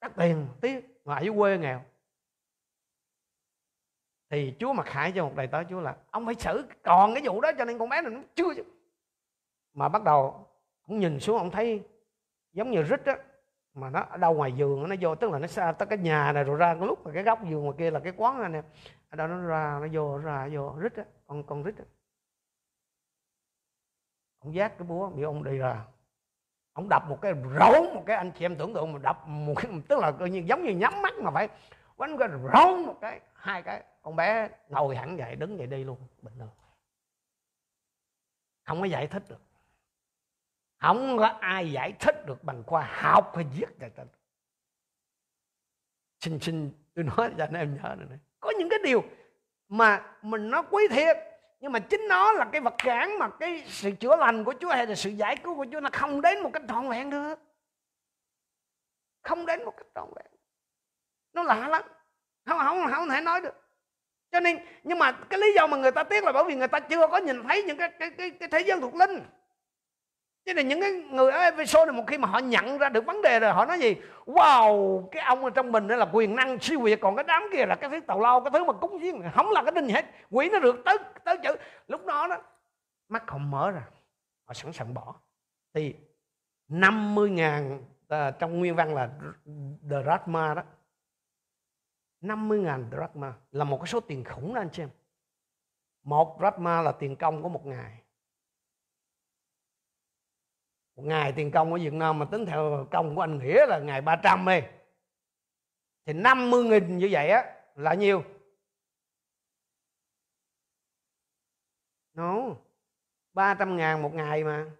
Đắt 0.00 0.12
tiền, 0.16 0.46
tiếc. 0.60 1.00
Ngoài 1.04 1.24
dưới 1.24 1.34
quê 1.36 1.58
nghèo. 1.58 1.84
Thì 4.30 4.54
chúa 4.58 4.72
mặc 4.72 4.88
hại 4.88 5.12
cho 5.14 5.24
một 5.24 5.36
đầy 5.36 5.46
tớ 5.46 5.64
chúa 5.70 5.80
là, 5.80 5.96
ông 6.10 6.26
phải 6.26 6.34
xử 6.34 6.66
còn 6.82 7.14
cái 7.14 7.22
vụ 7.26 7.40
đó 7.40 7.50
cho 7.58 7.64
nên 7.64 7.78
con 7.78 7.88
bé 7.88 8.02
này 8.02 8.10
nó 8.10 8.20
chưa 8.34 8.54
chứ. 8.56 8.64
Mà 9.74 9.88
bắt 9.88 10.02
đầu, 10.02 10.46
ông 10.82 10.98
nhìn 10.98 11.20
xuống, 11.20 11.38
ông 11.38 11.50
thấy 11.50 11.82
giống 12.52 12.70
như 12.70 12.82
rít 12.82 13.04
á 13.04 13.16
mà 13.80 13.90
nó 13.90 14.00
ở 14.00 14.16
đâu 14.16 14.34
ngoài 14.34 14.52
giường 14.52 14.88
nó 14.88 14.96
vô, 15.00 15.14
tức 15.14 15.30
là 15.30 15.38
nó 15.38 15.46
xa 15.46 15.72
tới 15.72 15.86
cái 15.86 15.98
nhà 15.98 16.32
này 16.32 16.44
rồi 16.44 16.56
ra 16.56 16.74
cái 16.74 16.86
lúc 16.86 17.06
mà 17.06 17.10
cái 17.14 17.22
góc 17.22 17.38
giường 17.44 17.62
ngoài 17.62 17.74
kia 17.78 17.90
là 17.90 18.00
cái 18.00 18.12
quán 18.16 18.42
anh 18.42 18.52
em 18.52 18.64
ở 19.10 19.16
đâu 19.16 19.26
nó 19.28 19.46
ra, 19.46 19.78
nó 19.80 19.86
vô 19.92 20.18
ra, 20.18 20.48
vô, 20.52 20.74
rít 20.78 20.96
á, 20.96 21.04
con 21.26 21.42
con 21.42 21.62
rít 21.62 21.78
á. 21.78 21.84
Ông 24.38 24.54
giác 24.54 24.78
cái 24.78 24.88
búa 24.88 25.10
bị 25.10 25.22
ông 25.22 25.44
đi 25.44 25.58
ra. 25.58 25.84
Ông 26.72 26.88
đập 26.88 27.02
một 27.08 27.18
cái 27.22 27.32
rống 27.34 27.94
một 27.94 28.02
cái, 28.06 28.16
anh 28.16 28.32
chị 28.38 28.44
em 28.44 28.56
tưởng 28.56 28.74
tượng 28.74 28.92
mà 28.92 28.98
đập 28.98 29.28
một 29.28 29.54
cái, 29.56 29.72
tức 29.88 29.98
là 29.98 30.12
coi 30.12 30.30
như 30.30 30.42
giống 30.46 30.62
như 30.62 30.70
nhắm 30.70 31.02
mắt 31.02 31.14
mà 31.22 31.30
phải 31.30 31.48
quánh 31.96 32.18
cái 32.18 32.28
rống 32.28 32.86
một 32.86 32.96
cái, 33.00 33.20
hai 33.34 33.62
cái. 33.62 33.84
Con 34.02 34.16
bé 34.16 34.48
ngồi 34.68 34.96
hẳn 34.96 35.18
dậy, 35.18 35.36
đứng 35.36 35.58
dậy 35.58 35.66
đi 35.66 35.84
luôn, 35.84 35.98
bình 36.22 36.34
thường. 36.38 36.50
Không 38.64 38.80
có 38.80 38.86
giải 38.86 39.06
thích 39.06 39.22
được 39.28 39.40
không 40.78 41.18
có 41.18 41.26
ai 41.40 41.72
giải 41.72 41.92
thích 42.00 42.26
được 42.26 42.44
bằng 42.44 42.62
khoa 42.66 42.88
học 42.92 43.36
hay 43.36 43.44
viết 43.56 43.80
ra 43.80 43.88
tên 43.96 44.06
xin 46.20 46.38
xin 46.40 46.70
tôi 46.94 47.04
nói 47.04 47.30
cho 47.38 47.44
anh 47.44 47.54
em 47.54 47.74
nhớ 47.74 47.94
này 47.94 48.06
này. 48.08 48.18
có 48.40 48.52
những 48.58 48.68
cái 48.68 48.78
điều 48.84 49.04
mà 49.68 50.16
mình 50.22 50.50
nó 50.50 50.62
quý 50.62 50.88
thiệt 50.90 51.16
nhưng 51.60 51.72
mà 51.72 51.78
chính 51.78 52.08
nó 52.08 52.32
là 52.32 52.44
cái 52.52 52.60
vật 52.60 52.74
cản 52.78 53.18
mà 53.18 53.28
cái 53.40 53.64
sự 53.66 53.90
chữa 53.90 54.16
lành 54.16 54.44
của 54.44 54.54
Chúa 54.60 54.68
hay 54.68 54.86
là 54.86 54.94
sự 54.94 55.10
giải 55.10 55.36
cứu 55.36 55.56
của 55.56 55.66
Chúa 55.72 55.80
nó 55.80 55.90
không 55.92 56.20
đến 56.20 56.42
một 56.42 56.50
cách 56.52 56.62
trọn 56.68 56.88
vẹn 56.88 57.10
được. 57.10 57.38
Không 59.22 59.46
đến 59.46 59.64
một 59.64 59.74
cách 59.76 59.86
trọn 59.94 60.08
vẹn. 60.16 60.26
Nó 61.32 61.42
lạ 61.42 61.68
lắm. 61.68 61.82
Không 62.46 62.58
không 62.58 62.92
không 62.92 63.08
thể 63.08 63.20
nói 63.20 63.40
được. 63.40 63.54
Cho 64.30 64.40
nên 64.40 64.58
nhưng 64.84 64.98
mà 64.98 65.12
cái 65.12 65.40
lý 65.40 65.46
do 65.56 65.66
mà 65.66 65.76
người 65.76 65.90
ta 65.90 66.04
tiếc 66.04 66.24
là 66.24 66.32
bởi 66.32 66.44
vì 66.44 66.54
người 66.54 66.68
ta 66.68 66.80
chưa 66.80 67.08
có 67.08 67.18
nhìn 67.18 67.42
thấy 67.42 67.62
những 67.62 67.76
cái 67.76 67.90
cái 67.98 68.10
cái, 68.10 68.30
cái 68.30 68.48
thế 68.48 68.60
giới 68.60 68.80
thuộc 68.80 68.94
linh 68.94 69.24
cho 70.48 70.54
là 70.54 70.62
những 70.62 70.80
cái 70.80 70.92
người 70.92 71.32
ở 71.32 71.38
Ephesos 71.38 71.86
này 71.86 71.96
một 71.96 72.04
khi 72.06 72.18
mà 72.18 72.28
họ 72.28 72.38
nhận 72.38 72.78
ra 72.78 72.88
được 72.88 73.06
vấn 73.06 73.22
đề 73.22 73.40
rồi 73.40 73.52
họ 73.52 73.64
nói 73.64 73.78
gì? 73.78 73.96
Wow 74.26 75.06
cái 75.06 75.22
ông 75.22 75.44
ở 75.44 75.50
trong 75.50 75.72
mình 75.72 75.86
đó 75.86 75.96
là 75.96 76.06
quyền 76.12 76.36
năng 76.36 76.58
siêu 76.58 76.80
việt 76.80 77.00
còn 77.00 77.16
cái 77.16 77.24
đám 77.28 77.42
kia 77.52 77.66
là 77.66 77.74
cái 77.74 77.90
thứ 77.90 78.00
tàu 78.00 78.20
lao 78.20 78.40
cái 78.40 78.50
thứ 78.50 78.64
mà 78.64 78.72
cúng 78.72 79.00
duyên 79.00 79.22
không 79.34 79.50
là 79.50 79.62
cái 79.62 79.72
đinh 79.74 79.88
hết. 79.88 80.04
Quỷ 80.30 80.48
nó 80.52 80.58
được 80.58 80.76
tới 80.84 80.98
tới 81.24 81.36
chữ. 81.42 81.56
Lúc 81.88 82.06
đó 82.06 82.26
đó 82.26 82.36
mắt 83.08 83.30
họ 83.30 83.38
mở 83.38 83.70
ra 83.70 83.82
họ 84.44 84.54
sẵn 84.54 84.72
sàng 84.72 84.94
bỏ. 84.94 85.14
Thì 85.74 85.94
50 86.68 87.30
ngàn 87.30 87.84
à, 88.08 88.30
trong 88.30 88.58
nguyên 88.58 88.74
văn 88.74 88.94
là 88.94 89.10
drachma 90.04 90.54
đó. 90.54 90.62
50 92.20 92.58
ngàn 92.58 92.90
drachma 92.90 93.32
là 93.50 93.64
một 93.64 93.78
cái 93.78 93.86
số 93.86 94.00
tiền 94.00 94.24
khủng 94.24 94.54
đó 94.54 94.60
anh 94.60 94.70
chị 94.72 94.82
em. 94.82 94.90
Một 96.02 96.36
drachma 96.40 96.82
là 96.82 96.92
tiền 96.92 97.16
công 97.16 97.42
của 97.42 97.48
một 97.48 97.66
ngày 97.66 98.02
một 100.98 101.04
ngày 101.06 101.32
tiền 101.36 101.50
công 101.50 101.72
ở 101.72 101.78
Việt 101.78 101.92
Nam 101.92 102.18
mà 102.18 102.24
tính 102.24 102.46
theo 102.46 102.86
công 102.90 103.14
của 103.14 103.20
anh 103.20 103.38
Nghĩa 103.38 103.66
là 103.66 103.78
ngày 103.78 104.00
300 104.00 104.46
đi. 104.46 104.60
Thì 106.06 106.12
50 106.12 106.64
nghìn 106.64 106.98
như 106.98 107.08
vậy 107.10 107.30
á 107.30 107.54
là 107.74 107.94
nhiêu? 107.94 108.24
No 112.14 112.36
300 113.32 113.76
ngàn 113.76 114.02
một 114.02 114.14
ngày 114.14 114.44
mà. 114.44 114.70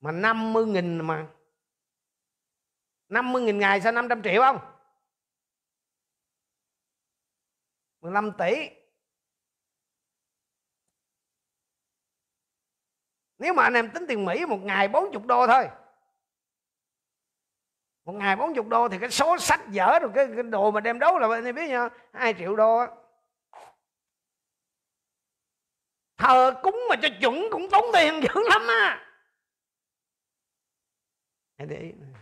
Mà 0.00 0.12
50 0.12 0.66
nghìn 0.66 1.06
mà. 1.06 1.26
50 3.08 3.42
nghìn 3.42 3.58
ngày 3.58 3.80
sao 3.80 3.92
500 3.92 4.22
triệu 4.22 4.42
không? 4.42 4.58
15 8.00 8.32
tỷ. 8.38 8.70
Nếu 13.46 13.54
mà 13.54 13.62
anh 13.62 13.74
em 13.74 13.90
tính 13.90 14.04
tiền 14.08 14.24
Mỹ 14.24 14.46
một 14.46 14.60
ngày 14.62 14.88
40 14.88 15.22
đô 15.26 15.46
thôi. 15.46 15.68
Một 18.04 18.12
ngày 18.12 18.36
40 18.36 18.64
đô 18.68 18.88
thì 18.88 18.98
cái 18.98 19.10
số 19.10 19.38
sách 19.38 19.60
dở 19.70 19.98
rồi 19.98 20.10
cái, 20.14 20.26
cái 20.34 20.42
đồ 20.42 20.70
mà 20.70 20.80
đem 20.80 20.98
đấu 20.98 21.18
là 21.18 21.28
anh 21.36 21.44
em 21.44 21.54
biết 21.54 21.68
nha 21.68 21.88
2 22.12 22.34
triệu 22.38 22.56
đô 22.56 22.76
á. 22.76 22.86
Thờ 26.16 26.60
cúng 26.62 26.80
mà 26.88 26.96
cho 27.02 27.08
chuẩn 27.20 27.48
cũng 27.50 27.70
tốn 27.70 27.84
tiền 27.92 28.20
dữ 28.22 28.48
lắm 28.50 28.62
á. 28.68 29.06
Hãy 31.58 31.66
để 31.66 31.76
ý 31.76 31.92
này 31.92 32.15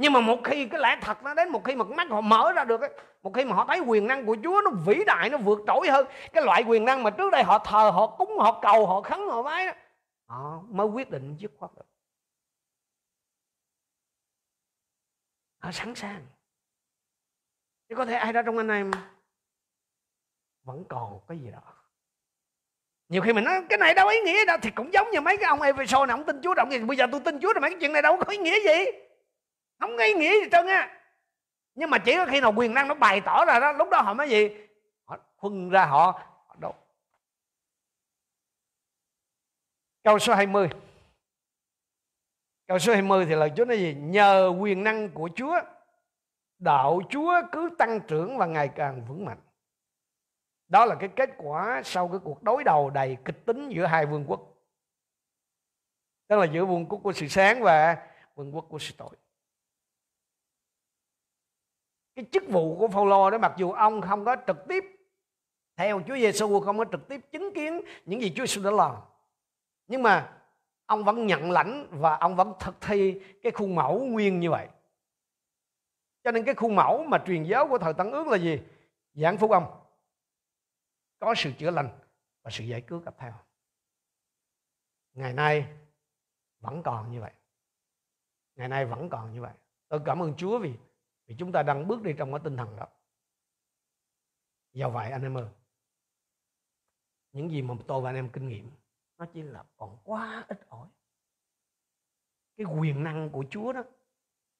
nhưng 0.00 0.12
mà 0.12 0.20
một 0.20 0.38
khi 0.44 0.66
cái 0.66 0.80
lẽ 0.80 0.98
thật 1.00 1.22
nó 1.22 1.34
đến 1.34 1.48
một 1.48 1.64
khi 1.64 1.74
mà 1.74 1.84
mắt 1.84 2.08
họ 2.10 2.20
mở 2.20 2.52
ra 2.52 2.64
được 2.64 2.80
ấy, 2.80 2.90
một 3.22 3.34
khi 3.34 3.44
mà 3.44 3.56
họ 3.56 3.64
thấy 3.68 3.80
quyền 3.80 4.06
năng 4.06 4.26
của 4.26 4.36
Chúa 4.44 4.60
nó 4.64 4.70
vĩ 4.86 5.04
đại 5.06 5.30
nó 5.30 5.38
vượt 5.38 5.58
trội 5.66 5.88
hơn 5.88 6.06
cái 6.32 6.44
loại 6.44 6.62
quyền 6.66 6.84
năng 6.84 7.02
mà 7.02 7.10
trước 7.10 7.32
đây 7.32 7.42
họ 7.42 7.58
thờ 7.58 7.90
họ 7.94 8.06
cúng 8.06 8.38
họ 8.38 8.60
cầu 8.62 8.86
họ 8.86 9.00
khấn 9.00 9.20
họ 9.28 9.42
vái 9.42 9.66
đó 9.66 9.72
họ 10.26 10.62
mới 10.68 10.86
quyết 10.86 11.10
định 11.10 11.36
dứt 11.38 11.52
khoát 11.58 11.70
được. 11.76 11.84
Họ 15.58 15.72
sẵn 15.72 15.94
sàng. 15.94 16.26
Chứ 17.88 17.94
có 17.94 18.04
thể 18.04 18.14
ai 18.14 18.32
đó 18.32 18.42
trong 18.46 18.56
anh 18.56 18.68
em 18.68 18.90
vẫn 20.62 20.84
còn 20.88 21.20
cái 21.28 21.38
gì 21.38 21.50
đó. 21.50 21.62
Nhiều 23.08 23.22
khi 23.22 23.32
mình 23.32 23.44
nói 23.44 23.64
cái 23.68 23.78
này 23.78 23.94
đâu 23.94 24.08
ý 24.08 24.20
nghĩa 24.20 24.44
đâu. 24.44 24.58
Thì 24.62 24.70
cũng 24.70 24.92
giống 24.92 25.10
như 25.10 25.20
mấy 25.20 25.36
cái 25.36 25.46
ông 25.48 25.60
Efeso 25.60 26.06
này 26.06 26.16
ông 26.16 26.26
tin 26.26 26.40
Chúa 26.42 26.54
động 26.54 26.70
gì 26.70 26.78
bây 26.78 26.96
giờ 26.96 27.06
tôi 27.12 27.20
tin 27.24 27.40
Chúa 27.40 27.52
rồi 27.52 27.60
mấy 27.60 27.70
cái 27.70 27.78
chuyện 27.80 27.92
này 27.92 28.02
đâu 28.02 28.16
có 28.16 28.32
ý 28.32 28.38
nghĩa 28.38 28.60
gì 28.64 29.09
không 29.80 29.96
có 29.96 30.04
ý 30.04 30.12
nghĩa 30.14 30.30
gì 30.30 30.48
trơn 30.52 30.66
á. 30.66 31.00
Nhưng 31.74 31.90
mà 31.90 31.98
chỉ 31.98 32.16
có 32.16 32.26
khi 32.26 32.40
nào 32.40 32.52
quyền 32.56 32.74
năng 32.74 32.88
nó 32.88 32.94
bày 32.94 33.20
tỏ 33.20 33.44
ra 33.44 33.60
đó 33.60 33.72
lúc 33.72 33.88
đó 33.90 34.00
họ 34.00 34.14
mới 34.14 34.30
gì? 34.30 34.50
Họ 35.04 35.18
khuân 35.36 35.70
ra 35.70 35.84
họ, 35.84 36.20
họ 36.46 36.56
đâu 36.58 36.74
câu 40.04 40.18
số 40.18 40.34
20 40.34 40.68
câu 42.66 42.78
số 42.78 42.92
20 42.92 43.26
thì 43.26 43.34
lời 43.34 43.52
Chúa 43.56 43.64
nói 43.64 43.78
gì? 43.78 43.94
Nhờ 43.94 44.54
quyền 44.58 44.84
năng 44.84 45.10
của 45.10 45.30
Chúa 45.36 45.60
đạo 46.58 47.00
Chúa 47.10 47.42
cứ 47.52 47.70
tăng 47.78 48.00
trưởng 48.00 48.38
và 48.38 48.46
ngày 48.46 48.68
càng 48.68 49.04
vững 49.08 49.24
mạnh. 49.24 49.40
Đó 50.68 50.84
là 50.84 50.94
cái 51.00 51.08
kết 51.16 51.30
quả 51.36 51.82
sau 51.84 52.08
cái 52.08 52.18
cuộc 52.24 52.42
đối 52.42 52.64
đầu 52.64 52.90
đầy 52.90 53.16
kịch 53.24 53.46
tính 53.46 53.68
giữa 53.68 53.86
hai 53.86 54.06
vương 54.06 54.24
quốc. 54.28 54.40
Tức 56.28 56.36
là 56.36 56.44
giữa 56.44 56.64
vương 56.64 56.86
quốc 56.86 57.00
của 57.02 57.12
sự 57.12 57.28
sáng 57.28 57.62
và 57.62 57.96
vương 58.34 58.54
quốc 58.54 58.66
của 58.68 58.78
sự 58.78 58.94
tội 58.98 59.10
cái 62.20 62.28
chức 62.32 62.42
vụ 62.48 62.78
của 62.78 62.88
Phaolô 62.88 63.30
đó, 63.30 63.38
mặc 63.38 63.52
dù 63.56 63.72
ông 63.72 64.00
không 64.00 64.24
có 64.24 64.36
trực 64.46 64.56
tiếp, 64.68 64.84
theo 65.76 66.00
Chúa 66.06 66.16
Giêsu 66.16 66.60
không 66.60 66.78
có 66.78 66.84
trực 66.92 67.08
tiếp 67.08 67.20
chứng 67.32 67.54
kiến 67.54 67.80
những 68.04 68.20
gì 68.20 68.32
Chúa 68.36 68.46
Giêsu 68.46 68.62
đã 68.62 68.70
làm, 68.70 68.96
nhưng 69.86 70.02
mà 70.02 70.36
ông 70.86 71.04
vẫn 71.04 71.26
nhận 71.26 71.50
lãnh 71.50 71.86
và 71.90 72.16
ông 72.16 72.36
vẫn 72.36 72.52
thực 72.60 72.80
thi 72.80 73.20
cái 73.42 73.52
khuôn 73.52 73.74
mẫu 73.74 74.04
nguyên 74.04 74.40
như 74.40 74.50
vậy. 74.50 74.68
Cho 76.24 76.30
nên 76.30 76.44
cái 76.44 76.54
khuôn 76.54 76.74
mẫu 76.74 77.04
mà 77.04 77.22
truyền 77.26 77.44
giáo 77.44 77.68
của 77.68 77.78
thời 77.78 77.94
Tân 77.94 78.10
ước 78.10 78.26
là 78.26 78.36
gì? 78.36 78.60
Giảng 79.14 79.38
phúc 79.38 79.50
âm. 79.50 79.64
Có 81.18 81.34
sự 81.36 81.52
chữa 81.58 81.70
lành 81.70 81.88
và 82.42 82.50
sự 82.50 82.64
giải 82.64 82.80
cứu 82.80 82.98
gặp 82.98 83.14
theo. 83.18 83.32
Ngày 85.12 85.32
nay 85.32 85.66
vẫn 86.58 86.82
còn 86.82 87.12
như 87.12 87.20
vậy. 87.20 87.32
Ngày 88.54 88.68
nay 88.68 88.84
vẫn 88.84 89.08
còn 89.08 89.32
như 89.32 89.42
vậy. 89.42 89.52
Tôi 89.88 90.00
cảm 90.04 90.22
ơn 90.22 90.34
Chúa 90.36 90.58
vì 90.58 90.72
vì 91.30 91.36
chúng 91.38 91.52
ta 91.52 91.62
đang 91.62 91.88
bước 91.88 92.02
đi 92.02 92.12
trong 92.18 92.32
cái 92.32 92.40
tinh 92.44 92.56
thần 92.56 92.76
đó. 92.76 92.86
Do 94.72 94.88
vậy, 94.88 95.10
anh 95.10 95.22
em 95.22 95.36
ơi, 95.36 95.48
những 97.32 97.50
gì 97.50 97.62
mà 97.62 97.74
tôi 97.86 98.00
và 98.00 98.10
anh 98.10 98.16
em 98.16 98.30
kinh 98.32 98.48
nghiệm, 98.48 98.70
nó 99.18 99.26
chỉ 99.32 99.42
là 99.42 99.64
còn 99.76 99.98
quá 100.04 100.44
ít 100.48 100.68
ỏi. 100.68 100.88
Cái 102.56 102.66
quyền 102.66 103.04
năng 103.04 103.30
của 103.30 103.44
Chúa 103.50 103.72
đó, 103.72 103.82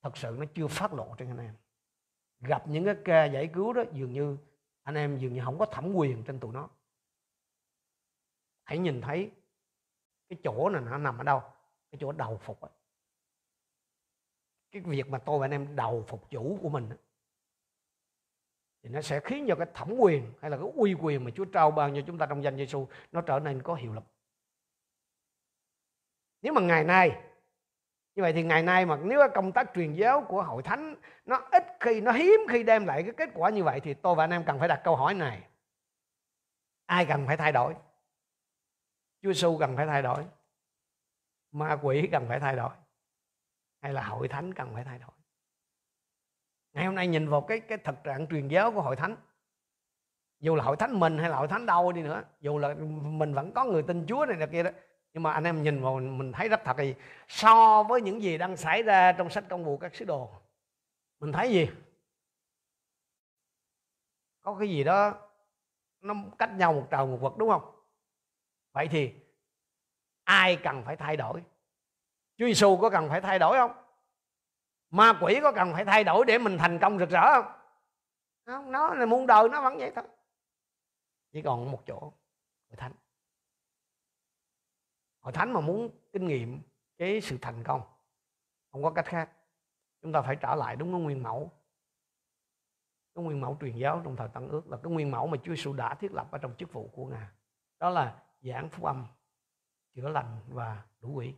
thật 0.02 0.16
sự 0.16 0.36
nó 0.38 0.44
chưa 0.54 0.66
phát 0.66 0.92
lộ 0.92 1.14
trên 1.18 1.28
anh 1.28 1.38
em. 1.38 1.54
Gặp 2.40 2.68
những 2.68 2.84
cái 2.84 2.96
ca 3.04 3.24
giải 3.24 3.50
cứu 3.54 3.72
đó, 3.72 3.82
dường 3.92 4.12
như 4.12 4.38
anh 4.82 4.94
em 4.94 5.18
dường 5.18 5.34
như 5.34 5.42
không 5.44 5.58
có 5.58 5.66
thẩm 5.66 5.94
quyền 5.94 6.24
trên 6.24 6.40
tụi 6.40 6.52
nó. 6.52 6.68
Hãy 8.64 8.78
nhìn 8.78 9.00
thấy 9.00 9.30
cái 10.28 10.38
chỗ 10.44 10.68
này 10.68 10.82
nó 10.82 10.98
nằm 10.98 11.18
ở 11.18 11.24
đâu? 11.24 11.40
Cái 11.90 11.98
chỗ 12.00 12.12
đầu 12.12 12.38
phục 12.38 12.60
ấy 12.60 12.72
cái 14.72 14.82
việc 14.82 15.08
mà 15.08 15.18
tôi 15.18 15.38
và 15.38 15.44
anh 15.44 15.50
em 15.50 15.76
đầu 15.76 16.04
phục 16.08 16.30
chủ 16.30 16.58
của 16.62 16.68
mình 16.68 16.88
thì 18.82 18.88
nó 18.88 19.00
sẽ 19.00 19.20
khiến 19.20 19.46
cho 19.48 19.54
cái 19.54 19.66
thẩm 19.74 19.92
quyền 19.98 20.32
hay 20.40 20.50
là 20.50 20.56
cái 20.56 20.66
uy 20.74 20.94
quyền 20.94 21.24
mà 21.24 21.30
Chúa 21.34 21.44
trao 21.44 21.70
ban 21.70 21.94
cho 21.94 22.00
chúng 22.06 22.18
ta 22.18 22.26
trong 22.26 22.42
danh 22.42 22.56
Giêsu 22.56 22.88
nó 23.12 23.20
trở 23.20 23.38
nên 23.38 23.62
có 23.62 23.74
hiệu 23.74 23.92
lực. 23.92 24.04
Nếu 26.42 26.52
mà 26.52 26.60
ngày 26.60 26.84
nay, 26.84 27.22
như 28.14 28.22
vậy 28.22 28.32
thì 28.32 28.42
ngày 28.42 28.62
nay 28.62 28.86
mà 28.86 28.96
nếu 28.96 29.20
công 29.34 29.52
tác 29.52 29.70
truyền 29.74 29.94
giáo 29.94 30.24
của 30.28 30.42
hội 30.42 30.62
thánh 30.62 30.94
nó 31.24 31.48
ít 31.50 31.64
khi, 31.80 32.00
nó 32.00 32.12
hiếm 32.12 32.40
khi 32.48 32.62
đem 32.62 32.86
lại 32.86 33.02
cái 33.02 33.12
kết 33.16 33.30
quả 33.34 33.50
như 33.50 33.64
vậy 33.64 33.80
thì 33.80 33.94
tôi 33.94 34.14
và 34.14 34.24
anh 34.24 34.30
em 34.30 34.44
cần 34.44 34.58
phải 34.58 34.68
đặt 34.68 34.80
câu 34.84 34.96
hỏi 34.96 35.14
này. 35.14 35.48
Ai 36.86 37.06
cần 37.06 37.26
phải 37.26 37.36
thay 37.36 37.52
đổi? 37.52 37.74
Chúa 39.22 39.32
Giêsu 39.32 39.58
cần 39.58 39.76
phải 39.76 39.86
thay 39.86 40.02
đổi. 40.02 40.24
Ma 41.52 41.78
quỷ 41.82 42.08
cần 42.12 42.24
phải 42.28 42.40
thay 42.40 42.56
đổi 42.56 42.70
hay 43.80 43.92
là 43.92 44.04
hội 44.04 44.28
thánh 44.28 44.54
cần 44.54 44.74
phải 44.74 44.84
thay 44.84 44.98
đổi? 44.98 45.10
Ngày 46.72 46.84
hôm 46.84 46.94
nay 46.94 47.06
nhìn 47.06 47.28
vào 47.28 47.40
cái 47.40 47.60
cái 47.60 47.78
thực 47.78 47.94
trạng 48.04 48.26
truyền 48.26 48.48
giáo 48.48 48.72
của 48.72 48.82
hội 48.82 48.96
thánh, 48.96 49.16
dù 50.40 50.56
là 50.56 50.64
hội 50.64 50.76
thánh 50.76 51.00
mình 51.00 51.18
hay 51.18 51.30
là 51.30 51.36
hội 51.36 51.48
thánh 51.48 51.66
đâu 51.66 51.92
đi 51.92 52.02
nữa, 52.02 52.22
dù 52.40 52.58
là 52.58 52.74
mình 53.02 53.34
vẫn 53.34 53.52
có 53.52 53.64
người 53.64 53.82
tin 53.82 54.06
Chúa 54.06 54.26
này 54.26 54.36
là 54.36 54.46
kia 54.46 54.62
đó, 54.62 54.70
nhưng 55.12 55.22
mà 55.22 55.32
anh 55.32 55.44
em 55.44 55.62
nhìn 55.62 55.82
vào 55.82 55.98
mình 55.98 56.32
thấy 56.32 56.48
rất 56.48 56.60
thật 56.64 56.78
là 56.78 56.84
so 57.28 57.82
với 57.82 58.00
những 58.00 58.22
gì 58.22 58.38
đang 58.38 58.56
xảy 58.56 58.82
ra 58.82 59.12
trong 59.12 59.30
sách 59.30 59.44
công 59.48 59.64
vụ 59.64 59.78
các 59.78 59.94
sứ 59.94 60.04
đồ, 60.04 60.30
mình 61.20 61.32
thấy 61.32 61.50
gì? 61.50 61.68
Có 64.40 64.56
cái 64.58 64.68
gì 64.68 64.84
đó 64.84 65.28
nó 66.00 66.14
cách 66.38 66.50
nhau 66.56 66.72
một 66.72 66.86
trời 66.90 67.06
một 67.06 67.16
vực, 67.20 67.32
đúng 67.38 67.50
không? 67.50 67.74
Vậy 68.72 68.88
thì 68.90 69.14
ai 70.24 70.56
cần 70.62 70.82
phải 70.84 70.96
thay 70.96 71.16
đổi? 71.16 71.42
Chúa 72.40 72.46
Giêsu 72.46 72.78
có 72.80 72.90
cần 72.90 73.08
phải 73.08 73.20
thay 73.20 73.38
đổi 73.38 73.56
không? 73.56 73.84
Ma 74.90 75.18
quỷ 75.20 75.40
có 75.42 75.52
cần 75.52 75.72
phải 75.72 75.84
thay 75.84 76.04
đổi 76.04 76.24
để 76.26 76.38
mình 76.38 76.58
thành 76.58 76.78
công 76.78 76.98
rực 76.98 77.10
rỡ 77.10 77.32
không? 77.32 77.52
Không, 78.46 78.72
nó 78.72 78.94
là 78.94 79.06
muôn 79.06 79.26
đời 79.26 79.48
nó 79.48 79.62
vẫn 79.62 79.78
vậy 79.78 79.92
thôi. 79.94 80.04
Chỉ 81.32 81.42
còn 81.42 81.70
một 81.70 81.82
chỗ, 81.86 82.00
hội 82.68 82.76
thánh. 82.76 82.92
Hội 85.20 85.32
thánh 85.32 85.52
mà 85.52 85.60
muốn 85.60 85.90
kinh 86.12 86.26
nghiệm 86.26 86.60
cái 86.98 87.20
sự 87.20 87.38
thành 87.42 87.64
công, 87.64 87.82
không 88.72 88.82
có 88.82 88.90
cách 88.90 89.06
khác. 89.06 89.30
Chúng 90.02 90.12
ta 90.12 90.22
phải 90.22 90.36
trở 90.36 90.54
lại 90.54 90.76
đúng 90.76 90.92
cái 90.92 91.00
nguyên 91.00 91.22
mẫu. 91.22 91.50
Cái 93.14 93.24
nguyên 93.24 93.40
mẫu 93.40 93.56
truyền 93.60 93.76
giáo 93.76 94.00
trong 94.04 94.16
thời 94.16 94.28
Tân 94.28 94.48
ước 94.48 94.66
là 94.66 94.76
cái 94.82 94.92
nguyên 94.92 95.10
mẫu 95.10 95.26
mà 95.26 95.36
Chúa 95.42 95.54
Giêsu 95.54 95.72
đã 95.72 95.94
thiết 95.94 96.12
lập 96.12 96.28
ở 96.30 96.38
trong 96.38 96.54
chức 96.58 96.72
vụ 96.72 96.90
của 96.92 97.06
ngài. 97.06 97.28
Đó 97.78 97.90
là 97.90 98.22
giảng 98.40 98.68
phúc 98.68 98.84
âm, 98.84 99.06
chữa 99.94 100.08
lành 100.08 100.40
và 100.48 100.82
đủ 101.00 101.12
quỷ 101.12 101.34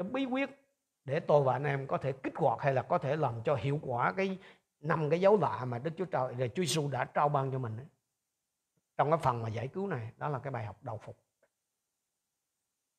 cái 0.00 0.08
bí 0.12 0.24
quyết 0.24 0.50
để 1.04 1.20
tôi 1.20 1.42
và 1.42 1.52
anh 1.52 1.64
em 1.64 1.86
có 1.86 1.98
thể 1.98 2.12
kích 2.12 2.36
hoạt 2.36 2.60
hay 2.60 2.74
là 2.74 2.82
có 2.82 2.98
thể 2.98 3.16
làm 3.16 3.34
cho 3.44 3.54
hiệu 3.54 3.80
quả 3.82 4.12
cái 4.12 4.38
năm 4.80 5.10
cái 5.10 5.20
dấu 5.20 5.38
lạ 5.40 5.64
mà 5.64 5.78
Đức 5.78 5.90
Chúa 5.96 6.04
Trời 6.04 6.34
là 6.38 6.46
Chúa 6.46 6.62
Giêsu 6.62 6.88
đã 6.88 7.04
trao 7.04 7.28
ban 7.28 7.52
cho 7.52 7.58
mình 7.58 7.76
ấy. 7.76 7.86
trong 8.96 9.10
cái 9.10 9.18
phần 9.22 9.42
mà 9.42 9.48
giải 9.48 9.68
cứu 9.68 9.86
này, 9.86 10.10
đó 10.16 10.28
là 10.28 10.38
cái 10.38 10.50
bài 10.50 10.64
học 10.64 10.76
đầu 10.82 10.98
phục. 11.02 11.16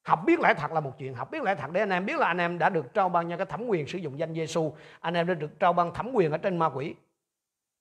Học 0.03 0.19
biết 0.25 0.39
lẽ 0.39 0.53
thật 0.57 0.71
là 0.71 0.79
một 0.79 0.93
chuyện, 0.97 1.13
học 1.13 1.31
biết 1.31 1.43
lẽ 1.43 1.55
thật 1.55 1.71
để 1.71 1.79
anh 1.79 1.89
em 1.89 2.05
biết 2.05 2.19
là 2.19 2.27
anh 2.27 2.37
em 2.37 2.57
đã 2.57 2.69
được 2.69 2.93
trao 2.93 3.09
ban 3.09 3.29
cho 3.29 3.37
cái 3.37 3.45
thẩm 3.45 3.67
quyền 3.67 3.87
sử 3.87 3.97
dụng 3.97 4.19
danh 4.19 4.33
Giêsu 4.33 4.73
anh 4.99 5.13
em 5.13 5.27
đã 5.27 5.33
được 5.33 5.59
trao 5.59 5.73
ban 5.73 5.93
thẩm 5.93 6.11
quyền 6.13 6.31
ở 6.31 6.37
trên 6.37 6.57
ma 6.57 6.69
quỷ. 6.69 6.95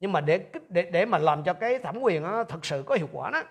Nhưng 0.00 0.12
mà 0.12 0.20
để 0.20 0.50
để 0.68 0.82
để 0.82 1.06
mà 1.06 1.18
làm 1.18 1.44
cho 1.44 1.54
cái 1.54 1.78
thẩm 1.78 1.98
quyền 2.00 2.22
nó 2.22 2.44
thật 2.44 2.64
sự 2.64 2.82
có 2.86 2.94
hiệu 2.94 3.08
quả 3.12 3.30
đó, 3.30 3.42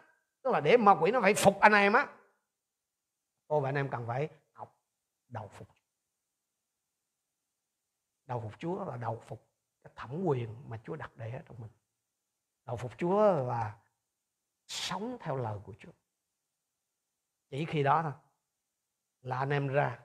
tức 0.44 0.52
là 0.52 0.60
để 0.60 0.78
ma 0.78 0.96
quỷ 1.02 1.12
nó 1.12 1.22
phải 1.22 1.34
phục 1.34 1.60
anh 1.60 1.74
em 1.74 1.94
á, 1.94 2.08
tôi 3.48 3.62
và 3.62 3.70
anh 3.70 3.76
em 3.76 3.90
cần 3.90 4.08
phải 4.08 4.30
đầu 5.30 5.48
phục. 5.48 5.68
Đầu 8.26 8.42
phục 8.42 8.60
Chúa 8.60 8.86
là 8.86 8.98
đầu 8.98 9.24
phục 9.28 9.48
cái 9.84 9.94
thẩm 9.96 10.24
quyền 10.24 10.70
mà 10.70 10.80
Chúa 10.84 10.96
đặt 10.96 11.12
để 11.16 11.32
ở 11.32 11.42
trong 11.46 11.60
mình. 11.60 11.72
Đầu 12.66 12.78
phục 12.78 12.98
Chúa 12.98 13.32
là 13.48 13.80
sống 14.68 15.18
theo 15.20 15.36
lời 15.36 15.60
của 15.64 15.74
Chúa. 15.80 15.92
Chỉ 17.50 17.66
khi 17.66 17.84
đó 17.84 18.04
thôi 18.04 18.14
là 19.22 19.38
anh 19.38 19.50
em 19.50 19.68
ra, 19.68 20.00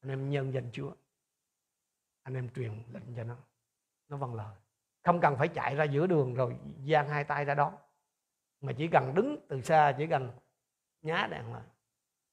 anh 0.00 0.10
em 0.10 0.30
nhân 0.30 0.52
danh 0.54 0.70
Chúa, 0.72 0.94
anh 2.22 2.34
em 2.34 2.50
truyền 2.54 2.82
lệnh 2.92 3.14
cho 3.16 3.24
nó 3.24 3.36
nó 4.08 4.16
vâng 4.16 4.34
lời. 4.34 4.56
Không 5.02 5.20
cần 5.20 5.36
phải 5.38 5.48
chạy 5.48 5.76
ra 5.76 5.84
giữa 5.84 6.06
đường 6.06 6.34
rồi 6.34 6.58
giang 6.88 7.08
hai 7.08 7.24
tay 7.24 7.44
ra 7.44 7.54
đó 7.54 7.78
mà 8.60 8.72
chỉ 8.78 8.88
cần 8.92 9.14
đứng 9.14 9.46
từ 9.48 9.62
xa, 9.62 9.94
chỉ 9.98 10.06
cần 10.06 10.32
nhá 11.02 11.28
đèn 11.30 11.52
là 11.52 11.62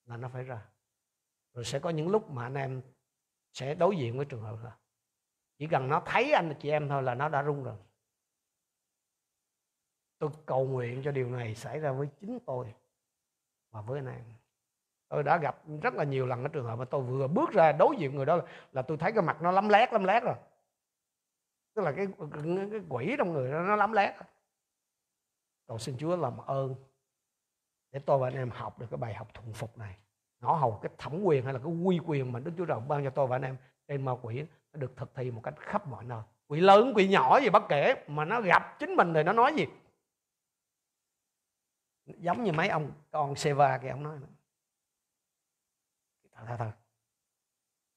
là 0.05 0.17
nó 0.17 0.29
phải 0.29 0.43
ra 0.43 0.69
rồi 1.59 1.65
sẽ 1.65 1.79
có 1.79 1.89
những 1.89 2.09
lúc 2.09 2.29
mà 2.29 2.43
anh 2.43 2.53
em 2.53 2.81
sẽ 3.53 3.75
đối 3.75 3.97
diện 3.97 4.17
với 4.17 4.25
trường 4.25 4.41
hợp 4.41 4.57
là 4.63 4.77
chỉ 5.57 5.67
cần 5.67 5.89
nó 5.89 6.01
thấy 6.05 6.31
anh 6.31 6.53
chị 6.59 6.69
em 6.69 6.89
thôi 6.89 7.03
là 7.03 7.15
nó 7.15 7.29
đã 7.29 7.43
rung 7.43 7.63
rồi. 7.63 7.77
Tôi 10.17 10.29
cầu 10.45 10.67
nguyện 10.67 11.01
cho 11.03 11.11
điều 11.11 11.29
này 11.29 11.55
xảy 11.55 11.79
ra 11.79 11.91
với 11.91 12.07
chính 12.19 12.39
tôi 12.45 12.73
và 13.71 13.81
với 13.81 13.99
anh 13.99 14.07
em. 14.07 14.23
Tôi 15.07 15.23
đã 15.23 15.37
gặp 15.37 15.61
rất 15.81 15.93
là 15.93 16.03
nhiều 16.03 16.25
lần 16.25 16.43
cái 16.43 16.49
trường 16.53 16.65
hợp 16.65 16.75
mà 16.75 16.85
tôi 16.85 17.01
vừa 17.01 17.27
bước 17.27 17.49
ra 17.49 17.71
đối 17.71 17.95
diện 17.99 18.15
người 18.15 18.25
đó 18.25 18.35
là, 18.35 18.43
là 18.71 18.81
tôi 18.81 18.97
thấy 18.97 19.11
cái 19.11 19.21
mặt 19.21 19.41
nó 19.41 19.51
lắm 19.51 19.69
lét 19.69 19.93
lắm 19.93 20.03
lét 20.03 20.23
rồi. 20.23 20.35
Tức 21.73 21.81
là 21.81 21.91
cái, 21.91 22.07
cái 22.71 22.81
quỷ 22.89 23.15
trong 23.17 23.33
người 23.33 23.51
đó, 23.51 23.61
nó 23.61 23.75
lắm 23.75 23.91
lét. 23.91 24.15
Cầu 25.67 25.77
xin 25.77 25.97
Chúa 25.97 26.15
làm 26.15 26.37
ơn 26.37 26.75
để 27.91 27.99
tôi 28.05 28.19
và 28.19 28.27
anh 28.27 28.35
em 28.35 28.49
học 28.49 28.79
được 28.79 28.87
cái 28.89 28.97
bài 28.97 29.13
học 29.13 29.27
thuận 29.33 29.53
phục 29.53 29.77
này 29.77 29.97
ngõ 30.41 30.55
hầu 30.55 30.79
cái 30.81 30.91
thẩm 30.97 31.23
quyền 31.23 31.43
hay 31.43 31.53
là 31.53 31.59
cái 31.59 31.71
quy 31.71 31.99
quyền 32.05 32.31
mà 32.31 32.39
Đức 32.39 32.51
Chúa 32.57 32.65
Trời 32.65 32.79
ban 32.87 33.03
cho 33.03 33.09
tôi 33.09 33.27
và 33.27 33.35
anh 33.35 33.41
em 33.41 33.57
trên 33.87 34.05
ma 34.05 34.11
quỷ 34.21 34.45
nó 34.73 34.79
được 34.79 34.93
thực 34.95 35.15
thi 35.15 35.31
một 35.31 35.41
cách 35.43 35.53
khắp 35.57 35.87
mọi 35.87 36.05
nơi. 36.05 36.21
Quỷ 36.47 36.59
lớn, 36.59 36.93
quỷ 36.95 37.07
nhỏ 37.07 37.39
gì 37.39 37.49
bất 37.49 37.63
kể, 37.69 38.05
mà 38.07 38.25
nó 38.25 38.41
gặp 38.41 38.79
chính 38.79 38.95
mình 38.95 39.13
thì 39.13 39.23
nó 39.23 39.33
nói 39.33 39.53
gì. 39.57 39.65
Giống 42.05 42.43
như 42.43 42.51
mấy 42.51 42.69
ông 42.69 42.91
con 43.11 43.35
Seva 43.35 43.77
kia 43.77 43.89
ông 43.89 44.03
nói 44.03 44.19
nữa 44.19 44.27
thật 46.47 46.55
thật 46.57 46.71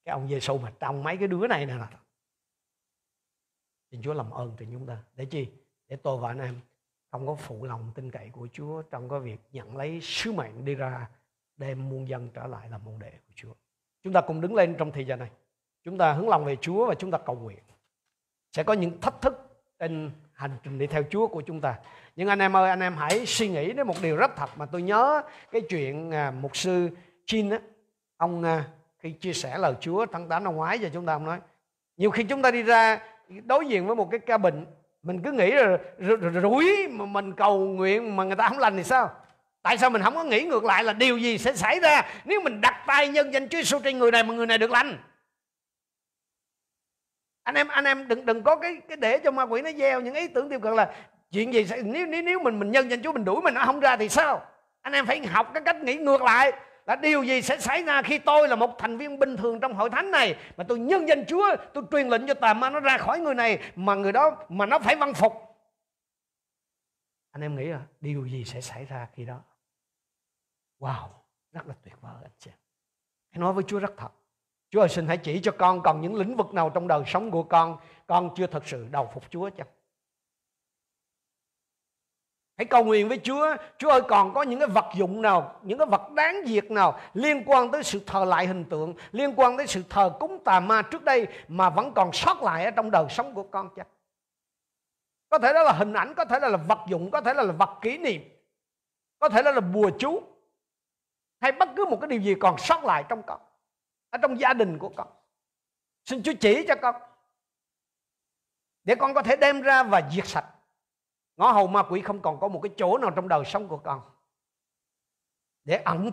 cái 0.04 0.12
ông 0.12 0.28
Giêsu 0.28 0.58
mà 0.58 0.72
trong 0.80 1.02
mấy 1.02 1.16
cái 1.16 1.28
đứa 1.28 1.46
này 1.46 1.66
nè. 1.66 1.74
Thì 1.90 1.96
xin 3.90 4.02
Chúa 4.02 4.12
làm 4.12 4.30
ơn 4.30 4.56
cho 4.58 4.66
chúng 4.72 4.86
ta. 4.86 5.02
Để 5.14 5.24
chi? 5.24 5.48
Để 5.88 5.96
tôi 5.96 6.18
và 6.18 6.28
anh 6.28 6.38
em 6.38 6.60
không 7.10 7.26
có 7.26 7.34
phụ 7.34 7.64
lòng 7.64 7.92
tin 7.94 8.10
cậy 8.10 8.30
của 8.30 8.48
Chúa 8.52 8.82
trong 8.82 9.08
cái 9.08 9.20
việc 9.20 9.40
nhận 9.52 9.76
lấy 9.76 10.00
sứ 10.02 10.32
mệnh 10.32 10.64
đi 10.64 10.74
ra 10.74 11.10
đem 11.56 11.88
muôn 11.88 12.08
dân 12.08 12.28
trở 12.34 12.46
lại 12.46 12.68
làm 12.70 12.84
môn 12.84 12.98
đệ 12.98 13.10
của 13.10 13.32
Chúa. 13.34 13.54
Chúng 14.02 14.12
ta 14.12 14.20
cùng 14.20 14.40
đứng 14.40 14.54
lên 14.54 14.74
trong 14.78 14.92
thời 14.92 15.04
gian 15.04 15.18
này. 15.18 15.30
Chúng 15.84 15.98
ta 15.98 16.12
hướng 16.12 16.28
lòng 16.28 16.44
về 16.44 16.56
Chúa 16.56 16.86
và 16.86 16.94
chúng 16.94 17.10
ta 17.10 17.18
cầu 17.18 17.36
nguyện. 17.36 17.58
Sẽ 18.52 18.62
có 18.62 18.72
những 18.72 19.00
thách 19.00 19.22
thức 19.22 19.62
trên 19.78 20.10
hành 20.32 20.56
trình 20.62 20.78
đi 20.78 20.86
theo 20.86 21.02
Chúa 21.10 21.26
của 21.26 21.40
chúng 21.40 21.60
ta. 21.60 21.78
Nhưng 22.16 22.28
anh 22.28 22.38
em 22.38 22.56
ơi, 22.56 22.70
anh 22.70 22.80
em 22.80 22.94
hãy 22.96 23.26
suy 23.26 23.48
nghĩ 23.48 23.72
đến 23.72 23.86
một 23.86 23.96
điều 24.02 24.16
rất 24.16 24.30
thật 24.36 24.50
mà 24.56 24.66
tôi 24.66 24.82
nhớ 24.82 25.22
cái 25.50 25.62
chuyện 25.68 26.10
à, 26.10 26.30
mục 26.30 26.56
sư 26.56 26.90
Chin 27.26 27.50
á, 27.50 27.58
ông 28.16 28.42
à, 28.44 28.64
khi 28.98 29.12
chia 29.12 29.32
sẻ 29.32 29.58
lời 29.58 29.74
Chúa 29.80 30.06
tháng 30.06 30.28
8 30.28 30.44
năm 30.44 30.54
ngoái 30.54 30.78
cho 30.78 30.88
chúng 30.92 31.06
ta 31.06 31.12
ông 31.12 31.24
nói 31.24 31.40
nhiều 31.96 32.10
khi 32.10 32.24
chúng 32.24 32.42
ta 32.42 32.50
đi 32.50 32.62
ra 32.62 33.02
đối 33.44 33.66
diện 33.66 33.86
với 33.86 33.96
một 33.96 34.08
cái 34.10 34.20
ca 34.20 34.38
bệnh 34.38 34.66
mình 35.02 35.22
cứ 35.22 35.32
nghĩ 35.32 35.50
là 35.50 35.78
rủi 36.42 36.88
mà 36.90 37.04
mình 37.04 37.32
cầu 37.32 37.58
nguyện 37.58 38.16
mà 38.16 38.24
người 38.24 38.36
ta 38.36 38.48
không 38.48 38.58
lành 38.58 38.76
thì 38.76 38.84
sao? 38.84 39.10
Tại 39.62 39.78
sao 39.78 39.90
mình 39.90 40.02
không 40.02 40.14
có 40.14 40.24
nghĩ 40.24 40.42
ngược 40.42 40.64
lại 40.64 40.84
là 40.84 40.92
điều 40.92 41.18
gì 41.18 41.38
sẽ 41.38 41.56
xảy 41.56 41.80
ra 41.80 42.02
nếu 42.24 42.40
mình 42.40 42.60
đặt 42.60 42.84
tay 42.86 43.08
nhân 43.08 43.32
danh 43.32 43.48
Chúa 43.48 43.58
Giêsu 43.58 43.78
trên 43.78 43.98
người 43.98 44.10
này 44.10 44.22
mà 44.22 44.34
người 44.34 44.46
này 44.46 44.58
được 44.58 44.70
lành? 44.70 44.98
Anh 47.42 47.54
em 47.54 47.68
anh 47.68 47.84
em 47.84 48.08
đừng 48.08 48.26
đừng 48.26 48.42
có 48.42 48.56
cái 48.56 48.80
cái 48.88 48.96
để 48.96 49.18
cho 49.18 49.30
ma 49.30 49.42
quỷ 49.42 49.62
nó 49.62 49.70
gieo 49.72 50.00
những 50.00 50.14
ý 50.14 50.28
tưởng 50.28 50.50
tiêu 50.50 50.60
cực 50.60 50.72
là 50.72 50.94
chuyện 51.30 51.54
gì 51.54 51.66
sẽ, 51.66 51.82
nếu 51.82 52.06
nếu 52.06 52.22
nếu 52.22 52.40
mình 52.40 52.58
mình 52.58 52.70
nhân 52.70 52.90
danh 52.90 53.02
Chúa 53.02 53.12
mình 53.12 53.24
đuổi 53.24 53.42
mình 53.42 53.54
nó 53.54 53.64
không 53.64 53.80
ra 53.80 53.96
thì 53.96 54.08
sao? 54.08 54.46
Anh 54.82 54.92
em 54.92 55.06
phải 55.06 55.26
học 55.26 55.50
cái 55.54 55.62
cách 55.66 55.76
nghĩ 55.76 55.94
ngược 55.94 56.22
lại 56.22 56.52
là 56.86 56.96
điều 56.96 57.22
gì 57.22 57.42
sẽ 57.42 57.58
xảy 57.58 57.82
ra 57.82 58.02
khi 58.02 58.18
tôi 58.18 58.48
là 58.48 58.56
một 58.56 58.78
thành 58.78 58.98
viên 58.98 59.18
bình 59.18 59.36
thường 59.36 59.60
trong 59.60 59.74
hội 59.74 59.90
thánh 59.90 60.10
này 60.10 60.36
mà 60.56 60.64
tôi 60.68 60.78
nhân 60.78 61.08
danh 61.08 61.24
Chúa, 61.26 61.56
tôi 61.74 61.84
truyền 61.90 62.08
lệnh 62.08 62.26
cho 62.26 62.34
tà 62.34 62.54
ma 62.54 62.70
nó 62.70 62.80
ra 62.80 62.98
khỏi 62.98 63.20
người 63.20 63.34
này 63.34 63.58
mà 63.76 63.94
người 63.94 64.12
đó, 64.12 64.36
mà 64.48 64.66
nó 64.66 64.78
phải 64.78 64.96
văn 64.96 65.14
phục? 65.14 65.32
Anh 67.30 67.42
em 67.42 67.56
nghĩ 67.56 67.64
là 67.64 67.80
điều 68.00 68.26
gì 68.26 68.44
sẽ 68.44 68.60
xảy 68.60 68.84
ra 68.84 69.06
khi 69.14 69.24
đó? 69.24 69.40
Wow 70.82 71.08
rất 71.52 71.66
là 71.66 71.74
tuyệt 71.84 71.94
vời 72.00 72.14
anh 72.22 72.32
chị. 72.38 72.50
Hãy 73.30 73.40
nói 73.40 73.52
với 73.52 73.64
Chúa 73.66 73.78
rất 73.78 73.92
thật. 73.96 74.08
Chúa 74.70 74.80
ơi 74.80 74.88
xin 74.88 75.06
hãy 75.06 75.16
chỉ 75.16 75.40
cho 75.42 75.52
con 75.58 75.82
còn 75.82 76.00
những 76.00 76.14
lĩnh 76.14 76.36
vực 76.36 76.54
nào 76.54 76.70
trong 76.70 76.88
đời 76.88 77.02
sống 77.06 77.30
của 77.30 77.42
con 77.42 77.76
con 78.06 78.30
chưa 78.36 78.46
thật 78.46 78.62
sự 78.66 78.88
đầu 78.90 79.10
phục 79.14 79.30
Chúa 79.30 79.50
chăng? 79.50 79.66
Hãy 82.56 82.64
cầu 82.66 82.84
nguyện 82.84 83.08
với 83.08 83.20
Chúa, 83.22 83.56
Chúa 83.78 83.90
ơi 83.90 84.00
còn 84.08 84.34
có 84.34 84.42
những 84.42 84.58
cái 84.58 84.68
vật 84.68 84.84
dụng 84.94 85.22
nào, 85.22 85.60
những 85.62 85.78
cái 85.78 85.86
vật 85.86 86.12
đáng 86.12 86.36
diệt 86.46 86.70
nào 86.70 87.00
liên 87.14 87.42
quan 87.46 87.70
tới 87.70 87.82
sự 87.82 88.00
thờ 88.06 88.24
lại 88.24 88.46
hình 88.46 88.64
tượng, 88.64 88.94
liên 89.12 89.32
quan 89.36 89.56
tới 89.56 89.66
sự 89.66 89.82
thờ 89.90 90.16
cúng 90.20 90.38
tà 90.44 90.60
ma 90.60 90.82
trước 90.82 91.04
đây 91.04 91.26
mà 91.48 91.70
vẫn 91.70 91.92
còn 91.94 92.12
sót 92.12 92.42
lại 92.42 92.64
ở 92.64 92.70
trong 92.70 92.90
đời 92.90 93.06
sống 93.10 93.34
của 93.34 93.42
con 93.42 93.68
chăng? 93.76 93.86
Có 95.28 95.38
thể 95.38 95.52
đó 95.52 95.62
là 95.62 95.72
hình 95.72 95.92
ảnh, 95.92 96.14
có 96.14 96.24
thể 96.24 96.38
là, 96.40 96.48
là 96.48 96.56
vật 96.56 96.78
dụng, 96.88 97.10
có 97.10 97.20
thể 97.20 97.34
là, 97.34 97.42
là 97.42 97.52
vật 97.52 97.78
kỷ 97.80 97.98
niệm, 97.98 98.22
có 99.18 99.28
thể 99.28 99.42
là, 99.42 99.52
là 99.52 99.60
bùa 99.60 99.90
chú, 99.98 100.22
hay 101.42 101.52
bất 101.52 101.68
cứ 101.76 101.84
một 101.90 101.98
cái 102.00 102.08
điều 102.08 102.20
gì 102.20 102.34
còn 102.40 102.58
sót 102.58 102.84
lại 102.84 103.04
trong 103.08 103.22
con, 103.26 103.40
ở 104.10 104.18
trong 104.22 104.40
gia 104.40 104.52
đình 104.52 104.78
của 104.78 104.92
con. 104.96 105.08
Xin 106.04 106.22
Chúa 106.22 106.32
chỉ 106.40 106.64
cho 106.68 106.74
con, 106.82 106.94
để 108.84 108.94
con 108.94 109.14
có 109.14 109.22
thể 109.22 109.36
đem 109.36 109.60
ra 109.60 109.82
và 109.82 110.10
diệt 110.10 110.26
sạch 110.26 110.46
ngõ 111.36 111.52
hầu 111.52 111.66
ma 111.66 111.82
quỷ 111.90 112.00
không 112.00 112.22
còn 112.22 112.40
có 112.40 112.48
một 112.48 112.60
cái 112.62 112.70
chỗ 112.76 112.98
nào 112.98 113.10
trong 113.10 113.28
đời 113.28 113.44
sống 113.44 113.68
của 113.68 113.76
con 113.76 114.00
để 115.64 115.76
ẩn 115.76 116.10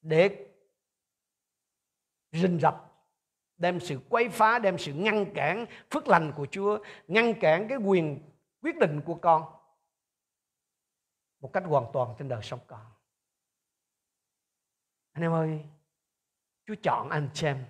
để 0.00 0.46
rình 2.32 2.58
rập 2.60 2.92
đem 3.56 3.80
sự 3.80 4.00
quấy 4.08 4.28
phá 4.28 4.58
đem 4.58 4.78
sự 4.78 4.92
ngăn 4.92 5.34
cản 5.34 5.66
phước 5.90 6.08
lành 6.08 6.32
của 6.36 6.46
Chúa 6.50 6.78
ngăn 7.06 7.34
cản 7.40 7.68
cái 7.68 7.78
quyền 7.78 8.30
quyết 8.62 8.76
định 8.76 9.00
của 9.06 9.14
con 9.14 9.44
một 11.40 11.50
cách 11.52 11.62
hoàn 11.66 11.84
toàn 11.92 12.14
trên 12.18 12.28
đời 12.28 12.42
sống 12.42 12.60
con 12.66 12.80
anh 15.18 15.22
em 15.22 15.32
ơi, 15.32 15.64
Chúa 16.66 16.74
chọn 16.82 17.08
anh 17.08 17.30
chị 17.34 17.46
em 17.46 17.64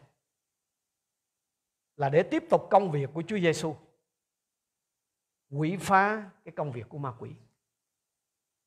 là 1.96 2.08
để 2.08 2.22
tiếp 2.22 2.44
tục 2.50 2.62
công 2.70 2.90
việc 2.90 3.10
của 3.14 3.22
Chúa 3.22 3.38
Giêsu 3.38 3.76
quỷ 5.50 5.76
phá 5.80 6.30
cái 6.44 6.52
công 6.56 6.72
việc 6.72 6.88
của 6.88 6.98
ma 6.98 7.12
quỷ. 7.18 7.30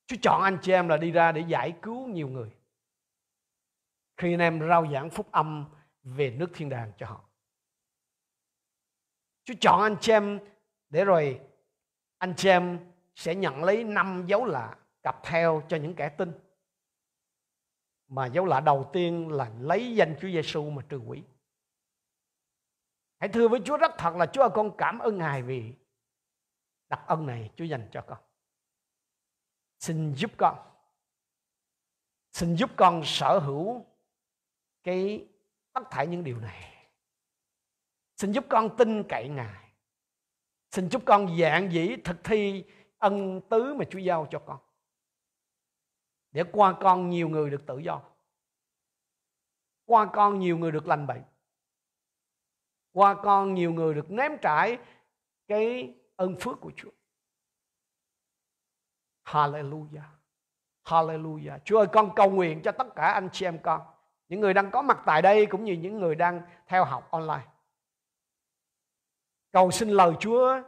Chúa 0.05 0.15
chọn 0.21 0.41
anh 0.41 0.57
chị 0.61 0.71
em 0.71 0.87
là 0.87 0.97
đi 0.97 1.11
ra 1.11 1.31
để 1.31 1.43
giải 1.47 1.73
cứu 1.81 2.07
nhiều 2.07 2.27
người. 2.27 2.51
Khi 4.17 4.33
anh 4.33 4.39
em 4.39 4.67
rao 4.67 4.91
giảng 4.93 5.09
phúc 5.09 5.31
âm 5.31 5.65
về 6.03 6.31
nước 6.31 6.49
thiên 6.53 6.69
đàng 6.69 6.91
cho 6.97 7.05
họ. 7.05 7.29
Chúa 9.43 9.55
chọn 9.61 9.81
anh 9.81 9.95
chị 10.01 10.11
em 10.11 10.39
để 10.89 11.05
rồi 11.05 11.41
anh 12.17 12.33
chị 12.37 12.49
em 12.49 12.79
sẽ 13.15 13.35
nhận 13.35 13.63
lấy 13.63 13.83
năm 13.83 14.23
dấu 14.27 14.45
lạ 14.45 14.77
cặp 15.03 15.23
theo 15.23 15.63
cho 15.67 15.77
những 15.77 15.95
kẻ 15.95 16.09
tin 16.09 16.31
mà 18.11 18.25
dấu 18.25 18.45
lạ 18.45 18.59
đầu 18.59 18.89
tiên 18.93 19.31
là 19.31 19.51
lấy 19.59 19.95
danh 19.95 20.15
Chúa 20.21 20.27
Giêsu 20.27 20.69
mà 20.69 20.81
trừ 20.89 20.97
quỷ. 20.97 21.23
Hãy 23.19 23.29
thưa 23.29 23.47
với 23.47 23.59
Chúa 23.65 23.77
rất 23.77 23.91
thật 23.97 24.15
là 24.15 24.25
Chúa 24.25 24.41
ơi, 24.41 24.49
con 24.53 24.77
cảm 24.77 24.99
ơn 24.99 25.17
Ngài 25.17 25.43
vì 25.43 25.73
đặc 26.89 27.01
ân 27.07 27.25
này 27.25 27.51
Chúa 27.55 27.63
dành 27.65 27.89
cho 27.91 28.01
con. 28.07 28.19
Xin 29.79 30.13
giúp 30.13 30.31
con. 30.37 30.57
Xin 32.31 32.55
giúp 32.55 32.69
con 32.75 33.01
sở 33.05 33.39
hữu 33.39 33.85
cái 34.83 35.27
tất 35.73 35.81
thảy 35.91 36.07
những 36.07 36.23
điều 36.23 36.39
này. 36.39 36.87
Xin 38.17 38.31
giúp 38.31 38.45
con 38.49 38.77
tin 38.77 39.03
cậy 39.09 39.29
Ngài. 39.29 39.71
Xin 40.71 40.89
giúp 40.89 41.01
con 41.05 41.37
dạng 41.39 41.71
dĩ 41.71 41.95
thực 42.03 42.23
thi 42.23 42.63
ân 42.97 43.41
tứ 43.49 43.73
mà 43.73 43.85
Chúa 43.89 43.99
giao 43.99 44.27
cho 44.31 44.39
con. 44.39 44.59
Để 46.31 46.43
qua 46.51 46.77
con 46.81 47.09
nhiều 47.09 47.29
người 47.29 47.49
được 47.49 47.65
tự 47.65 47.77
do. 47.77 48.01
Qua 49.85 50.05
con 50.13 50.39
nhiều 50.39 50.57
người 50.57 50.71
được 50.71 50.87
lành 50.87 51.07
bệnh. 51.07 51.23
Qua 52.91 53.15
con 53.23 53.53
nhiều 53.53 53.73
người 53.73 53.93
được 53.93 54.11
nếm 54.11 54.31
trải 54.41 54.77
cái 55.47 55.95
ơn 56.15 56.35
phước 56.39 56.61
của 56.61 56.71
Chúa. 56.75 56.89
Hallelujah. 59.23 60.09
Hallelujah. 60.83 61.59
Chúa 61.65 61.77
ơi, 61.77 61.87
con 61.93 62.15
cầu 62.15 62.31
nguyện 62.31 62.61
cho 62.61 62.71
tất 62.71 62.87
cả 62.95 63.11
anh 63.11 63.29
chị 63.33 63.45
em 63.45 63.59
con. 63.63 63.81
Những 64.27 64.39
người 64.39 64.53
đang 64.53 64.71
có 64.71 64.81
mặt 64.81 64.99
tại 65.05 65.21
đây 65.21 65.45
cũng 65.45 65.63
như 65.63 65.73
những 65.73 65.99
người 65.99 66.15
đang 66.15 66.41
theo 66.67 66.85
học 66.85 67.11
online. 67.11 67.47
Cầu 69.51 69.71
xin 69.71 69.89
lời 69.89 70.13
Chúa 70.19 70.61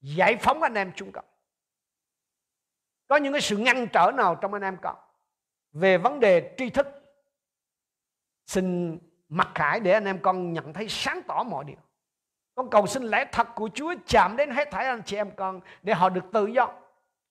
giải 0.00 0.36
phóng 0.40 0.62
anh 0.62 0.74
em 0.74 0.92
chúng 0.96 1.12
con. 1.12 1.24
Có 3.10 3.16
những 3.16 3.32
cái 3.32 3.40
sự 3.40 3.56
ngăn 3.56 3.86
trở 3.86 4.10
nào 4.14 4.34
trong 4.34 4.52
anh 4.52 4.62
em 4.62 4.76
con 4.82 4.96
về 5.72 5.98
vấn 5.98 6.20
đề 6.20 6.54
tri 6.58 6.70
thức. 6.70 6.86
Xin 8.46 8.98
mặc 9.28 9.48
khải 9.54 9.80
để 9.80 9.92
anh 9.92 10.04
em 10.04 10.18
con 10.22 10.52
nhận 10.52 10.72
thấy 10.72 10.88
sáng 10.88 11.22
tỏ 11.28 11.42
mọi 11.42 11.64
điều. 11.64 11.76
Con 12.54 12.70
cầu 12.70 12.86
xin 12.86 13.02
lẽ 13.02 13.24
thật 13.32 13.48
của 13.54 13.70
Chúa 13.74 13.94
chạm 14.06 14.36
đến 14.36 14.50
hết 14.50 14.70
thảy 14.70 14.86
anh 14.86 15.02
chị 15.02 15.16
em 15.16 15.30
con 15.36 15.60
để 15.82 15.94
họ 15.94 16.08
được 16.08 16.24
tự 16.32 16.46
do. 16.46 16.68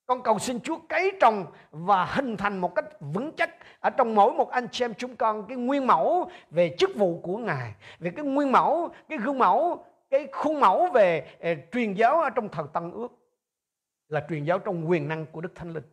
Con 0.06 0.23
cầu 0.23 0.39
xin 0.39 0.60
Chúa 0.60 0.77
cấy 0.89 1.11
trồng 1.22 1.45
và 1.72 2.06
hình 2.06 2.38
thành 2.38 2.57
một 2.57 2.76
cách 2.76 2.85
vững 2.99 3.31
chắc 3.38 3.49
ở 3.80 3.89
trong 3.89 4.15
mỗi 4.15 4.34
một 4.34 4.49
anh 4.49 4.68
chị 4.72 4.85
em 4.85 4.93
chúng 4.93 5.15
con 5.15 5.47
cái 5.47 5.57
nguyên 5.57 5.88
mẫu 5.88 6.31
về 6.51 6.76
chức 6.77 6.95
vụ 6.95 7.22
của 7.23 7.38
Ngài, 7.38 7.73
về 7.99 8.11
cái 8.15 8.26
nguyên 8.26 8.51
mẫu, 8.51 8.89
cái 9.10 9.18
gương 9.18 9.38
mẫu, 9.38 9.85
cái 10.10 10.27
khuôn 10.31 10.60
mẫu 10.60 10.88
về 10.93 11.35
eh, 11.39 11.57
truyền 11.72 11.93
giáo 11.93 12.22
ở 12.22 12.30
trong 12.30 12.49
thần 12.49 12.68
Tân 12.73 12.91
ước 12.91 13.19
là 14.10 14.26
truyền 14.30 14.45
giáo 14.45 14.60
trong 14.60 14.90
quyền 14.90 15.07
năng 15.07 15.26
của 15.26 15.41
Đức 15.41 15.52
Thánh 15.56 15.73
Linh. 15.73 15.84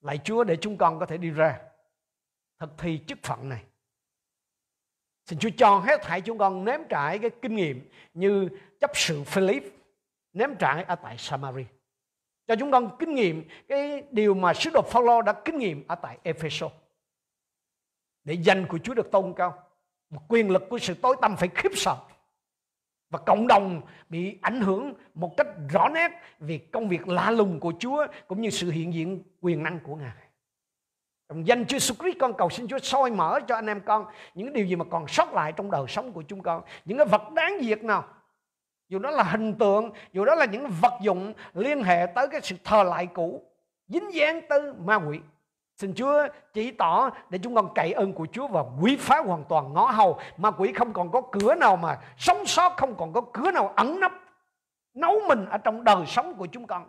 Lạy 0.00 0.18
Chúa 0.24 0.44
để 0.44 0.56
chúng 0.60 0.76
con 0.76 0.98
có 0.98 1.06
thể 1.06 1.16
đi 1.16 1.30
ra 1.30 1.60
thực 2.58 2.70
thi 2.78 3.00
chức 3.06 3.18
phận 3.22 3.48
này 3.48 3.64
Xin 5.26 5.38
Chúa 5.38 5.50
cho 5.56 5.78
hết 5.78 6.00
thảy 6.02 6.20
chúng 6.20 6.38
con 6.38 6.64
nếm 6.64 6.80
trải 6.88 7.18
cái 7.18 7.30
kinh 7.42 7.54
nghiệm 7.56 7.90
như 8.14 8.48
chấp 8.80 8.90
sự 8.94 9.22
Philip 9.24 9.62
nếm 10.32 10.54
trải 10.58 10.84
ở 10.84 10.94
tại 10.94 11.18
Samaria, 11.18 11.64
Cho 12.46 12.56
chúng 12.58 12.70
con 12.70 12.96
kinh 12.98 13.14
nghiệm 13.14 13.48
cái 13.68 14.02
điều 14.10 14.34
mà 14.34 14.54
sứ 14.54 14.70
đồ 14.70 14.82
Phaolô 14.82 15.22
đã 15.22 15.32
kinh 15.44 15.58
nghiệm 15.58 15.86
ở 15.88 15.94
tại 15.94 16.18
Ephesos. 16.22 16.72
Để 18.24 18.34
danh 18.34 18.66
của 18.66 18.78
Chúa 18.78 18.94
được 18.94 19.10
tôn 19.12 19.34
cao. 19.36 19.62
Quyền 20.28 20.50
lực 20.50 20.62
của 20.70 20.78
sự 20.78 20.94
tối 20.94 21.16
tăm 21.20 21.36
phải 21.36 21.48
khiếp 21.54 21.72
sợ. 21.74 21.96
Và 23.14 23.20
cộng 23.26 23.46
đồng 23.46 23.80
bị 24.08 24.38
ảnh 24.42 24.60
hưởng 24.60 24.94
một 25.14 25.36
cách 25.36 25.46
rõ 25.72 25.88
nét 25.88 26.10
vì 26.38 26.58
công 26.58 26.88
việc 26.88 27.08
lạ 27.08 27.30
lùng 27.30 27.60
của 27.60 27.72
Chúa 27.78 28.06
cũng 28.26 28.40
như 28.40 28.50
sự 28.50 28.70
hiện 28.70 28.94
diện 28.94 29.22
quyền 29.40 29.62
năng 29.62 29.80
của 29.80 29.96
Ngài. 29.96 30.26
Trong 31.28 31.46
danh 31.46 31.66
Chúa 31.66 31.76
Jesus 31.76 31.94
Christ 31.94 32.18
con 32.20 32.34
cầu 32.38 32.50
xin 32.50 32.68
Chúa 32.68 32.78
soi 32.78 33.10
mở 33.10 33.40
cho 33.48 33.54
anh 33.54 33.66
em 33.66 33.80
con 33.80 34.06
những 34.34 34.52
điều 34.52 34.66
gì 34.66 34.76
mà 34.76 34.84
còn 34.90 35.08
sót 35.08 35.32
lại 35.32 35.52
trong 35.52 35.70
đời 35.70 35.84
sống 35.88 36.12
của 36.12 36.22
chúng 36.22 36.42
con. 36.42 36.62
Những 36.84 36.98
cái 36.98 37.06
vật 37.06 37.32
đáng 37.32 37.58
diệt 37.62 37.84
nào. 37.84 38.04
Dù 38.88 38.98
đó 38.98 39.10
là 39.10 39.22
hình 39.22 39.54
tượng, 39.54 39.90
dù 40.12 40.24
đó 40.24 40.34
là 40.34 40.44
những 40.44 40.68
vật 40.80 40.94
dụng 41.00 41.32
liên 41.54 41.82
hệ 41.82 42.06
tới 42.14 42.28
cái 42.28 42.40
sự 42.40 42.56
thờ 42.64 42.82
lại 42.82 43.06
cũ, 43.06 43.42
dính 43.88 44.14
dáng 44.14 44.40
tới 44.48 44.60
ma 44.78 44.94
quỷ. 44.96 45.20
Xin 45.76 45.94
Chúa 45.94 46.28
chỉ 46.52 46.70
tỏ 46.70 47.10
để 47.30 47.38
chúng 47.42 47.54
con 47.54 47.68
cậy 47.74 47.92
ơn 47.92 48.12
của 48.12 48.26
Chúa 48.32 48.48
và 48.48 48.64
quý 48.80 48.96
phá 48.96 49.20
hoàn 49.20 49.44
toàn 49.48 49.72
ngõ 49.72 49.90
hầu. 49.90 50.18
Ma 50.36 50.50
quỷ 50.50 50.72
không 50.72 50.92
còn 50.92 51.10
có 51.10 51.22
cửa 51.32 51.54
nào 51.54 51.76
mà 51.76 52.00
sống 52.16 52.46
sót, 52.46 52.76
không 52.76 52.94
còn 52.96 53.12
có 53.12 53.20
cửa 53.32 53.50
nào 53.50 53.68
ẩn 53.68 54.00
nấp, 54.00 54.12
nấu 54.94 55.20
mình 55.28 55.46
ở 55.46 55.58
trong 55.58 55.84
đời 55.84 56.06
sống 56.06 56.34
của 56.34 56.46
chúng 56.46 56.66
con. 56.66 56.88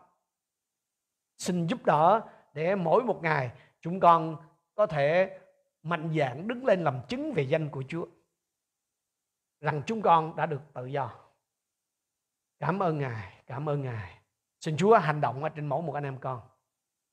Xin 1.37 1.67
giúp 1.67 1.85
đỡ 1.85 2.21
để 2.53 2.75
mỗi 2.75 3.03
một 3.03 3.23
ngày 3.23 3.51
chúng 3.81 3.99
con 3.99 4.35
có 4.75 4.85
thể 4.85 5.39
mạnh 5.83 6.13
dạn 6.19 6.47
đứng 6.47 6.65
lên 6.65 6.83
làm 6.83 6.99
chứng 7.07 7.33
về 7.33 7.43
danh 7.43 7.69
của 7.69 7.83
Chúa 7.87 8.05
rằng 9.65 9.81
chúng 9.85 10.01
con 10.01 10.35
đã 10.35 10.45
được 10.45 10.61
tự 10.73 10.85
do 10.85 11.11
cảm 12.59 12.79
ơn 12.79 12.97
ngài 12.97 13.33
cảm 13.47 13.69
ơn 13.69 13.81
ngài 13.81 14.19
xin 14.59 14.77
chúa 14.77 14.97
hành 14.97 15.21
động 15.21 15.43
ở 15.43 15.49
trên 15.49 15.67
mỗi 15.67 15.81
một 15.81 15.93
anh 15.93 16.03
em 16.03 16.17
con 16.17 16.41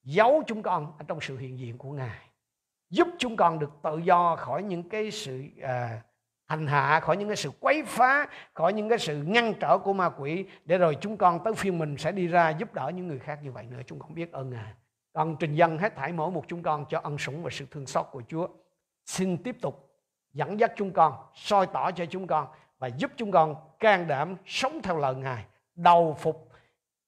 giấu 0.05 0.43
chúng 0.47 0.62
con 0.62 0.93
ở 0.99 1.05
trong 1.09 1.20
sự 1.20 1.39
hiện 1.39 1.59
diện 1.59 1.79
của 1.79 1.91
ngài. 1.91 2.19
Giúp 2.91 3.09
chúng 3.19 3.37
con 3.37 3.59
được 3.59 3.70
tự 3.83 3.99
do 3.99 4.37
khỏi 4.37 4.62
những 4.62 4.89
cái 4.89 5.11
sự 5.11 5.45
uh, 5.59 6.03
hành 6.47 6.66
hạ 6.66 7.01
khỏi 7.01 7.16
những 7.16 7.29
cái 7.29 7.37
sự 7.37 7.51
quấy 7.61 7.83
phá 7.87 8.29
khỏi 8.55 8.73
những 8.73 8.89
cái 8.89 8.99
sự 8.99 9.23
ngăn 9.23 9.55
trở 9.61 9.79
của 9.79 9.93
ma 9.93 10.09
quỷ 10.09 10.47
để 10.65 10.79
rồi 10.79 10.97
chúng 11.01 11.16
con 11.16 11.45
tới 11.45 11.55
phiên 11.55 11.79
mình 11.79 11.97
sẽ 11.97 12.12
đi 12.12 12.27
ra 12.27 12.51
giúp 12.51 12.74
đỡ 12.74 12.91
những 12.95 13.09
người 13.09 13.19
khác 13.19 13.39
như 13.43 13.53
vậy 13.53 13.66
nữa. 13.70 13.81
Chúng 13.87 13.99
con 13.99 14.15
biết 14.15 14.33
ơn 14.33 14.51
ngài. 14.51 14.73
Con 15.12 15.37
trình 15.41 15.55
dân 15.55 15.79
hết 15.79 15.97
thảy 15.97 16.12
mỗi 16.12 16.31
một 16.31 16.45
chúng 16.49 16.62
con 16.62 16.85
cho 16.89 17.01
ân 17.03 17.19
sủng 17.19 17.43
và 17.43 17.51
sự 17.53 17.66
thương 17.70 17.87
xót 17.87 18.07
của 18.11 18.23
Chúa. 18.29 18.49
Xin 19.07 19.43
tiếp 19.43 19.57
tục 19.62 19.91
dẫn 20.33 20.61
dắt 20.61 20.73
chúng 20.77 20.93
con 20.93 21.15
soi 21.35 21.66
tỏ 21.66 21.91
cho 21.91 22.07
chúng 22.07 22.27
con 22.27 22.47
và 22.79 22.87
giúp 22.87 23.11
chúng 23.16 23.31
con 23.31 23.55
can 23.79 24.07
đảm 24.07 24.37
sống 24.47 24.81
theo 24.83 24.99
lời 24.99 25.15
Ngài 25.15 25.45
đầu 25.74 26.16
phục 26.20 26.49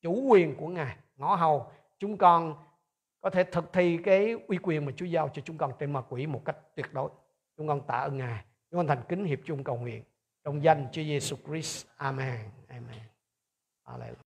chủ 0.03 0.23
quyền 0.29 0.57
của 0.57 0.69
Ngài. 0.69 0.97
Ngõ 1.17 1.35
hầu 1.35 1.67
chúng 1.99 2.17
con 2.19 2.55
có 3.25 3.31
thể 3.31 3.45
thực 3.45 3.73
thi 3.73 3.99
cái 4.05 4.35
uy 4.49 4.59
quyền 4.63 4.87
mà 4.87 4.93
Chúa 4.97 5.07
giao 5.07 5.29
cho 5.29 5.43
chúng 5.45 5.59
con 5.59 5.73
trên 5.79 5.93
ma 5.93 6.03
quỷ 6.09 6.27
một 6.27 6.43
cách 6.45 6.57
tuyệt 6.77 6.87
đối. 6.93 7.11
Chúng 7.57 7.69
con 7.69 7.87
tạ 7.87 7.95
ơn 7.95 8.17
Ngài. 8.17 8.45
Chúng 8.71 8.79
con 8.79 8.87
thành 8.87 9.03
kính 9.09 9.25
hiệp 9.25 9.39
chung 9.45 9.65
cầu 9.65 9.77
nguyện. 9.77 10.03
Trong 10.45 10.65
danh 10.65 10.89
Chúa 10.93 11.03
Giêsu 11.03 11.37
Christ. 11.47 11.87
Amen. 11.97 12.39
Amen. 12.69 13.01
Hallelujah. 13.85 14.25